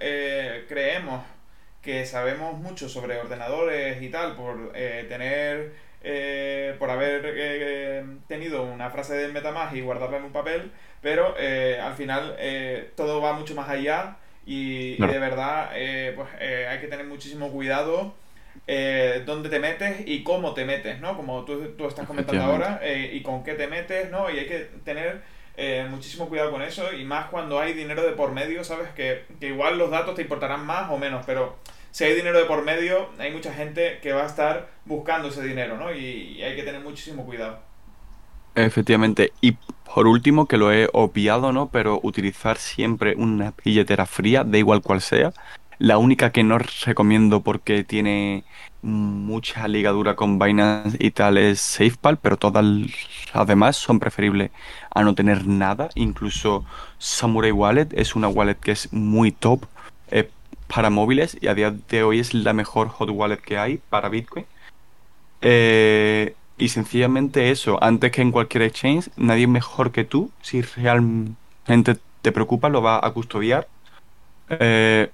creemos 0.69 1.25
que 1.83 2.07
sabemos 2.07 2.57
mucho 2.57 2.89
sobre 2.89 3.19
ordenadores 3.19 4.01
y 4.01 4.09
tal 4.11 4.37
por 4.37 4.73
tener 4.73 5.73
por 6.79 6.91
haber 6.91 8.17
tenido 8.29 8.63
una 8.63 8.91
frase 8.91 9.15
del 9.15 9.33
Metamask 9.33 9.75
y 9.75 9.81
guardarla 9.81 10.19
en 10.19 10.25
un 10.25 10.33
papel, 10.33 10.71
pero 11.03 11.35
al 11.37 11.95
final 11.95 12.37
todo 12.95 13.21
va 13.21 13.33
mucho 13.33 13.57
más 13.57 13.69
allá 13.69 14.19
y, 14.47 14.97
de 14.97 15.19
verdad, 15.19 15.71
eh, 15.75 16.13
pues 16.15 16.29
eh, 16.39 16.67
hay 16.69 16.79
que 16.81 16.89
tener 16.89 17.07
muchísimo 17.07 17.51
cuidado 17.51 18.15
eh, 18.67 19.23
dónde 19.27 19.49
te 19.49 19.59
metes 19.59 20.03
y 20.07 20.23
cómo 20.23 20.55
te 20.55 20.65
metes, 20.65 21.01
¿no? 21.01 21.17
Como 21.17 21.45
tú, 21.45 21.75
tú 21.77 21.87
estás 21.87 22.07
comentando 22.07 22.43
ahora, 22.43 22.81
eh, 22.83 23.11
y 23.13 23.23
con 23.23 23.45
qué 23.45 23.55
te 23.55 23.67
metes, 23.67 24.11
¿no? 24.11 24.31
Y 24.31 24.39
hay 24.39 24.47
que 24.47 24.71
tener 24.85 25.23
muchísimo 25.89 26.29
cuidado 26.29 26.51
con 26.51 26.63
eso, 26.63 26.93
y 26.93 27.05
más 27.05 27.27
cuando 27.27 27.61
hay 27.61 27.75
dinero 27.75 28.03
de 28.03 28.13
por 28.13 28.33
medio, 28.33 28.65
¿sabes? 28.65 28.89
Que, 28.91 29.25
que 29.39 29.49
igual 29.49 29.79
los 29.79 29.91
datos 29.91 30.17
te 30.17 30.23
importarán 30.23 30.67
más 30.67 30.91
o 30.91 30.99
menos, 30.99 31.25
pero 31.27 31.57
si 31.93 32.03
hay 32.03 32.15
dinero 32.15 32.39
de 32.39 32.47
por 32.47 32.65
medio, 32.65 33.09
hay 33.19 33.31
mucha 33.31 33.55
gente 33.55 34.01
que 34.03 34.13
va 34.13 34.25
a 34.25 34.27
estar 34.27 34.69
buscando 34.85 35.29
ese 35.29 35.43
dinero, 35.45 35.77
¿no? 35.77 35.95
y 35.95 36.43
hay 36.43 36.57
que 36.57 36.65
tener 36.65 36.81
muchísimo 36.81 37.25
cuidado. 37.25 37.61
Efectivamente. 38.55 39.33
Y 39.41 39.57
por 39.95 40.07
último, 40.07 40.47
que 40.47 40.57
lo 40.57 40.73
he 40.73 40.89
obviado, 40.93 41.53
¿no? 41.53 41.69
Pero 41.71 42.01
utilizar 42.03 42.57
siempre 42.57 43.15
una 43.17 43.55
billetera 43.65 44.07
fría, 44.07 44.45
da 44.45 44.59
igual 44.59 44.83
cual 44.83 45.01
sea. 45.01 45.33
La 45.79 45.99
única 45.99 46.31
que 46.31 46.43
no 46.43 46.59
recomiendo 46.59 47.41
porque 47.43 47.85
tiene 47.85 48.45
mucha 48.83 49.67
ligadura 49.67 50.15
con 50.15 50.39
Binance 50.39 50.97
y 51.01 51.11
tal 51.11 51.39
es 51.39 51.61
SafePal, 51.61 52.19
pero 52.19 52.37
todas 52.37 52.65
las 53.35 53.47
demás 53.47 53.77
son 53.77 53.99
preferibles 53.99 54.51
a 54.91 55.03
no 55.03 55.15
tener 55.15 55.47
nada. 55.47 55.89
Incluso 55.95 56.65
Samurai 56.99 57.51
Wallet 57.51 57.89
es 57.93 58.15
una 58.15 58.29
wallet 58.29 58.57
que 58.57 58.73
es 58.73 58.93
muy 58.93 59.33
top 59.33 59.65
eh, 60.11 60.31
para 60.67 60.91
móviles 60.91 61.37
y 61.41 61.49
a 61.49 61.55
día 61.55 61.71
de 61.71 62.03
hoy 62.03 62.21
es 62.21 62.35
la 62.35 62.53
mejor 62.53 62.89
hot 62.89 63.11
wallet 63.11 63.39
que 63.39 63.59
hay 63.59 63.79
para 63.91 64.09
Bitcoin. 64.09 64.47
Eh, 65.41 66.35
y 66.57 66.69
sencillamente 66.69 67.51
eso, 67.51 67.83
antes 67.83 68.13
que 68.13 68.23
en 68.23 68.31
cualquier 68.33 68.63
exchange, 68.63 69.11
nadie 69.17 69.47
mejor 69.47 69.91
que 69.93 70.05
tú, 70.05 70.31
si 70.41 70.63
realmente 70.63 71.97
te 72.23 72.33
preocupa, 72.33 72.69
lo 72.69 72.81
va 72.81 73.05
a 73.05 73.11
custodiar. 73.13 73.67
Eh, 74.49 75.11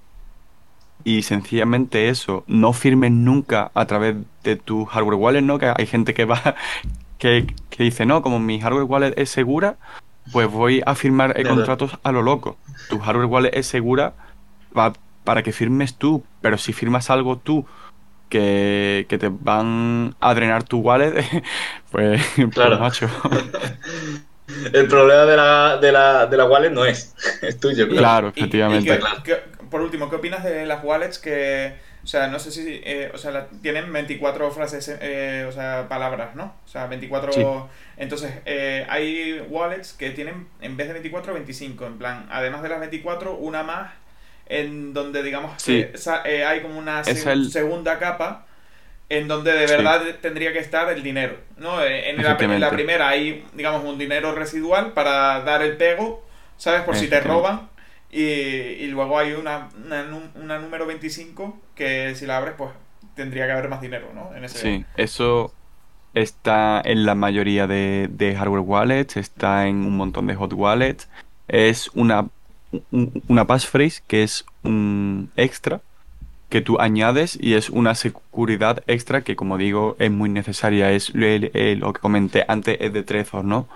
y 1.04 1.22
sencillamente 1.22 2.08
eso, 2.08 2.44
no 2.46 2.72
firmes 2.72 3.12
nunca 3.12 3.70
a 3.74 3.86
través 3.86 4.16
de 4.44 4.56
tu 4.56 4.84
hardware 4.84 5.16
wallet, 5.16 5.42
¿no? 5.42 5.58
Que 5.58 5.72
hay 5.76 5.86
gente 5.86 6.14
que 6.14 6.24
va, 6.24 6.56
que, 7.18 7.46
dice, 7.78 8.06
no, 8.06 8.22
como 8.22 8.38
mi 8.38 8.60
hardware 8.60 8.84
wallet 8.84 9.14
es 9.16 9.30
segura, 9.30 9.76
pues 10.32 10.50
voy 10.50 10.82
a 10.86 10.94
firmar 10.94 11.34
contratos 11.46 11.98
a 12.02 12.12
lo 12.12 12.22
loco. 12.22 12.56
Tu 12.88 12.98
hardware 12.98 13.26
wallet 13.26 13.50
es 13.54 13.66
segura 13.66 14.14
va 14.76 14.92
para 15.24 15.42
que 15.42 15.52
firmes 15.52 15.94
tú, 15.94 16.24
pero 16.40 16.58
si 16.58 16.72
firmas 16.72 17.10
algo 17.10 17.36
tú 17.36 17.66
que, 18.28 19.06
te 19.08 19.28
van 19.28 20.14
a 20.20 20.34
drenar 20.34 20.62
tu 20.62 20.78
wallet, 20.78 21.12
pues, 21.90 22.22
pues, 22.36 22.48
claro. 22.54 22.78
macho. 22.78 23.08
El 24.72 24.88
problema 24.88 25.24
de 25.26 25.36
la, 25.36 25.76
de, 25.76 25.92
la, 25.92 26.26
de 26.26 26.36
la 26.36 26.44
wallet 26.44 26.70
no 26.70 26.84
es, 26.84 27.14
es 27.40 27.60
tuyo. 27.60 27.88
Claro, 27.88 28.28
efectivamente. 28.28 28.98
Por 29.70 29.80
último, 29.80 30.10
¿qué 30.10 30.16
opinas 30.16 30.44
de 30.44 30.66
las 30.66 30.84
wallets 30.84 31.18
que, 31.18 31.74
o 32.02 32.06
sea, 32.06 32.28
no 32.28 32.38
sé 32.38 32.50
si, 32.50 32.80
eh, 32.84 33.10
o 33.14 33.18
sea, 33.18 33.48
tienen 33.62 33.92
24 33.92 34.50
frases, 34.50 34.98
eh, 35.00 35.46
o 35.48 35.52
sea, 35.52 35.86
palabras, 35.88 36.34
¿no? 36.34 36.54
O 36.64 36.68
sea, 36.68 36.86
24... 36.86 37.68
Entonces, 37.96 38.32
eh, 38.46 38.86
hay 38.88 39.40
wallets 39.48 39.92
que 39.92 40.10
tienen, 40.10 40.48
en 40.60 40.76
vez 40.76 40.88
de 40.88 40.94
24, 40.94 41.34
25, 41.34 41.86
en 41.86 41.98
plan, 41.98 42.26
además 42.30 42.62
de 42.62 42.68
las 42.68 42.80
24, 42.80 43.36
una 43.36 43.62
más 43.62 43.92
en 44.50 44.92
donde 44.92 45.22
digamos 45.22 45.62
que 45.62 45.92
eh, 46.24 46.44
hay 46.44 46.60
como 46.60 46.78
una 46.78 47.04
segunda 47.04 47.98
capa 47.98 48.46
en 49.08 49.26
donde 49.28 49.52
de 49.52 49.66
verdad 49.66 50.02
tendría 50.20 50.52
que 50.52 50.58
estar 50.58 50.90
el 50.90 51.02
dinero, 51.02 51.36
¿no? 51.56 51.82
Eh, 51.82 52.10
en 52.10 52.22
la, 52.22 52.36
primera 52.70 53.08
hay, 53.08 53.44
digamos, 53.54 53.84
un 53.84 53.98
dinero 53.98 54.34
residual 54.34 54.92
para 54.92 55.40
dar 55.40 55.62
el 55.62 55.76
pego, 55.76 56.24
¿sabes? 56.56 56.82
Por 56.82 56.96
si 56.96 57.08
te 57.08 57.20
roban. 57.20 57.69
Y, 58.12 58.86
luego 58.88 59.18
hay 59.18 59.32
una, 59.32 59.68
una, 60.34 60.58
número 60.58 60.86
25 60.86 61.58
que 61.74 62.14
si 62.16 62.26
la 62.26 62.38
abres, 62.38 62.54
pues 62.58 62.70
tendría 63.14 63.46
que 63.46 63.52
haber 63.52 63.68
más 63.68 63.80
dinero, 63.80 64.10
¿no? 64.14 64.34
En 64.34 64.44
ese... 64.44 64.58
Sí, 64.58 64.84
eso 64.96 65.54
está 66.14 66.82
en 66.84 67.06
la 67.06 67.14
mayoría 67.14 67.68
de, 67.68 68.08
de 68.10 68.34
hardware 68.34 68.62
wallets, 68.62 69.16
está 69.16 69.68
en 69.68 69.76
un 69.76 69.96
montón 69.96 70.26
de 70.26 70.34
hot 70.34 70.52
wallets. 70.52 71.08
Es 71.46 71.88
una 71.94 72.28
una 73.28 73.46
passphrase 73.46 74.02
que 74.06 74.22
es 74.22 74.44
un 74.62 75.30
extra 75.36 75.80
que 76.48 76.60
tú 76.60 76.80
añades 76.80 77.38
y 77.40 77.54
es 77.54 77.70
una 77.70 77.94
seguridad 77.94 78.82
extra 78.86 79.22
que 79.22 79.36
como 79.36 79.56
digo 79.56 79.96
es 79.98 80.10
muy 80.10 80.28
necesaria 80.28 80.92
es 80.92 81.12
lo 81.14 81.92
que 81.92 82.00
comenté 82.00 82.44
antes 82.48 82.76
es 82.80 82.92
de 82.92 83.02
Trezor 83.02 83.44
no 83.44 83.68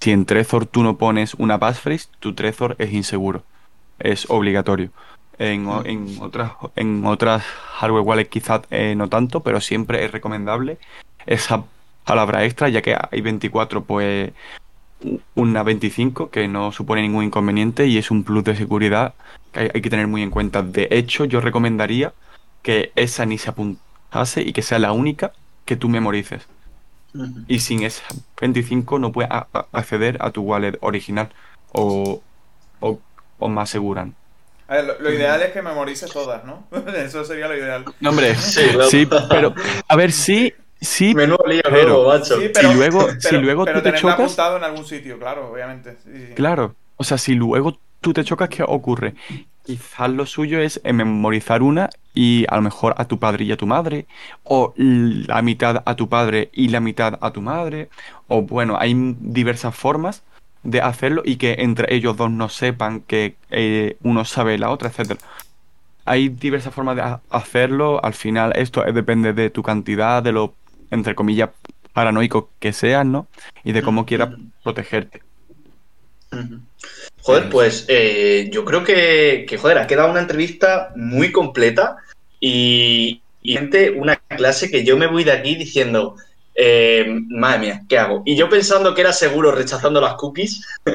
si 0.00 0.10
en 0.10 0.24
Trezor 0.26 0.66
tú 0.66 0.82
no 0.82 0.98
pones 0.98 1.34
una 1.34 1.58
passphrase 1.58 2.08
tu 2.20 2.34
Trezor 2.34 2.76
es 2.78 2.92
inseguro 2.92 3.42
es 4.02 4.26
obligatorio 4.28 4.90
en, 5.38 5.68
en 5.84 6.16
otras 6.20 6.52
en 6.76 7.04
otras 7.06 7.42
hardware 7.44 8.02
wallets 8.02 8.30
quizás 8.30 8.62
eh, 8.70 8.94
no 8.94 9.08
tanto 9.08 9.40
pero 9.40 9.60
siempre 9.60 10.04
es 10.04 10.10
recomendable 10.10 10.78
esa 11.26 11.64
palabra 12.04 12.44
extra 12.44 12.68
ya 12.68 12.82
que 12.82 12.96
hay 13.10 13.20
24 13.20 13.84
pues 13.84 14.32
una 15.34 15.62
25 15.62 16.30
que 16.30 16.48
no 16.48 16.72
supone 16.72 17.02
ningún 17.02 17.24
inconveniente 17.24 17.86
y 17.86 17.98
es 17.98 18.10
un 18.10 18.24
plus 18.24 18.44
de 18.44 18.56
seguridad 18.56 19.14
que 19.52 19.70
hay, 19.74 19.82
que 19.82 19.90
tener 19.90 20.06
muy 20.06 20.22
en 20.22 20.30
cuenta. 20.30 20.62
De 20.62 20.88
hecho, 20.90 21.24
yo 21.24 21.40
recomendaría 21.40 22.12
que 22.62 22.92
esa 22.94 23.26
ni 23.26 23.38
se 23.38 23.50
apuntase 23.50 24.42
y 24.42 24.52
que 24.52 24.62
sea 24.62 24.78
la 24.78 24.92
única 24.92 25.32
que 25.64 25.76
tú 25.76 25.88
memorices. 25.88 26.46
Y 27.46 27.60
sin 27.60 27.82
esa 27.82 28.02
25 28.40 28.98
no 28.98 29.12
puedes 29.12 29.30
acceder 29.72 30.16
a 30.20 30.30
tu 30.30 30.42
wallet 30.42 30.78
original 30.80 31.28
o, 31.72 32.22
o, 32.80 33.00
más 33.48 33.70
segura. 33.70 34.08
lo, 34.68 35.12
ideal 35.12 35.42
es 35.42 35.52
que 35.52 35.62
memorices 35.62 36.10
todas, 36.10 36.44
¿no? 36.44 36.66
Eso 36.96 37.24
sería 37.24 37.48
lo 37.48 37.56
ideal. 37.56 37.84
No, 38.00 38.10
hombre, 38.10 38.34
sí, 38.36 39.06
pero 39.28 39.54
a 39.88 39.96
ver, 39.96 40.12
sí, 40.12 40.52
Sí, 40.82 41.14
Menudo 41.14 41.44
lío 41.46 41.62
pero, 41.62 42.08
macho. 42.08 42.40
Sí, 42.40 42.50
pero, 42.52 42.68
si 42.68 42.74
luego, 42.74 43.08
si 43.20 43.36
luego 43.36 43.64
pero 43.64 43.80
tú 43.80 43.90
te 43.90 43.96
chocas... 43.96 44.18
apuntado 44.18 44.56
en 44.56 44.64
algún 44.64 44.84
sitio, 44.84 45.16
claro, 45.16 45.52
obviamente. 45.52 45.96
Claro, 46.34 46.74
O 46.96 47.04
sea, 47.04 47.18
si 47.18 47.34
luego 47.34 47.78
tú 48.00 48.12
te 48.12 48.24
chocas, 48.24 48.48
¿qué 48.48 48.64
ocurre? 48.66 49.14
Quizás 49.64 50.10
lo 50.10 50.26
suyo 50.26 50.58
es 50.58 50.80
memorizar 50.84 51.62
una 51.62 51.88
y 52.14 52.44
a 52.48 52.56
lo 52.56 52.62
mejor 52.62 52.94
a 52.98 53.04
tu 53.04 53.20
padre 53.20 53.44
y 53.44 53.52
a 53.52 53.56
tu 53.56 53.64
madre, 53.64 54.06
o 54.42 54.74
la 54.76 55.40
mitad 55.40 55.84
a 55.86 55.94
tu 55.94 56.08
padre 56.08 56.50
y 56.52 56.68
la 56.68 56.80
mitad 56.80 57.16
a 57.20 57.30
tu 57.30 57.40
madre, 57.40 57.88
o 58.26 58.42
bueno, 58.42 58.76
hay 58.76 58.92
diversas 59.20 59.76
formas 59.76 60.24
de 60.62 60.80
hacerlo 60.80 61.22
y 61.24 61.36
que 61.36 61.56
entre 61.58 61.94
ellos 61.94 62.16
dos 62.16 62.30
no 62.30 62.48
sepan 62.48 63.00
que 63.00 63.36
eh, 63.50 63.96
uno 64.02 64.24
sabe 64.24 64.58
la 64.58 64.70
otra, 64.70 64.88
etcétera. 64.88 65.20
Hay 66.04 66.28
diversas 66.28 66.74
formas 66.74 66.96
de 66.96 67.16
hacerlo, 67.30 68.04
al 68.04 68.14
final 68.14 68.52
esto 68.56 68.82
depende 68.92 69.32
de 69.32 69.50
tu 69.50 69.62
cantidad, 69.62 70.22
de 70.22 70.32
lo, 70.32 70.54
entre 70.90 71.14
comillas, 71.14 71.50
paranoico 71.92 72.50
que 72.58 72.72
seas, 72.72 73.06
¿no? 73.06 73.28
Y 73.62 73.72
de 73.72 73.82
cómo 73.82 74.04
quieras 74.04 74.30
protegerte. 74.62 75.22
Joder, 77.20 77.50
pues 77.50 77.84
eh, 77.88 78.48
yo 78.52 78.64
creo 78.64 78.82
que, 78.82 79.46
joder, 79.60 79.78
ha 79.78 79.86
quedado 79.86 80.10
una 80.10 80.20
entrevista 80.20 80.92
muy 80.96 81.30
completa 81.30 81.98
y, 82.40 83.20
y 83.42 83.58
una 83.96 84.16
clase 84.16 84.70
que 84.70 84.84
yo 84.84 84.96
me 84.96 85.06
voy 85.06 85.24
de 85.24 85.32
aquí 85.32 85.54
diciendo, 85.54 86.16
eh, 86.54 87.06
madre 87.30 87.58
mía, 87.58 87.82
¿qué 87.88 87.98
hago? 87.98 88.22
Y 88.24 88.36
yo 88.36 88.48
pensando 88.48 88.94
que 88.94 89.00
era 89.00 89.12
seguro 89.12 89.52
rechazando 89.52 90.00
las 90.00 90.14
cookies, 90.14 90.66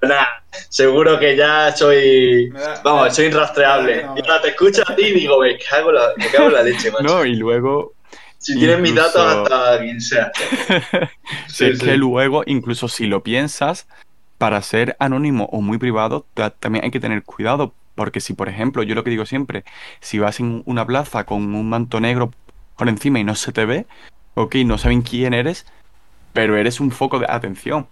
seguro 0.68 1.18
que 1.18 1.36
ya 1.36 1.74
soy, 1.74 2.50
vamos, 2.82 3.14
soy 3.14 3.26
irrastreable. 3.26 4.06
y 4.16 4.20
ahora 4.20 4.42
te 4.42 4.48
escucho 4.48 4.82
a 4.86 4.94
ti 4.94 5.04
y 5.04 5.12
digo, 5.12 5.40
me 5.40 5.58
cago 5.58 5.92
la, 5.92 6.08
me 6.16 6.26
cago 6.28 6.50
la 6.50 6.62
leche, 6.62 6.90
macho. 6.90 7.04
No, 7.04 7.24
y 7.24 7.36
luego 7.36 7.94
si 8.38 8.58
tienes 8.58 8.80
mis 8.80 8.94
datos 8.94 9.24
hasta 9.24 9.78
quien 9.78 10.00
sea. 10.00 10.30
sí, 11.48 11.64
es 11.64 11.78
que 11.78 11.96
luego, 11.96 12.42
incluso 12.44 12.88
si 12.88 13.06
lo 13.06 13.22
piensas, 13.22 13.86
para 14.36 14.60
ser 14.60 14.96
anónimo 14.98 15.46
o 15.46 15.62
muy 15.62 15.78
privado, 15.78 16.26
también 16.60 16.84
hay 16.84 16.90
que 16.90 17.00
tener 17.00 17.22
cuidado. 17.22 17.72
Porque 17.94 18.20
si, 18.20 18.34
por 18.34 18.48
ejemplo, 18.48 18.82
yo 18.82 18.96
lo 18.96 19.04
que 19.04 19.10
digo 19.10 19.24
siempre, 19.24 19.64
si 20.00 20.18
vas 20.18 20.40
en 20.40 20.64
una 20.66 20.84
plaza 20.84 21.24
con 21.24 21.54
un 21.54 21.68
manto 21.68 22.00
negro 22.00 22.32
por 22.76 22.88
encima 22.88 23.18
y 23.18 23.24
no 23.24 23.34
se 23.34 23.52
te 23.52 23.64
ve, 23.64 23.86
ok, 24.34 24.56
no 24.66 24.78
saben 24.78 25.02
quién 25.02 25.34
eres, 25.34 25.66
pero 26.32 26.56
eres 26.56 26.80
un 26.80 26.90
foco 26.90 27.18
de 27.18 27.26
atención. 27.28 27.86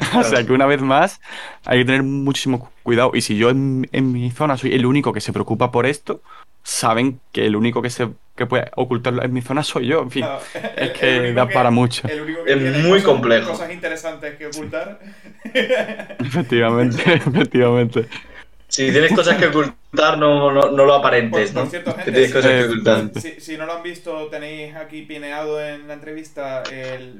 o 0.16 0.22
sea 0.22 0.44
que 0.44 0.52
una 0.52 0.66
vez 0.66 0.80
más 0.80 1.20
hay 1.66 1.80
que 1.80 1.84
tener 1.84 2.02
muchísimo 2.02 2.70
cuidado. 2.82 3.12
Y 3.14 3.20
si 3.20 3.36
yo 3.36 3.50
en, 3.50 3.86
mi 3.92 4.30
zona 4.30 4.56
soy 4.56 4.72
el 4.74 4.86
único 4.86 5.12
que 5.12 5.20
se 5.20 5.32
preocupa 5.32 5.70
por 5.70 5.86
esto, 5.86 6.22
saben 6.62 7.20
que 7.32 7.46
el 7.46 7.56
único 7.56 7.82
que 7.82 7.90
se 7.90 8.08
que 8.36 8.46
puede 8.46 8.70
ocultarlo 8.76 9.22
en 9.22 9.34
mi 9.34 9.42
zona 9.42 9.62
soy 9.62 9.88
yo. 9.88 10.00
En 10.00 10.10
fin, 10.10 10.24
es 10.76 10.90
que 10.92 11.34
da 11.34 11.48
para 11.48 11.70
mucho. 11.70 12.08
es 12.08 12.84
muy 12.86 13.02
complejo. 13.02 13.50
Cosas 13.50 13.70
interesantes 13.70 14.36
que 14.36 14.46
ocultar. 14.46 15.00
efectivamente, 15.44 17.14
efectivamente. 17.14 18.08
Si 18.70 18.90
tienes 18.90 19.12
cosas 19.12 19.36
que 19.36 19.48
ocultar, 19.48 20.16
no, 20.16 20.50
no, 20.52 20.70
lo 20.70 20.94
aparentes, 20.94 21.52
¿no? 21.52 21.66
cierto, 21.66 21.94
gente, 21.94 23.40
Si, 23.40 23.58
no 23.58 23.66
lo 23.66 23.74
han 23.74 23.82
visto, 23.82 24.28
tenéis 24.28 24.74
aquí 24.76 25.02
pineado 25.02 25.60
en 25.62 25.88
la 25.88 25.94
entrevista 25.94 26.62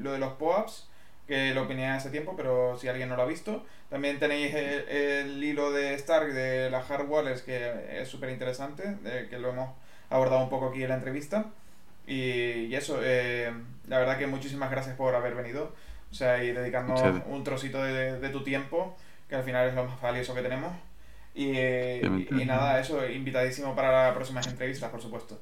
lo 0.01 0.13
de 0.13 0.19
los 0.19 0.33
POAPs 0.33 0.87
que 1.31 1.53
lo 1.53 1.63
opiné 1.63 1.87
hace 1.87 2.09
tiempo, 2.09 2.33
pero 2.35 2.77
si 2.77 2.89
alguien 2.89 3.07
no 3.07 3.15
lo 3.15 3.21
ha 3.21 3.25
visto. 3.25 3.65
También 3.89 4.19
tenéis 4.19 4.53
el, 4.53 5.41
hilo 5.41 5.71
de 5.71 5.93
Stark 5.93 6.33
de 6.33 6.69
las 6.69 6.91
hard 6.91 7.07
wallets, 7.07 7.41
que 7.41 8.01
es 8.01 8.09
súper 8.09 8.31
interesante, 8.31 8.97
que 9.29 9.39
lo 9.39 9.51
hemos 9.51 9.69
abordado 10.09 10.43
un 10.43 10.49
poco 10.49 10.67
aquí 10.67 10.83
en 10.83 10.89
la 10.89 10.95
entrevista. 10.95 11.45
Y, 12.05 12.75
eso, 12.75 12.99
eh, 13.01 13.49
la 13.87 13.99
verdad 13.99 14.17
que 14.17 14.27
muchísimas 14.27 14.71
gracias 14.71 14.97
por 14.97 15.15
haber 15.15 15.35
venido. 15.35 15.73
O 16.11 16.13
sea, 16.13 16.43
y 16.43 16.51
dedicarnos 16.51 17.01
un 17.27 17.45
trocito 17.45 17.81
de, 17.81 18.29
tu 18.29 18.43
tiempo, 18.43 18.97
que 19.29 19.35
al 19.35 19.43
final 19.43 19.69
es 19.69 19.73
lo 19.73 19.85
más 19.85 20.01
valioso 20.01 20.35
que 20.35 20.41
tenemos. 20.41 20.73
Y, 21.33 21.49
y, 21.49 22.45
nada, 22.45 22.79
eso, 22.79 23.07
invitadísimo 23.09 23.75
para 23.75 24.07
las 24.07 24.15
próximas 24.15 24.45
entrevistas, 24.47 24.89
por 24.89 25.01
supuesto. 25.01 25.39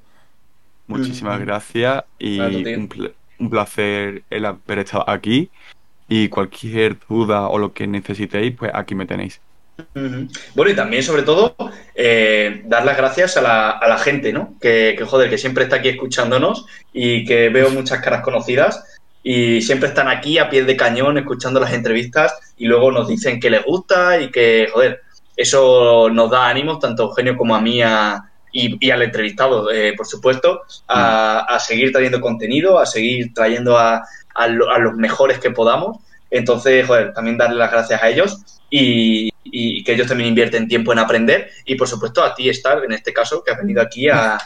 Muchísimas 0.88 1.40
gracias 1.40 2.04
y 2.18 2.40
un, 2.40 3.14
un 3.40 3.50
placer 3.50 4.24
el 4.30 4.46
haber 4.46 4.80
estado 4.80 5.10
aquí 5.10 5.50
y 6.08 6.30
cualquier 6.30 6.98
duda 7.08 7.48
o 7.48 7.58
lo 7.58 7.74
que 7.74 7.88
necesitéis, 7.88 8.56
pues 8.58 8.72
aquí 8.74 8.96
me 8.96 9.06
tenéis. 9.06 9.40
Bueno, 9.94 10.72
y 10.72 10.76
también, 10.76 11.04
sobre 11.04 11.24
todo, 11.24 11.56
eh, 11.96 12.64
dar 12.66 12.84
las 12.84 12.98
gracias 12.98 13.38
a 13.38 13.42
la, 13.42 13.70
a 13.72 13.88
la 13.88 13.98
gente, 13.98 14.34
¿no? 14.34 14.56
Que, 14.60 14.96
que, 14.98 15.06
joder, 15.06 15.30
que 15.30 15.38
siempre 15.38 15.64
está 15.64 15.78
aquí 15.78 15.90
escuchándonos 15.90 16.66
y 16.92 17.26
que 17.26 17.50
veo 17.50 17.70
muchas 17.70 18.02
caras 18.02 18.22
conocidas 18.22 18.84
y 19.24 19.62
siempre 19.62 19.90
están 19.90 20.08
aquí 20.08 20.38
a 20.38 20.50
pie 20.50 20.64
de 20.64 20.76
cañón 20.78 21.18
escuchando 21.18 21.60
las 21.60 21.74
entrevistas 21.74 22.34
y 22.58 22.66
luego 22.66 22.92
nos 22.92 23.08
dicen 23.08 23.40
que 23.40 23.50
les 23.50 23.64
gusta 23.64 24.20
y 24.22 24.32
que, 24.32 24.68
joder, 24.72 25.02
eso 25.40 26.10
nos 26.10 26.30
da 26.30 26.50
ánimos 26.50 26.80
tanto 26.80 27.04
a 27.04 27.06
Eugenio 27.08 27.38
como 27.38 27.56
a 27.56 27.62
mí 27.62 27.80
y, 28.52 28.92
al 28.92 29.02
entrevistado, 29.02 29.72
eh, 29.72 29.94
por 29.96 30.06
supuesto, 30.06 30.64
a, 30.86 31.40
a, 31.40 31.60
seguir 31.60 31.94
trayendo 31.94 32.20
contenido, 32.20 32.78
a 32.78 32.86
seguir 32.86 33.34
trayendo 33.34 33.78
a, 33.78 34.04
a, 34.36 34.48
los 34.48 34.96
mejores 34.96 35.40
que 35.40 35.52
podamos. 35.52 36.00
Entonces, 36.30 36.86
joder, 36.86 37.14
también 37.14 37.38
darle 37.38 37.56
las 37.56 37.72
gracias 37.72 38.04
a 38.04 38.10
ellos 38.10 38.60
y, 38.70 39.32
que 39.84 39.94
ellos 39.94 40.08
también 40.08 40.28
invierten 40.28 40.68
tiempo 40.68 40.92
en 40.92 41.00
aprender. 41.00 41.50
Y 41.64 41.76
por 41.76 41.88
supuesto 41.88 42.22
a 42.22 42.36
ti, 42.36 42.50
Star, 42.50 42.84
en 42.84 42.92
este 42.92 43.14
caso, 43.14 43.42
que 43.42 43.52
has 43.52 43.58
venido 43.58 43.82
aquí 43.82 44.10
a, 44.10 44.38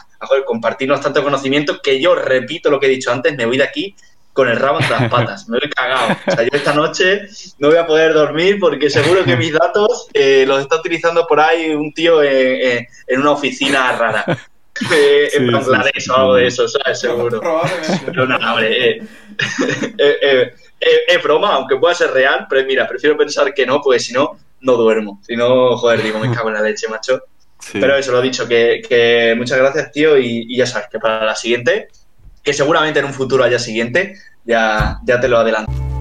compartirnos 0.46 1.00
tanto 1.00 1.24
conocimiento 1.24 1.80
que 1.82 2.00
yo 2.00 2.14
repito 2.14 2.70
lo 2.70 2.78
que 2.78 2.86
he 2.86 2.90
dicho 2.90 3.10
antes, 3.10 3.36
me 3.36 3.46
voy 3.46 3.58
de 3.58 3.64
aquí 3.64 3.96
con 4.34 4.48
el 4.48 4.56
rabo 4.56 4.80
entre 4.80 4.98
las 4.98 5.10
patas. 5.10 5.48
Me 5.48 5.58
voy 5.58 5.70
cagado. 5.70 6.14
O 6.26 6.30
sea, 6.30 6.42
yo 6.42 6.50
esta 6.52 6.74
noche 6.74 7.22
no 7.58 7.68
voy 7.68 7.78
a 7.78 7.86
poder 7.86 8.12
dormir 8.12 8.58
porque 8.60 8.90
seguro 8.90 9.24
que 9.24 9.36
mis 9.36 9.54
datos 9.54 10.08
eh, 10.12 10.44
los 10.46 10.60
está 10.60 10.76
utilizando 10.76 11.26
por 11.26 11.40
ahí 11.40 11.70
un 11.70 11.94
tío 11.94 12.22
en 12.22 12.86
una 13.16 13.30
oficina 13.30 13.96
rara. 13.96 14.26
en 14.90 15.52
Bangladesh 15.52 16.10
o 16.10 16.16
algo 16.16 16.34
de 16.34 16.46
eso, 16.46 16.66
¿sabes? 16.68 17.00
Seguro. 17.00 17.40
Pero 18.06 18.26
no, 18.26 18.36
hombre, 18.36 18.90
eh, 18.96 19.02
eh, 19.98 20.54
eh, 20.80 21.00
es 21.08 21.22
broma, 21.22 21.54
aunque 21.54 21.76
pueda 21.76 21.94
ser 21.94 22.10
real, 22.10 22.46
pero 22.48 22.66
mira, 22.66 22.86
prefiero 22.86 23.16
pensar 23.16 23.52
que 23.54 23.66
no, 23.66 23.80
porque 23.80 24.00
si 24.00 24.12
no, 24.12 24.38
no 24.60 24.72
duermo. 24.74 25.20
Si 25.26 25.36
no, 25.36 25.76
joder, 25.76 26.02
digo, 26.02 26.18
me 26.18 26.34
cago 26.34 26.48
en 26.48 26.54
la 26.54 26.62
leche, 26.62 26.88
macho. 26.88 27.22
Pero 27.72 27.96
eso 27.96 28.12
lo 28.12 28.20
he 28.20 28.24
dicho, 28.24 28.46
que, 28.46 29.34
muchas 29.36 29.58
gracias, 29.58 29.90
tío, 29.92 30.18
y, 30.18 30.54
ya 30.54 30.66
sabes 30.66 30.88
que 30.90 30.98
para 30.98 31.24
la 31.24 31.34
siguiente, 31.34 31.88
que 32.44 32.52
seguramente 32.52 33.00
en 33.00 33.06
un 33.06 33.14
futuro 33.14 33.42
haya 33.42 33.58
siguiente, 33.58 34.16
ya, 34.44 35.00
ya 35.04 35.18
te 35.18 35.28
lo 35.28 35.38
adelanto. 35.38 35.93